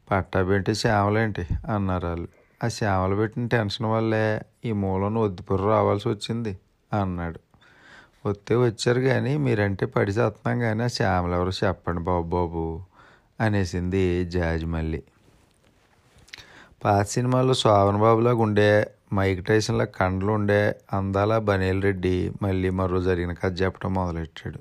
పట్టాభి 0.09 0.53
ఏంటి 0.55 0.75
శ్యామలేంటి? 0.75 1.43
అన్నారు 1.69 2.05
వాళ్ళు 2.07 2.27
ఆ 2.63 2.67
శ్యామలు 2.67 3.15
పెట్టిన 3.15 3.47
టెన్షన్ 3.47 3.85
వల్లే 3.85 4.25
ఈ 4.65 4.71
మూలను 4.71 5.21
వద్దిపుర 5.21 5.59
రావాల్సి 5.61 6.09
వచ్చింది 6.09 6.53
అన్నాడు. 6.91 7.39
వస్తే 8.27 8.55
వచ్చారు 8.55 9.01
కానీ 9.01 9.37
మీరంటే 9.37 9.85
పడి 9.85 10.11
చేస్తున్నాం 10.11 10.59
కానీ 10.59 10.83
ఆ 10.83 10.87
శ్యామలు 10.87 11.33
ఎవరు 11.33 11.53
చెప్పండి 11.63 12.01
బాబు 12.03 12.27
బాబు 12.27 12.63
అనేసింది 13.41 14.25
జాజి 14.25 14.65
మళ్ళీ. 14.65 15.01
పాత 16.85 17.05
సినిమాల్లో 17.05 17.53
శోభన్ 17.53 17.97
బాబులాగా 17.97 18.37
ఉండే 18.37 18.69
మైక్ 19.13 19.41
టైసన్లా 19.45 19.85
కండలు 19.85 20.31
ఉండే 20.31 20.61
అందాల 20.93 21.37
బనేల్ 21.37 21.83
రెడ్డి 21.83 22.31
మళ్ళీ 22.41 22.69
మరో 22.69 23.01
జరిగిన 23.01 23.33
కథ 23.33 23.61
చెప్పడం 23.61 23.93
మొదలెట్టాడు. 23.93 24.59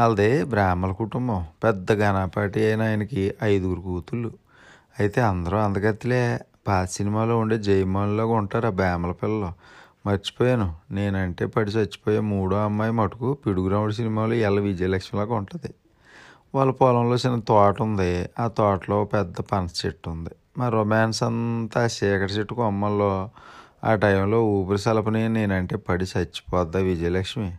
వాళ్ళదే 0.00 0.44
బ్రాహ్మణ 0.44 0.90
కుటుంబం 0.92 1.46
పెద్ద 1.64 1.92
ఘనపాటి 2.00 2.66
అయిన 2.66 2.82
ఆయనకి 2.82 3.34
ఐదుగురు 3.42 3.80
కూతుళ్ళు. 3.80 4.30
అయితే 4.98 5.20
అందరూ 5.20 5.56
అందగత్తిలే. 5.58 6.40
పాత 6.68 6.88
సినిమాలో 6.88 7.38
ఉండే 7.38 7.58
జయమాన్లాగా 7.58 8.32
ఉంటారు 8.32 8.66
ఆ 8.66 8.70
బ్రాహ్మల 8.70 9.12
పిల్లలు. 9.12 9.50
మర్చిపోయాను. 10.06 10.74
నేనంటే 10.90 11.46
పడి 11.46 11.70
చచ్చిపోయే 11.70 12.20
మూడో 12.20 12.56
అమ్మాయి 12.56 12.92
మటుకు 12.92 13.32
పిడుగురాముడు 13.32 13.92
సినిమాలో 13.92 14.34
ఎల్ల 14.34 14.60
విజయలక్ష్మిలాగా 14.60 15.34
ఉంటుంది. 15.34 15.74
వాళ్ళ 16.54 16.72
పొలంలో 16.72 17.16
చిన్న 17.16 17.40
తోట 17.40 17.82
ఉంది. 17.82 18.28
ఆ 18.38 18.48
తోటలో 18.48 19.04
పెద్ద 19.04 19.36
పనస 19.40 19.86
చెట్టు 19.86 20.10
ఉంది. 20.10 20.30
మా 20.58 20.68
రొమాన్స్ 20.68 21.22
అంతా 21.22 21.84
చీకటి 21.84 22.32
చెట్టు 22.32 22.54
కొమ్మల్లో. 22.54 23.30
ఆ 23.84 23.94
టైంలో 23.94 24.44
ఊపిరి 24.44 24.78
సలపని 24.78 25.28
నేనంటే 25.28 25.76
పడి 25.76 26.04
చచ్చిపోద్దా 26.04 26.80
విజయలక్ష్మి? 26.80 27.52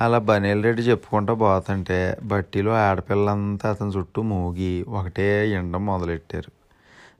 అలా 0.00 0.18
బనేల్ 0.18 0.64
రెడ్డి 0.64 0.82
చెప్పుకుంటూ 0.82 1.34
పోతుంటే 1.34 2.16
బట్టీలో 2.22 2.72
ఆడపిల్లంతా 2.76 3.70
అతని 3.70 3.90
చుట్టూ 3.90 4.22
మూగి 4.22 4.84
ఒకటే 4.88 5.50
ఎండ 5.50 5.76
మొదలెట్టారు. 5.76 6.63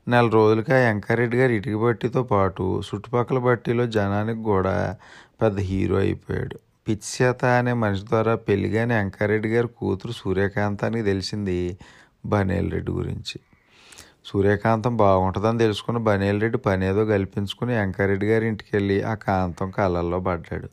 నెల 0.06 0.26
రోజులుగా 0.28 0.76
ఎంకారెడ్డి 0.78 0.86
వెంకారెడ్డి 0.86 1.36
గారు 1.36 1.52
ఇటుక 1.52 1.76
బట్టీతో 1.82 2.22
పాటు 2.22 2.82
చుట్టుపక్కల 2.88 3.38
బట్టీలో 3.38 3.86
జనానికి 3.86 4.42
కూడా 4.42 4.74
పెద్ద 5.42 5.58
హీరో 5.58 5.96
అయిపోయాడు. 5.96 6.56
పిచ్చిత 6.88 7.44
అనే 7.58 7.72
మనిషి 7.72 8.04
ద్వారా 8.04 8.34
పెళ్ళిగాని 8.34 8.94
వెంకారెడ్డి 8.94 9.48
గారి 9.48 9.68
కూతురు 9.78 10.12
సూర్యకాంతానికి 10.12 11.04
తెలిసింది 11.04 11.56
బనేల్ 12.26 12.72
రెడ్డి 12.72 12.92
గురించి. 12.92 13.38
సూర్యకాంతం 14.26 14.96
బాగుంటుందని 14.96 15.58
తెలుసుకున్న 15.58 15.98
బనేల్ 15.98 16.40
రెడ్డి 16.40 16.58
పని 16.58 16.86
ఏదో 16.86 17.04
కల్పించుకుని 17.04 17.72
వెంకారెడ్డి 17.72 18.26
గారి 18.26 18.46
ఇంటికి 18.46 18.70
వెళ్ళి 18.76 19.02
ఆ 19.02 19.14
కాంతం 19.14 19.70
కళ్ళల్లో 19.70 20.20
పడ్డాడు. 20.20 20.68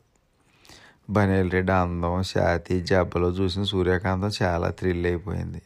బనేల్ 1.10 1.50
రెడ్డి 1.50 1.72
అందం 1.72 2.22
ఛాతి 2.32 2.80
జబ్బలో 2.80 3.28
చూసిన 3.28 3.62
సూర్యకాంతం 3.64 4.32
చాలా 4.42 4.70
థ్రిల్ 4.70 5.06
అయిపోయింది. 5.06 5.62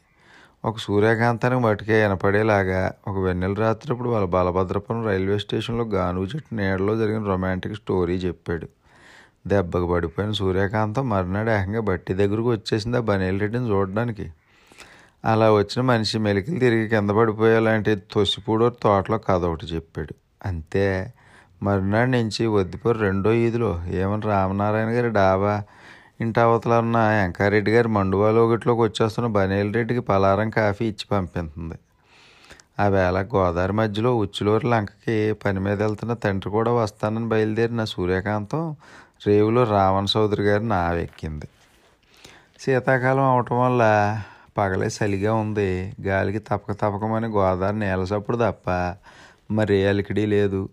ఒక 0.67 0.79
సూర్యకాంతానికి 0.79 1.63
మటుకే 1.63 1.97
వినపడేలాగా 2.03 2.93
ఒక 3.09 3.17
వెన్నెల 3.19 3.55
రాత్రిప్పుడు 3.55 4.09
వాళ్ళ 4.09 4.27
బలభద్రపురం 4.27 5.07
రైల్వే 5.07 5.39
స్టేషన్లో 5.39 5.85
గానుగు 5.85 6.25
చెట్టు 6.25 6.55
నీడలో 6.55 6.97
జరిగిన 6.97 7.23
రొమాంటిక్ 7.25 7.75
స్టోరీ 7.75 8.17
చెప్పాడు. 8.17 8.67
దెబ్బకు 9.47 9.87
పడిపోయిన 9.93 10.33
సూర్యకాంతం 10.33 11.09
మర్నాడు 11.09 11.51
ఏకంగా 11.51 11.81
బట్టి 11.81 12.15
దగ్గరకు 12.15 12.51
వచ్చేసింది 12.51 12.97
ఆ 12.97 13.01
బనేల్ 13.01 13.41
రెడ్డిని 13.41 13.69
చూడడానికి. 13.71 14.27
అలా 15.25 15.53
వచ్చిన 15.53 15.81
మనిషి 15.83 16.19
మెలికలు 16.19 16.59
తిరిగి 16.59 16.89
కింద 16.89 17.11
పడిపోయేలాంటి 17.11 17.95
తొసిపూడో 18.13 18.71
తోటలో 18.71 19.19
కథ 19.19 19.45
ఒకటి 19.45 19.67
చెప్పాడు. 19.67 20.15
అంతే 20.47 21.13
మరునాడు 21.63 22.11
నుంచి 22.11 22.47
వద్దిపూర్ 22.47 23.01
రెండో 23.01 23.33
ఈదులో 23.33 23.85
ఏమని 23.91 24.23
రామనారాయణ 24.23 24.89
గారి 24.89 25.11
డాబా 25.11 25.55
ఇంటి 26.21 26.41
అవతల 26.41 26.75
ఉన్న 26.79 26.97
వెంకారెడ్డి 26.97 27.71
గారి 27.71 27.89
మండువాలో 27.89 28.47
ఒకటిలోకి 28.47 28.81
వచ్చేస్తున్న 28.81 29.29
బనేల్ 29.29 29.75
రెడ్డికి 29.75 30.01
పలారం 30.01 30.51
కాఫీ 30.51 30.85
ఇచ్చి 30.85 31.07
పంపిస్తుంది 31.11 31.77
ఆ 32.81 32.89
వేళ 32.89 33.23
గోదావరి 33.23 33.73
మధ్యలో 33.73 34.17
ఉచ్చులూరు 34.17 34.67
లంకకి 34.67 35.33
పని 35.33 35.61
మీద 35.61 35.83
వెళ్తున్న 35.83 36.13
తండ్రి 36.15 36.51
కూడా 36.51 36.73
వస్తానని 36.73 37.29
బయలుదేరిన 37.29 37.85
సూర్యకాంతం 37.85 38.77
రేవులో 39.27 39.65
రావణ 39.65 40.07
చౌదరి 40.17 40.43
గారి 40.43 40.69
నావెక్కింది 40.69 41.49
శీతాకాలం 42.61 43.25
అవటం 43.25 43.61
వల్ల 43.61 43.83
పగలే 44.59 44.89
చలిగా 44.97 45.35
ఉంది. 45.35 45.95
గాలికి 46.01 46.39
తపక 46.39 46.73
తపకమని 46.73 47.27
గోదావరి 47.27 47.79
నేలసప్పుడు 47.79 48.37
తప్ప 48.37 48.69
మరి 49.51 49.87
అలికిడి 49.87 50.27
లేదు. 50.27 50.69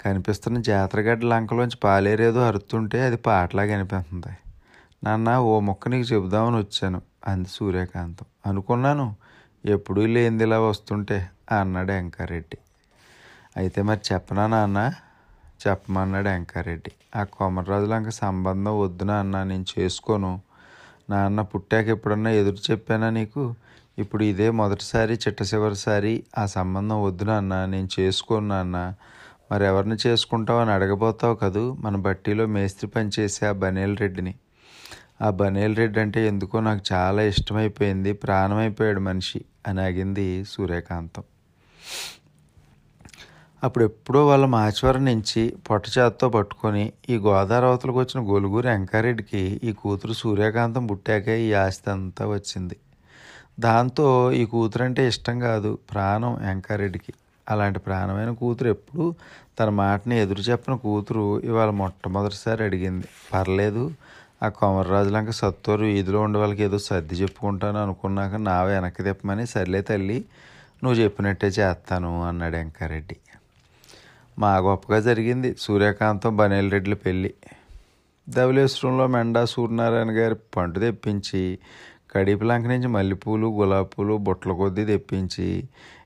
కనిపిస్తున్న 0.00 0.58
జాతరగడ్డ 0.60 1.24
లంకలోంచి 1.24 1.78
పాలేరేదో 1.84 2.40
అరుతుంటే 2.40 3.00
అది 3.00 3.16
పాటలాగా 3.16 3.74
అనిపిస్తుంది 3.74 4.32
నాన్న 5.04 5.36
ఓ 5.36 5.60
మొక్క 5.60 5.88
నీకు 5.88 6.06
చెబుదామని 6.14 6.56
వచ్చాను 6.56 7.02
అంది 7.26 7.48
సూర్యకాంతం. 7.48 8.26
అనుకున్నాను 8.46 9.14
ఎప్పుడూ 9.64 10.06
లేనిది 10.06 10.44
ఇలా 10.44 10.58
వస్తుంటే 10.60 11.30
అన్నాడు 11.52 11.92
వెంకారెడ్డి 11.92 12.58
అయితే 13.56 13.82
మరి 13.82 14.00
చెప్పనా 14.12 14.46
నాన్న? 14.46 14.92
చెప్పమన్నాడు 15.62 16.28
వెంకారెడ్డి 16.28 16.90
ఆ 17.16 17.24
కొమర్రాజులంక 17.24 18.08
సంబంధం 18.08 18.80
వద్దునా 18.80 19.18
అన్న 19.18 19.42
నేను 19.42 19.64
చేసుకోను. 19.78 20.40
నాన్న 21.10 21.40
పుట్టాక 21.40 21.86
ఎప్పుడన్నా 21.88 22.30
ఎదురు 22.30 22.70
చెప్పానా 22.70 23.10
నీకు? 23.10 23.54
ఇప్పుడు 23.98 24.24
ఇదే 24.24 24.50
మొదటిసారి 24.50 25.14
చిట్ట 25.14 25.42
చివరిసారి 25.42 26.24
ఆ 26.38 26.46
సంబంధం 26.46 27.02
వద్దునా 27.02 27.36
అన్న 27.36 27.64
నేను 27.64 27.88
చేసుకోను 28.00 28.48
నాన్న. 28.48 28.94
మరి 29.52 29.64
ఎవరిని 29.64 29.96
చేసుకుంటావు 30.06 30.60
అని 30.60 30.70
అడగబోతావు 30.70 31.34
కదూ? 31.34 31.74
మన 31.80 31.96
బట్టీలో 31.96 32.46
మేస్త్రి 32.46 32.90
పని 32.90 33.10
చేసే 33.20 33.46
ఆ 33.46 33.52
బనేల్ 33.52 33.98
రెడ్డిని. 33.98 34.34
ఆ 35.22 35.30
బనేల్ 35.30 35.76
రెడ్డి 35.76 36.00
అంటే 36.00 36.26
ఎందుకో 36.26 36.60
నాకు 36.60 36.82
చాలా 36.92 37.22
ఇష్టమైపోయింది 37.22 38.12
ప్రాణమైపోయాడు 38.12 39.00
మనిషి 39.00 39.44
అని 39.66 39.80
ఆగింది 39.80 40.44
సూర్యకాంతం. 40.48 41.22
అప్పుడు 43.64 43.84
ఎప్పుడో 43.84 44.26
వాళ్ళ 44.26 44.44
మాచివరం 44.46 45.04
నుంచి 45.04 45.56
పొట్టచేత్తో 45.70 46.28
పట్టుకొని 46.28 46.92
ఈ 47.08 47.18
గోదావరి 47.18 47.90
వచ్చిన 47.90 48.32
గొలుగురు 48.32 48.66
వెంకారెడ్డికి 48.66 49.60
ఈ 49.64 49.72
కూతురు 49.72 50.12
సూర్యకాంతం 50.12 50.86
పుట్టాకే 50.86 51.40
ఈ 51.40 51.52
ఆస్తి 51.52 51.90
అంతా 51.90 52.26
వచ్చింది. 52.26 52.76
దాంతో 53.60 54.32
ఈ 54.32 54.44
కూతురు 54.44 54.84
అంటే 54.84 55.08
ఇష్టం 55.08 55.40
కాదు 55.40 55.78
ప్రాణం 55.90 56.34
వెంకారెడ్డికి 56.34 57.12
అలాంటి 57.48 57.78
ప్రాణమైన 57.78 58.30
కూతురు 58.30 58.68
ఎప్పుడు 58.68 59.14
తన 59.58 59.68
మాటని 59.68 60.20
ఎదురు 60.20 60.40
చెప్పిన 60.40 60.74
కూతురు 60.74 61.40
ఇవాళ 61.44 61.70
మొట్టమొదటిసారి 61.70 62.64
అడిగింది 62.64 63.08
పర్లేదు 63.34 63.92
ఆ 64.42 64.48
కొమర్రాజులంక 64.48 65.30
సత్తూరు 65.30 65.84
వీధిలో 65.84 66.20
ఉండే 66.20 66.38
వాళ్ళకి 66.38 66.62
ఏదో 66.62 66.78
సర్ది 66.78 67.14
చెప్పుకుంటాను 67.14 67.82
అనుకున్నాక 67.82 68.34
నా 68.34 68.62
వెనక్కి 68.62 69.02
తిప్పమని 69.02 69.46
సర్లే 69.46 69.80
తల్లి 69.80 70.24
నువ్వు 70.84 71.00
చెప్పినట్టే 71.00 71.46
చేస్తాను 71.46 72.28
అన్నాడు 72.28 72.56
వెంకారెడ్డి. 72.56 73.16
మా 74.38 74.56
గొప్పగా 74.56 75.00
జరిగింది. 75.00 75.56
సూర్యకాంతం 75.58 76.36
బనేల్ 76.36 76.72
రెడ్డిల 76.72 76.94
పెళ్ళి. 76.94 77.34
ధవలేశ్వరంలో 78.28 79.06
మెండా 79.06 79.44
సూర్యనారాయణ 79.44 80.10
గారి 80.10 80.34
పంటు 80.56 80.80
తెప్పించి 80.80 81.58
కడిపిలంక 82.12 82.66
నుంచి 82.66 82.88
మల్లెపూలు 82.88 83.46
గులాబీ 83.46 83.88
పూలు 83.88 84.16
బుట్టల 84.16 84.52
కొద్దీ 84.52 84.84
తెప్పించి 84.84 85.64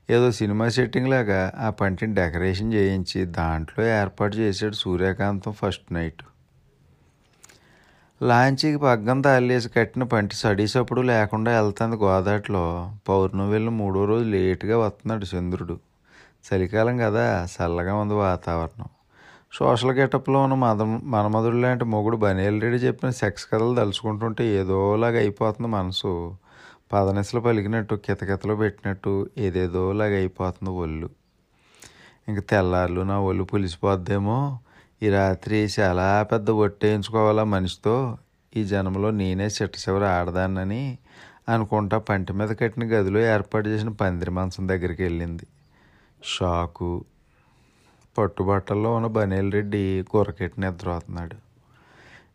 ఏదో 0.09 0.31
సినిమా 0.31 0.69
సెట్టింగ్ 0.69 1.07
లాగా 1.07 1.51
ఆ 1.57 1.69
పంటిని 1.69 2.13
డెకరేషన్ 2.13 2.73
చేయించి 2.73 3.25
దాంట్లో 3.25 3.85
ఏర్పాటు 4.01 4.35
చేశాడు 4.35 4.73
సూర్యకాంతం 4.73 5.51
ఫస్ట్ 5.51 5.93
నైట్. 5.93 6.23
లాంచీకి 8.23 8.77
పగ్గం 8.77 9.21
తాళేసి 9.21 9.69
కట్టిన 9.69 10.03
పంటి 10.03 10.35
సడీసప్పుడు 10.35 11.01
లేకుండా 11.01 11.61
వెళ్తుంది 11.61 11.95
గోదాట్లో 11.95 12.91
పౌర్ణమి 13.09 13.51
వెళ్ళి 13.51 13.69
మూడో 13.69 14.05
రోజు 14.05 14.23
లేటుగా 14.23 14.77
వస్తున్నాడు 14.77 15.35
చంద్రుడు. 15.35 15.79
చలికాలం 16.45 16.97
కదా 16.97 17.47
చల్లగా 17.53 17.95
ఉంది 17.95 18.13
వాతావరణం. 18.13 18.87
సోషల్ 19.53 19.91
గెటప్లో 19.91 20.39
ఉన్న 20.41 20.53
మద 20.53 20.81
మనమధుడు 20.81 21.57
లాంటి 21.57 21.85
మొగుడు 21.85 22.17
బనేల్ 22.17 22.61
రెడ్డి 22.61 22.79
చెప్పిన 22.79 23.09
సెక్స్ 23.09 23.45
కథలు 23.45 23.75
తలుచుకుంటుంటే 23.75 24.45
ఏదోలాగా 24.45 25.17
అయిపోతుంది 25.17 25.71
మనసు. 25.71 26.35
పదనిసలు 26.93 27.39
పలికినట్టు 27.39 27.95
కితకితలు 27.95 28.53
పెట్టినట్టు 28.53 29.29
ఏదేదోలాగా 29.37 30.15
అయిపోతుంది 30.15 30.71
ఒళ్ళు. 30.71 31.09
ఇంక 32.27 32.39
తెల్లార్లు 32.39 33.01
నా 33.01 33.19
ఒళ్ళు 33.19 33.43
పులిసిపోద్దేమో. 33.43 34.59
ఈ 35.03 35.09
రాత్రి 35.09 35.69
చాలా 35.79 36.23
పెద్ద 36.23 36.49
ఒట్టేయించుకోవాలా 36.49 37.43
మనిషితో? 37.43 38.17
ఈ 38.57 38.63
జన్మలో 38.63 39.11
నేనే 39.11 39.47
చిట్ట 39.47 39.89
చివరి 39.89 40.05
ఆడదానని 40.05 40.97
అనుకుంటా 41.49 41.97
పంటి 41.97 42.33
మీద 42.33 42.49
కట్టిన 42.49 42.83
గదిలో 42.83 43.19
ఏర్పాటు 43.19 43.69
చేసిన 43.69 43.89
పందిరి 43.89 44.31
మంచం 44.31 44.67
దగ్గరికి 44.67 45.03
వెళ్ళింది. 45.03 45.47
షాకు 46.23 47.05
పట్టుబట్టల్లో 48.17 48.95
ఉన్న 48.95 49.07
బనేల్ 49.07 49.53
రెడ్డి 49.53 50.03
కూరకెట్టి 50.09 50.61
నిద్రపోతున్నాడు. 50.61 51.35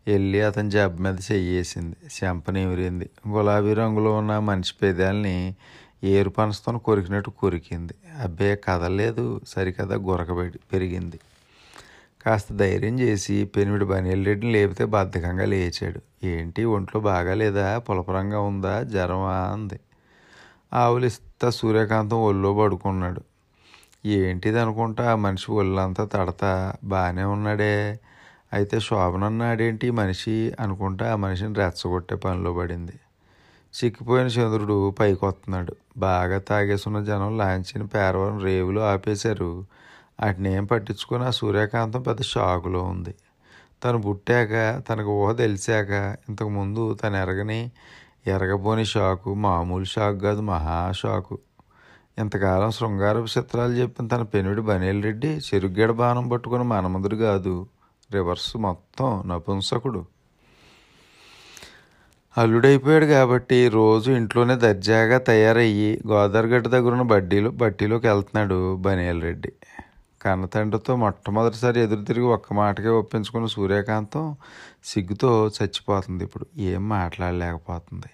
వెళ్ళి 0.07 0.41
అతని 0.41 0.71
జబ్బ 0.71 1.01
మీద 1.01 1.17
చెయ్యేసింది 1.31 1.95
చెంపనీమిరింది 2.17 3.09
గులాబీ 3.27 3.73
రంగులో 3.73 4.13
ఉన్న 4.13 4.39
మనిషి 4.39 4.73
పెదాల్ని 4.81 5.55
ఏరు 6.03 6.29
పనసుతో 6.29 6.77
కొరికినట్టు 6.77 7.29
కొరికింది. 7.29 7.93
అబ్బే 8.23 8.55
కదలేదు 8.55 9.41
సరికదా 9.47 9.95
గురక 9.95 10.31
పెరిగింది. 10.73 11.19
కాస్త 12.29 12.53
ధైర్యం 12.53 12.99
చేసి 12.99 13.45
పెనిమిడి 13.45 13.85
బనీల్ 13.85 14.25
రెడ్డిని 14.25 14.53
లేపితే 14.53 14.85
బద్ధకంగా 14.85 15.45
లేచాడు. 15.45 16.25
ఏంటి 16.25 16.63
ఒంట్లో 16.63 17.01
బాగాలేదా 17.01 17.77
పులపరంగా 17.77 18.39
ఉందా? 18.39 18.83
జ్వరమా? 18.83 19.49
అంది. 19.53 19.79
ఆవులిస్తా 20.73 21.49
సూర్యకాంతం 21.49 22.23
ఒళ్ళో 22.23 22.59
పడుకున్నాడు. 22.59 23.21
ఏంటిది 24.05 24.59
అనుకుంటా? 24.59 25.11
ఆ 25.11 25.15
మనిషి 25.15 25.51
ఒళ్ళంతా 25.51 26.05
తడతా 26.05 26.73
బాగానే 26.83 27.23
ఉన్నాడే. 27.23 27.99
అయితే 28.53 28.79
శోభనన్నాడేంటి 28.79 29.91
మనిషి? 29.91 30.53
అనుకుంటా 30.59 31.13
ఆ 31.13 31.15
మనిషిని 31.15 31.53
రెచ్చగొట్టే 31.53 32.15
పనిలో 32.15 32.53
పడింది. 32.53 32.93
చిక్కిపోయిన 33.73 34.27
చంద్రుడు 34.27 34.91
పైకి 34.91 35.25
వస్తున్నాడు 35.25 35.75
బాగా 35.97 36.39
తాగేసున్న 36.39 37.03
జనం 37.03 37.37
లాంచిన 37.37 37.83
పేరవరం 37.83 38.39
రేవులు 38.39 38.79
ఆపేశారు. 38.79 39.65
వాటిని 40.21 40.49
ఏం 40.57 40.65
పట్టించుకుని 40.65 41.25
ఆ 41.29 41.31
సూర్యకాంతం 41.39 42.01
పెద్ద 42.07 42.21
షాకులో 42.33 42.81
ఉంది. 42.93 43.13
తను 43.83 43.97
పుట్టాక 44.05 44.53
తనకు 44.89 45.11
ఊహ 45.21 45.29
తెలిసాక 45.43 45.91
ఇంతకుముందు 46.29 46.83
తను 47.01 47.17
ఎరగని 47.23 47.61
ఎరగబోని 48.33 48.85
షాకు 48.93 49.29
మామూలు 49.45 49.87
షాక్ 49.93 50.17
కాదు 50.25 50.41
మహా 50.51 50.79
షాకు. 51.01 51.35
ఇంతకాలం 52.21 52.71
శృంగారపు 52.77 53.29
చిత్రాలు 53.35 53.73
చెప్పిన 53.73 54.05
తన 54.07 54.23
పెనుడి 54.33 54.61
బనేల్ 54.69 55.01
రెడ్డి 55.03 55.31
చెరుగ్గడ 55.47 55.91
బాణం 56.01 56.25
పట్టుకుని 56.29 56.65
మనమదుడు 56.73 57.17
కాదు 57.27 57.53
రివర్స్ 58.09 58.51
మొత్తం 58.67 59.09
నపుంసకుడు. 59.29 60.01
అల్లుడైపోయాడు 62.37 63.07
కాబట్టి 63.15 63.59
రోజు 63.69 64.09
ఇంట్లోనే 64.19 64.55
దర్జాగా 64.65 65.17
తయారయ్యి 65.29 65.89
గోదావరిగడ్డ 66.07 66.67
దగ్గర 66.67 66.91
ఉన్న 66.97 67.05
బడ్డీలో 67.13 67.49
బట్టీలోకి 67.61 68.07
వెళ్తున్నాడు 68.07 68.57
బనేల్ 68.85 69.21
రెడ్డి 69.27 69.51
కన్నతండ్రితో 70.21 70.95
మొట్టమొదటిసారి 70.95 71.79
ఎదురు 71.79 72.03
తిరిగి 72.03 72.25
ఒక్క 72.25 72.53
మాటకే 72.53 72.87
ఒప్పించుకున్న 72.87 73.45
సూర్యకాంతం 73.45 74.35
సిగ్గుతో 74.83 75.47
చచ్చిపోతుంది 75.47 76.23
ఇప్పుడు. 76.23 76.45
ఏం 76.57 76.89
మాట్లాడలేకపోతుంది. 76.89 78.09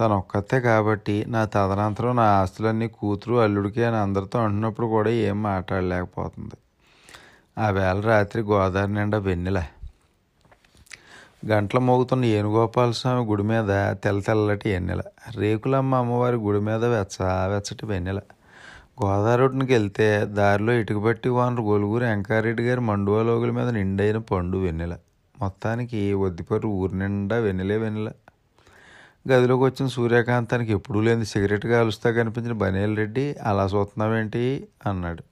తను 0.00 0.16
ఒక్కతే 0.16 0.60
కాబట్టి 0.60 1.24
నా 1.28 1.44
తదనంతరం 1.44 2.16
నా 2.16 2.22
ఆస్తులన్నీ 2.22 2.88
కూతురు 2.88 3.36
అల్లుడికి 3.36 3.84
అని 3.84 3.96
అందరితో 3.96 4.38
అంటున్నప్పుడు 4.38 4.86
కూడా 4.86 5.10
ఏం 5.10 5.42
మాట్లాడలేకపోతుంది. 5.42 6.56
ఆ 7.58 7.70
వేళ 7.70 8.00
రాత్రి 8.00 8.42
గోదావరి 8.42 8.92
నిండా 8.92 9.18
వెన్నెల. 9.18 9.64
గంటల 11.46 11.78
మోగుతున్న 11.78 12.24
ఏనుగోపాల 12.24 12.90
స్వామి 12.90 13.26
గుడి 13.26 13.42
మీద 13.42 13.94
తెల్ల 14.04 14.20
తెల్లటి 14.20 14.70
ఎన్నెల. 14.70 15.02
రేకులమ్మ 15.36 15.94
అమ్మవారి 15.94 16.36
గుడి 16.36 16.60
మీద 16.60 16.84
వెచ్చ 16.84 17.16
వెచ్చటి 17.22 17.86
వెన్నెల. 17.86 18.20
గోదావరికి 19.04 19.72
వెళ్తే 19.72 20.24
దారిలో 20.24 20.72
ఇటుకబట్టి 20.72 21.28
వానరు 21.28 21.62
గొలుగురు 21.62 22.04
వెంకారెడ్డి 22.04 22.62
గారి 22.62 22.80
మండువాలోగుల 22.80 23.50
మీద 23.50 23.68
నిండైన 23.68 24.18
పండు 24.18 24.58
వెన్నెల. 24.58 24.96
మొత్తానికి 25.40 26.14
వద్దిపరు 26.14 26.68
ఊరి 26.68 26.98
నిండా 26.98 27.36
వెన్నెలే 27.36 27.76
వెన్నెల. 27.76 28.12
గదిలోకి 29.30 29.62
వచ్చిన 29.62 29.86
సూర్యకాంతానికి 29.88 30.72
ఎప్పుడూ 30.72 31.00
లేని 31.00 31.26
సిగరెట్ 31.26 31.66
కాలుస్తా 31.66 32.10
కనిపించిన 32.10 32.52
బనేల్ 32.52 32.96
రెడ్డి 32.96 33.36
అలా 33.42 33.64
చూస్తున్నావేంటి? 33.64 34.68
అన్నాడు. 34.86 35.22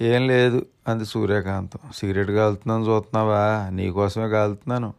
ఏం 0.00 0.26
లేదు 0.26 0.66
అంది 0.88 1.04
సూర్యకాంతం. 1.04 1.78
సిగరెట్ 1.96 2.30
కాలుతున్నాను 2.30 2.84
చూస్తున్నావా? 2.84 3.68
నీకోసమే 3.72 4.28
కాలుతున్నాను. 4.28 4.94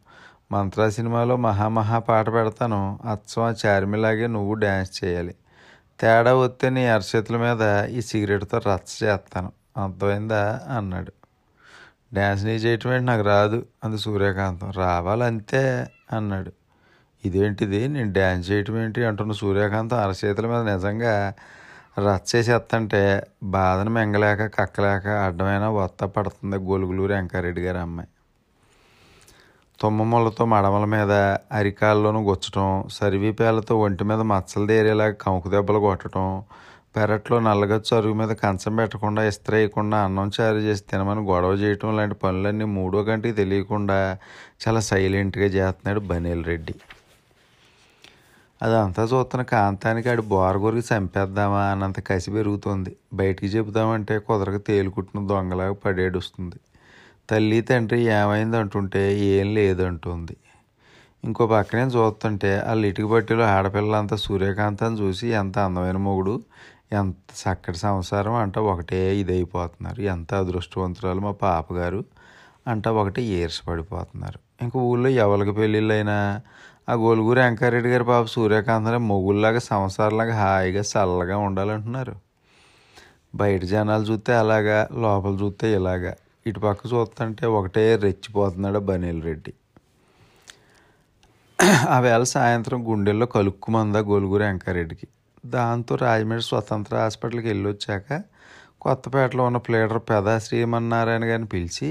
మంత్రా 0.51 0.89
సినిమాలో 0.89 1.35
మహామహా 1.35 1.99
పాట 1.99 2.33
పెడతాను. 2.33 2.99
అచ్చం 3.05 3.43
ఆ 3.43 3.53
చార్మిలాగే 3.65 4.27
నువ్వు 4.27 4.53
డ్యాన్స్ 4.53 5.03
చేయాలి. 5.03 5.35
తేడా 6.03 6.33
వస్తే 6.35 6.69
నీ 6.69 6.87
అరచేతుల 6.87 7.37
మీద 7.37 7.85
ఈ 7.85 8.01
సిగరెట్తో 8.01 8.57
రచ్చ 8.57 9.07
చేస్తాను. 9.07 9.51
అర్థమైందా? 9.83 10.61
అన్నాడు. 10.77 11.13
డ్యాన్స్ 12.13 12.43
నీ 12.45 12.51
చేయటం 12.51 12.93
ఏంటి? 12.93 13.05
నాకు 13.05 13.21
రాదు. 13.21 13.65
అంది 13.83 13.97
సూర్యకాంతం. 13.97 14.71
రావాలంతే 14.71 15.87
అన్నాడు. 16.11 16.51
ఇదేంటిది? 17.25 17.87
నేను 17.87 18.13
డ్యాన్స్ 18.13 18.51
చేయటం 18.51 18.77
ఏంటి? 18.77 19.05
అంటున్న 19.05 19.31
సూర్యకాంతం 19.31 19.97
అరచేతుల 19.97 20.47
మీద 20.47 20.75
నిజంగా 20.75 21.33
రచ్చేసేస్తంటే 21.99 23.27
బాధను 23.43 23.89
మెంగలేక 23.89 24.59
కక్కలేక 24.59 25.07
అడ్డమైన 25.07 25.65
వత్త 25.65 26.03
పడుతుంది 26.03 26.55
గొలుగులూరు 26.55 27.13
వెంకారెడ్డి 27.13 27.61
గారి 27.61 27.77
అమ్మాయి. 27.77 28.09
తుమ్మములతో 29.83 30.43
మడమల 30.45 30.85
మీద 30.95 31.13
అరికాల్లోనూ 31.51 32.19
గుచ్చటం 32.29 32.67
సరివీపేలతో 32.91 33.73
ఒంటి 33.77 34.03
మీద 34.03 34.21
మచ్చలు 34.33 34.65
దేరేలాగా 34.67 35.15
కంకు 35.23 35.49
దెబ్బలు 35.49 35.79
కొట్టడం 35.79 36.27
పెరట్లో 36.95 37.37
నల్లగచ్చు 37.39 37.91
అరుగు 37.97 38.13
మీద 38.13 38.31
కంచం 38.43 38.73
పెట్టకుండా 38.75 39.21
ఇస్త్రేయకుండా 39.23 39.97
అన్నం 39.97 40.31
చారు 40.35 40.57
చేసి 40.57 40.83
తినమని 40.91 41.21
గొడవ 41.31 41.53
చేయటం 41.53 41.91
లాంటి 41.97 42.15
పనులన్నీ 42.15 42.65
మూడో 42.77 42.99
గంటకి 43.03 43.33
తెలియకుండా 43.33 43.97
చాలా 44.63 44.81
సైలెంట్గా 44.89 45.45
చేస్తున్నాడు 45.45 45.99
బనేల్ 46.11 46.43
రెడ్డి. 46.45 46.75
అదంతా 48.61 49.03
చూస్తున్న 49.03 49.43
కాంతానికి 49.53 50.09
ఆడి 50.09 50.23
బోరగొరికి 50.33 50.85
చంపేద్దామా 50.93 51.63
అన్నంత 51.71 51.99
కసి 51.99 52.31
పెరుగుతుంది. 52.31 52.91
బయటికి 53.13 53.49
చెబుదామంటే 53.55 54.17
కుదరక 54.19 54.59
తేలుకుంటున్న 54.67 55.27
దొంగలాగా 55.27 55.75
పడేడుస్తుంది. 55.85 56.59
తల్లి 57.29 57.61
తండ్రి 57.61 57.99
ఏమైంది 58.11 58.57
అంటుంటే 58.57 59.01
ఏం 59.19 59.47
లేదంటుంది 59.53 60.35
ఇంకో 61.23 61.47
పక్కనే 61.47 61.83
చూస్తుంటే 61.83 62.61
వాళ్ళ 62.67 62.85
ఇటుక 62.85 63.05
బట్టిలో 63.05 63.43
ఆడపిల్లంతా 63.45 64.15
సూర్యకాంతం 64.15 64.93
చూసి 64.99 65.27
ఎంత 65.27 65.57
అందమైన 65.59 65.97
మొగుడు 65.97 66.33
ఎంత 66.93 67.15
చక్కటి 67.41 67.77
సంసారం 67.77 68.33
అంట 68.33 68.57
ఒకటే 68.71 68.99
ఇదైపోతున్నారు. 69.17 70.01
ఎంత 70.01 70.33
అదృష్టవంతురాలు 70.33 71.19
మా 71.19 71.31
పాపగారు 71.31 72.01
అంట 72.67 72.87
ఒకటే 72.87 73.21
ఈర్ష 73.21 73.61
పడిపోతున్నారు 73.67 74.39
ఇంక 74.61 74.75
ఊళ్ళో 74.75 75.09
ఎవరికి 75.09 75.51
పెళ్ళిళ్ళైనా 75.51 76.17
ఆ 76.89 76.93
గోలుగురు 76.93 77.39
వెంకారెడ్డి 77.39 77.89
గారి 77.89 78.03
పాప 78.03 78.25
సూర్యకాంతనే 78.25 78.97
మొగుల్లాగా 78.97 79.59
సంసారంలాగా 79.59 80.35
హాయిగా 80.35 80.83
చల్లగా 80.93 81.37
ఉండాలంటున్నారు. 81.37 82.15
బయట 83.35 83.63
జనాలు 83.63 84.03
చూస్తే 84.03 84.33
అలాగా 84.33 84.87
లోపల 85.01 85.33
చూస్తే 85.41 85.73
ఇలాగా. 85.75 86.13
ఇటు 86.45 86.59
పక్క 86.59 86.81
చూస్తుంటే 86.93 87.45
ఒకటే 87.57 87.95
రెచ్చిపోతున్నాడు 87.95 88.79
బనీల్ 88.79 89.21
రెడ్డి. 89.23 89.53
ఆ 91.89 91.97
వేళ 91.99 92.23
సాయంత్రం 92.35 92.79
గుండెల్లో 92.89 93.25
కలుక్కుమందా 93.25 93.99
గోలుగురు 93.99 94.43
వెంకారెడ్డికి. 94.43 95.07
దాంతో 95.45 95.95
రాజమండ్రి 95.95 96.45
స్వతంత్ర 96.47 96.95
హాస్పిటల్కి 96.95 97.47
వెళ్ళి 97.47 97.67
వచ్చాక 97.69 98.21
కొత్తపేటలో 98.81 99.43
ఉన్న 99.45 99.57
ప్లేడర్ 99.57 99.99
పెద 100.09 100.37
శ్రీమన్నారాయణ 100.37 101.23
గారిని 101.25 101.47
పిలిచి 101.47 101.89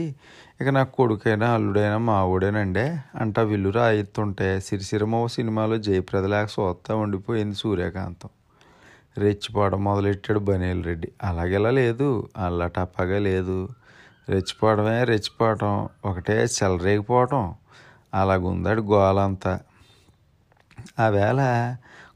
ఇక 0.60 0.68
నాకు 0.68 0.92
కొడుకైనా 0.96 1.46
అల్లుడైనా 1.54 1.98
మావుడేనండే 1.98 2.86
అంటా 3.20 3.42
విల్లు 3.42 3.70
రాయిస్తుంటే 3.70 4.48
సిరిసిరమో 4.60 5.28
సినిమాలో 5.28 5.76
జయప్రదలాగ 5.78 6.46
సోత్తా 6.46 6.94
ఉండిపోయింది 6.94 7.56
సూర్యకాంతం. 7.56 8.30
రెచ్చిపోవడం 9.18 9.84
మొదలెట్టాడు 9.84 10.38
బనేల్ 10.38 10.84
రెడ్డి. 10.84 11.08
అలాగెలా 11.22 11.70
లేదు 11.70 12.28
అల్లా 12.36 12.66
టప్పగా 12.66 13.18
లేదు. 13.18 13.56
రెచ్చిపోవడమే 14.28 15.04
రెచ్చిపోవటం. 15.04 15.88
ఒకటే 16.04 16.36
చెలరేగిపోవటం 16.56 17.54
అలాగుందాడు 18.14 18.82
గోలంతా. 18.82 19.60
ఆ 21.00 21.08
వేళ 21.08 21.40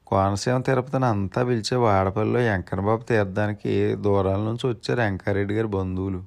కోనసీమ 0.07 0.57
తిరుపతిని 0.59 1.05
అంతా 1.05 1.43
పిలిచే 1.43 1.77
వాడపల్లిలో 1.77 2.39
వెంకన్నబాబు 2.39 3.03
తీర్థానికి 3.03 3.95
దూరాల 3.95 4.41
నుంచి 4.41 4.67
వచ్చారు 4.67 5.01
వెంకారెడ్డి 5.01 5.55
గారి 5.55 5.67
బంధువులు. 5.67 6.21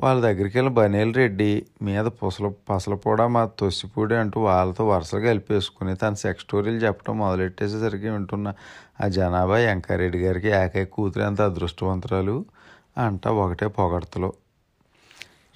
వాళ్ళ 0.00 0.22
దగ్గరికి 0.22 0.56
వెళ్ళి 0.58 0.72
బనేలు 0.72 1.12
రెడ్డి 1.12 1.66
మీద 1.82 2.04
పుసల 2.04 2.46
పసలపూడ 2.70 3.22
మా 3.22 3.44
తొసిపూడి 3.60 4.14
అంటూ 4.14 4.40
వాళ్ళతో 4.40 4.88
వరుసలు 4.88 5.20
కలిపేసుకుని 5.20 5.96
తన 5.96 6.14
సెక్స్ 6.14 6.44
స్టోరీలు 6.44 6.76
చెప్పడం 6.76 7.18
మొదలెట్టేసేసరికి 7.18 8.08
వింటున్న 8.08 8.52
ఆ 9.00 9.08
జనాభా 9.08 9.54
వెంకారెడ్డి 9.54 10.18
గారికి 10.18 10.48
ఏకైక 10.48 10.88
కూతురు 10.90 11.22
ఎంత 11.22 11.40
అదృష్టవంతురాలు 11.40 12.44
అంట 12.98 13.26
ఒకటే 13.28 13.66
పొగడతలు. 13.66 14.41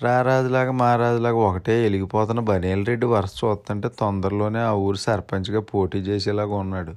రారాజులాగా 0.02 0.72
మహారాజులాగా 0.72 1.36
ఒకటే 1.36 1.82
వెలిగిపోతున్న 1.82 2.40
బనేల్ 2.40 2.86
రెడ్డి 2.86 3.06
వరుస 3.06 3.32
చూస్తుంటే 3.44 3.88
తొందరలోనే 3.88 4.58
ఆ 4.60 4.72
ఊరు 4.72 4.96
సర్పంచ్గా 4.96 5.60
పోటీ 5.60 5.98
చేసేలాగా 5.98 6.54
ఉన్నాడు. 6.54 6.94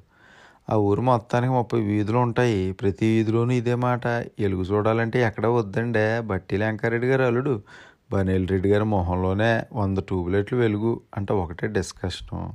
ఆ 0.69 0.75
ఊరు 0.75 1.01
మొత్తానికి 1.01 1.53
ముప్పై 1.53 1.81
వీధులు 1.81 2.17
ఉంటాయి. 2.17 2.71
ప్రతి 2.71 3.05
వీధిలోనూ 3.05 3.51
ఇదే 3.51 3.75
మాట. 3.75 4.25
ఎలుగు 4.39 4.61
చూడాలంటే 4.61 5.21
ఎక్కడ 5.21 5.47
వద్దండే? 5.47 6.19
బట్టి 6.19 6.57
వెంకారెడ్డి 6.57 7.07
గారు 7.07 7.21
అల్లుడు. 7.21 7.61
బనేల్ 8.11 8.47
రెడ్డి 8.47 8.69
గారి 8.69 8.83
మొహంలోనే 8.83 9.63
వంద 9.73 9.97
ట్యూబ్లైట్లు 9.97 10.57
వెలుగు 10.59 11.01
అంటే 11.17 11.33
ఒకటే 11.33 11.67
డిస్కషను. 11.67 12.53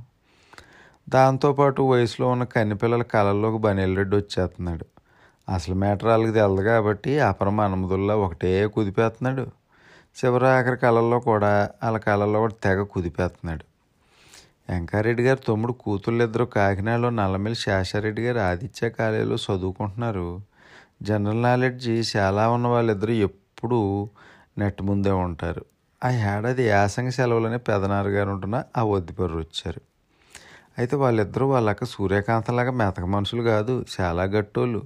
దాంతోపాటు 1.09 1.81
వయసులో 1.81 2.27
ఉన్న 2.29 2.43
కన్నెపిల్లల 2.43 3.03
కళల్లోకి 3.03 3.57
బనేల్ 3.57 3.97
రెడ్డి 3.97 4.17
వచ్చేస్తున్నాడు. 4.17 4.85
అసలు 5.49 5.75
మ్యాటర్ 5.75 6.07
వాళ్ళకి 6.07 6.31
తెలదు 6.31 6.61
కాబట్టి 6.61 7.19
అపరం 7.19 7.59
అనమదుల్లా 7.59 8.15
ఒకటే 8.15 8.67
కుదిపేస్తున్నాడు. 8.67 9.64
చివరి 10.15 10.47
ఆఖరి 10.47 10.77
కళల్లో 10.77 11.19
కూడా 11.19 11.69
వాళ్ళ 11.83 11.97
కళల్లో 11.97 12.39
కూడా 12.39 12.53
తెగ 12.63 12.83
కుదిపేస్తున్నాడు. 12.83 13.65
వెంకారెడ్డి 14.69 15.23
గారు 15.23 15.39
తమ్ముడు 15.47 15.73
కూతుళ్ళిద్దరూ 15.73 16.45
కాకినాడలో 16.45 17.09
నల్లమిల్లి 17.09 17.59
శేషారెడ్డి 17.59 18.21
గారు 18.21 18.37
ఆదిత్య 18.39 18.89
కాలేజీలో 18.89 19.35
చదువుకుంటున్నారు. 19.35 20.41
జనరల్ 21.01 21.43
నాలెడ్జ్ 21.43 22.17
చాలా 22.17 22.49
ఉన్న 22.49 22.67
వాళ్ళిద్దరూ 22.67 23.13
ఎప్పుడూ 23.13 24.09
నెట్ 24.57 24.81
ముందే 24.81 25.11
ఉంటారు. 25.11 25.65
ఆ 26.03 26.11
ఏడాది 26.11 26.63
యాసంగ 26.63 27.09
సెలవులని 27.09 27.57
పెదనారు 27.57 28.09
గారు 28.09 28.29
ఉంటున్న 28.29 28.63
ఆ 28.77 28.83
వద్దిపర్రు 28.83 29.37
వచ్చారు. 29.37 29.81
అయితే 30.77 30.95
వాళ్ళిద్దరూ 30.95 31.47
వాళ్ళక్క 31.47 31.85
సూర్యకాంతలాగా 31.85 32.71
మెతక 32.71 33.03
మనుషులు 33.03 33.41
కాదు 33.41 33.85
చాలా 34.01 34.23
గట్టోళ్ళు. 34.23 34.81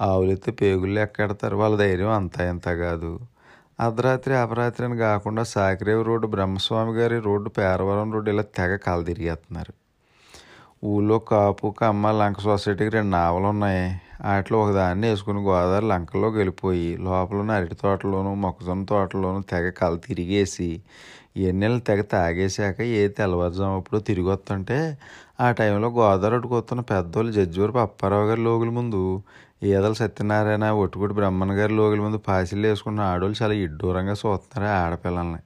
ఆవులెత్తి 0.00 0.50
పేగుళ్ళు 0.50 1.00
ఎక్కెడతారు. 1.00 1.56
వాళ్ళ 1.56 1.76
ధైర్యం 1.76 2.10
అంతా 2.10 2.50
ఇంత 2.50 2.68
కాదు. 2.68 3.20
అర్ధరాత్రి 3.80 4.34
అపరాత్రి 4.36 4.84
అని 4.86 4.96
కాకుండా 4.98 5.42
సాకిరేవి 5.50 6.02
రోడ్డు 6.02 6.26
బ్రహ్మస్వామి 6.26 6.92
గారి 6.92 7.18
రోడ్డు 7.20 7.48
పేరవరం 7.58 8.08
రోడ్డు 8.14 8.30
ఇలా 8.30 8.44
తెగ 8.58 8.72
కలదిరిగేస్తున్నారు 8.78 9.06
తిరిగేస్తున్నారు. 9.10 9.72
ఊళ్ళో 10.84 11.16
కాపు 11.30 11.68
కమ్మ 11.80 12.10
లంక 12.10 12.40
సొసైటీకి 12.40 12.92
రెండు 12.96 13.10
నావలు 13.10 13.46
ఉన్నాయి. 13.46 13.84
వాటిలో 14.24 14.56
ఒకదాన్ని 14.64 15.06
వేసుకుని 15.10 15.40
గోదావరి 15.40 15.86
లంకల్లోకి 15.86 16.36
వెళ్ళిపోయి 16.36 16.88
లోపల 17.06 17.36
ఉన్న 17.36 17.52
అరటి 17.52 17.76
తోటలోను 17.82 18.32
మొక్కజొన్న 18.34 18.84
తోటలోను 18.84 19.40
తెగ 19.52 19.66
కల 19.70 19.94
తిరిగేసి 20.06 20.70
ఎన్నెళ్ళు 21.48 21.80
తెగ 21.80 22.00
తాగేశాక 22.12 22.80
ఏ 22.98 23.02
తెల్లవారుజాము 23.18 23.76
అప్పుడు 23.76 23.98
తిరిగి 24.08 24.28
వస్తుంటే 24.28 24.78
ఆ 25.40 25.48
టైంలో 25.52 25.88
గోదావరి 25.98 26.36
అడుగుతున్న 26.36 26.82
పెద్దోళ్ళు 26.92 27.32
జడ్జివరపు 27.32 27.80
అప్పారావు 27.86 28.26
గారి 28.30 28.42
లోగుల 28.48 28.70
ముందు 28.70 29.02
ఈదల 29.62 29.92
సత్యనారాయణ 29.92 30.64
ఒట్టుకుడి 30.64 31.14
బ్రహ్మణ 31.14 31.52
గారి 31.52 31.72
లోగుల 31.72 32.00
ముందు 32.00 32.16
పాసిళ్ళు 32.16 32.68
వేసుకున్న 32.68 33.00
ఆడవాళ్ళు 33.00 33.36
చాలా 33.42 33.54
ఇడ్డూరంగా 33.54 34.12
చూస్తున్నారు 34.12 34.72
ఆడపిల్లల్ని. 34.72 35.40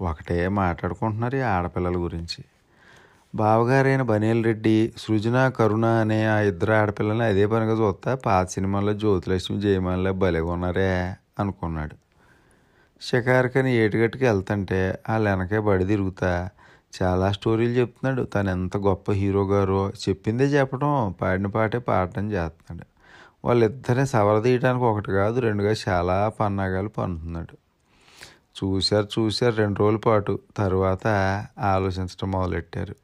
ఒకటే 0.00 0.48
మాట్లాడుకుంటున్నారు 0.48 1.36
ఈ 1.36 1.40
ఆడపిల్లల 1.40 1.96
గురించి. 1.96 2.44
బావగారైన 3.34 4.02
బనేల్ 4.02 4.44
రెడ్డి 4.44 4.92
సృజన 4.96 5.48
కరుణ 5.48 5.84
అనే 5.84 6.26
ఆ 6.26 6.38
ఇద్దరు 6.40 6.72
ఆడపిల్లల్ని 6.72 7.24
అదే 7.24 7.46
పనిగా 7.46 7.72
చూస్తా 7.72 8.14
పాత 8.14 8.48
సినిమాల్లో 8.48 8.92
జ్యోతిలక్ష్మి 8.92 9.60
జయమాన్లా 9.60 10.10
భలేగా 10.12 10.52
ఉన్నారే 10.52 11.14
అనుకున్నాడు. 11.38 11.96
షికారుకని 13.00 13.72
ఏటుగట్టుకు 13.76 14.24
వెళ్తుంటే 14.24 14.98
వాళ్ళ 15.10 15.30
వెనకే 15.30 15.58
బడి 15.58 15.84
తిరుగుతా 15.84 16.48
చాలా 17.02 17.32
స్టోరీలు 17.32 17.72
చెప్తున్నాడు. 17.72 18.22
తను 18.22 18.50
ఎంత 18.50 18.76
గొప్ప 18.76 19.12
హీరో 19.12 19.44
గారో 19.44 19.92
చెప్పిందే 20.08 20.44
చెప్పడం 20.44 21.14
పాడిన 21.20 21.46
పాటే 21.46 21.78
పాడటం 21.78 22.32
చేస్తున్నాడు. 22.32 22.91
వాళ్ళిద్దరిని 23.44 24.06
సవరదీయడానికి 24.06 24.84
ఒకటి 24.84 25.10
కాదు 25.12 25.40
రెండుగా 25.40 25.74
చాలా 25.88 26.28
పన్నాగాలు 26.28 26.88
పన్నుతున్నాడు. 26.88 27.56
చూశారు 28.58 29.08
చూశారు 29.18 29.54
రెండు 29.54 29.78
రోజుల 29.80 29.96
పాటు 29.96 30.38
తర్వాత 30.56 31.06
ఆలోచించడం 31.58 32.30
మొదలెట్టారు. 32.30 32.94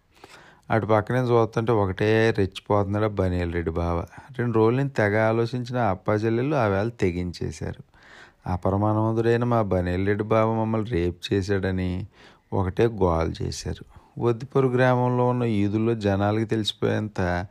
అటు 0.70 0.86
పక్కనే 0.86 1.18
చూస్తుంటే 1.18 1.72
ఒకటే 1.72 2.30
రెచ్చిపోతున్నాడు 2.30 3.06
బనీల్ 3.06 3.54
రెడ్డి 3.54 3.70
బావ. 3.70 4.04
రెండు 4.38 4.56
రోజుల 4.56 4.76
నుంచి 4.76 4.90
తెగ 4.90 5.16
ఆలోచించిన 5.18 5.76
అప్పా 5.76 6.14
చెల్లెళ్ళు 6.14 6.56
ఆ 6.56 6.64
వేళ 6.64 6.88
తెగించేశారు. 6.88 7.82
అపరమానవంతుడైన 8.46 9.44
మా 9.44 9.62
బనీల్ 9.62 10.06
రెడ్డి 10.06 10.24
బావ 10.24 10.54
మమ్మల్ని 10.54 10.90
రేప్ 10.90 11.32
చేశాడని 11.32 12.06
ఒకటే 12.52 12.86
గోల్ 12.86 13.34
చేశారు. 13.42 13.84
వద్దిపొరు 14.18 14.68
గ్రామంలో 14.68 15.28
ఉన్న 15.28 15.42
ఈదుల్లో 15.42 15.94
జనాలకి 15.94 16.44
తెలిసిపోయేంత 16.44 17.46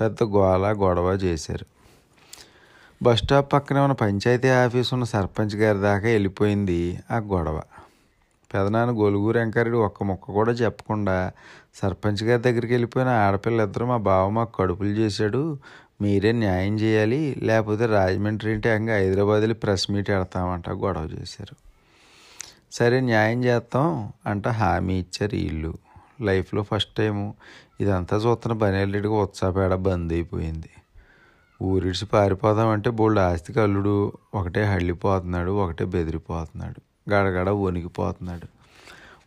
పెద్ద 0.00 0.22
గోల 0.22 0.66
గొడవ 0.82 1.06
చేశారు. 1.06 1.71
బస్ 3.04 3.18
స్టాప్ 3.18 3.52
పక్కనే 3.52 3.80
ఉన్న 3.80 3.92
పంచాయతీ 3.92 4.48
ఆఫీస్ 4.48 4.92
ఉన్న 4.94 5.04
సర్పంచ్ 5.04 5.54
గారి 5.56 5.78
దాకా 5.78 6.08
వెళ్ళిపోయింది 6.08 6.98
ఆ 7.10 7.16
గొడవ. 7.18 7.62
పెదనాన్న 8.50 8.92
గొలుగురు 9.00 9.38
వెంకరెడ్డి 9.38 9.78
ఒక్క 9.78 10.02
ముక్క 10.02 10.30
కూడా 10.30 10.52
చెప్పకుండా 10.52 11.32
సర్పంచ్ 11.74 12.24
గారి 12.24 12.42
దగ్గరికి 12.42 12.72
వెళ్ళిపోయిన 12.72 13.08
ఆడపిల్ల 13.08 13.60
ఇద్దరు 13.60 13.84
మా 13.84 13.96
బావ 13.96 14.30
మాకు 14.30 14.52
కడుపులు 14.58 14.88
చేశాడు 14.88 15.58
మీరే 16.02 16.32
న్యాయం 16.32 16.74
చేయాలి 16.74 17.36
లేకపోతే 17.42 17.86
రాజమండ్రి 17.86 18.50
ఏంటి 18.52 18.68
అంగా 18.68 18.94
హైదరాబాద్ 18.96 19.40
వెళ్ళి 19.40 19.54
ప్రెస్ 19.54 19.90
మీట్ 19.90 20.08
పెడతామంట 20.08 20.70
గొడవ 20.70 21.08
చేశారు. 21.20 21.56
సరే 22.72 23.00
న్యాయం 23.00 23.44
చేస్తాం 23.44 24.12
అంట 24.26 24.48
హామీ 24.48 24.98
ఇచ్చారు 24.98 25.36
వీళ్ళు. 25.36 25.72
లైఫ్లో 26.20 26.62
ఫస్ట్ 26.62 26.94
టైము 26.96 27.34
ఇదంతా 27.80 28.16
చూస్తున్న 28.16 28.56
బనేల్ 28.56 28.92
రెడ్డికి 28.92 29.14
ఉత్సాహపేడ 29.14 29.74
బంద్ 29.74 30.12
అయిపోయింది. 30.12 30.70
ఊరిడిచి 31.68 32.06
పారిపోదామంటే 32.06 32.90
బోల్డ్ 32.90 33.20
ఆస్తికి 33.20 33.60
అల్లుడు 33.60 34.12
ఒకటే 34.34 34.62
హళ్ళిపోతున్నాడు 34.64 35.50
ఒకటే 35.64 35.84
బెదిరిపోతున్నాడు 35.84 36.80
గడగడ 37.12 37.48
వణికిపోతున్నాడు. 37.62 38.46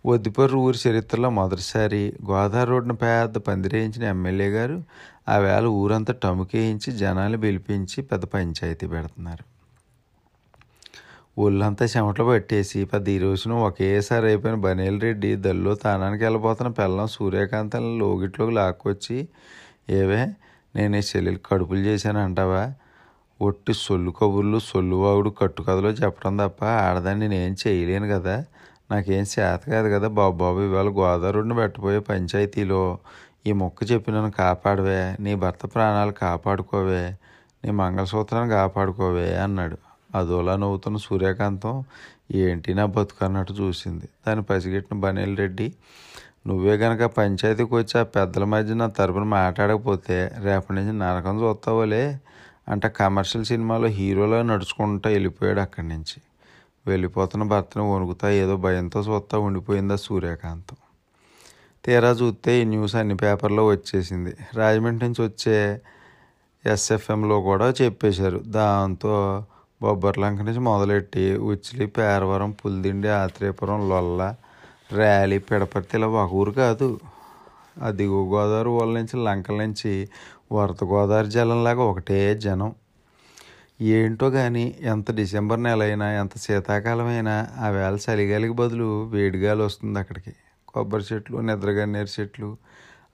వద్దిపర్రు 0.05 0.57
ఊరి 0.57 0.79
చరిత్రలో 0.87 1.29
మొదటిసారి 1.29 2.01
గోదావరి 2.29 2.69
రోడ్డున 2.69 2.93
పెద్ద 3.03 3.37
పందిరేయించిన 3.37 4.03
ఎమ్మెల్యే 4.03 4.49
గారు 4.49 4.77
ఆ 5.29 5.37
వేళ 5.37 5.65
ఊరంతా 5.81 6.13
టముకేయించి 6.23 6.89
జనాలు 6.91 7.37
పిలిపించి 7.37 8.03
పెద్ద 8.03 8.25
పంచాయతీ 8.25 8.87
పెడుతున్నారు. 8.87 9.45
ఒళ్ళంతా 11.37 11.85
చెమటలు 11.85 12.25
పట్టేసి 12.25 12.85
పెద్ద 12.85 13.07
ఈ 13.09 13.17
రోజున 13.17 13.53
ఒకేసారి 13.67 14.25
అయిపోయిన 14.27 14.57
బనేల్ 14.57 14.99
రెడ్డి 15.01 15.35
దల్లో 15.35 15.75
తానానికి 15.75 16.23
వెళ్ళిపోతున్న 16.23 16.69
పిల్లం 16.71 17.07
సూర్యకాంతం 17.07 17.85
లోగిట్లోకి 17.99 18.53
లాక్కొచ్చి 18.53 19.17
ఏవే 19.89 20.21
నేను 20.75 20.97
చెల్లెలు 20.99 21.39
కడుపులు 21.51 21.79
చేశాను 21.79 22.19
అంటావా? 22.19 22.73
ఒట్టి 23.41 23.73
సొల్లు 23.73 24.11
కబుర్లు 24.11 24.59
సొల్లువాగుడు 24.59 25.29
కట్టుకథలో 25.29 25.89
చెప్పడం 25.91 26.37
తప్ప 26.37 26.63
ఆడదాన్ని 26.63 27.27
నేనేం 27.27 27.55
చేయలేను 27.67 28.07
కదా. 28.07 28.45
నాకేం 28.91 29.25
చేత 29.39 29.61
కాదు 29.69 29.87
కదా 29.89 30.07
బాబాబు 30.07 30.59
ఇవాళ 30.61 30.87
గోదావరిని 30.89 31.55
పెట్టబోయే 31.55 31.99
పంచాయతీలో. 31.99 32.99
ఈ 33.47 33.51
మొక్క 33.51 33.91
చెప్పి 33.91 34.11
నన్ను 34.11 34.31
కాపాడవే 34.31 35.15
నీ 35.19 35.35
భర్త 35.35 35.65
ప్రాణాలు 35.75 36.11
కాపాడుకోవే 36.11 37.17
నీ 37.65 37.71
మంగళసూత్రాన్ని 37.71 38.53
కాపాడుకోవే 38.53 39.35
అన్నాడు. 39.35 39.77
అదోలా 40.15 40.55
నవ్వుతున్న 40.55 40.97
సూర్యకాంతం 40.97 41.83
ఏంటి 42.35 42.73
నా 42.73 42.85
బతుకు 42.85 43.25
అన్నట్టు 43.25 43.53
చూసింది. 43.53 44.07
దాన్ని 44.27 44.43
పసిగట్టిన 44.43 44.99
బనేల్ 44.99 45.37
రెడ్డి 45.37 45.73
నువ్వే 46.47 46.73
గనక 46.75 47.03
పంచాయతీకి 47.05 47.75
వచ్చి 47.75 47.99
ఆ 47.99 48.03
పెద్దల 48.03 48.43
మధ్య 48.43 48.73
నా 48.73 48.87
తరపున 48.87 49.23
మాట్లాడకపోతే 49.23 50.31
రేపటి 50.43 50.73
నుంచి 50.73 50.93
నరకం 50.93 51.41
చూస్తావులే 51.43 52.19
అంటే 52.69 52.89
కమర్షియల్ 52.89 53.45
సినిమాలో 53.45 53.87
హీరోలో 53.87 54.43
నడుచుకుంటా 54.43 55.09
వెళ్ళిపోయాడు 55.09 55.59
అక్కడి 55.59 55.87
నుంచి. 55.87 56.21
వెళ్ళిపోతున్న 56.87 57.43
భర్తను 57.43 57.93
వణుకుతా 57.93 58.29
ఏదో 58.29 58.57
భయంతో 58.57 58.99
చూస్తా 58.99 59.37
ఉండిపోయిందా 59.37 59.95
సూర్యకాంతం. 59.95 60.77
తీరా 61.85 62.09
చూస్తే 62.11 62.61
ఈ 62.61 62.63
న్యూస్ 62.63 62.95
అన్ని 62.95 63.15
పేపర్లో 63.15 63.67
వచ్చేసింది. 63.67 64.37
రాజమండ్రి 64.53 65.07
నుంచి 65.07 65.23
వచ్చే 65.23 65.81
ఎస్ఎఫ్ఎంలో 66.65 67.41
కూడా 67.41 67.73
చెప్పేశారు. 67.81 68.39
దాంతో 68.45 69.43
బొబ్బర్లంక 69.81 70.41
నుంచి 70.41 70.59
మొదలెట్టి 70.59 71.37
ఉచ్చిలి 71.37 71.85
పేరవరం 71.85 72.51
పులిదిండి 72.51 73.07
ఆత్రేయపురం 73.07 73.89
లొల్ల 73.89 74.35
ర్యాలీ 74.93 75.37
పిడపర్తిలో 75.39 76.07
ఇలా 76.07 76.23
ఒక 76.23 76.33
ఊరు 76.33 76.51
కాదు. 76.51 76.99
ఆ 77.83 77.89
దిగువ 77.89 78.33
గోదావరి 78.33 78.69
ఊళ్ళ 78.69 78.99
నుంచి 78.99 79.25
లంకల 79.25 79.55
నుంచి 79.55 80.09
వరత 80.51 80.83
గోదావరి 80.83 81.27
జలంలాగా 81.27 81.83
ఒకటే 81.83 82.35
జనం. 82.35 82.75
ఏంటో 83.81 84.29
కానీ 84.29 84.75
ఎంత 84.81 85.11
డిసెంబర్ 85.11 85.63
నెల 85.63 85.83
అయినా 85.83 86.11
ఎంత 86.11 86.37
శీతాకాలమైనా 86.37 87.47
ఆ 87.57 87.69
వేళ 87.69 87.97
చలిగాలికి 88.05 88.53
బదులు 88.53 89.03
వేడిగాలి 89.09 89.61
వస్తుంది 89.61 89.99
అక్కడికి. 89.99 90.33
కొబ్బరి 90.67 91.03
చెట్లు 91.13 91.37
నిద్రగన్నేరు 91.37 92.21
చెట్లు 92.21 92.57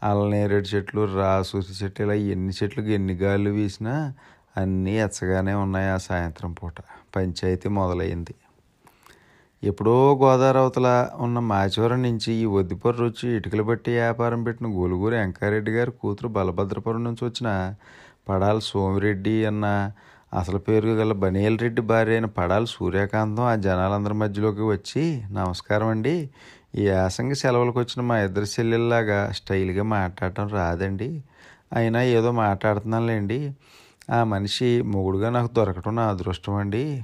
అల్లనేరేడు 0.03 0.65
చెట్లు 0.65 1.05
రాసూరి 1.15 1.83
చెట్లు 1.83 2.05
ఇలా 2.05 2.13
ఎన్ని 2.13 2.53
చెట్లకు 2.63 2.87
ఎన్ని 2.87 3.13
గాలు 3.13 3.49
వీసినా 3.49 4.13
అన్నీ 4.57 4.99
ఎచ్చగానే 4.99 5.53
ఉన్నాయి 5.53 5.89
ఆ 5.89 5.97
సాయంత్రం 5.97 6.53
పూట. 6.53 6.75
పంచాయతీ 7.15 7.69
మొదలైంది. 7.69 8.35
ఎప్పుడో 9.63 10.15
గోదావరి 10.15 10.57
అవతల 10.57 10.87
ఉన్న 11.19 11.39
మాచవరం 11.39 12.03
నుంచి 12.03 12.33
ఈ 12.33 12.45
వద్దిపర్రు 12.45 13.03
వచ్చి 13.05 13.35
ఇటుకలు 13.35 13.63
బట్టి 13.63 13.91
వ్యాపారం 13.91 14.43
పెట్టిన 14.43 14.67
గోలుగూరు 14.67 15.15
వెంకారెడ్డి 15.15 15.71
గారి 15.71 15.91
కూతురు 15.91 16.27
బలభద్రపురం 16.27 17.03
నుంచి 17.03 17.25
వచ్చిన 17.25 17.49
పడాల 18.29 18.59
సోమిరెడ్డి 18.59 19.45
అన్న 19.45 19.91
అసలు 20.33 20.57
పేరు 20.57 20.89
గల 20.89 21.13
బనేల్ 21.13 21.59
రెడ్డి 21.59 21.81
భార్య 21.81 22.11
అయిన 22.11 22.25
పడాల 22.25 22.63
సూర్యకాంతం 22.63 23.43
ఆ 23.43 23.55
జనాలందరి 23.55 24.13
మధ్యలోకి 24.13 24.61
వచ్చి 24.61 25.23
నమస్కారం 25.31 25.87
అండి. 25.87 26.29
ఈ 26.75 26.83
యాసంగి 26.87 27.35
సెలవులకు 27.35 27.79
వచ్చిన 27.79 28.01
మా 28.05 28.19
ఇద్దరు 28.19 28.45
చెల్లెల్లాగా 28.45 29.31
స్టైల్గా 29.31 29.83
మాట్లాడటం 29.83 30.47
రాదండి. 30.47 31.23
అయినా 31.73 32.03
ఏదో 32.03 32.31
మాట్లాడుతున్నానులేండి. 32.31 33.39
ఆ 34.09 34.23
మనిషి 34.23 34.81
మొగుడుగా 34.81 35.29
నాకు 35.29 35.53
దొరకటం 35.53 35.95
నా 35.95 36.09
అదృష్టం 36.09 36.53
అండి. 36.53 37.03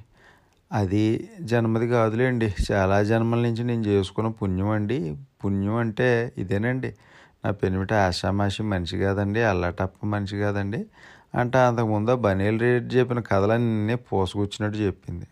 అది 0.71 1.29
జన్మది 1.41 1.87
కాదులేండి. 1.87 2.55
చాలా 2.71 3.03
జన్మల 3.03 3.39
నుంచి 3.39 3.63
నేను 3.63 3.81
చేసుకున్న 3.81 4.29
పుణ్యం 4.29 4.69
అండి. 4.69 5.17
పుణ్యం 5.45 5.75
అంటే 5.75 6.33
ఇదేనండి. 6.37 6.95
నా 7.45 7.51
పెనిమిట 7.51 7.93
ఆషామాషి 7.93 8.63
మనిషి 8.63 8.97
కాదండి. 8.97 9.43
అల్లాటప్ప 9.43 10.05
మనిషి 10.05 10.37
కాదండి. 10.37 10.85
అంటే 11.35 11.57
అంతకుముందు 11.57 12.15
బనీల్ 12.15 12.59
రెడ్డి 12.59 12.95
చెప్పిన 12.95 13.19
కథలన్నీ 13.19 13.95
పోసుకొచ్చినట్టు 13.95 14.79
చెప్పింది. 14.79 15.27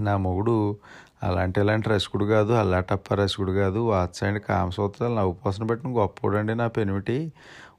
నా 0.00 0.16
మొగుడు 0.16 0.76
అలాంటి 1.22 1.60
ఇలాంటి 1.60 1.88
రసికుడు 1.88 2.24
కాదు 2.24 2.52
అల్లాటప్ప 2.52 3.14
రసికుడు 3.14 3.52
కాదు. 3.52 3.78
వాత్సాయని 3.78 4.40
కామసూత్రాలు 4.40 5.14
నవ్వుపోసన 5.14 5.64
పెట్టిన 5.66 5.90
గొప్పోడండి 5.90 6.54
నా 6.54 6.66
పెనిమిటి. 6.68 7.32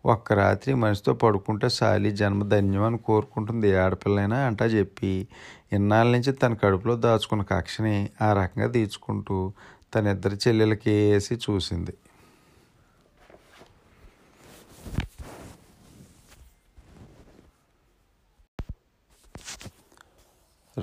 ఒక్క 0.06 0.34
రాత్రి 0.34 0.74
మనిషితో 0.74 1.14
పడుకుంటే 1.14 1.70
సాలి 1.70 2.12
జన్మ 2.12 2.44
ధన్యం 2.44 2.84
అని 2.84 2.98
కోరుకుంటుంది 2.98 3.78
ఆడపిల్లైనా 3.78 4.40
అంటా 4.40 4.66
చెప్పి 4.66 5.28
ఇన్నాళ్ళ 5.76 6.12
నుంచి 6.12 6.32
తన 6.34 6.54
కడుపులో 6.54 6.96
దాచుకున్న 6.96 7.44
కక్షని 7.44 8.10
ఆ 8.22 8.34
రకంగా 8.34 8.68
తీర్చుకుంటూ 8.72 9.54
తన 9.96 10.08
ఇద్దరు 10.08 10.36
చెల్లెలకి 10.36 10.90
వేసి 10.90 11.36
చూసింది. 11.36 11.94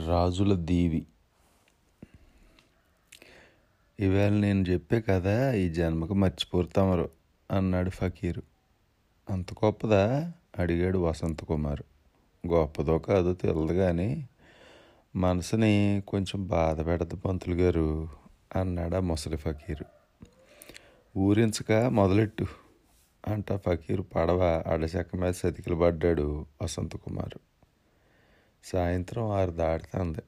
రాజుల 0.08 0.54
దీవి. 0.54 1.06
ఈవేళ 4.00 4.32
నేను 4.32 4.62
చెప్పే 4.68 5.00
కదా 5.00 5.52
ఈ 5.52 5.68
జన్మకు 5.68 6.14
మర్చిపోతామరు 6.14 7.10
అన్నాడు 7.50 7.90
ఫకీరు. 7.90 8.42
అంత 9.30 9.52
గొప్పదా? 9.52 10.32
అడిగాడు 10.58 10.98
వసంత 10.98 11.44
కుమార్ 11.44 11.82
గొప్పదో 12.46 12.98
కాదో 12.98 13.32
తెలియదు 13.34 13.72
కానీ 13.72 14.28
మనసుని 15.16 16.02
కొంచెం 16.08 16.46
బాధ 16.46 16.86
పెడదు 16.86 17.16
పంతులు 17.16 17.54
గారు 17.54 18.08
అన్నాడు 18.56 18.96
ఆ 18.96 19.00
ముసలి 19.00 19.36
ఫకీరు. 19.36 19.84
ఊరించక 21.18 21.72
మొదలెట్టు 21.72 22.46
అంట 23.28 23.52
ఫకీరు 23.52 24.02
పడవ 24.02 24.64
అడచెక్క 24.66 25.16
మీద 25.16 25.32
సతికిలు 25.32 25.74
పడ్డాడు 25.74 26.46
వసంత 26.62 26.96
కుమారు. 26.96 27.40
సాయంత్రం 28.64 29.30
ఆరు 29.30 29.50
దాటుతుంది. 29.50 30.18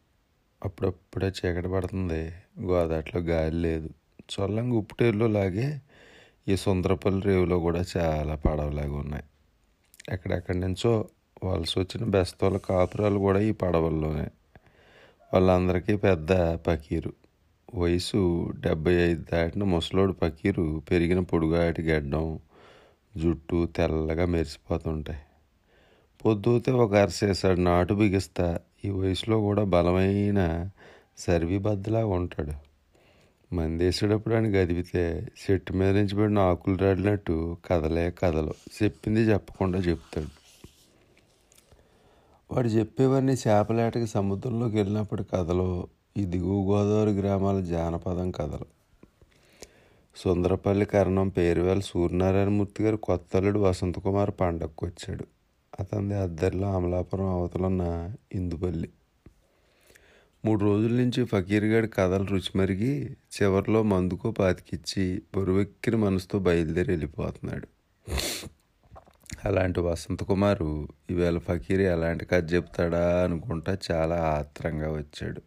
అప్పుడప్పుడే 0.64 1.26
చీకటి 1.26 1.68
పడుతుంది. 1.68 2.32
గోదాట్లో 2.60 3.20
గాలి 3.20 3.56
లేదు. 3.56 3.88
చొల్లంగా 4.40 4.76
ఉప్పుటేరులో 4.76 5.26
లాగే 5.26 5.80
ఈ 6.48 6.56
సుందరపల్లి 6.56 7.26
రేవులో 7.26 7.58
కూడా 7.58 7.84
చాలా 7.96 8.34
పడవలాగా 8.34 8.94
ఉన్నాయి. 8.94 9.24
ఎక్కడెక్కడి 10.08 10.60
నుంచో 10.60 11.08
వలస 11.44 11.78
వచ్చిన 11.78 12.04
బెస్తోళ్ళ 12.04 12.56
కాపురాలు 12.56 13.18
కూడా 13.18 13.40
ఈ 13.40 13.52
పడవల్లోనే. 13.52 14.28
వాళ్ళందరికీ 15.34 15.96
పెద్ద 15.96 16.32
పకీరు. 16.54 17.12
వయసు 17.74 18.52
డెబ్బై 18.60 18.94
ఐదు 18.94 19.24
దాటిన 19.32 19.64
ముసలోడు 19.64 20.12
పకీరు 20.12 20.82
పెరిగిన 20.90 21.20
పొడుగాటి 21.20 21.82
గడ్డం 21.82 22.38
జుట్టు 23.16 23.68
తెల్లగా 23.76 24.26
మెరిసిపోతుంటాయి. 24.26 25.18
పొద్దుతే 26.24 26.72
ఒక 26.72 26.94
అరసేసాడు 26.94 27.60
నాటు 27.60 27.94
బిగిస్తా. 27.94 28.58
ఈ 28.84 28.90
వయసులో 28.90 29.40
కూడా 29.40 29.64
బలమైన 29.64 30.70
సర్వీబద్దలా 31.18 32.06
ఉంటాడు. 32.06 32.52
మందేసేటప్పుడు 33.54 34.34
అని 34.34 34.48
గదిపితే 34.48 35.28
చెట్టు 35.50 35.72
మీద 35.72 35.96
నుంచి 35.96 36.16
పడిన 36.16 36.38
ఆకులు 36.38 36.76
రాడినట్టు 36.76 37.56
కథలే 37.64 38.10
కథలు 38.10 38.54
చెప్పింది 38.82 39.20
చెప్పకుండా 39.20 39.78
చెప్తాడు. 39.78 40.43
వాడు 42.54 42.68
చెప్పేవన్నీ 42.68 43.32
చేపలేటకి 43.32 44.06
సముద్రంలోకి 44.06 44.76
వెళ్ళినప్పుడు 44.76 45.22
కథలు 45.22 45.88
ఈ 46.16 46.24
దిగువ 46.24 46.72
గోదావరి 46.72 47.10
గ్రామాల 47.10 47.60
జానపదం 47.60 48.30
కథలు. 48.30 48.66
సుందరపల్లి 50.16 50.86
కరణం 50.86 51.28
పేరువేల 51.28 51.80
సూర్యనారాయణమూర్తి 51.80 52.84
గారు 52.84 52.96
కొత్త 52.96 53.36
అల్లుడు 53.36 53.58
వసంతకుమార్ 53.58 54.30
పండగకు 54.40 54.86
వచ్చాడు. 54.86 55.24
అతనిది 55.80 56.14
అద్దరిలో 56.14 56.72
అమలాపురం 56.72 57.26
అవతలున్న 57.26 58.14
ఇందుపల్లి. 58.34 58.88
మూడు 60.44 60.64
రోజుల 60.64 60.92
నుంచి 60.92 61.24
ఫకీర్గాడి 61.24 61.88
కథలు 61.88 62.24
రుచి 62.24 62.58
మరిగి 62.58 63.10
చివరిలో 63.10 63.82
మందుకో 63.82 64.30
పాతికిచ్చి 64.30 65.22
బరువెక్కిన 65.36 65.96
మనసుతో 65.96 66.38
బయలుదేరి 66.38 66.92
వెళ్ళిపోతున్నాడు. 66.92 67.68
అలాంటి 69.44 69.80
వసంత 69.80 70.22
కుమారు 70.22 70.88
ఈవేళ 71.10 71.38
ఫకీర్ 71.38 71.80
ఎలాంటి 71.80 72.24
కథ 72.24 72.54
చెప్తాడా 72.54 73.24
అనుకుంటా 73.24 73.78
చాలా 73.90 74.16
ఆత్రంగా 74.16 74.92
వచ్చాడు. 74.92 75.42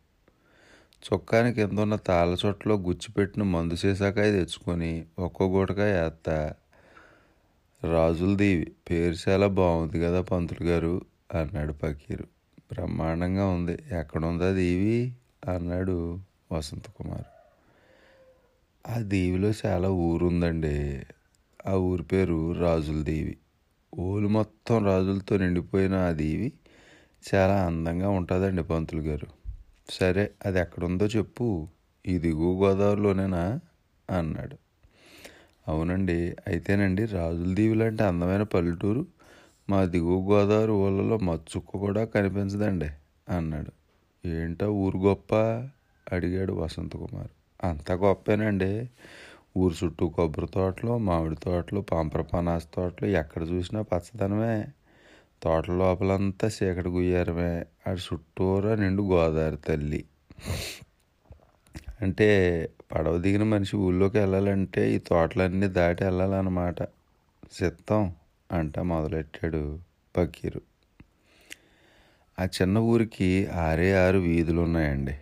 చొక్కాని 1.13 1.53
కింద 1.53 1.79
ఉన్న 1.79 1.95
తాళ్ళ 1.95 2.37
చొట్టలో 2.45 2.75
గుచ్చిపెట్టిన 2.75 3.43
మందు 3.43 3.75
సీసాకాయ 3.75 4.31
తెచ్చుకొని 4.31 5.05
ఒక్కో 5.19 5.47
గుటకాయ 5.47 6.01
వేస్తా 6.01 6.53
రాజులదీవి 7.91 8.71
పేరు 8.89 9.29
చాలా 9.29 9.47
బాగుంది 9.47 10.01
కదా 10.01 10.21
పంతులు 10.21 10.67
గారు 10.67 11.01
అన్నాడు 11.33 11.73
ఫకీరు. 11.73 12.23
బ్రహ్మాండంగా 12.73 13.47
ఉంది. 13.47 13.71
ఎక్కడుందా 13.71 14.51
దేవి? 14.51 15.13
అన్నాడు 15.55 16.19
వసంత 16.51 16.89
కుమార్. 16.89 17.25
ఆ 18.89 18.99
దేవిలో 18.99 19.51
చాలా 19.65 19.89
ఊరుందండి. 19.89 21.03
ఆ 21.67 21.73
ఊరి 21.73 22.03
పేరు 22.03 22.51
రాజుల 22.51 23.03
దేవి. 23.03 23.37
ఊరు 23.99 24.27
మొత్తం 24.27 24.85
రాజులతో 24.85 25.37
నిండిపోయిన 25.37 25.93
ఆ 25.93 26.11
దీవి 26.11 26.53
చాలా 27.33 27.65
అందంగా 27.65 28.09
ఉంటుందండి 28.09 28.63
పంతులు 28.63 29.01
గారు. 29.01 29.27
సరే 29.89 30.31
అది 30.45 30.59
ఎక్కడుందో 30.59 31.05
చెప్పు. 31.05 31.67
ఈ 32.07 32.17
దిగువ 32.17 32.65
గోదావరిలోనేనా? 32.65 33.59
అన్నాడు. 34.17 34.57
అవునండి 35.67 36.35
అయితేనండి 36.47 37.05
రాజుల 37.05 37.53
దీవి 37.53 37.75
లాంటి 37.75 38.03
అందమైన 38.03 38.43
పల్లెటూరు 38.43 39.05
మా 39.69 39.85
దిగువ 39.85 40.31
గోదావరి 40.31 40.71
ఊళ్ళలో 40.71 41.17
మచ్చుక్క 41.17 41.77
కూడా 41.77 42.05
కనిపించదండి 42.05 42.89
అన్నాడు. 43.35 43.71
ఏంటో 44.27 44.73
ఊరు 44.73 44.97
గొప్ప? 44.97 45.35
అడిగాడు 46.11 46.53
వసంత 46.53 46.95
కుమార్ 46.95 47.91
గొప్పేనండి. 47.91 48.89
ఊరు 49.57 49.85
చుట్టూ 49.85 50.09
కొబ్బరి 50.09 50.47
తోటలు 50.47 50.97
మామిడి 50.97 51.35
తోటలు 51.35 51.81
పాంప్రపానాస 51.81 52.67
తోటలు 52.73 53.07
ఎక్కడ 53.07 53.43
చూసినా 53.43 53.81
పచ్చదనమే. 53.81 54.65
తోటల 55.43 55.73
లోపలంతా 55.73 56.47
చీకటి 56.47 56.89
గుయ్యారమే. 56.89 57.65
అటు 57.87 57.99
చుట్టూరా 57.99 58.75
నిండు 58.75 59.03
గోదావరి 59.03 59.57
తల్లి. 59.57 60.05
అంటే 62.01 62.29
పడవ 62.91 63.17
దిగిన 63.17 63.43
మనిషి 63.43 63.77
ఊళ్ళోకి 63.77 64.17
వెళ్ళాలంటే 64.17 64.91
ఈ 64.91 64.97
తోటలన్నీ 64.97 65.67
దాటి 65.67 66.03
వెళ్ళాలన్నమాట. 66.03 66.83
సిద్ధం 67.51 68.13
అంట 68.51 68.79
మొదలెట్టాడు 68.79 69.79
పకీరు. 70.17 70.61
ఆ 72.39 72.45
చిన్న 72.45 72.77
ఊరికి 72.77 73.47
ఆరే 73.47 73.93
ఆరు 73.93 74.17
వీధులు 74.17 74.61
ఉన్నాయండి 74.61 75.15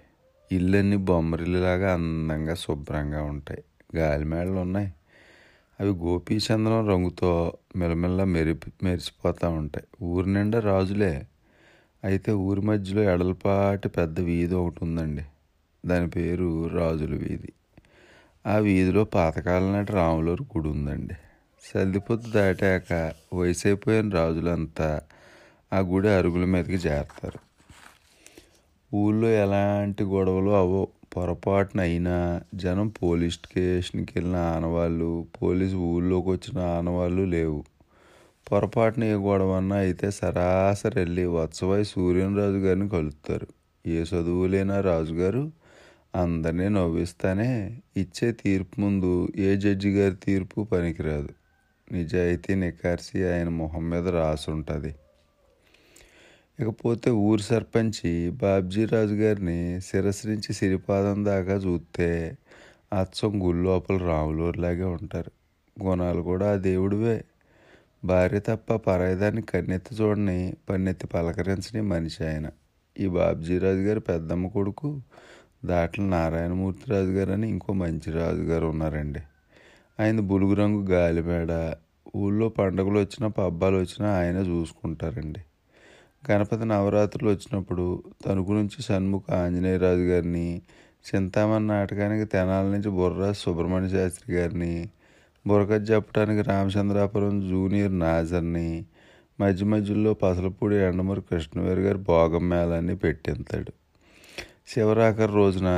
ఇల్లన్నీ 0.52 0.95
బొమ్మరిల్లులాగా 0.95 1.94
అందంగా 1.94 2.56
శుభ్రంగా 2.56 3.24
ఉంటాయి. 3.24 3.64
గాలిమేళలు 3.98 4.60
ఉన్నాయి 4.60 4.94
అవి 5.80 5.90
గోపీచంద్రం 5.90 6.90
రంగుతో 6.90 7.54
మెలమెల్ల 7.76 8.24
మెరిపి 8.24 8.72
మెరిసిపోతూ 8.84 9.50
ఉంటాయి. 9.50 10.06
ఊరి 10.06 10.34
నిండా 10.34 10.60
రాజులే. 10.60 11.28
అయితే 12.04 12.32
ఊరి 12.32 12.62
మధ్యలో 12.62 13.02
ఎడలపాటి 13.02 13.90
పెద్ద 13.90 14.20
వీధి 14.20 14.56
ఒకటి 14.56 14.76
ఉందండి. 14.82 15.22
దాని 15.86 16.10
పేరు 16.10 16.68
రాజుల 16.68 17.16
వీధి. 17.16 17.54
ఆ 18.48 18.58
వీధిలో 18.58 19.04
పాతకాలం 19.04 19.74
నాటి 19.74 19.92
రాములూరు 19.92 20.44
గుడి 20.44 20.68
ఉందండి. 20.68 21.14
సర్దిపొద్దు 21.74 22.32
దాటాక 22.32 23.14
వయసు 23.34 23.68
అయిపోయిన 23.68 24.10
రాజులంతా 24.10 25.02
ఆ 25.74 25.80
గుడి 25.80 26.08
అరుగుల 26.10 26.46
మీదకి 26.46 26.74
చేరతారు. 26.74 27.40
ఊళ్ళో 28.96 29.28
ఎలాంటి 29.30 30.04
గొడవలు 30.04 30.50
అవో 30.50 30.88
పొరపాటున 31.18 31.82
అయినా 31.82 32.42
జనం 32.56 32.88
పోలీస్ 32.88 33.36
స్టేషన్కి 33.36 34.14
వెళ్ళిన 34.16 34.36
ఆనవాళ్ళు 34.36 35.28
పోలీసు 35.44 35.76
ఊళ్ళోకి 35.76 36.30
వచ్చిన 36.30 36.60
ఆనవాళ్ళు 36.60 37.22
లేవు. 37.22 37.64
పొరపాటున 38.52 39.04
ఏ 39.04 39.14
గొడవన్నా 39.14 39.76
అయితే 39.76 40.12
సరాసరి 40.12 41.00
వెళ్ళి 41.00 41.26
వత్సవై 41.26 41.84
సూర్యనరాజు 41.84 42.58
గారిని 42.58 42.90
కలుస్తారు 42.90 43.48
ఏ 43.88 44.02
చదువులేనా 44.02 44.82
రాజుగారు? 44.82 45.52
అందరినీ 46.16 46.70
నవ్విస్తానే 46.70 47.82
ఇచ్చే 47.98 48.32
తీర్పు 48.32 48.82
ముందు 48.82 49.28
ఏ 49.38 49.56
జడ్జి 49.56 49.90
గారి 49.90 50.16
తీర్పు 50.16 50.64
పనికిరాదు. 50.64 51.30
నిజాయితీ 51.92 52.56
నికార్సి 52.56 53.28
ఆయన 53.28 53.50
మొహం 53.50 53.90
మీద 53.90 54.08
రాసుంటుంది. 54.08 54.96
ఇకపోతే 56.60 57.11
ఊరి 57.11 57.44
సర్పంచి 57.44 58.30
బాబ్జీరాజు 58.30 59.14
గారిని 59.14 59.82
శిరస్సు 59.82 60.27
నుంచి 60.27 60.53
సిరిపాదం 60.53 61.26
దాకా 61.26 61.53
చూస్తే 61.53 62.38
అచ్చం 62.94 63.48
గుళ్ళోపల 63.48 63.95
లోపల 63.95 64.07
రాములూరులాగే 64.07 64.84
ఉంటారు. 64.84 65.32
గుణాలు 65.84 66.22
కూడా 66.22 66.52
ఆ 66.52 66.56
దేవుడివే. 66.56 67.23
భార్య 68.06 68.40
తప్ప 68.40 68.76
పరాయిదాన్ని 68.76 69.41
కన్నెత్తి 69.41 69.95
చూడని 69.95 70.53
పన్నెత్తి 70.69 71.07
పలకరించని 71.07 71.82
మనిషి 71.82 72.26
ఆయన. 72.26 72.49
ఈ 72.99 73.07
బాబ్జీరాజు 73.07 73.77
గారు 73.77 73.99
పెద్దమ్మ 73.99 74.48
కొడుకు 74.48 75.02
దాట్ల 75.65 76.02
నారాయణమూర్తి 76.02 76.91
రాజు 76.91 77.11
గారు 77.11 77.32
అని 77.32 77.49
ఇంకో 77.49 77.73
మంచి 77.73 78.11
రాజుగారు 78.11 78.68
ఉన్నారండి. 78.68 79.19
ఆయన 79.99 80.19
బులుగు 80.19 80.53
రంగు 80.53 80.86
గాలిమేడ 80.86 81.76
ఊళ్ళో 82.15 82.49
పండుగలు 82.49 82.99
వచ్చినా 82.99 83.27
పబ్బాలు 83.27 83.77
వచ్చినా 83.77 84.18
ఆయన 84.19 84.36
చూసుకుంటారండి. 84.36 85.40
గణపతి 86.26 86.66
నవరాత్రులు 86.66 87.30
వచ్చినప్పుడు 87.30 87.86
తణుకు 88.26 88.52
నుంచి 88.54 88.78
షణ్ముఖ 88.84 89.32
ఆంజనేయరాజు 89.32 90.06
గారిని 90.06 90.48
చింతామణి 91.06 91.68
నాటకానికి 91.68 92.26
తెనాల 92.26 92.66
నుంచి 92.66 92.90
బుర్రా 92.90 93.32
సుబ్రహ్మణ్య 93.32 93.90
శాస్త్రి 93.90 94.36
గారిని 94.36 94.74
బురక 95.46 95.72
చెప్పడానికి 95.92 96.42
రామచంద్రాపురం 96.42 97.50
జూనియర్ 97.50 98.00
నాజర్ని 98.00 98.70
మధ్య 99.40 99.66
మధ్యలో 99.66 100.14
పసలపూడి 100.14 100.76
ఎండమూరి 100.76 101.22
కృష్ణవేరు 101.22 101.82
గారి 101.82 101.98
భోగం 101.98 102.50
మేళాన్ని 102.50 102.96
పెట్టింతాడు 102.96 103.74
శివరాఖరి 104.68 105.34
రోజున 105.34 105.70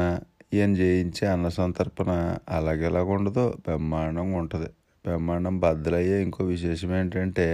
ఈయన 0.53 0.73
జయించే 0.73 1.27
అన్న 1.27 1.47
సంతర్పణ 1.49 2.09
అలాగెలాగ 2.49 3.07
ఉండదో 3.09 3.55
బ్రహ్మాండంగా 3.67 4.37
ఉంటుంది. 4.37 4.69
బ్రహ్మాండం 5.05 5.59
బద్దలయ్యే 5.59 6.17
ఇంకో 6.21 6.45
విశేషం 6.45 6.91
ఏంటంటే 6.95 7.47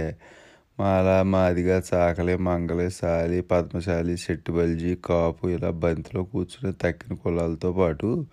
మాల 0.78 1.22
మాదిగా 1.22 1.82
చాకలి 1.94 2.36
మంగళి 2.36 2.90
సాలి 2.90 3.40
పద్మశాలి 3.40 4.16
శెట్టిబల్జీ 4.16 4.94
కాపు 4.94 5.48
ఇలా 5.48 5.70
బంతిలో 5.70 6.24
కూర్చుని 6.24 6.72
తక్కిన 6.82 7.16
కులాలతో 7.16 7.72
పాటు 7.72 8.26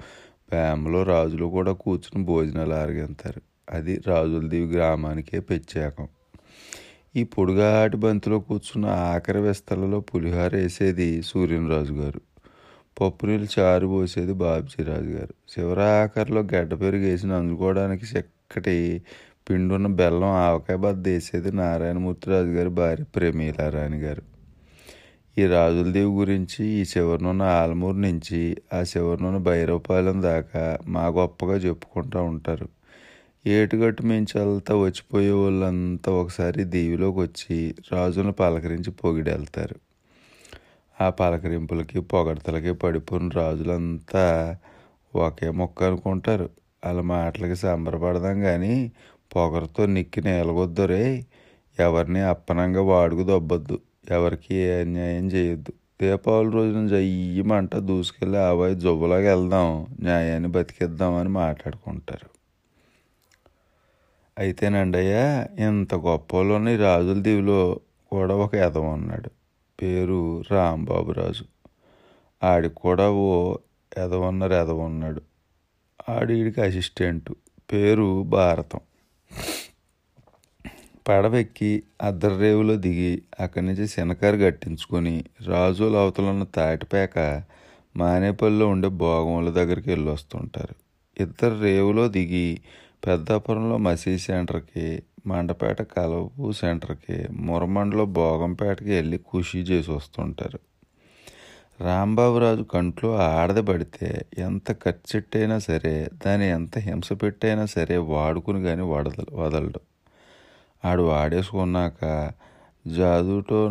ప్రేమలో 0.52 1.04
రాజులు 1.04 1.46
కూడా 1.46 1.72
కూర్చుని 1.72 2.26
భోజనాలు 2.26 2.74
ఆరగింతారు. 2.74 3.42
అది 3.70 4.02
రాజులదేవి 4.08 4.74
గ్రామానికే 4.74 5.40
ప్రత్యేకం. 5.40 6.08
ఈ 7.16 7.24
పొడుగాటి 7.24 7.98
బంతిలో 7.98 8.40
కూర్చున్న 8.40 8.86
ఆఖరి 8.86 9.40
విస్తలలో 9.40 10.00
పులిహోర 10.00 10.56
వేసేది 10.56 11.22
సూర్యనరాజు 11.22 11.94
గారు. 11.94 12.22
పప్పు 13.02 13.26
నీళ్ళు 13.26 13.60
చారు 13.60 13.88
పోసేది 13.88 14.34
బాబ్జీరాజు 14.34 15.10
గారు. 15.10 15.34
శివరాఖరిలో 15.50 16.42
గడ్డ 16.42 16.74
పెరుగు 16.74 17.04
వేసి 17.04 17.28
నంచుకోవడానికి 17.28 18.06
చక్కటి 18.06 19.02
పిండున్న 19.50 19.88
బెల్లం 19.88 20.24
ఆవకాయ 20.24 20.78
బద్ద 20.78 21.08
వేసేది 21.08 21.52
నారాయణమూర్తిరాజు 21.52 22.48
గారి 22.48 22.70
భార్య 22.70 23.04
ప్రేమీలారాణి 23.04 23.98
గారు. 23.98 24.22
ఈ 25.38 25.46
రాజులదేవి 25.46 26.12
గురించి 26.12 26.66
ఈ 26.66 26.84
చివరినున్న 26.98 27.42
ఆలమూరు 27.42 27.98
నుంచి 27.98 28.58
ఆ 28.74 28.82
చివరినున్న 28.82 29.38
భైరవపాలెం 29.38 30.22
దాకా 30.22 30.78
మా 30.88 31.08
గొప్పగా 31.08 31.56
చెప్పుకుంటూ 31.56 32.24
ఉంటారు. 32.24 32.70
ఏటుగట్టు 33.48 34.04
మించాలతో 34.04 34.82
వచ్చిపోయే 34.82 35.32
వాళ్ళంతా 35.32 36.12
ఒకసారి 36.12 36.64
దీవిలోకి 36.64 37.20
వచ్చి 37.20 37.76
రాజును 37.92 38.32
పలకరించి 38.32 38.92
పొగిడెళ్తారు. 38.92 39.76
ఆ 41.02 41.10
పలకరింపులకి 41.10 42.00
పొగడతలకి 42.00 42.74
పడిపోయిన 42.74 43.30
రాజులంతా 43.30 44.58
ఒకే 45.16 45.50
మొక్క 45.52 45.84
అనుకుంటారు. 45.84 46.50
వాళ్ళ 46.86 47.02
మాటలకి 47.02 47.56
సంబరపడదాం 47.56 48.42
కానీ 48.42 48.92
పొగరతో 49.36 49.86
నిక్కి 49.86 50.22
నేలగొద్దురే 50.22 51.26
ఎవరిని 51.80 52.20
అప్పనంగా 52.20 52.82
వాడుకు 52.82 53.24
దొబ్బద్దు. 53.24 53.80
ఎవరికి 54.12 54.56
ఏ 54.56 54.82
అన్యాయం 54.82 55.28
చేయొద్దు. 55.28 55.74
దీపావళి 56.02 56.52
రోజున 56.52 56.88
జయ్యమంట 56.88 57.76
దూసుకెళ్ళి 57.76 58.40
ఆవాయి 58.40 58.76
జబ్బులాగా 58.76 59.36
వెళ్దాం. 59.36 59.88
న్యాయాన్ని 60.00 60.50
బతికిద్దామని 60.50 61.30
మాట్లాడుకుంటారు. 61.30 62.30
అయితేనండయ్యా 64.38 65.48
ఇంత 65.60 65.96
గొప్పలోని 65.96 66.78
రాజుల 66.78 67.22
దీవిలో 67.22 67.80
కూడా 68.12 68.36
ఒక 68.36 68.56
ఎదవ 68.56 68.82
ఉన్నాడు. 68.82 69.30
పేరు 69.82 70.44
రాంబాబు 70.52 71.12
రాజు. 71.12 71.44
ఆడికి 72.44 72.76
కూడా 72.76 73.12
ఓ 73.12 73.56
ఎదవన్నారు 73.98 74.54
ఎదవ 74.54 74.80
ఉన్నాడు. 74.80 75.22
ఆడికి 76.10 76.62
అసిస్టెంట్. 76.62 77.32
పేరు 77.74 78.24
భారతం. 78.24 78.80
పడవెక్కి 81.08 81.84
అద్దర్రేవులో 82.02 82.76
దిగి 82.76 83.22
అక్కడి 83.40 83.66
నుంచి 83.66 83.88
శనకారు 83.88 84.38
కట్టించుకొని 84.38 85.24
రాజుల 85.48 85.96
అవతలున్న 85.96 86.44
తాటిపేక 86.44 87.44
మానేపల్లిలో 87.98 88.68
ఉండే 88.68 88.88
భోగముల 88.88 89.50
దగ్గరికి 89.50 89.90
వెళ్ళి 89.90 90.10
వస్తుంటారు. 90.10 90.76
ఇద్దరు 91.22 91.60
రేవులో 91.60 92.08
దిగి 92.08 92.62
పెద్దాపురంలో 93.08 93.78
మసీద్ 93.78 94.20
సెంటర్కి 94.20 95.04
మండపేట 95.28 95.82
కలవపు 95.82 96.52
సెంటర్కి 96.52 97.28
మురమండలో 97.34 98.06
భోగంపేటకి 98.06 98.92
వెళ్ళి 98.92 99.18
ఖుషి 99.18 99.60
చేసి 99.60 99.92
వస్తుంటారు. 99.92 100.60
రాంబాబురాజు 101.82 102.64
కంట్లో 102.74 103.10
ఆడదబడితే 103.28 104.08
ఎంత 104.38 104.72
ఖర్చెట్టైనా 104.84 105.58
సరే 105.60 105.94
దాన్ని 106.26 106.48
ఎంత 106.50 106.78
హింస 106.80 107.10
పెట్టైనా 107.14 107.66
సరే 107.76 107.98
వాడుకుని 108.12 108.60
కానీ 108.64 108.84
వదల 108.92 109.24
వదలడు. 109.34 109.82
ఆడు 110.84 111.04
వాడేసుకున్నాక 111.04 112.02
జాదుటో 112.86 113.62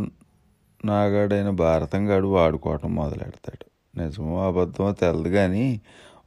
నాగాడైన 0.84 1.50
భారతంగాడు 1.62 2.28
వాడుకోవటం 2.28 2.90
మొదలెడతాడు. 2.94 3.64
నిజమో 3.94 4.36
అబద్ధమో 4.48 4.90
తెలదు 4.92 5.30
కానీ 5.30 5.66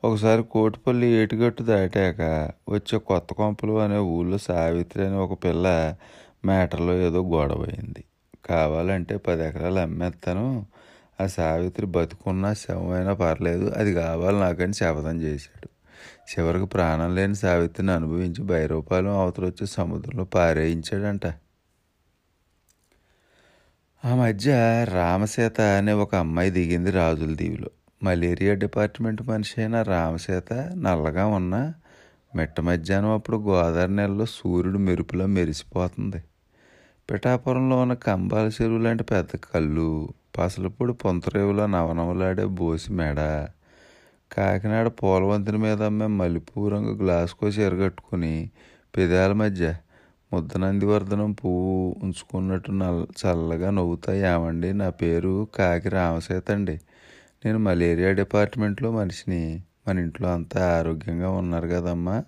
ఒకసారి 0.04 0.44
కోటిపల్లి 0.44 1.08
ఏటుగట్టు 1.20 1.64
దాటాక 1.64 2.22
వచ్చే 2.70 2.98
కొత్త 3.10 3.30
కొంపలు 3.34 3.74
అనే 3.80 4.00
ఊళ్ళో 4.16 4.38
సావిత్రి 4.48 5.04
అనే 5.06 5.18
ఒక 5.18 5.36
పిల్ల 5.46 5.68
మ్యాటర్లో 6.46 6.94
ఏదో 7.08 7.20
గొడవ 7.36 7.62
అయింది 7.64 8.04
కావాలంటే 8.46 9.16
పది 9.28 9.44
ఎకరాలు 9.44 9.80
అమ్మేస్తాను 9.80 10.46
ఆ 11.22 11.28
సావిత్రి 11.28 11.86
బతుకున్నా 11.86 12.54
శవమైనా 12.54 13.14
పర్లేదు 13.14 13.70
అది 13.70 13.94
కావాలి 13.94 14.40
నాకని 14.40 14.74
శపథం 14.74 15.22
చేశాడు. 15.22 15.70
చివరికి 16.32 16.66
ప్రాణం 16.66 17.16
లేని 17.16 17.36
సావిత్రిని 17.36 17.92
అనుభవించి 17.92 18.44
భైరవపాలెం 18.44 19.12
అవతల 19.12 19.46
వచ్చి 19.46 19.68
సముద్రంలో 19.68 20.24
పారేయించాడంట. 20.24 21.26
ఆ 24.06 24.16
మధ్య 24.16 24.52
రామసీత 24.90 25.62
అనే 25.62 25.94
ఒక 25.94 26.16
అమ్మాయి 26.16 26.50
దిగింది 26.50 26.92
రాజుల 26.92 27.36
దీవిలో. 27.36 27.70
మలేరియా 28.04 28.54
డిపార్ట్మెంట్ 28.54 29.22
మనిషి 29.22 29.62
అయిన 29.62 29.82
రామసీత 29.82 30.54
నల్లగా 30.54 31.26
ఉన్న 31.26 31.74
మిట్ట 32.36 32.60
మధ్యాహ్నం 32.60 33.10
అప్పుడు 33.10 33.38
గోదావరి 33.38 33.96
నెలలో 33.96 34.26
సూర్యుడు 34.26 34.78
మెరుపులా 34.78 35.26
మెరిసిపోతుంది. 35.26 36.24
పిఠాపురంలో 37.12 37.82
ఉన్న 37.82 37.94
కంబాల 37.94 38.48
చెరువు 38.48 38.78
లాంటి 38.78 39.04
పెద్ద 39.04 39.38
కళ్ళు 39.38 40.10
పసలపొడి 40.38 40.94
పొంతరేవులో 40.94 41.66
నవనవలాడే 41.66 42.46
బోసి 42.46 42.94
మెడ. 42.94 43.16
కాకినాడ 44.32 44.88
పూలవంతిని 44.88 45.58
మీద 45.58 45.82
అమ్మే 45.82 46.06
మల్లెపూ 46.06 46.70
రంగు 46.70 46.94
గ్లాస్కో 47.04 47.48
చీరగట్టుకుని 47.48 48.50
పెదాల 48.98 49.34
మధ్య 49.34 49.76
ముద్దనందివర్ధనం 50.34 51.32
పువ్వు 51.32 51.96
ఉంచుకున్నట్టు 52.04 52.72
నల్ 52.72 53.06
చల్లగా 53.26 53.70
నవ్వుతాయి. 53.70 54.22
ఏమండి? 54.22 54.74
నా 54.74 54.90
పేరు 54.90 55.48
కాకి 55.56 55.90
రామసేత 55.90 56.52
అండి. 56.52 56.82
నేను 57.46 57.60
మలేరియా 57.60 58.12
డిపార్ట్మెంట్లో 58.12 58.92
మనిషిని. 58.92 59.62
మన 59.88 60.00
ఇంట్లో 60.00 60.34
అంతా 60.34 60.80
ఆరోగ్యంగా 60.80 61.30
ఉన్నారు 61.30 61.68
కదమ్మా. 61.68 62.24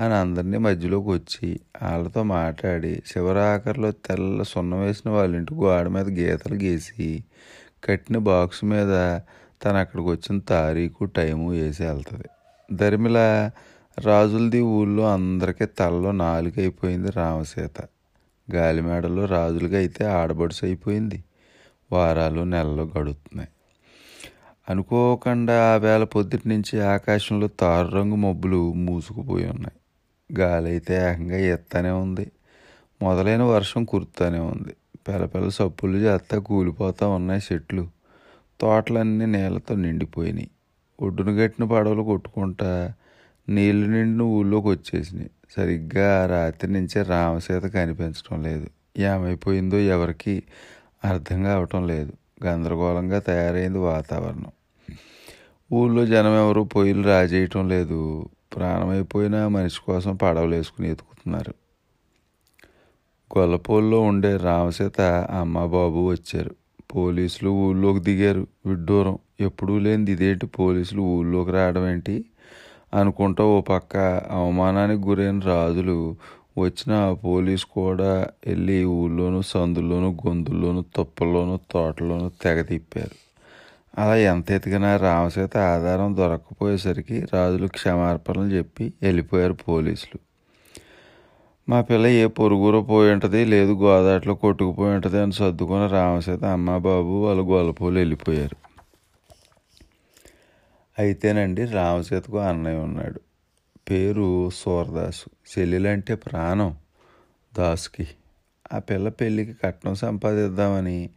అని 0.00 0.14
అందరినీ 0.14 0.58
మధ్యలోకి 0.58 1.08
వచ్చి 1.08 1.60
వాళ్ళతో 1.82 2.22
మాట్లాడి 2.22 3.02
శివరాకర్లో 3.06 3.90
తెల్ల 3.90 4.42
సున్నం 4.42 4.80
వేసిన 4.80 5.10
వాళ్ళ 5.10 5.36
ఇంటి 5.36 5.54
గోడ 5.54 5.88
మీద 5.88 6.08
గీతలు 6.08 6.54
గీసి 6.54 7.24
కట్టిన 7.84 8.18
బాక్స్ 8.18 8.64
మీద 8.64 9.20
తను 9.64 9.76
అక్కడికి 9.76 10.08
వచ్చిన 10.08 10.38
తారీఖు 10.38 11.04
టైము 11.04 11.50
వేసి 11.50 11.82
వెళ్తుంది. 11.86 12.28
ధర్మిల 12.76 13.50
రాజులది 13.98 14.60
ఊళ్ళో 14.60 15.12
అందరికీ 15.12 15.66
తలలో 15.66 16.12
నాలుగైపోయింది 16.12 17.10
రామసీత. 17.10 17.82
గాలిమేడలో 18.54 19.24
రాజులకి 19.24 19.76
అయితే 19.76 20.04
ఆడబడుసు 20.04 20.64
అయిపోయింది. 20.64 21.24
వారాలు 21.92 22.40
నెలలు 22.40 22.92
గడుతున్నాయి. 22.98 23.48
అనుకోకుండా 24.70 25.72
ఆ 25.72 25.76
వేళ 25.76 26.04
పొద్దుటి 26.04 26.48
నుంచి 26.48 26.80
ఆకాశంలో 26.80 27.48
తారు 27.48 27.88
రంగు 27.88 28.16
మబ్బులు 28.16 28.72
మూసుకుపోయి 28.72 29.50
ఉన్నాయి. 29.50 29.74
గాలి 30.38 30.70
అయితే 30.70 31.10
ఏకంగా 31.10 31.36
ఎత్తనే 31.36 31.90
ఉంది. 31.90 32.30
మొదలైన 33.02 33.42
వర్షం 33.42 33.84
కురుతానే 33.84 34.38
ఉంది. 34.38 34.74
పిల్ల 35.08 35.48
సప్పులు 35.48 35.96
చేస్తా 35.96 36.38
కూలిపోతూ 36.38 37.10
ఉన్నాయి 37.10 37.42
చెట్లు. 37.52 37.88
తోటలన్నీ 38.60 39.26
నీళ్ళతో 39.26 39.74
నిండిపోయినాయి. 39.74 40.50
ఒడ్డున 41.00 41.38
కట్టిన 41.38 41.64
పడవలు 41.64 42.02
కొట్టుకుంటా 42.02 42.92
నీళ్ళు 43.48 43.86
నిండిన 43.86 44.22
ఊళ్ళోకి 44.22 44.68
వచ్చేసినాయి. 44.68 45.30
సరిగ్గా 45.56 46.22
ఆ 46.22 46.26
రాత్రి 46.26 46.72
నుంచే 46.72 47.02
రామసీత 47.02 47.62
కనిపించడం 47.62 48.42
లేదు. 48.42 48.66
ఏమైపోయిందో 48.98 49.78
ఎవరికి 49.78 50.42
అర్థం 51.04 51.42
కావటం 51.42 51.86
లేదు. 51.86 52.12
గందరగోళంగా 52.44 53.18
తయారైంది 53.18 53.78
వాతావరణం. 53.78 54.52
ఊళ్ళో 55.72 56.06
జనం 56.06 56.36
ఎవరు 56.36 56.60
పొయ్యిలు 56.60 57.02
రాజేయటం 57.02 57.68
లేదు. 57.68 58.28
ప్రాణమైపోయిన 58.56 59.46
మనిషి 59.46 59.80
కోసం 59.86 60.16
పడవలు 60.16 60.54
వేసుకుని 60.54 60.90
ఎతుకుతున్నారు. 60.90 61.54
గొల్లపోల్లో 63.38 64.00
ఉండే 64.00 64.36
రామసీత 64.36 65.00
అమ్మ 65.30 65.64
బాబు 65.66 66.10
వచ్చారు. 66.10 66.54
పోలీసులు 66.94 67.50
ఊళ్ళోకి 67.50 68.00
దిగారు. 68.00 68.46
విడ్డూరం 68.66 69.18
ఎప్పుడూ 69.40 69.78
లేనిది 69.78 70.12
ఇదేంటి? 70.12 70.46
పోలీసులు 70.46 71.02
ఊళ్ళోకి 71.02 71.50
రావడం 71.50 71.88
ఏంటి? 71.88 72.24
అనుకుంటా 72.94 73.44
ఓ 73.44 73.60
పక్క 73.60 73.96
అవమానానికి 74.30 75.08
గురైన 75.08 75.38
రాజులు 75.38 76.16
వచ్చిన 76.58 77.12
పోలీసు 77.12 77.66
కూడా 77.66 78.26
వెళ్ళి 78.46 78.84
ఊళ్ళోనూ 78.84 79.42
సందుల్లోనూ 79.42 80.10
గొంతుల్లోనూ 80.26 80.84
తొప్పల్లోనూ 80.96 81.58
తోటలోనూ 81.70 82.30
తెగ 82.42 82.62
తిప్పారు. 82.62 83.25
అలా 83.98 84.16
ఎంత 84.16 84.50
ఎతికినా 84.50 84.96
రామసీత 84.96 85.56
ఆధారం 85.56 86.16
దొరకకపోయేసరికి 86.16 87.26
రాజులు 87.32 87.66
క్షమార్పణలు 87.66 88.44
చెప్పి 88.44 88.92
వెళ్ళిపోయారు 89.02 89.52
పోలీసులు. 89.52 90.18
మా 91.68 91.80
పిల్ల 91.80 92.06
ఏ 92.06 92.26
పొరుగురో 92.26 92.82
పోయి 92.82 93.12
ఉంటుంది 93.12 93.44
లేదు 93.44 93.72
గోదాట్లో 93.72 94.34
కొట్టుకుపోయి 94.34 94.94
ఉంటుంది 94.94 95.18
అని 95.18 95.32
సర్దుకున్న 95.32 95.86
రామసీత 95.86 96.44
అమ్మ 96.44 96.78
బాబు 96.78 97.24
వాళ్ళు 97.26 97.42
గొల్లపోలు 97.42 97.98
వెళ్ళిపోయారు. 97.98 98.56
అయితేనండి 100.98 101.64
రామసీతకు 101.64 102.38
అన్నయ్య 102.38 102.78
ఉన్నాడు. 102.78 103.20
పేరు 103.90 104.50
సూరదాసు. 104.50 105.58
చెల్లెలంటే 105.58 106.14
ప్రాణం 106.14 106.76
దాసుకి. 107.58 108.08
ఆ 108.72 108.78
పిల్ల 108.78 109.08
పెళ్ళికి 109.08 109.52
కట్నం 109.64 109.94
సంపాదిద్దామని 109.94 111.10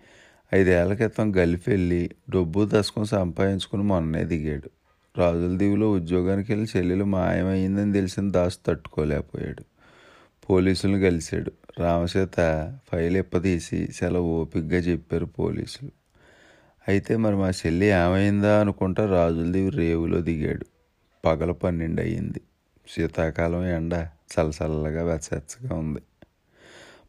ఐదేళ్ళ 0.53 0.93
క్రితం 0.93 1.35
గల్ఫ్ 1.35 1.69
వెళ్ళి 1.69 2.09
డబ్బు 2.29 2.69
దశకం 2.73 3.03
సంపాదించుకుని 3.05 3.83
మొన్నే 3.83 4.23
దిగాడు. 4.23 4.69
రాజుల 5.17 5.57
దీవిలో 5.57 5.91
ఉద్యోగానికి 5.91 6.51
వెళ్ళి 6.51 6.77
చెల్లెలు 6.77 7.03
మాయమైందని 7.03 7.93
తెలిసిన 7.93 8.31
దాసు 8.31 8.57
తట్టుకోలేకపోయాడు. 8.67 9.63
పోలీసులను 10.49 10.99
కలిశాడు. 10.99 11.51
రామసీత 11.79 12.73
ఫైల్ 12.91 13.17
ఇప్పదీసి 13.17 13.89
చాలా 14.03 14.19
ఓపికగా 14.19 14.77
చెప్పారు 14.77 15.25
పోలీసులు. 15.25 15.91
అయితే 16.87 17.17
మరి 17.17 17.35
మా 17.35 17.49
చెల్లి 17.49 17.85
ఏమైందా 17.85 18.59
అనుకుంటా 18.59 19.05
రాజులదేవి 19.05 19.69
రేవులో 19.69 20.21
దిగాడు. 20.21 20.65
పగల 21.25 21.51
పన్నెండు 21.51 22.01
అయ్యింది 22.01 22.41
శీతాకాలం 22.87 23.65
ఎండ 23.65 23.93
చల్లచల్లగా 23.93 25.03
వెచ్చగా 25.03 25.75
ఉంది. 25.75 25.99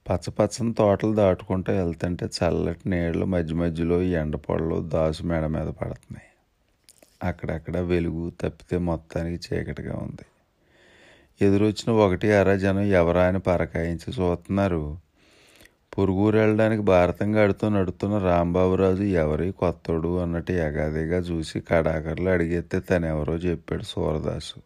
పచ్చ 0.08 0.30
పచ్చని 0.30 0.74
తోటలు 0.74 1.14
దాటుకుంటూ 1.14 1.72
వెళ్తుంటే 1.72 2.26
చల్లటి 2.26 2.90
నీళ్ళు 2.90 3.26
మధ్య 3.26 3.54
మధ్యలో 3.54 4.02
ఎండపళ్ళు 4.02 4.80
దాసు 4.80 5.22
మేడ 5.22 5.46
మీద 5.46 5.66
పడుతున్నాయి. 5.66 6.28
అక్కడక్కడ 7.22 7.78
వెలుగు 7.78 8.30
తప్పితే 8.30 8.78
మొత్తానికి 8.78 9.44
చీకటిగా 9.46 9.94
ఉంది. 9.94 10.26
ఎదురొచ్చిన 11.46 11.90
ఒకటి 11.90 12.32
అర 12.32 12.56
జనం 12.56 12.80
ఎవరా 12.80 13.24
అని 13.24 13.38
పరకాయించి 13.38 14.10
చూస్తున్నారు. 14.10 14.98
పొరుగురు 15.98 16.38
వెళ్ళడానికి 16.38 16.82
భారతం 16.82 17.34
గడుతూ 17.34 17.68
నడుతున్న 17.68 18.18
రాంబాబురాజు 18.18 19.02
ఎవరి 19.02 19.52
కొత్తడు 19.52 20.18
అన్నట్టు 20.18 20.52
ఎగాదిగా 20.52 21.18
చూసి 21.18 21.60
కడాకర్లు 21.60 22.30
అడిగేస్తే 22.30 22.80
తనెవరో 22.80 23.34
చెప్పాడు 23.34 23.82
సూరదాసు. 23.82 24.60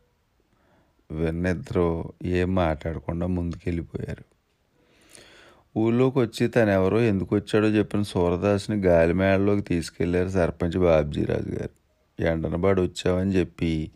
విన్నిద్దరూ 1.10 2.04
ఏం 2.24 2.54
మాట్లాడకుండా 2.54 3.26
ముందుకెళ్ళిపోయారు. 3.26 4.33
ఊళ్ళోకి 5.76 6.18
వచ్చి 6.18 6.48
తనెవరో 6.48 7.00
ఎందుకు 7.00 7.34
వచ్చాడో 7.34 7.66
చెప్పిన 7.66 8.02
సూరదాస్ని 8.02 8.76
గాలిమేళలోకి 8.76 9.60
తీసుకెళ్ళారు 9.60 10.28
సర్పంచ్ 10.28 10.78
బాబ్జీరాజు 10.78 11.48
గారు. 11.48 11.70
ఎండనబాడు 12.22 12.82
వచ్చావని 12.82 13.30
చెప్పి 13.30 13.90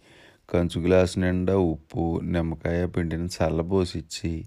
కంచు 0.50 0.80
గ్లాసు 0.80 1.18
నిండా 1.18 1.58
ఉప్పు 1.58 2.20
నిమ్మకాయ 2.24 2.86
పిండిని 2.86 3.24
చల్లబోసిచ్చి 3.24 4.44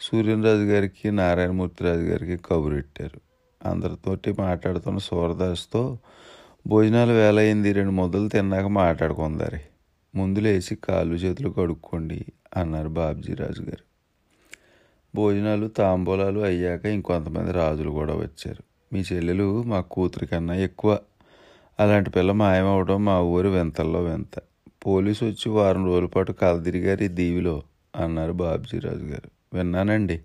సూర్యరాజు 0.00 0.62
గారికి 0.62 1.10
నారాయణమూర్తిరాజు 1.10 2.00
గారికి 2.00 2.36
కబురెట్టారు. 2.36 3.20
అందరితోటి 3.68 4.34
మాట్లాడుతున్న 4.38 4.98
సూరదాస్తో 4.98 5.98
భోజనాలు 6.66 7.12
వేల 7.12 7.38
అయింది 7.38 7.72
రెండు 7.72 7.90
ముద్దలు 7.90 8.28
తిన్నాక 8.28 8.64
మాట్లాడుకుందారే. 8.64 9.62
ముందు 10.14 10.40
లేచి 10.40 10.74
కాళ్ళు 10.74 11.14
చేతులు 11.14 11.50
కడుక్కోండి 11.50 12.24
అన్నారు 12.56 12.88
బాబ్జీరాజు 12.88 13.62
గారు. 13.62 13.91
భోజనాలు 15.14 15.66
తాంబూలాలు 15.68 16.40
అయ్యాక 16.40 16.84
ఇంకొంతమంది 16.84 17.52
రాజులు 17.52 17.90
కూడా 17.90 18.14
వచ్చారు. 18.14 18.62
మీ 18.92 19.04
చెల్లెలు 19.12 19.62
మా 19.62 19.80
కూతురి 19.80 20.26
కన్నా 20.26 20.54
ఎక్కువ. 20.54 20.98
అలాంటి 21.80 22.10
పిల్ల 22.10 22.32
మాయమవడం 22.32 23.04
మా 23.04 23.20
ఊరి 23.20 23.48
వింతల్లో 23.48 24.02
వింత. 24.02 24.40
పోలీసు 24.86 25.24
వచ్చి 25.24 25.50
వారం 25.50 25.86
రోజుల 25.86 26.06
పాటు 26.06 26.32
కలదిరిగారు 26.32 27.02
ఈ 27.02 27.08
దీవిలో 27.08 27.62
అన్నారు 27.96 28.32
బాబ్జీరాజు 28.32 29.04
గారు. 29.04 29.56
విన్నానండి 29.56 30.20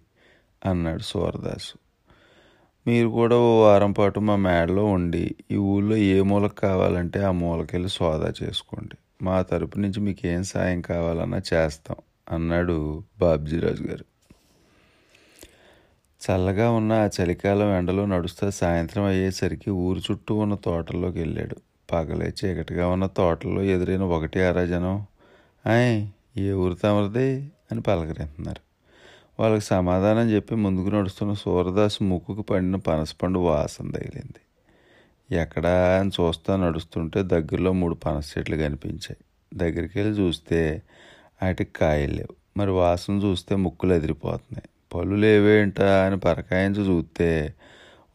అన్నాడు 0.65 1.01
సూరదాసు. 1.01 1.77
మీరు 2.87 3.07
కూడా 3.07 3.35
ఓ 3.35 3.63
వారం 3.63 3.91
పాటు 3.91 4.19
మా 4.19 4.35
మేడలో 4.35 4.85
ఉండి 4.85 5.35
ఈ 5.51 5.55
ఊళ్ళో 5.55 5.95
ఏ 5.95 6.21
మూలకు 6.21 6.55
కావాలంటే 6.55 7.23
ఆ 7.23 7.31
మూలకెళ్ళి 7.31 7.89
సోదా 7.89 8.33
చేసుకోండి. 8.43 8.97
మా 9.21 9.41
తరపు 9.41 9.79
నుంచి 9.79 9.99
మీకు 9.99 10.27
ఏం 10.27 10.43
సాయం 10.43 10.81
కావాలన్నా 10.81 11.41
చేస్తాం 11.53 11.97
అన్నాడు 12.31 13.03
బాబ్జీరాజు 13.19 13.83
గారు. 13.83 14.16
చల్లగా 16.21 16.71
ఉన్న 16.71 16.93
ఆ 16.93 17.09
చలికాలం 17.21 17.67
ఎండలో 17.67 18.05
నడుస్తూ 18.05 18.51
సాయంత్రం 18.51 19.03
అయ్యేసరికి 19.03 19.71
ఊరు 19.71 19.99
చుట్టూ 19.99 20.35
ఉన్న 20.35 20.55
తోటల్లోకి 20.55 21.19
వెళ్ళాడు. 21.19 21.55
పగలే 21.91 22.33
చీకటిగా 22.45 22.87
ఉన్న 22.87 23.05
తోటల్లో 23.05 23.63
ఎదురైన 23.63 24.01
ఒకటి 24.01 24.41
అరాజనం 24.41 25.05
ఆయ్ 25.67 26.07
ఏ 26.37 26.51
ఊరు 26.51 26.73
తమరిది? 26.73 27.51
అని 27.71 27.81
పలకరింటున్నారు 27.81 28.61
వాళ్ళకి 29.41 29.65
సమాధానం 29.65 30.29
చెప్పి 30.29 30.55
ముందుకు 30.55 30.95
నడుస్తున్న 30.95 31.33
సూర్యదాస్ 31.33 32.01
ముక్కుకు 32.01 32.41
పడిన 32.41 32.75
పనసపండు 32.75 33.39
వాసన 33.39 33.91
తగిలింది. 33.91 34.41
ఎక్కడా? 35.41 35.99
అని 35.99 36.09
చూస్తా 36.09 36.55
నడుస్తుంటే 36.55 37.23
దగ్గరలో 37.23 37.73
మూడు 37.73 37.95
పనస 37.95 38.37
చెట్లు 38.37 38.55
కనిపించాయి. 38.55 39.17
దగ్గరికి 39.53 39.99
వెళ్ళి 39.99 40.21
చూస్తే 40.21 40.81
వాటికి 41.43 41.71
కాయలు 41.73 42.13
లేవు. 42.13 42.35
మరి 42.57 42.71
వాసన 42.71 43.13
చూస్తే 43.13 43.55
ముక్కులు 43.55 43.93
ఎదిరిపోతున్నాయి. 43.93 44.69
పళ్ళు 44.97 45.15
లేవేంట 45.15 45.81
అని 45.81 46.19
పరకాయించి 46.19 46.81
చూస్తే 46.87 47.53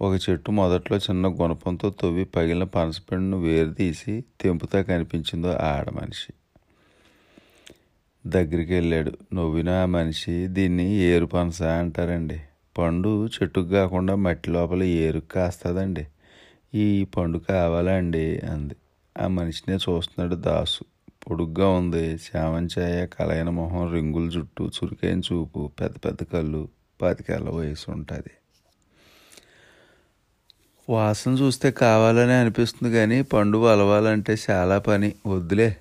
ఒక 0.01 0.21
చెట్టు 0.31 0.51
మొదట్లో 0.51 0.97
చిన్న 0.99 1.27
గుణపంతో 1.27 1.91
తవ్వి 1.91 2.25
పగిలిన 2.25 2.65
పనసపండును 2.65 3.39
వేరు 3.39 3.71
తీసి 3.71 4.25
తెంపుతా 4.41 4.83
కనిపించిందో 4.83 5.51
ఆడ 5.53 5.91
మనిషి. 5.91 6.33
దగ్గరికి 8.27 8.75
వెళ్ళాడు 8.75 9.13
నవ్విన 9.35 9.71
ఆ 9.71 9.87
మనిషి 9.87 10.47
దీన్ని 10.47 10.85
ఏరు 10.85 11.27
పనస 11.27 11.63
అంటారండి. 11.63 12.41
పండు 12.79 13.27
చెట్టుకు 13.27 13.69
కాకుండా 13.69 14.15
మట్టి 14.15 14.51
లోపల 14.51 14.83
ఏరుకు 14.83 15.27
కాస్తుందండి. 15.27 16.07
ఈ 16.75 17.05
పండు 17.05 17.39
కావాలండి 17.39 18.39
అంది. 18.39 18.75
ఆ 19.19 19.27
మనిషినే 19.27 19.77
చూస్తున్నాడు 19.77 20.35
దాసు. 20.35 20.92
పొడుగ్గా 21.31 21.69
ఉంది. 21.69 22.21
చామంచాయ 22.37 23.07
కలైన 23.07 23.49
మొహం 23.49 23.93
రింగుల 23.93 24.29
జుట్టు 24.29 24.63
చురుకైన 24.65 25.19
చూపు 25.19 25.71
పెద్ద 25.81 25.97
పెద్ద 26.05 26.25
కళ్ళు 26.25 26.69
పాతికేళ్ళ 27.03 27.51
వయసు 27.51 27.91
ఉంటుంది. 27.91 28.31
వాసన 30.91 31.31
చూస్తే 31.31 31.71
కావాలనే 31.71 32.41
అనిపిస్తుంది 32.41 32.95
కానీ 32.95 33.23
పండు 33.23 33.59
వలవాలంటే 33.59 34.37
చాలా 34.51 34.79
పని. 34.79 35.15
వద్దులే. 35.27 35.77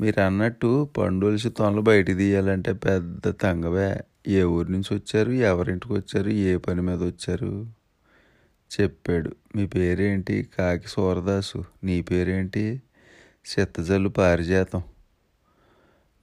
మీరు 0.00 0.20
అన్నట్టు 0.20 0.88
పండులిసి 0.98 1.50
తొనలు 1.50 1.80
బయటికి 1.80 2.18
తీయాలంటే 2.18 2.72
పెద్ద 2.72 3.22
తంగవే. 3.30 4.00
ఏ 4.28 4.42
ఊరి 4.42 4.72
నుంచి 4.72 4.94
వచ్చారు? 4.94 5.30
ఎవరింటికి 5.30 5.92
వచ్చారు? 5.92 6.28
ఏ 6.30 6.56
పని 6.56 6.82
మీద 6.82 7.02
వచ్చారు? 7.02 7.66
చెప్పాడు. 8.80 9.32
మీ 9.56 9.66
పేరేంటి? 9.66 10.48
కాకి 10.58 10.88
సూరదాసు. 10.88 11.64
నీ 11.84 12.02
పేరేంటి? 12.02 12.82
చిత్తజల్లు 13.42 14.08
పారిజాతం. 14.08 14.82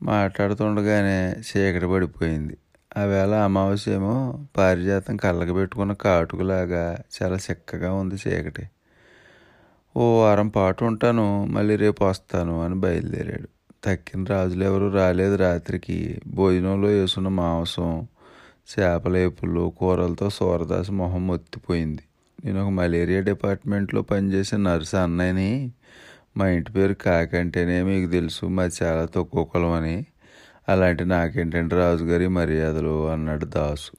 మాట్లాడుతుండగానే 0.02 1.36
చీకటి 1.40 1.88
పడిపోయింది. 1.88 2.58
ఆవేళ 2.98 3.34
అమావాస్య 3.34 3.94
ఏమో 3.94 4.46
పారిజాతం 4.58 5.18
కళ్ళకి 5.18 5.54
పెట్టుకున్న 5.54 5.94
కాటుకులాగా 5.94 6.98
చాలా 7.24 7.36
చిక్కగా 7.36 7.94
ఉంది 7.94 8.16
చీకటి. 8.28 8.70
ఓ 9.98 10.22
వారం 10.22 10.48
పాటు 10.48 10.86
ఉంటాను 10.86 11.46
మళ్ళీ 11.46 11.76
రేపు 11.76 12.04
వస్తాను 12.04 12.64
అని 12.64 12.76
బయలుదేరాడు. 12.76 13.48
తక్కిన 13.84 14.24
రాజులు 14.24 14.64
ఎవరు 14.64 14.92
రాలేదు 14.92 15.36
రాత్రికి. 15.36 16.22
భోజనంలో 16.28 16.88
వేసున్న 16.88 17.28
మాంసం 17.28 18.08
చేపలేపులు 18.80 19.74
కూరలతో 19.78 20.30
సూరదాసు 20.30 20.92
మొహం 20.92 21.28
మొత్తిపోయింది. 21.28 22.02
నేను 22.46 22.64
ఒక 22.64 22.70
మలేరియా 22.70 23.22
డిపార్ట్మెంట్లో 23.22 24.02
పనిచేసే 24.02 24.58
నర్సు 24.58 24.98
అన్నయ్యని 24.98 25.72
మా 26.40 26.48
ఇంటి 26.48 26.72
పేరు 26.72 26.94
కాకంటేనే 26.94 27.84
మీకు 27.84 28.12
తెలుసు 28.12 28.46
మాది 28.46 28.84
చాలా 28.84 29.06
తక్కువ 29.06 29.44
కులం 29.44 29.72
అని. 29.72 30.06
అలాంటి 30.70 31.06
నాకేంటంటే 31.06 31.76
రాజుగారి 31.76 32.28
మర్యాదలు 32.28 33.10
అన్నాడు 33.10 33.46
దాసు. 33.46 33.92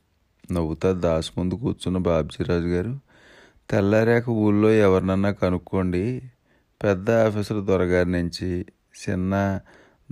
నవ్వుతా 0.52 0.92
దాసు 0.92 1.30
ముందు 1.38 1.54
కూర్చున్న 1.54 1.98
బాబ్జీరాజు 1.98 2.66
గారు 2.66 2.98
తెల్లారాక 3.70 4.28
ఊళ్ళో 4.28 4.70
ఎవరినన్నా 4.72 5.30
కనుక్కోండి 5.30 6.22
పెద్ద 6.84 7.10
ఆఫీసర్ 7.10 7.64
దొరగారి 7.64 8.12
నుంచి 8.12 8.66
చిన్న 9.02 9.60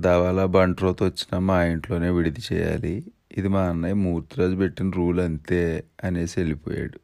దవాలా 0.00 0.46
బంట్రోతో 0.46 1.05
వచ్చిన 1.05 1.38
మా 1.38 1.64
ఇంట్లోనే 1.64 2.10
విడిది 2.10 2.42
చేయాలి. 2.52 3.05
ఇది 3.38 3.48
మా 3.48 3.62
అన్నయ్య 3.62 3.94
మూర్తిరాజు 3.94 4.56
పెట్టిన 4.56 4.90
రూల్ 4.90 5.20
అంతే 5.20 5.84
అనేసి 6.05 6.40
వెళ్ళిపోయాడు. 6.40 6.98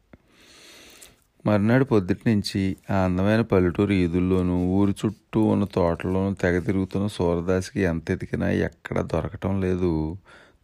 మర్నాడు 1.45 1.85
పొద్దుటి 1.85 2.23
నుంచి 2.29 2.61
ఆ 2.91 2.95
అందమైన 2.97 3.41
పల్లెటూరు 3.41 3.93
ఈదుల్లోనూ 3.93 4.55
ఊరి 4.77 4.93
చుట్టూ 5.01 5.43
ఉన్న 5.43 5.63
తోటలోనూ 5.75 6.33
తెగ 6.33 6.59
తిరుగుతున్న 6.59 7.07
సూరదాసికి 7.07 7.81
ఎంత 7.81 8.11
ఎతికినా 8.11 8.51
ఎక్కడ 8.67 9.01
దొరకటం 9.13 9.61
లేదు. 9.61 9.91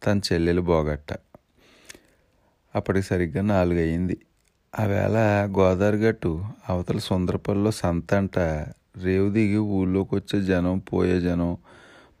తన 0.06 0.20
చెల్లెలు 0.28 0.60
బోగట్ట. 0.60 1.10
అప్పటికి 2.74 3.06
సరిగ్గా 3.06 3.42
నాలుగు 3.42 3.80
అయింది 3.80 4.16
గోదావరి 5.58 5.96
గట్టు 5.96 6.30
అవతల 6.68 6.98
సుందరపల్లిలో 6.98 7.70
సంత 7.82 8.14
అంట 8.14 8.38
రేవు 9.04 9.30
దిగి 9.30 9.60
ఊళ్ళోకి 9.78 10.14
వచ్చే 10.14 10.42
జనం 10.42 10.78
పోయే 10.92 11.20
జనం 11.20 11.50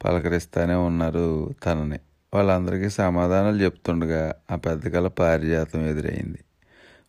పలకరిస్తానే 0.04 0.74
ఉన్నారు 0.88 1.26
తనని. 1.64 2.00
వాళ్ళందరికీ 2.32 2.88
సమాధానాలు 3.00 3.56
చెప్తుండగా 3.64 4.22
ఆ 4.50 4.56
పెద్దగల 4.56 5.06
పారిజాతం 5.20 5.82
ఎదురైంది. 5.86 6.40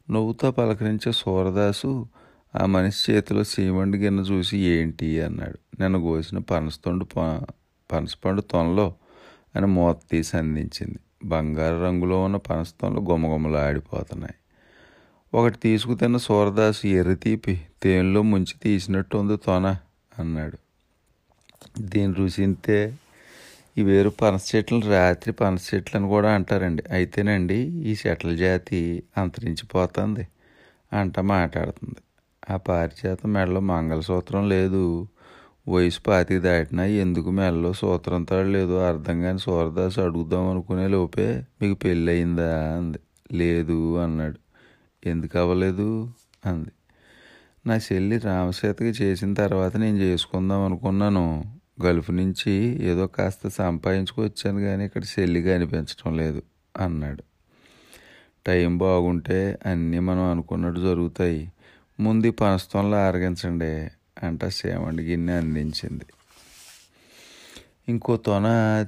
నువ్వుతో 0.09 0.51
పలకరించే 0.51 1.11
సూరదాసు 1.11 2.07
ఆ 2.55 2.65
మనిషి 2.65 3.11
చేతిలో 3.11 3.43
సీమండి 3.43 3.97
గిన్నె 3.97 4.23
చూసి 4.23 4.57
ఏంటి 4.57 5.21
అన్నాడు. 5.21 5.59
నేను 5.79 6.01
కోసిన 6.01 6.37
పనసతొండు 6.37 7.05
పనసపండు 7.91 8.41
తొనలో 8.41 8.93
అని 9.55 9.65
మూత 9.65 9.97
తీసి 10.11 10.37
అందించింది. 10.37 10.99
బంగారు 11.23 11.83
రంగులో 11.83 12.23
ఉన్న 12.23 12.35
పనసతొనలు 12.35 12.99
గుమగుమలు 12.99 13.57
ఆడిపోతున్నాయి. 13.57 14.33
ఒకటి 15.33 15.57
తీసుకుతిన్న 15.57 16.17
సూరదాసు 16.17 16.87
ఎర్రి 16.87 17.15
తీపి 17.15 17.61
తేనెలో 17.83 18.21
ముంచి 18.21 18.55
తీసినట్టు 18.63 19.17
ఉంది 19.17 19.37
తొన 19.37 19.77
అన్నాడు. 20.19 20.57
దీని 21.79 22.13
రుచింతే 22.13 22.97
ఈ 23.77 23.83
వేరు 23.83 24.09
పనస 24.09 24.55
చెట్లను 24.55 24.89
రాత్రి 24.89 25.31
పనస 25.31 25.75
చెట్లు 25.75 25.97
అని 25.97 26.07
కూడా 26.07 26.33
అంటారండి. 26.33 26.83
అయితేనండి 26.91 27.55
ఈ 27.63 27.95
చెట్ల 28.07 28.35
జాతి 28.35 29.03
అంతరించిపోతుంది 29.17 30.27
అంట 30.93 31.19
మాట్లాడుతుంది. 31.19 31.99
ఆ 32.49 32.57
పారిజాతం 32.57 33.33
మెడలో 33.33 33.59
మంగళసూత్రం 33.59 34.49
లేదు. 34.49 35.07
వయసు 35.67 36.01
పాతికి 36.01 36.39
దాటినా 36.39 36.85
ఎందుకు 36.85 37.29
మెడలో 37.29 37.73
సూత్రం 37.73 38.23
తాడు 38.23 38.47
లేదు 38.47 38.73
అర్థం 38.73 39.21
కాని 39.21 39.39
సూరదాసు 39.39 40.01
అడుగుదాం 40.01 40.49
అనుకునే 40.49 40.87
లోపే 40.87 41.43
మీకు 41.61 41.75
పెళ్ళి 41.75 42.11
అయిందా 42.11 42.75
అంది. 42.77 42.99
లేదు 43.31 43.97
అన్నాడు. 43.97 44.39
ఎందుకు 45.05 45.39
అవ్వలేదు 45.39 46.13
అంది. 46.45 46.71
నా 47.67 47.75
చెల్లి 47.77 48.17
రామసేతకి 48.17 48.93
చేసిన 49.03 49.33
తర్వాత 49.33 49.77
నేను 49.77 49.97
చేసుకుందాం 49.97 50.61
అనుకున్నాను. 50.65 51.25
గల్ఫ్ 51.81 52.11
నుంచి 52.11 52.51
ఏదో 52.83 53.07
కాస్త 53.07 53.47
సంపాదించుకొచ్చాను 53.47 54.59
కానీ 54.59 54.85
ఇక్కడ 54.85 55.01
చెల్లిగా 55.19 55.55
అనిపించడం 55.55 56.17
లేదు 56.17 56.41
అన్నాడు. 56.77 57.23
టైం 58.47 58.77
బాగుంటే 58.77 59.59
అన్నీ 59.65 59.99
మనం 59.99 60.23
అనుకున్నట్టు 60.23 60.79
జరుగుతాయి. 60.79 61.51
ముందు 61.99 62.31
పనస్తంలో 62.31 62.97
ఆరగించండి 62.97 63.91
అంట 64.23 64.45
సేవండి 64.45 65.03
గిన్నె 65.03 65.33
అందించింది. 65.33 66.05
ఇంకో 67.89 68.17
తొన 68.17 68.45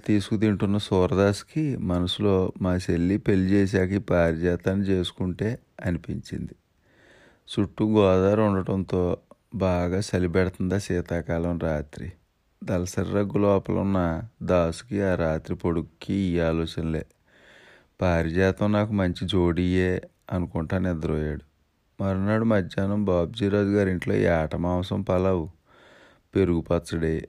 తీసుకు 0.08 0.38
తింటున్న 0.38 0.78
సూరదాస్కి 0.78 1.78
మనసులో 1.78 2.54
మా 2.62 2.76
చెల్లి 2.76 3.18
పెళ్ళి 3.18 3.52
చేశాక 3.52 4.10
పారిజాతాన్ని 4.10 4.86
చేసుకుంటే 4.86 5.60
అనిపించింది. 5.86 6.56
చుట్టూ 7.52 7.90
గోదావరి 7.90 8.42
ఉండటంతో 8.42 9.18
బాగా 9.56 10.00
చలి 10.00 10.30
పెడుతుందా 10.30 10.78
శీతాకాలం 10.78 11.60
రాత్రి. 11.60 12.12
దలసరి 12.64 13.12
రగ్గు 13.14 13.38
లోపల 13.38 13.74
ఉన్న 13.74 14.22
దాసుకి 14.44 15.02
ఆ 15.02 15.16
రాత్రి 15.16 15.56
పొడుక్కి 15.56 16.14
ఈ 16.14 16.40
ఆలోచనలే. 16.40 17.06
పారిజాతం 18.02 18.72
నాకు 18.72 18.94
మంచి 18.94 19.28
జోడీయే 19.28 20.02
అనుకుంటా 20.32 20.78
నిద్రపోయాడు. 20.78 21.44
మరునాడు 22.04 22.44
మధ్యాహ్నం 22.44 23.06
బాబ్జీరాజు 23.06 23.68
గారి 23.68 23.92
ఇంట్లో 23.92 24.16
ఏట 24.16 24.56
మాంసం 24.56 25.02
పలావు 25.02 25.50
పెరుగు 26.36 26.62
పచ్చడి 26.62 27.28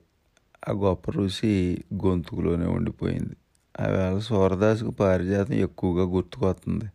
ఆ 0.69 0.71
గొప్ప 0.71 1.11
రుచి 1.11 1.83
గొంతుకులోనే 2.05 2.65
ఉండిపోయింది. 2.65 3.35
ఆవేళ 3.79 4.19
సూరదాసుకు 4.19 4.91
పారిజాతం 4.91 5.53
ఎక్కువగా 5.53 6.03
గుర్తుకొస్తుంది. 6.03 6.87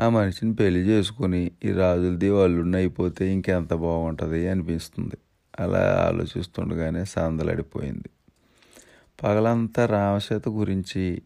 ఆ 0.00 0.08
మనిషిని 0.08 0.54
పెళ్ళి 0.54 0.80
చేసుకుని 0.80 1.50
ఈ 1.64 1.72
రాజులది 1.72 2.30
వాళ్ళున్న 2.30 2.76
అయిపోతే 2.76 3.32
ఇంకెంత 3.32 3.74
బాగుంటుంది 3.74 4.48
అనిపిస్తుంది. 4.48 5.16
అలా 5.60 6.04
ఆలోచిస్తుండగానే 6.08 7.04
సందలడిపోయింది. 7.04 8.08
పగలంతా 9.22 9.86
రామసేత 9.86 10.48
గురించి 10.48 11.22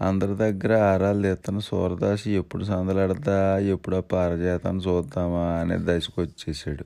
అందరి 0.00 0.36
దగ్గర 0.36 0.76
ఆరాలు 0.76 1.22
తెస్తున్న 1.22 1.60
సూరదాసి 1.60 2.30
ఎప్పుడు 2.30 2.64
సందలాడదా 2.64 3.58
ఎప్పుడు 3.58 3.96
ఆ 3.96 4.00
పారిజాతాన్ని 4.00 4.82
చూద్దామా 4.82 5.46
అనే 5.60 5.76
దశకు 5.80 6.22
వచ్చేసాడు 6.22 6.84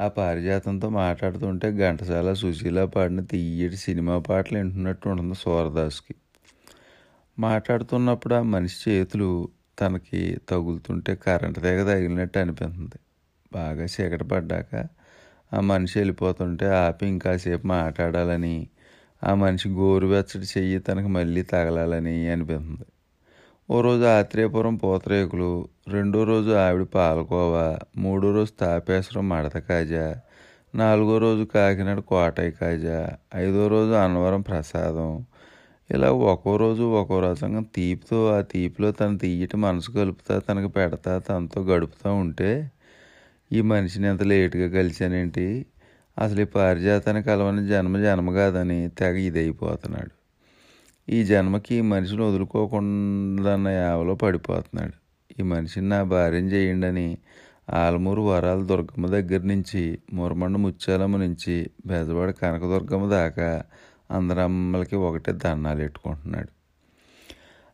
ఆ 0.00 0.08
పారిజాతంతో 0.08 0.88
మాట్లాడుతుంటే 0.88 1.72
ఘంటసాల 1.72 2.32
సుశీల 2.32 2.84
పాడిన 2.84 3.20
తీయటి 3.20 3.76
సినిమా 3.76 4.18
పాటలు 4.18 4.58
వింటున్నట్టు 4.58 5.08
ఉంటుంది 5.08 5.34
సూరదాస్కి. 5.34 6.14
మాట్లాడుతున్నప్పుడు 7.38 8.34
ఆ 8.34 8.42
మనిషి 8.42 8.90
చేతులు 8.90 9.48
తనకి 9.80 10.36
తగులుతుంటే 10.48 11.14
కరెంట్ 11.14 11.62
తెగ 11.62 11.84
తగిలినట్టు 11.84 12.38
అనిపిస్తుంది. 12.38 12.98
బాగా 13.52 13.84
చీకటి 13.84 14.24
పడ్డాక 14.24 14.88
ఆ 15.52 15.60
మనిషి 15.60 15.98
వెళ్ళిపోతుంటే 15.98 16.66
ఆపి 16.82 17.06
ఇంకాసేపు 17.06 17.66
మాట్లాడాలని 17.66 18.56
ఆ 19.22 19.32
మనిషి 19.34 19.68
గోరువెచ్చటి 19.68 20.46
చెయ్యి 20.54 20.78
తనకు 20.78 21.08
మళ్ళీ 21.08 21.42
తగలాలని 21.42 22.28
అనిపిస్తుంది. 22.28 22.86
ఓ 23.68 23.80
రోజు 23.80 24.04
ఆత్రేయపురం 24.10 24.76
పూతరేకులు 24.76 25.50
రెండో 25.88 26.24
రోజు 26.24 26.50
ఆవిడ 26.56 26.84
పాలకోవా 26.94 27.66
మూడో 27.96 28.28
రోజు 28.32 28.52
తాపేశ్వరం 28.60 29.28
మడత 29.28 29.56
కాజా 29.58 30.06
నాలుగో 30.74 31.18
రోజు 31.18 31.44
కాకినాడ 31.54 32.00
కోటయ్య 32.00 32.50
కాజా 32.50 32.98
ఐదో 33.36 33.68
రోజు 33.68 33.92
అన్నవరం 33.94 34.40
ప్రసాదం. 34.42 35.10
ఇలా 35.90 36.08
ఒక్కో 36.32 36.56
రోజు 36.56 36.82
ఒక్కో 37.00 37.18
రకంగా 37.20 37.62
తీపితో 37.76 38.18
ఆ 38.36 38.40
తీపిలో 38.52 38.90
తను 38.92 39.18
తీయటి 39.18 39.56
మనసు 39.56 39.90
కలుపుతా 39.90 40.38
తనకు 40.38 40.68
పెడతా 40.68 41.18
తనతో 41.28 41.60
గడుపుతూ 41.62 42.10
ఉంటే 42.24 42.50
ఈ 43.52 43.60
మనిషిని 43.60 44.06
ఎంత 44.06 44.22
లేటుగా 44.22 44.68
కలిశానేంటి? 44.68 45.66
అసలు 46.18 46.40
ఈ 46.40 46.44
పారిజాతాన్ని 46.44 47.22
కలవని 47.22 47.68
జన్మ 47.68 47.98
జన్మ 47.98 48.34
కాదని 48.34 48.88
తెగ 48.88 49.16
ఇదైపోతున్నాడు. 49.16 50.10
ఈ 51.08 51.24
జన్మకి 51.24 51.74
ఈ 51.74 51.80
మనిషిని 51.80 52.22
వదులుకోకుండా 52.22 53.70
యావలో 53.70 54.14
పడిపోతున్నాడు. 54.14 54.92
ఈ 55.40 55.42
మనిషిని 55.42 55.88
నా 55.88 56.02
భార్యం 56.02 56.46
చేయండి 56.46 56.86
అని 56.86 57.18
ఆలమూరు 57.70 58.22
వరాల 58.22 58.62
దుర్గమ్మ 58.62 59.06
దగ్గర 59.06 59.40
నుంచి 59.40 59.98
మురమండ 60.12 60.56
ముత్యాలమ్మ 60.56 61.16
నుంచి 61.16 61.70
బెజవాడ 61.86 62.30
కనకదుర్గమ్మ 62.30 63.08
దాకా 63.08 63.62
అందరమ్మలకి 64.10 64.96
ఒకటే 64.96 65.32
దండాలు 65.32 65.78
పెట్టుకుంటున్నాడు. 65.78 66.57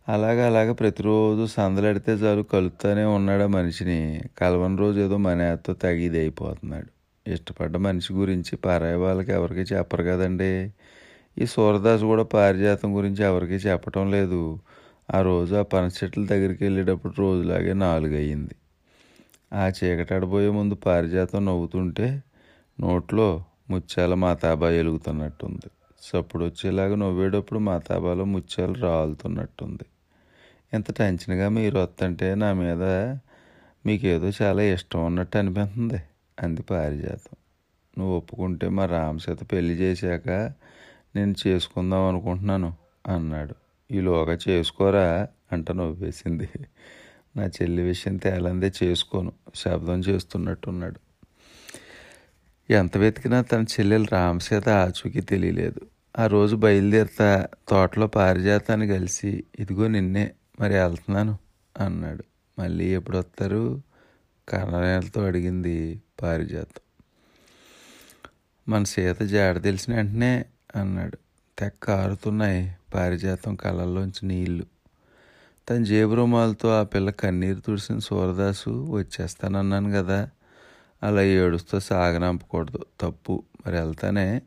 అలాగ 0.08 0.46
అలాగ 0.46 0.72
ప్రతిరోజు 0.72 1.46
సందలెడితే 1.46 2.12
చాలు 2.12 2.42
కలుపుతానే 2.42 3.04
ఉన్నాడు 3.04 3.42
ఆ 3.42 3.46
మనిషిని. 3.46 4.22
కలవని 4.38 4.76
రోజు 4.76 5.00
ఏదో 5.00 5.16
మనేతో 5.16 5.72
తగిది 5.72 6.18
అయిపోతున్నాడు. 6.18 6.90
ఇష్టపడ్డ 7.26 7.76
మనిషి 7.76 8.12
గురించి 8.12 8.56
పరాయి 8.56 8.94
వాళ్ళకి 8.94 9.32
ఎవరికి 9.32 9.60
చెప్పరు 9.60 10.02
కదండి. 10.02 10.72
ఈ 11.38 11.46
సూరదాస్ 11.46 12.02
కూడా 12.02 12.22
పారిజాతం 12.22 12.96
గురించి 12.96 13.24
ఎవరికి 13.24 13.54
చెప్పటం 13.54 14.10
లేదు. 14.10 14.60
ఆ 15.14 15.22
రోజు 15.22 15.54
ఆ 15.54 15.62
పనస 15.62 16.04
చెట్ల 16.04 16.26
దగ్గరికి 16.26 16.64
వెళ్ళేటప్పుడు 16.64 17.14
రోజులాగే 17.18 17.72
నాలుగు 17.72 18.14
అయ్యింది 18.14 18.54
ఆ 19.52 19.64
చీకటాడబోయే 19.68 20.50
ముందు 20.50 20.74
పారిజాతం 20.74 21.44
నవ్వుతుంటే 21.44 22.22
నోట్లో 22.80 23.44
ముత్యాల 23.70 24.14
మాతాబా 24.14 24.70
ఎలుగుతున్నట్టుంది. 24.70 25.68
సప్పుడు 26.02 26.44
వచ్చేలాగా 26.44 26.96
నవ్వేటప్పుడు 26.96 27.58
మాతాబాలో 27.58 28.24
ముత్యాలు 28.24 28.74
రాలుతున్నట్టుంది. 28.74 29.84
ఇంత 30.72 30.92
టెన్షన్గా 30.92 31.48
మీరు 31.48 31.78
వస్తుంటే 31.78 32.34
నా 32.34 32.52
మీద 32.52 32.82
మీకేదో 33.86 34.30
చాలా 34.42 34.62
ఇష్టం 34.62 35.06
ఉన్నట్టు 35.06 35.38
అనిపిస్తుంది. 35.38 36.02
అంది 36.42 36.62
పారిజాతం. 36.62 37.36
నువ్వు 37.98 38.16
ఒప్పుకుంటే 38.16 38.68
మా 38.68 38.86
రామసీత 38.86 39.52
పెళ్ళి 39.52 39.74
చేశాక 39.74 40.28
నేను 41.16 41.34
చేసుకుందాం 41.46 42.02
అనుకుంటున్నాను 42.08 42.74
అన్నాడు. 43.06 43.54
ఈలోగా 43.90 44.38
చేసుకోరా 44.48 45.28
అంట 45.52 45.70
నవ్వేసింది. 45.70 46.48
నా 47.36 47.44
చెల్లి 47.46 47.82
విషయం 47.82 48.16
తేలందే 48.16 48.72
చేసుకోను 48.82 49.32
శబ్దం 49.54 50.00
చేస్తున్నట్టున్నాడు. 50.00 51.00
ఎంత 52.70 52.96
వెతికినా 52.96 53.42
తన 53.42 53.62
చెల్లెలు 53.62 54.06
రామసీత 54.12 54.68
ఆచూకీ 54.68 55.20
తెలియలేదు. 55.20 55.80
ఆ 56.18 56.26
రోజు 56.26 56.56
బయలుదేరుతా 56.56 57.46
తోటలో 57.68 58.06
పారిజాతాన్ని 58.06 58.86
కలిసి 58.88 59.44
ఇదిగో 59.58 59.88
నిన్నే 59.88 60.32
మరి 60.60 60.74
వెళ్తున్నాను 60.74 61.38
అన్నాడు. 61.80 62.24
మళ్ళీ 62.58 62.94
ఎప్పుడు 62.94 63.18
వస్తారు? 63.18 63.82
కర్ణనేలతో 64.48 65.24
అడిగింది 65.24 66.02
పారిజాతం. 66.22 66.80
మన 68.68 68.84
సీత 68.84 69.22
జాడ 69.22 69.62
తెలిసిన 69.62 69.96
వెంటనే 69.96 70.44
అన్నాడు. 70.76 71.18
తెక్క 71.58 71.90
ఆరుతున్నాయి 71.90 72.76
పారిజాతం 72.94 73.54
కళ్ళల్లోంచి 73.54 74.28
నీళ్ళు. 74.28 74.66
తన 75.70 75.82
జేబు 75.82 76.14
రుమాలతో 76.14 76.68
ఆ 76.80 76.82
పిల్ల 76.82 77.10
కన్నీరు 77.10 77.60
తుడిసిన 77.60 77.98
సూరదాసు 77.98 78.86
వచ్చేస్తానన్నాను 78.90 79.92
కదా. 79.92 80.30
అలా 81.02 81.22
ఏడుస్తూ 81.22 81.80
సాగనంపకూడదు. 81.80 82.86
తప్పు. 83.00 83.44
మరి 83.66 83.76
వెళ్తానే 83.76 84.42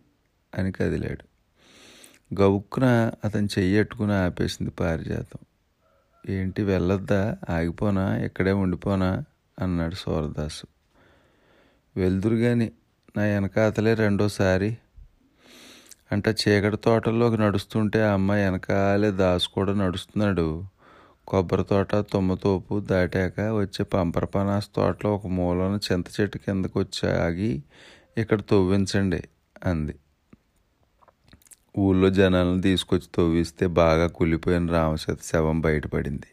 అని 0.55 0.71
కదిలాడు. 0.71 1.25
గబుక్కున 2.41 3.11
అతను 3.25 3.47
చెయ్యట్టుకుని 3.59 4.13
ఆపేసింది 4.13 4.71
పారిజాతం. 4.71 5.46
ఏంటి 6.29 6.63
వెళ్ళొద్దా? 6.63 7.37
ఆగిపోనా? 7.49 8.17
ఇక్కడే 8.17 8.51
ఉండిపోనా? 8.51 9.23
అన్నాడు 9.59 9.95
సూరదాసు. 9.95 10.65
వెళ్దురు 11.97 12.35
గాని 12.35 12.71
నా 13.17 13.23
వెనకాతలే 13.23 13.93
రెండోసారి. 13.93 14.77
అంట 16.11 16.27
చీకటి 16.27 16.77
తోటల్లోకి 16.77 17.37
నడుస్తుంటే 17.37 18.03
ఆ 18.03 18.13
అమ్మాయి 18.13 18.43
వెనకాలే 18.43 19.11
దాసు 19.11 19.49
కూడా 19.49 19.73
నడుస్తున్నాడు. 19.73 20.63
కొబ్బరి 21.27 21.63
తోట 21.63 21.95
తుమ్మతోపు 21.95 22.79
దాటాక 22.79 23.39
వచ్చే 23.39 23.83
పంపరపనాస్ 23.83 24.69
తోటలో 24.75 25.15
ఒక 25.15 25.27
మూలన 25.27 25.79
చింత 25.91 26.05
చెట్టు 26.21 26.37
కిందకు 26.37 26.79
వచ్చి 26.79 27.09
ఆగి 27.11 27.63
ఇక్కడ 28.17 28.41
తవ్వించండి 28.41 29.23
అంది. 29.65 29.95
ఊళ్ళో 31.77 32.09
జనాలను 32.09 32.61
తీసుకొచ్చి 32.61 33.07
తవ్విస్తే 33.15 33.67
బాగా 33.67 34.07
కుళ్ళిపోయిన 34.07 34.71
రామశత 34.71 35.17
శవం 35.23 35.61
బయటపడింది. 35.61 36.27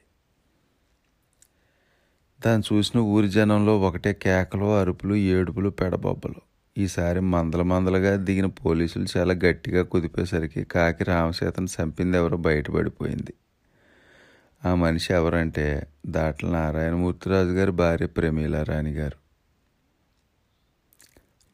దాన్ని 2.46 2.74
చూసిన 2.74 3.00
ఊరి 3.00 3.28
జనంలో 3.28 3.80
ఒకటే 3.80 4.12
కేకలు 4.12 4.80
అరుపులు 4.80 5.14
ఏడుపులు 5.14 5.70
పెడబొబ్బలు. 5.70 6.34
ఈసారి 6.78 7.20
మందల 7.20 7.62
మందలుగా 7.62 8.16
దిగిన 8.16 8.46
పోలీసులు 8.46 9.06
చాలా 9.16 9.34
గట్టిగా 9.44 9.82
కుదిపేసరికి 9.82 10.64
కాకి 10.64 11.04
రామసీతను 11.04 11.66
చంపింది 11.66 12.16
ఎవరో 12.16 12.36
బయటపడిపోయింది. 12.36 13.34
ఆ 14.64 14.74
మనిషి 14.74 15.14
ఎవరంటే 15.14 15.86
దాట్ల 16.06 16.48
నారాయణమూర్తిరాజు 16.48 17.48
గారి 17.48 17.70
భార్య 17.70 18.06
ప్రమీలారాణి 18.06 18.90
గారు. 18.90 19.24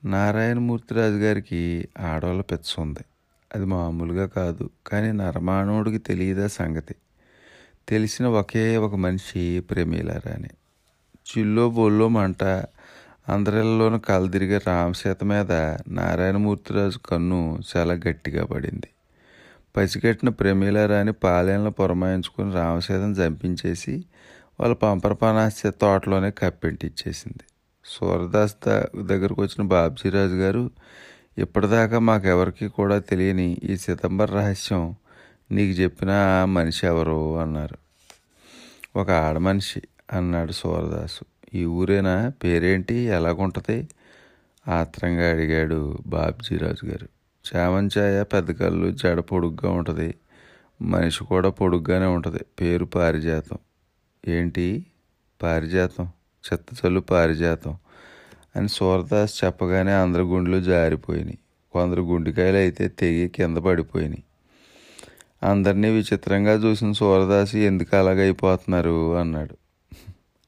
నారాయణమూర్తిరాజు 0.08 1.14
గారికి 1.14 1.88
ఆడవాళ్ళ 1.98 2.42
పెచ్చ 2.42 2.82
ఉంది. 2.82 3.04
అది 3.54 3.64
మామూలుగా 3.64 4.26
కాదు. 4.26 4.70
కానీ 4.86 5.12
నరమానవుడికి 5.12 5.98
తెలియదా 5.98 6.46
సంగతి? 6.46 6.94
తెలిసిన 7.88 8.26
ఒకే 8.26 8.76
ఒక 8.76 8.94
మనిషి 8.94 9.60
ప్రమీలారాణి 9.60 10.48
చిల్లో 11.30 11.70
బొల్లో 11.70 12.08
మంట 12.08 12.44
అందరిలోనూ 13.28 13.98
కలదిరిగే 13.98 14.60
రామసీత 14.66 15.24
మీద 15.24 15.52
నారాయణమూర్తిరాజు 15.88 16.98
కన్ను 16.98 17.58
చాలా 17.76 17.94
గట్టిగా 17.94 18.44
పడింది. 18.44 18.88
పసిగట్టిన 19.76 20.28
ప్రమీలారాని 20.28 21.12
పాలెంలో 21.12 21.70
పురమాయించుకుని 21.70 22.52
రామసీతను 22.52 23.12
చంపించేసి 23.12 24.04
వాళ్ళ 24.60 24.74
పంపరపనాస్య 24.74 25.70
తోటలోనే 25.70 26.30
కప్పెంటిచ్చేసింది. 26.30 27.44
సూరదాస్ 27.84 28.56
దగ్గరకు 29.00 29.42
వచ్చిన 29.42 29.66
బాబ్జీరాజు 29.66 30.34
గారు 30.34 30.70
ఇప్పటిదాకా 31.40 31.98
మాకెవరికి 31.98 32.68
కూడా 32.68 32.98
తెలియని 32.98 33.58
ఈ 33.64 33.76
సితంబర్ 33.76 34.30
రహస్యం 34.30 34.94
నీకు 35.50 35.80
చెప్పిన 35.80 36.10
ఆ 36.10 36.44
మనిషి 36.44 36.86
ఎవరు 36.86 37.38
అన్నారు. 37.38 37.76
ఒక 38.98 39.10
ఆడమనిషి 39.10 39.82
అన్నాడు 40.12 40.52
సూరదాసు. 40.52 41.24
ఈ 41.54 41.64
ఊరేనా? 41.64 42.32
పేరేంటి? 42.44 42.94
ఎలాగుంటుంది? 42.94 43.88
ఆత్రంగా 44.68 45.30
అడిగాడు 45.30 45.98
బాబ్జీరాజు 46.06 46.86
గారు. 46.86 47.08
చామంచాయ 47.56 48.22
పెద్ద 48.22 48.52
కళ్ళు 48.52 48.92
జడ 48.92 49.20
పొడుగ్గా 49.20 49.70
ఉంటుంది. 49.70 50.14
మనిషి 50.82 51.24
కూడా 51.24 51.50
పొడుగ్గానే 51.50 52.06
ఉంటుంది. 52.06 52.44
పేరు 52.60 52.84
పారిజాతం. 52.84 53.58
ఏంటి? 54.28 54.86
పారిజాతం. 55.42 56.08
చెత్తచల్లు 56.52 57.00
పారిజాతం. 57.00 57.76
అని 58.56 58.68
సూరదాస్ 58.68 59.44
చెప్పగానే 59.44 59.92
అందరి 59.92 60.22
గుండెలు 60.22 60.60
జారిపోయినాయి. 60.60 61.38
కొందరు 61.72 62.02
గుండెకాయలు 62.02 62.56
అయితే 62.56 62.88
తెగి 62.88 63.28
కింద 63.28 63.56
పడిపోయినాయి. 63.56 64.22
అందరినీ 65.42 65.90
విచిత్రంగా 65.90 66.52
చూసిన 66.52 66.92
సూరదాసు 66.92 67.56
ఎందుకు 67.56 67.96
అలాగైపోతున్నారు 67.96 69.16
అన్నాడు. 69.16 69.56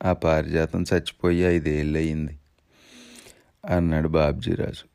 ఆ 0.04 0.12
పారిజాతం 0.12 0.82
చచ్చిపోయి 0.82 1.42
ఐదేళ్ళు 1.42 1.98
అయింది 1.98 2.38
అన్నాడు 3.68 4.08
బాబ్జీరాజు. 4.08 4.92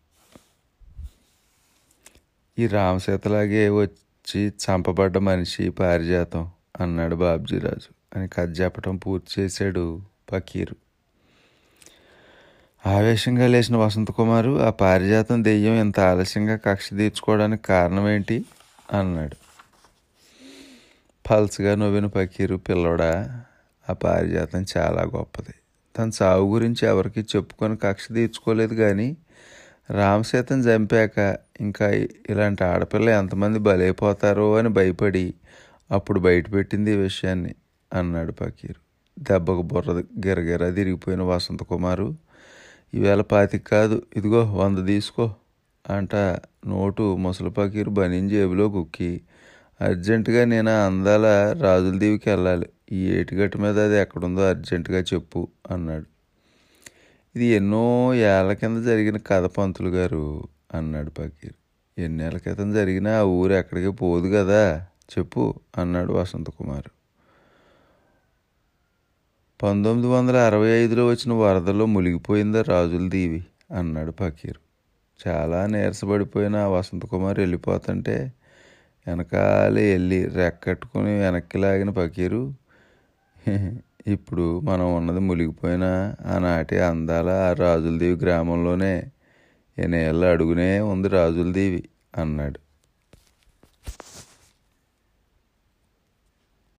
ఈ 2.60 2.68
రామసీతలాగే 2.68 3.70
వచ్చి 3.70 4.48
చంపబడ్డ 4.48 5.18
మనిషి 5.18 5.70
పారిజాతం 5.70 6.50
అన్నాడు 6.80 7.16
బాబ్జీరాజు. 7.16 8.20
అని 8.20 8.28
కథ 8.28 8.62
చెప్పటం 8.62 8.98
పూర్తి 8.98 9.42
చేశాడు 9.42 10.02
పకీరు 10.32 10.76
ఆవేశంగా 12.88 13.48
లేచిన 13.48 13.78
వసంతకుమారు 13.78 14.62
ఆ 14.62 14.70
పారిజాతం 14.70 15.44
దెయ్యం 15.44 15.74
ఇంత 15.74 16.00
ఆలస్యంగా 16.00 16.56
కక్ష 16.56 16.90
తీర్చుకోవడానికి 16.90 17.64
కారణం 17.64 18.10
ఏంటి? 18.10 18.46
అన్నాడు. 18.94 19.36
పల్స్గా 21.30 21.76
నవ్విన 21.76 22.06
పకీరు 22.06 22.56
పిల్లోడా 22.56 23.42
ఆ 23.90 23.94
పారిజాతం 23.94 24.66
చాలా 24.78 25.02
గొప్పది. 25.02 25.54
తన 25.98 26.12
చావు 26.22 26.54
గురించి 26.54 26.88
ఎవరికి 26.88 27.22
చెప్పుకొని 27.22 27.78
కక్ష 27.78 28.08
తీర్చుకోలేదు 28.14 28.74
కానీ 28.74 29.18
రామసీతను 29.92 30.62
చంపాక 30.62 31.38
ఇంకా 31.62 31.90
ఇలాంటి 32.30 32.64
ఆడపిల్ల 32.64 33.10
ఎంతమంది 33.10 33.60
బలైపోతారో 33.60 34.58
అని 34.58 34.70
భయపడి 34.70 35.34
అప్పుడు 35.92 36.20
బయటపెట్టింది 36.20 36.92
ఈ 36.92 36.96
విషయాన్ని 36.96 37.56
అన్నాడు 37.94 38.32
పకీరు. 38.32 38.80
దెబ్బకు 39.20 39.62
బుర్ర 39.62 39.92
గిరగిర 39.92 40.70
తిరిగిపోయిన 40.70 41.22
వసంతకుమారు 41.22 42.27
ఈవేళ 42.96 43.22
పాతికి 43.22 43.66
కాదు. 43.66 44.04
ఇదిగో 44.16 44.54
వంద 44.54 44.88
తీసుకో 44.88 45.34
అంట 45.90 46.16
నోటు 46.68 47.16
ముసలి 47.16 47.50
పకీరు 47.50 47.90
బనీన్ 47.90 48.30
జేబులో 48.30 48.70
కుక్కి. 48.70 49.22
అర్జెంటుగా 49.82 50.46
నేను 50.46 50.86
అందాల 50.86 51.26
రాజుల 51.62 51.98
దీవికి 51.98 52.30
వెళ్ళాలి. 52.30 52.70
ఈ 52.92 53.06
ఏటిగట్టు 53.10 53.58
మీద 53.58 53.80
అది 53.80 53.96
ఎక్కడుందో 53.96 54.50
అర్జెంటుగా 54.50 55.00
చెప్పు 55.02 55.48
అన్నాడు. 55.72 56.06
ఇది 57.36 57.46
ఎన్నో 57.46 58.14
ఏళ్ళ 58.14 58.54
కింద 58.54 58.84
జరిగిన 58.84 59.18
కథ 59.18 59.46
పంతులు 59.46 59.90
గారు 59.90 60.48
అన్నాడు 60.74 61.10
పకీర్. 61.10 61.54
ఎన్నేళ్ళ 61.98 62.38
క్రితం 62.38 62.74
జరిగినా 62.74 63.20
ఆ 63.20 63.24
ఊరు 63.24 63.54
ఎక్కడికి 63.54 63.90
పోదు 63.90 64.28
కదా 64.28 64.86
చెప్పు 65.18 65.54
అన్నాడు 65.78 66.14
వసంతకుమార్. 66.14 66.90
పంతొమ్మిది 69.60 70.08
వందల 70.08 70.38
అరవై 70.48 70.72
ఐదులో 70.82 71.04
వచ్చిన 71.10 71.32
వరదలో 71.40 71.86
మునిగిపోయిందా 71.94 72.62
రాజుల 72.68 73.06
దీవి 73.10 73.40
అన్నాడు 73.72 74.12
పకీర్ 74.20 74.60
చాలా 75.20 75.60
నీరసపడిపోయిన 75.66 76.58
వసంతకుమార్ 76.74 77.40
వెళ్ళిపోతుంటే 77.44 78.16
వెనకాలే 79.08 79.86
వెళ్ళి 79.94 80.20
రెక్కట్టుకుని 80.38 81.14
వెనక్కి 81.24 81.58
లాగిన 81.64 81.92
పకీరు 82.00 82.42
ఇప్పుడు 84.16 84.46
మనం 84.70 84.88
ఉన్నది 85.00 85.24
మునిగిపోయిన 85.30 85.86
ఆనాటి 86.36 86.78
అందాల 86.92 87.30
ఆ 87.48 87.52
రాజులదేవి 87.64 88.20
గ్రామంలోనే 88.26 88.94
ఎనేళ్ళ 89.78 90.24
అడుగునే 90.36 90.72
ఉంది 90.94 91.10
రాజులదేవి 91.18 91.82
అన్నాడు. 92.24 92.60